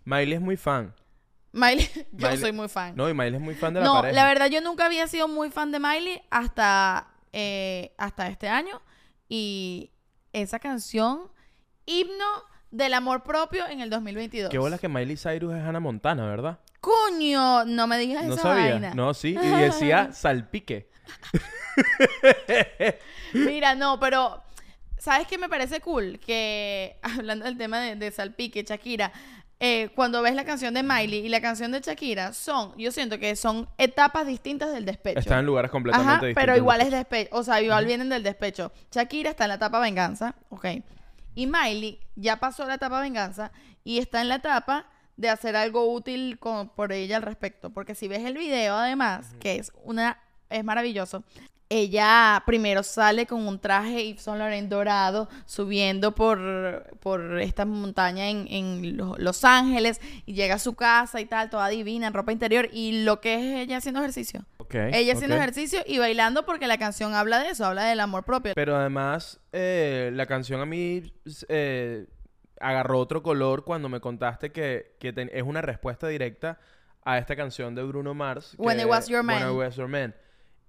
Miley 0.06 0.34
es 0.36 0.42
muy 0.42 0.58
fan. 0.58 0.94
Miley, 1.54 1.90
yo 2.12 2.28
Miley- 2.30 2.38
soy 2.40 2.52
muy 2.52 2.68
fan. 2.68 2.96
No, 2.96 3.10
y 3.10 3.14
Miley 3.14 3.36
es 3.36 3.42
muy 3.42 3.56
fan 3.56 3.74
de 3.74 3.80
la 3.80 3.86
No, 3.86 3.94
pareja. 3.96 4.16
la 4.16 4.26
verdad 4.26 4.48
yo 4.48 4.62
nunca 4.62 4.86
había 4.86 5.08
sido 5.08 5.28
muy 5.28 5.50
fan 5.52 5.72
de 5.72 5.80
Miley 5.80 6.22
hasta, 6.30 7.08
eh, 7.32 7.94
hasta 7.98 8.28
este 8.28 8.50
año. 8.50 8.82
Y 9.30 9.92
esa 10.34 10.60
canción, 10.60 11.32
himno 11.86 12.26
del 12.72 12.94
amor 12.96 13.24
propio 13.24 13.68
en 13.68 13.82
el 13.82 13.90
2022. 13.90 14.50
Qué 14.50 14.58
bolas 14.58 14.80
que 14.80 14.90
Miley 14.90 15.16
Cyrus 15.16 15.54
es 15.56 15.62
Hannah 15.64 15.80
Montana, 15.80 16.26
¿verdad? 16.26 16.60
Coño, 16.82 17.64
no 17.66 17.88
me 17.88 17.98
digas 17.98 18.26
No 18.26 18.34
esa 18.34 18.44
sabía. 18.44 18.72
vaina. 18.72 18.94
No, 18.94 19.14
sí. 19.14 19.38
Y 19.42 19.48
decía 19.48 20.12
salpique. 20.12 20.90
Mira, 23.34 23.76
no, 23.76 24.00
pero 24.00 24.42
¿sabes 24.98 25.28
qué 25.28 25.38
me 25.38 25.50
parece 25.50 25.82
cool? 25.82 26.20
Que 26.20 26.98
hablando 27.02 27.46
del 27.46 27.58
tema 27.58 27.80
de, 27.80 27.96
de 27.96 28.12
Salpique, 28.12 28.64
Shakira, 28.64 29.12
eh, 29.66 29.90
cuando 29.96 30.22
ves 30.22 30.36
la 30.36 30.44
canción 30.44 30.74
de 30.74 30.84
Miley 30.84 31.26
y 31.26 31.30
la 31.30 31.40
canción 31.40 31.72
de 31.72 31.80
Shakira, 31.80 32.34
son, 32.34 32.78
yo 32.78 32.92
siento 32.92 33.18
que 33.18 33.34
son 33.38 33.70
etapas 33.78 34.28
distintas 34.28 34.74
del 34.74 34.84
despecho. 34.84 35.20
Están 35.20 35.40
en 35.40 35.46
lugares 35.46 35.72
completamente 35.72 36.12
Ajá, 36.12 36.26
distintos. 36.26 36.42
pero 36.44 36.58
igual 36.58 36.82
es 36.82 36.92
despecho, 36.92 37.30
o 37.34 37.44
sea, 37.44 37.62
igual 37.62 37.86
vienen 37.86 38.10
del 38.10 38.24
despecho. 38.24 38.74
Shakira 38.92 39.30
está 39.30 39.46
en 39.46 39.50
la 39.50 39.56
etapa 39.56 39.80
venganza, 39.80 40.36
ok. 40.50 40.66
Y 41.36 41.48
Miley 41.48 42.00
ya 42.18 42.38
pasó 42.42 42.66
la 42.68 42.74
etapa 42.74 43.00
venganza 43.00 43.54
y 43.86 44.00
está 44.00 44.20
en 44.20 44.28
la 44.28 44.36
etapa 44.36 44.88
de 45.16 45.30
hacer 45.30 45.56
algo 45.56 45.94
útil 45.94 46.38
con- 46.40 46.68
por 46.68 46.92
ella 46.92 47.16
al 47.16 47.22
respecto. 47.24 47.70
Porque 47.70 47.96
si 47.96 48.10
ves 48.10 48.26
el 48.26 48.38
video, 48.38 48.76
además, 48.76 49.34
que 49.40 49.56
es 49.56 49.72
una 49.86 50.20
es 50.50 50.64
maravilloso. 50.66 51.24
Ella 51.70 52.44
primero 52.46 52.84
sale 52.84 53.26
con 53.26 53.48
un 53.48 53.58
traje 53.60 54.06
Yves 54.06 54.22
Saint 54.22 54.38
Laurent 54.40 54.70
dorado 54.70 55.28
subiendo 55.46 56.14
por, 56.14 56.98
por 57.00 57.40
esta 57.42 57.66
montaña 57.66 58.30
en, 58.30 58.46
en 58.50 58.96
Lo- 58.98 59.16
Los 59.18 59.44
Ángeles 59.44 60.00
y 60.26 60.34
llega 60.34 60.56
a 60.56 60.60
su 60.60 60.76
casa 60.76 61.20
y 61.20 61.26
tal, 61.26 61.50
toda 61.50 61.70
divina, 61.70 62.06
en 62.08 62.14
ropa 62.14 62.32
interior 62.32 62.70
y 62.72 63.04
lo 63.04 63.22
que 63.22 63.36
es 63.36 63.62
ella 63.66 63.78
haciendo 63.78 64.02
ejercicio. 64.02 64.46
Ella 64.72 65.14
haciendo 65.14 65.36
ejercicio 65.36 65.82
y 65.86 66.00
bailando 66.00 66.46
porque 66.46 66.68
la 66.68 66.78
canción 66.78 67.14
habla 67.16 67.40
de 67.40 67.50
eso, 67.50 67.66
habla 67.66 67.86
del 67.86 68.00
amor 68.00 68.24
propio. 68.24 68.54
Pero 68.56 68.76
además, 68.76 69.40
eh, 69.52 70.12
la 70.14 70.26
canción 70.26 70.62
a 70.62 70.66
mí 70.66 71.14
eh, 71.48 72.08
agarró 72.60 73.00
otro 73.00 73.22
color 73.24 73.64
cuando 73.66 73.90
me 73.90 74.00
contaste 74.00 74.52
que, 74.52 74.96
que 75.00 75.14
es 75.32 75.44
una 75.44 75.62
respuesta 75.62 76.08
directa 76.08 76.60
a 77.04 77.18
esta 77.18 77.36
canción 77.36 77.74
de 77.76 77.84
Bruno 77.84 78.14
Mars. 78.14 78.54
When 78.58 78.78
que- 78.78 78.84
It 78.84 78.90
Was 78.90 79.08
Your 79.10 79.26
When. 79.26 79.42
It 79.50 79.56
Was 79.58 79.76
Your 79.76 79.88
Man. 79.88 80.16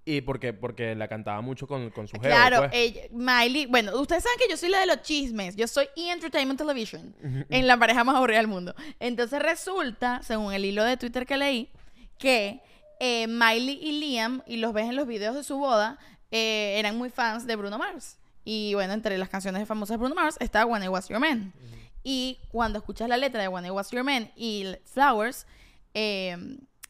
Y 0.07 0.21
porque, 0.21 0.53
porque 0.53 0.93
la 0.93 1.07
cantaba 1.07 1.41
mucho 1.41 1.65
con, 1.67 1.89
con 1.89 2.07
su 2.07 2.15
jefe. 2.17 2.27
Claro, 2.29 2.59
pues. 2.59 2.71
ella- 2.73 3.01
Miley, 3.11 3.65
bueno, 3.65 3.99
ustedes 3.99 4.21
saben 4.21 4.37
que 4.37 4.47
yo 4.47 4.55
soy 4.55 4.69
la 4.69 4.79
de 4.79 4.85
los 4.85 5.01
chismes, 5.01 5.55
yo 5.55 5.67
soy 5.67 5.87
E! 5.95 6.11
Entertainment 6.11 6.59
Television, 6.59 7.15
en 7.49 7.65
la 7.67 7.75
pareja 7.77 8.03
más 8.03 8.15
aburrida 8.15 8.37
del 8.37 8.47
mundo. 8.47 8.75
Entonces 8.99 9.41
resulta, 9.41 10.21
según 10.21 10.53
el 10.53 10.63
hilo 10.63 10.83
de 10.83 10.97
Twitter 10.97 11.25
que 11.25 11.37
leí, 11.37 11.69
que 12.19 12.61
eh, 12.99 13.25
Miley 13.27 13.79
y 13.81 13.99
Liam, 13.99 14.43
y 14.45 14.57
los 14.57 14.73
ves 14.73 14.85
en 14.87 14.95
los 14.95 15.07
videos 15.07 15.35
de 15.35 15.43
su 15.43 15.57
boda, 15.57 15.97
eh, 16.29 16.75
eran 16.77 16.95
muy 16.97 17.09
fans 17.09 17.47
de 17.47 17.55
Bruno 17.55 17.79
Mars. 17.79 18.19
Y 18.43 18.75
bueno, 18.75 18.93
entre 18.93 19.17
las 19.17 19.29
canciones 19.29 19.67
famosas 19.67 19.95
de 19.95 19.97
Bruno 19.97 20.13
Mars 20.13 20.35
está 20.39 20.67
When 20.67 20.83
I 20.83 20.87
Was 20.87 21.09
Your 21.09 21.19
Man. 21.19 21.51
Y 22.03 22.37
cuando 22.51 22.77
escuchas 22.77 23.09
la 23.09 23.17
letra 23.17 23.41
de 23.41 23.47
When 23.47 23.65
I 23.65 23.71
Was 23.71 23.89
Your 23.89 24.03
Man 24.03 24.29
y 24.35 24.67
Flowers, 24.85 25.47
eh, 25.95 26.37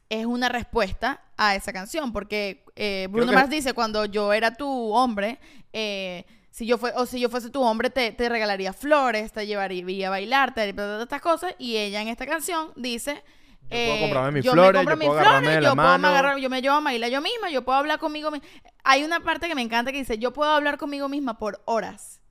es 0.09 0.25
una 0.25 0.49
respuesta 0.49 1.21
a 1.37 1.55
esa 1.55 1.73
canción, 1.73 2.11
porque 2.13 2.63
eh, 2.75 3.07
Bruno 3.09 3.29
que- 3.31 3.35
Mars 3.35 3.49
dice, 3.49 3.73
cuando 3.73 4.05
yo 4.05 4.33
era 4.33 4.53
tu 4.55 4.93
hombre, 4.93 5.39
eh, 5.73 6.25
si 6.51 6.65
yo 6.65 6.77
fue, 6.77 6.91
o 6.95 7.05
si 7.05 7.19
yo 7.19 7.29
fuese 7.29 7.49
tu 7.49 7.61
hombre, 7.63 7.89
te, 7.89 8.11
te 8.11 8.29
regalaría 8.29 8.71
flores, 8.71 9.31
te 9.33 9.45
llevaría 9.45 10.07
a 10.07 10.09
bailar, 10.11 10.53
te 10.53 10.61
haría 10.61 10.75
todas 10.75 11.01
estas 11.03 11.21
cosas, 11.21 11.53
y 11.59 11.77
ella 11.77 12.01
en 12.01 12.07
esta 12.07 12.25
canción 12.25 12.71
dice... 12.75 13.23
Yo 13.63 13.69
puedo 13.69 13.81
eh, 13.95 13.99
comprarme 14.01 14.31
mis 14.33 14.45
yo 14.45 14.51
flores, 14.51 14.71
me 14.73 14.77
compro 14.79 14.93
yo 14.93 14.97
mis 14.99 15.07
puedo 15.07 15.19
de 15.19 15.25
la 15.61 15.69
yo 15.69 15.75
puedo 15.75 15.75
mano. 15.75 16.07
agarrar- 16.07 16.37
yo 16.37 16.49
me 16.51 16.61
llevo 16.61 16.75
a 16.75 16.81
bailar 16.81 17.09
yo 17.09 17.19
misma, 17.19 17.49
yo 17.49 17.63
puedo 17.65 17.79
hablar 17.79 17.97
conmigo 17.97 18.29
misma. 18.29 18.47
Hay 18.83 19.03
una 19.03 19.21
parte 19.21 19.47
que 19.47 19.55
me 19.55 19.63
encanta 19.63 19.91
que 19.91 19.97
dice, 19.97 20.19
yo 20.19 20.31
puedo 20.33 20.51
hablar 20.51 20.77
conmigo 20.77 21.09
misma 21.09 21.39
por 21.39 21.61
horas. 21.65 22.21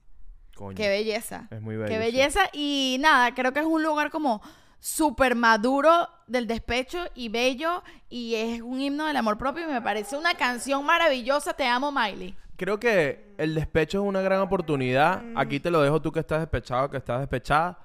Coño, 0.54 0.76
Qué 0.76 0.88
belleza. 0.88 1.48
Es 1.50 1.60
muy 1.60 1.74
bello. 1.74 1.88
Qué 1.88 1.98
belleza. 1.98 2.42
Y 2.52 2.98
nada, 3.00 3.34
creo 3.34 3.52
que 3.52 3.58
es 3.58 3.66
un 3.66 3.82
lugar 3.82 4.10
como 4.12 4.40
súper 4.84 5.34
maduro 5.34 6.10
del 6.26 6.46
despecho 6.46 6.98
y 7.14 7.30
bello. 7.30 7.82
Y 8.10 8.34
es 8.34 8.60
un 8.60 8.82
himno 8.82 9.06
del 9.06 9.16
amor 9.16 9.38
propio. 9.38 9.64
Y 9.66 9.72
me 9.72 9.80
parece 9.80 10.14
una 10.14 10.34
canción 10.34 10.84
maravillosa. 10.84 11.54
Te 11.54 11.64
amo, 11.66 11.90
Miley. 11.90 12.36
Creo 12.56 12.78
que 12.78 13.34
el 13.38 13.54
despecho 13.54 14.02
es 14.02 14.06
una 14.06 14.20
gran 14.20 14.40
oportunidad. 14.42 15.24
Aquí 15.36 15.58
te 15.58 15.70
lo 15.70 15.80
dejo 15.80 16.02
tú 16.02 16.12
que 16.12 16.20
estás 16.20 16.40
despechado, 16.40 16.90
que 16.90 16.98
estás 16.98 17.20
despechada. 17.20 17.78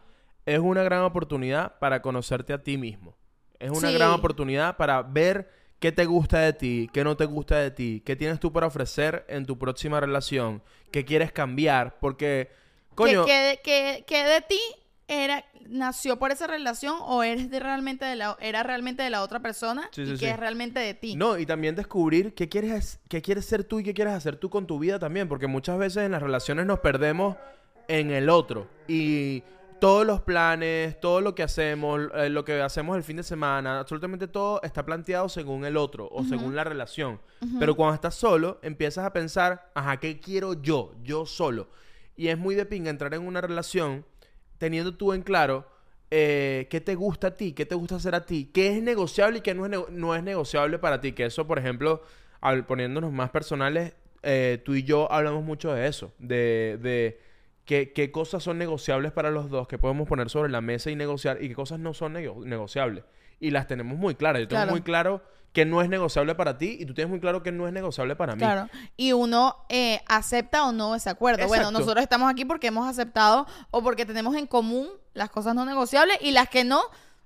Es 0.46 0.60
una 0.60 0.84
gran 0.84 1.04
oportunidad 1.04 1.80
para 1.80 2.02
conocerte 2.02 2.52
a 2.52 2.62
ti 2.62 2.78
mismo. 2.78 3.16
Es 3.60 3.72
una 3.72 3.88
Sí. 3.88 3.94
gran 3.94 4.12
oportunidad 4.12 4.76
para 4.76 5.02
ver 5.02 5.50
qué 5.80 5.94
te 5.94 6.06
gusta 6.06 6.40
de 6.40 6.52
ti, 6.52 6.90
qué 6.94 7.06
no 7.06 7.16
te 7.16 7.26
gusta 7.26 7.56
de 7.60 7.72
ti, 7.72 8.04
qué 8.06 8.18
tienes 8.18 8.42
tú 8.42 8.52
para 8.52 8.68
ofrecer 8.68 9.26
en 9.30 9.46
tu 9.46 9.58
próxima 9.58 10.02
relación, 10.02 10.62
qué 10.92 11.06
quieres 11.06 11.32
cambiar, 11.32 11.98
porque, 12.00 12.52
coño, 12.96 13.24
Que, 13.26 13.60
que, 13.64 14.04
que, 14.04 14.06
que 14.06 14.24
de 14.26 14.42
ti 14.42 14.60
era, 15.10 15.44
nació 15.68 16.18
por 16.20 16.32
esa 16.32 16.48
relación 16.48 16.96
o 17.02 17.24
eres 17.24 17.50
de 17.50 17.60
realmente 17.60 18.06
de 18.06 18.16
la, 18.16 18.38
era 18.40 18.64
realmente 18.64 19.04
de 19.04 19.10
la 19.10 19.24
otra 19.24 19.40
persona 19.42 19.90
Sí, 19.92 20.04
y 20.04 20.06
sí, 20.06 20.12
que 20.14 20.18
sí. 20.20 20.26
es 20.28 20.38
realmente 20.38 20.80
de 20.80 20.94
ti. 20.94 21.16
No, 21.16 21.38
y 21.38 21.46
también 21.46 21.76
descubrir 21.76 22.34
qué 22.36 22.48
quieres, 22.48 23.00
qué 23.10 23.22
quieres 23.22 23.46
ser 23.46 23.64
tú 23.64 23.80
y 23.80 23.84
qué 23.84 23.94
quieres 23.94 24.14
hacer 24.14 24.36
tú 24.38 24.50
con 24.50 24.68
tu 24.68 24.78
vida 24.80 25.00
también, 25.00 25.28
porque 25.28 25.48
muchas 25.48 25.78
veces 25.78 26.04
en 26.04 26.12
las 26.12 26.22
relaciones 26.22 26.66
nos 26.66 26.80
perdemos 26.80 27.36
en 27.88 28.12
el 28.12 28.30
otro 28.30 28.68
y 28.88 29.44
todos 29.80 30.06
los 30.06 30.22
planes, 30.22 31.00
todo 31.00 31.22
lo 31.22 31.34
que 31.34 31.42
hacemos, 31.42 32.02
eh, 32.16 32.30
lo 32.30 32.44
que 32.44 32.62
hacemos 32.62 32.98
el 32.98 33.04
fin 33.04 33.18
de 33.18 33.24
semana, 33.24 33.80
absolutamente 33.80 34.28
todo 34.28 34.62
está 34.62 34.86
planteado 34.86 35.30
según 35.30 35.64
el 35.66 35.78
otro 35.78 36.10
o 36.12 36.24
según 36.26 36.54
la 36.56 36.66
relación. 36.66 37.20
Pero 37.60 37.76
cuando 37.76 37.96
estás 37.96 38.14
solo, 38.16 38.60
empiezas 38.62 39.06
a 39.06 39.14
pensar, 39.14 39.72
ajá, 39.74 39.98
¿qué 39.98 40.20
quiero 40.20 40.62
yo? 40.62 40.92
Yo 41.02 41.26
solo. 41.26 41.70
Y 42.18 42.28
es 42.28 42.38
muy 42.38 42.56
de 42.56 42.66
pinga 42.66 42.90
entrar 42.90 43.14
en 43.14 43.26
una 43.26 43.40
relación 43.40 44.06
teniendo 44.60 44.96
tú 44.96 45.14
en 45.14 45.24
claro 45.24 45.68
eh, 46.12 46.68
qué 46.70 46.82
te 46.82 46.96
gusta 46.96 47.28
a 47.30 47.38
ti, 47.38 47.54
qué 47.54 47.66
te 47.66 47.76
gusta 47.76 47.96
hacer 47.96 48.16
a 48.16 48.26
ti, 48.26 48.52
qué 48.54 48.78
es 48.78 48.84
negociable 48.84 49.40
y 49.40 49.42
qué 49.42 49.56
no 49.56 49.66
es, 50.16 50.24
negociable 50.24 50.80
para 50.80 51.02
ti. 51.02 51.14
Que 51.14 51.26
eso, 51.26 51.48
por 51.48 51.60
ejemplo, 51.60 52.04
al- 52.42 52.66
poniéndonos 52.68 53.12
más 53.12 53.32
personales, 53.32 53.96
eh, 54.24 54.62
tú 54.66 54.76
y 54.76 54.84
yo 54.84 55.12
hablamos 55.12 55.44
mucho 55.44 55.74
de 55.74 55.88
eso, 55.88 56.12
de, 56.20 56.78
de 56.82 57.20
qué, 57.66 57.92
qué 57.94 58.12
cosas 58.12 58.44
son 58.44 58.58
negociables 58.58 59.12
para 59.12 59.32
los 59.32 59.50
dos, 59.50 59.68
que 59.68 59.78
podemos 59.78 60.08
poner 60.08 60.30
sobre 60.30 60.50
la 60.52 60.62
mesa 60.62 60.92
y 60.92 60.96
negociar, 60.96 61.42
y 61.44 61.50
qué 61.50 61.56
cosas 61.56 61.80
no 61.80 61.94
son 61.94 62.14
nego- 62.14 62.44
negociables. 62.46 63.04
Y 63.40 63.52
las 63.52 63.68
tenemos 63.68 63.98
muy 63.98 64.16
claras. 64.16 64.42
Yo 64.42 64.48
tengo 64.48 64.60
Claro. 64.60 64.72
muy 64.72 64.82
claro 64.82 65.24
que 65.54 65.66
no 65.66 65.82
es 65.82 65.90
negociable 65.90 66.36
para 66.36 66.58
ti 66.58 66.78
y 66.80 66.86
tú 66.86 66.94
tienes 66.94 67.10
muy 67.10 67.20
claro 67.20 67.42
que 67.42 67.52
no 67.52 67.66
es 67.68 67.74
negociable 67.74 68.16
para 68.16 68.34
mí. 68.36 68.40
Claro. 68.40 68.70
Y 68.98 69.14
uno 69.14 69.56
eh, 69.70 70.02
acepta 70.08 70.66
o 70.68 70.72
no 70.72 70.94
ese 70.96 71.10
acuerdo. 71.10 71.48
Bueno, 71.48 71.72
nosotros 71.72 72.04
estamos 72.04 72.30
aquí 72.30 72.46
porque 72.46 72.68
hemos 72.68 72.88
aceptado 72.88 73.48
o 73.72 73.82
porque 73.82 74.06
tenemos 74.06 74.36
en 74.36 74.46
común 74.46 74.88
las 75.14 75.30
cosas 75.32 75.56
no 75.56 75.66
negociables 75.66 76.18
y 76.22 76.32
las 76.32 76.50
que 76.50 76.64
no, 76.64 76.82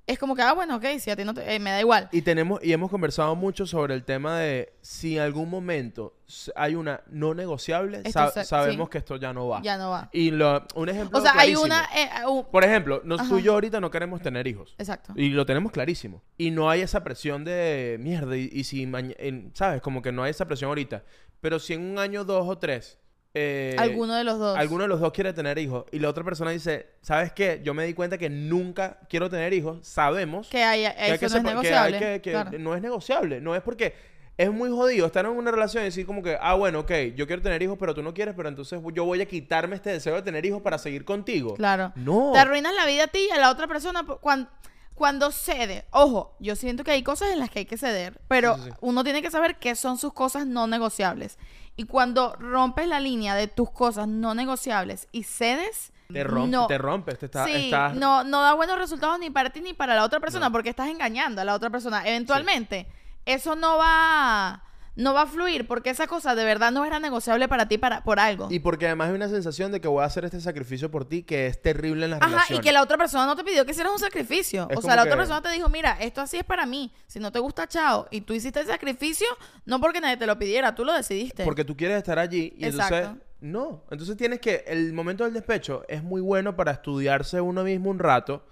es 0.06 0.20
como 0.20 0.36
que, 0.36 0.42
ah, 0.42 0.54
bueno, 0.54 0.76
ok, 0.76 0.86
si 1.00 1.10
a 1.12 1.16
ti 1.16 1.24
no 1.24 1.34
te, 1.34 1.56
eh, 1.56 1.60
me 1.60 1.72
da 1.72 1.80
igual. 1.80 2.10
Y 2.12 2.22
tenemos 2.24 2.60
y 2.64 2.74
hemos 2.74 2.90
conversado 2.92 3.36
mucho 3.36 3.66
sobre 3.66 3.94
el 3.94 4.04
tema 4.04 4.38
de 4.40 4.74
si 4.82 5.16
en 5.16 5.24
algún 5.24 5.50
momento 5.50 6.16
hay 6.56 6.76
una 6.76 7.02
no 7.08 7.34
negociable, 7.34 7.98
Esto 8.04 8.12
sa- 8.12 8.30
se- 8.32 8.44
sabemos 8.46 8.88
sí. 8.88 8.92
que 8.92 8.98
esto 8.98 9.16
ya 9.16 9.32
no 9.32 9.48
va. 9.48 9.62
Ya 9.62 9.78
no 9.78 9.92
va. 9.92 10.10
Y 10.12 10.32
lo- 10.32 10.66
un 10.76 10.90
ejemplo 10.90 11.18
O 11.18 11.22
sea, 11.22 11.34
hay 11.38 11.56
una... 11.56 11.86
eh, 11.96 12.10
uh, 12.28 12.44
Por 12.52 12.64
ejemplo, 12.66 13.02
nos, 13.06 13.28
tú 13.30 13.38
y 13.38 13.44
yo 13.44 13.54
ahorita 13.54 13.80
no 13.80 13.90
queremos 13.92 14.22
tener 14.22 14.46
hijos. 14.48 14.76
exacto. 14.78 15.14
Y 15.16 15.30
lo 15.30 15.46
tenemos 15.46 15.72
clarísimo. 15.72 16.22
Y 16.38 16.52
no 16.52 16.70
hay 16.70 16.82
esa 16.82 17.04
presión 17.04 17.46
de 17.46 17.98
mierda. 18.02 18.36
Y, 18.36 18.50
y 18.52 18.64
si 18.66 18.84
en- 18.84 19.52
¿sabes? 19.54 19.82
Como 19.82 20.02
que 20.02 20.12
no 20.12 20.24
hay 20.24 20.32
esa 20.32 20.46
presión 20.46 20.68
ahorita. 20.70 21.04
Pero 21.40 21.60
si 21.60 21.74
en 21.74 21.82
un 21.82 22.00
año, 22.00 22.24
dos 22.26 22.46
o 22.48 22.58
tres. 22.58 22.98
Eh, 23.34 23.76
Alguno 23.80 24.14
de 24.16 24.24
los 24.24 24.38
dos. 24.38 24.58
alguno 24.58 24.84
de 24.84 24.88
los 24.90 25.00
dos 25.00 25.12
quiere 25.12 25.34
tener 25.34 25.58
hijos. 25.58 25.86
Y 25.92 26.00
la 26.00 26.10
otra 26.10 26.24
persona 26.24 26.52
dice, 26.52 26.88
¿sabes 27.02 27.32
qué? 27.34 27.62
Yo 27.64 27.74
me 27.74 27.86
di 27.86 27.94
cuenta 27.94 28.18
que 28.18 28.30
nunca 28.30 29.00
quiero 29.10 29.30
tener 29.30 29.54
hijos. 29.54 29.80
Sabemos 29.88 30.48
Que 30.50 30.64
hay, 30.64 30.82
que 30.82 30.88
hay 30.88 31.18
que 31.20 31.28
no 31.28 31.28
es 31.28 31.34
separ- 31.34 31.42
que 31.44 31.48
hay 31.50 31.54
negociable. 31.56 32.00
que- 32.00 32.22
que 32.22 32.32
claro. 32.32 32.52
no 32.60 32.76
es 32.76 32.82
negociable. 32.82 33.42
No 33.42 33.56
es 33.56 33.62
porque 33.64 33.94
es 34.38 34.52
muy 34.52 34.70
jodido 34.70 35.06
estar 35.08 35.26
en 35.26 35.32
una 35.32 35.52
relación 35.52 35.84
y 35.84 35.86
decir 35.86 36.06
como 36.06 36.22
que, 36.24 36.38
ah, 36.40 36.54
bueno, 36.56 36.82
ok, 36.82 36.92
yo 37.16 37.26
quiero 37.28 37.42
tener 37.42 37.62
hijos, 37.64 37.78
pero 37.80 37.94
tú 37.94 38.02
no 38.04 38.14
quieres, 38.14 38.34
pero 38.36 38.50
entonces 38.50 38.80
yo 38.94 39.06
voy 39.06 39.22
a 39.22 39.26
quitarme 39.28 39.76
este 39.76 39.92
deseo 39.92 40.16
de 40.16 40.22
tener 40.22 40.46
hijos 40.46 40.62
para 40.62 40.78
seguir 40.78 41.04
contigo. 41.06 41.54
Claro. 41.56 41.92
No. 41.96 42.32
Te 42.34 42.40
arruinas 42.40 42.74
la 42.76 42.86
vida 42.86 43.06
a 43.06 43.08
ti 43.08 43.28
y 43.30 43.32
a 43.32 43.40
la 43.40 43.50
otra 43.52 43.68
persona 43.68 44.04
cuando, 44.22 44.50
cuando 44.96 45.32
cede. 45.32 45.86
Ojo, 45.92 46.36
yo 46.40 46.56
siento 46.56 46.84
que 46.84 46.92
hay 46.92 47.02
cosas 47.04 47.32
en 47.32 47.40
las 47.40 47.50
que 47.50 47.60
hay 47.60 47.66
que 47.66 47.78
ceder, 47.78 48.20
pero 48.28 48.56
Sí, 48.56 48.62
sí, 48.66 48.70
sí. 48.72 48.78
uno 48.82 49.04
tiene 49.04 49.22
que 49.24 49.32
saber 49.32 49.56
qué 49.58 49.76
son 49.76 49.98
sus 49.98 50.14
cosas 50.14 50.46
no 50.48 50.66
negociables. 50.68 51.38
Y 51.76 51.86
cuando 51.86 52.36
rompes 52.36 52.88
la 52.88 53.00
línea 53.00 53.34
de 53.36 53.48
tus 53.48 53.72
cosas 53.72 54.08
no 54.08 54.36
negociables 54.36 55.08
y 55.12 55.24
cedes, 55.24 55.92
Te, 56.12 56.24
rompe, 56.24 56.50
no. 56.52 56.68
te 56.68 56.78
rompes, 56.78 57.18
te 57.18 57.26
está, 57.26 57.46
sí, 57.46 57.52
estás- 57.66 57.96
no, 57.96 58.24
no 58.24 58.42
da 58.42 58.54
buenos 58.54 58.78
resultados 58.78 59.18
ni 59.20 59.30
para 59.32 59.50
ti 59.50 59.62
ni 59.62 59.74
para 59.74 59.96
la 59.96 60.04
otra 60.04 60.20
persona 60.20 60.52
porque 60.52 60.70
estás 60.70 60.88
engañando 60.90 61.42
a 61.42 61.46
la 61.46 61.56
otra 61.56 61.70
persona. 61.72 62.08
Eventualmente, 62.08 62.86
eso 63.26 63.56
no 63.56 63.78
va, 63.78 64.62
no 64.96 65.14
va 65.14 65.24
a 65.24 65.26
fluir 65.26 65.68
porque 65.68 65.90
esa 65.90 66.08
cosa 66.08 66.36
de 66.36 66.44
verdad 66.46 66.72
no 66.72 66.86
era 66.86 67.00
negociable 67.00 67.48
para 67.48 67.68
ti 67.68 67.78
para, 67.78 68.04
por 68.04 68.20
algo. 68.20 68.48
Y 68.52 68.60
porque 68.60 68.86
además 68.86 69.10
hay 69.10 69.16
una 69.16 69.30
sensación 69.30 69.72
de 69.72 69.82
que 69.82 69.88
voy 69.88 70.04
a 70.04 70.06
hacer 70.06 70.26
este 70.26 70.40
sacrificio 70.40 70.92
por 70.92 71.06
ti 71.06 71.24
que 71.24 71.48
es 71.48 71.62
terrible 71.62 72.06
en 72.06 72.12
las 72.12 72.22
Ajá, 72.22 72.30
y 72.30 72.34
relaciones. 72.34 72.66
que 72.66 72.72
la 72.72 72.84
otra 72.84 72.98
persona 72.98 73.26
no 73.26 73.36
te 73.36 73.44
pidió 73.44 73.66
que 73.66 73.72
hicieras 73.72 73.94
un 73.94 74.00
sacrificio. 74.00 74.68
Es 74.70 74.78
o 74.78 74.82
sea, 74.82 74.96
la 74.96 75.04
otra 75.04 75.18
persona 75.18 75.42
te 75.42 75.50
dijo, 75.50 75.70
mira, 75.70 75.98
esto 76.00 76.22
así 76.22 76.38
es 76.38 76.44
para 76.44 76.66
mí. 76.66 76.94
Si 77.08 77.20
no 77.20 77.32
te 77.32 77.40
gusta, 77.40 77.68
chao. 77.68 78.08
Y 78.12 78.22
tú 78.22 78.34
hiciste 78.34 78.60
el 78.60 78.68
sacrificio, 78.68 79.28
no 79.66 79.80
porque 79.80 80.00
nadie 80.00 80.18
te 80.18 80.28
lo 80.28 80.38
pidiera, 80.38 80.76
tú 80.76 80.86
lo 80.86 80.94
decidiste. 80.94 81.44
Porque 81.44 81.66
tú 81.66 81.76
quieres 81.76 81.98
estar 81.98 82.20
allí 82.20 82.54
y 82.58 82.66
entonces... 82.66 82.92
Exacto. 82.92 83.24
No, 83.42 83.84
entonces 83.92 84.16
tienes 84.16 84.40
que... 84.40 84.64
El 84.68 84.94
momento 84.94 85.26
del 85.26 85.34
despecho 85.34 85.84
es 85.90 86.02
muy 86.02 86.22
bueno 86.22 86.56
para 86.56 86.72
estudiarse 86.72 87.42
uno 87.42 87.66
mismo 87.66 87.90
un 87.90 88.00
rato 88.00 88.46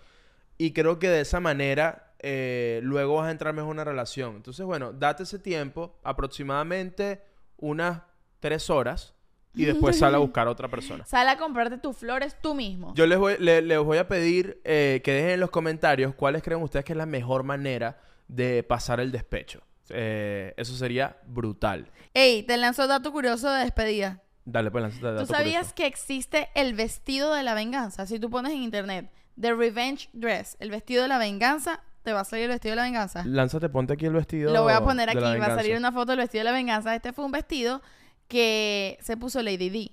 y 0.58 0.74
creo 0.74 1.00
que 1.00 1.10
de 1.10 1.22
esa 1.22 1.40
manera 1.40 2.11
eh, 2.24 2.80
luego 2.84 3.16
vas 3.16 3.28
a 3.28 3.32
entrar 3.32 3.54
mejor 3.54 3.70
en 3.70 3.74
una 3.74 3.84
relación. 3.84 4.36
Entonces, 4.36 4.66
bueno, 4.66 4.94
date 4.94 5.24
ese 5.24 5.40
tiempo, 5.40 5.96
aproximadamente 6.04 7.22
unas 7.58 8.02
tres 8.40 8.70
horas 8.70 9.14
y 9.54 9.66
después 9.66 9.98
sal 10.00 10.16
a 10.16 10.18
buscar 10.20 10.48
a 10.48 10.52
otra 10.52 10.68
persona. 10.70 11.06
Sal 11.06 11.28
a 11.30 11.38
comprarte 11.38 11.78
tus 11.78 11.98
flores 11.98 12.36
tú 12.42 12.56
mismo. 12.56 12.94
Yo 12.96 13.06
les 13.06 13.18
voy, 13.20 13.36
le- 13.40 13.62
les 13.62 13.80
voy 13.80 13.98
a 13.98 14.08
pedir 14.08 14.62
eh, 14.64 15.02
que 15.04 15.12
dejen 15.14 15.32
en 15.32 15.40
los 15.40 15.50
comentarios 15.52 16.16
cuáles 16.16 16.42
creen 16.44 16.62
ustedes 16.62 16.86
que 16.86 16.94
es 16.94 16.98
la 16.98 17.06
mejor 17.06 17.44
manera 17.44 18.00
de 18.28 18.64
pasar 18.64 19.00
el 19.00 19.12
despecho. 19.12 19.62
Eh, 19.90 20.54
eso 20.58 20.74
sería 20.76 21.18
brutal. 21.28 21.90
Ey, 22.14 22.44
te 22.44 22.56
lanzo 22.58 22.88
dato 22.88 23.12
curioso 23.12 23.50
de 23.52 23.64
despedida. 23.64 24.22
Dale, 24.46 24.72
pues 24.72 24.82
lánzate 24.84 25.02
¿Tú 25.02 25.14
dato 25.14 25.26
sabías 25.28 25.68
curioso. 25.68 25.76
que 25.76 25.86
existe 25.86 26.50
el 26.56 26.74
vestido 26.74 27.34
de 27.34 27.44
la 27.44 27.54
venganza? 27.54 28.06
Si 28.08 28.20
tú 28.20 28.30
pones 28.30 28.54
en 28.54 28.64
internet 28.64 29.12
The 29.40 29.54
Revenge 29.54 30.10
Dress, 30.14 30.56
el 30.60 30.72
vestido 30.72 31.04
de 31.04 31.10
la 31.10 31.18
venganza, 31.18 31.82
te 32.04 32.14
va 32.14 32.22
a 32.22 32.26
salir 32.26 32.46
el 32.46 32.50
vestido 32.52 32.72
de 32.72 32.76
la 32.78 32.84
venganza. 32.84 33.24
Lánzate, 33.26 33.70
ponte 33.70 33.94
aquí 33.94 34.06
el 34.06 34.14
vestido. 34.14 34.52
Lo 34.52 34.64
voy 34.64 34.74
a 34.74 34.82
poner 34.84 35.10
aquí, 35.10 35.20
va 35.20 35.46
a 35.46 35.56
salir 35.56 35.78
una 35.78 35.92
foto 35.92 36.12
del 36.12 36.20
vestido 36.20 36.40
de 36.42 36.46
la 36.46 36.52
venganza. 36.52 36.96
Este 36.96 37.14
fue 37.14 37.26
un 37.26 37.32
vestido 37.32 37.82
que 38.28 38.98
se 39.02 39.18
puso 39.18 39.42
Lady 39.42 39.70
D. 39.70 39.92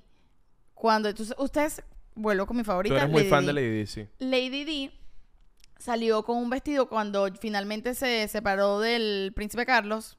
Cuando 0.74 1.12
tú- 1.12 1.26
ustedes, 1.38 1.82
vuelvo 2.14 2.46
con 2.46 2.56
mi 2.56 2.64
favorita. 2.64 2.94
Tú 2.94 2.98
eres 2.98 3.11
muy 3.11 3.22
Lady 3.22 3.30
fan 3.30 3.46
de 3.46 3.52
Lady 3.52 3.70
Di, 3.80 3.86
sí. 3.86 4.06
Lady 4.18 4.64
D 4.64 4.92
salió 5.78 6.22
con 6.24 6.38
un 6.38 6.50
vestido 6.50 6.88
cuando 6.88 7.28
finalmente 7.40 7.94
se 7.94 8.26
separó 8.28 8.80
del 8.80 9.32
príncipe 9.34 9.64
Carlos 9.66 10.16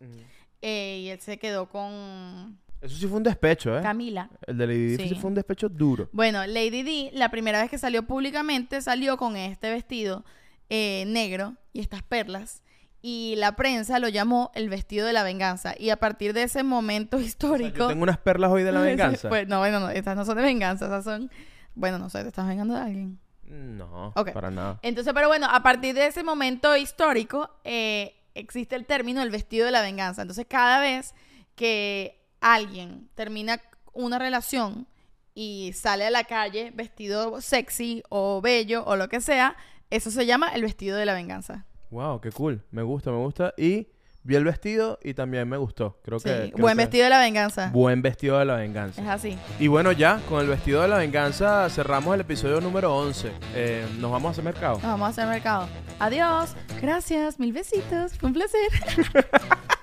eh, 0.61 0.99
y 1.03 1.09
él 1.09 1.19
se 1.19 1.37
quedó 1.37 1.67
con 1.67 2.57
Eso 2.81 2.95
sí 2.95 3.07
fue 3.07 3.17
un 3.17 3.23
despecho, 3.23 3.77
¿eh? 3.77 3.81
Camila. 3.81 4.29
El 4.47 4.57
de 4.57 4.67
Lady 4.67 4.97
sí 5.09 5.15
fue 5.15 5.29
un 5.29 5.35
despecho 5.35 5.67
duro. 5.69 6.09
Bueno, 6.11 6.45
Lady 6.45 6.83
D, 6.83 7.11
la 7.13 7.29
primera 7.29 7.61
vez 7.61 7.69
que 7.69 7.77
salió 7.77 8.03
públicamente, 8.03 8.81
salió 8.81 9.17
con 9.17 9.35
este 9.35 9.69
vestido 9.69 10.23
eh, 10.69 11.03
negro 11.07 11.55
y 11.73 11.79
estas 11.81 12.03
perlas. 12.03 12.61
y 13.01 13.35
la 13.37 13.55
prensa 13.55 13.97
lo 13.99 14.09
llamó 14.09 14.51
el 14.55 14.67
vestido 14.69 15.07
de 15.07 15.13
la 15.13 15.23
venganza. 15.23 15.73
Y 15.79 15.89
a 15.89 15.97
partir 15.97 16.33
de 16.33 16.43
ese 16.43 16.63
momento 16.63 17.15
O 17.17 17.19
sea, 17.19 17.27
histórico... 17.27 17.77
yo 17.77 17.87
tengo 17.87 18.03
unas 18.03 18.17
perlas 18.17 18.51
hoy 18.51 18.63
de 18.63 18.71
la 18.73 18.81
venganza. 18.91 19.29
Pues, 19.29 19.47
no, 19.47 19.59
bueno, 19.59 19.79
no, 19.79 19.89
estas 19.89 20.15
no 20.17 20.25
son 20.25 20.35
de 20.37 20.43
venganza, 20.43 20.85
esas 20.87 21.03
son... 21.05 21.31
Bueno, 21.75 21.97
no 21.97 22.09
sé, 22.09 22.21
te 22.23 22.27
estás 22.27 22.45
vengando 22.47 22.73
de 22.73 22.81
alguien. 22.81 23.19
No, 23.43 24.11
Ok. 24.15 24.31
para 24.33 24.51
nada. 24.51 24.79
Entonces, 24.83 25.13
pero 25.13 25.27
bueno, 25.29 25.47
a 25.49 25.63
partir 25.63 25.95
de 25.95 26.07
ese 26.07 26.23
momento 26.23 26.75
histórico, 26.75 27.49
eh, 27.63 28.15
existe 28.35 28.75
el 28.75 28.85
término 28.85 29.21
el 29.23 29.31
vestido 29.31 29.65
de 29.65 29.71
la 29.71 29.81
venganza. 29.81 30.21
Entonces, 30.23 30.45
cada 30.49 30.79
vez 30.81 31.15
que 31.55 32.21
alguien 32.41 33.09
termina 33.15 33.61
una 33.93 34.19
relación 34.19 34.87
y 35.33 35.71
sale 35.73 36.05
a 36.05 36.09
la 36.11 36.25
calle 36.25 36.71
vestido 36.75 37.39
sexy 37.41 38.03
o 38.09 38.41
bello 38.41 38.83
o 38.85 38.95
lo 38.97 39.07
que 39.09 39.21
sea, 39.21 39.55
eso 39.89 40.11
se 40.11 40.25
llama 40.25 40.49
el 40.49 40.61
vestido 40.61 40.97
de 40.97 41.05
la 41.05 41.13
venganza. 41.13 41.65
Wow, 41.91 42.21
qué 42.21 42.31
cool. 42.31 42.63
Me 42.71 42.83
gusta, 42.83 43.09
me 43.11 43.17
gusta. 43.17 43.53
Y 43.57 43.87
vi 44.23 44.35
el 44.35 44.43
vestido 44.43 44.99
y 45.03 45.13
también 45.15 45.47
me 45.49 45.57
gustó. 45.57 45.99
Creo 46.03 46.19
Sí, 46.19 46.25
que. 46.29 46.51
creo 46.51 46.61
buen 46.61 46.77
que- 46.77 46.83
vestido 46.83 47.03
de 47.05 47.09
la 47.09 47.19
venganza. 47.19 47.69
Buen 47.73 48.01
vestido 48.03 48.37
de 48.37 48.45
la 48.45 48.55
venganza. 48.57 49.01
Es 49.01 49.07
así. 49.07 49.37
Y 49.59 49.67
bueno, 49.67 49.91
ya, 49.91 50.19
con 50.29 50.41
el 50.41 50.47
vestido 50.47 50.81
de 50.83 50.87
la 50.87 50.97
venganza 50.97 51.67
cerramos 51.69 52.13
el 52.13 52.21
episodio 52.21 52.61
número 52.61 52.95
11. 52.95 53.31
Eh, 53.55 53.87
Nos 53.99 54.11
vamos 54.11 54.29
a 54.29 54.31
hacer 54.33 54.43
mercado. 54.43 54.73
Nos 54.75 54.83
vamos 54.83 55.07
a 55.07 55.09
hacer 55.09 55.25
mercado. 55.27 55.67
Adiós. 55.99 56.55
Gracias. 56.81 57.39
Mil 57.39 57.53
besitos. 57.53 58.13
Fue 58.19 58.27
un 58.27 58.33
placer. 58.33 58.59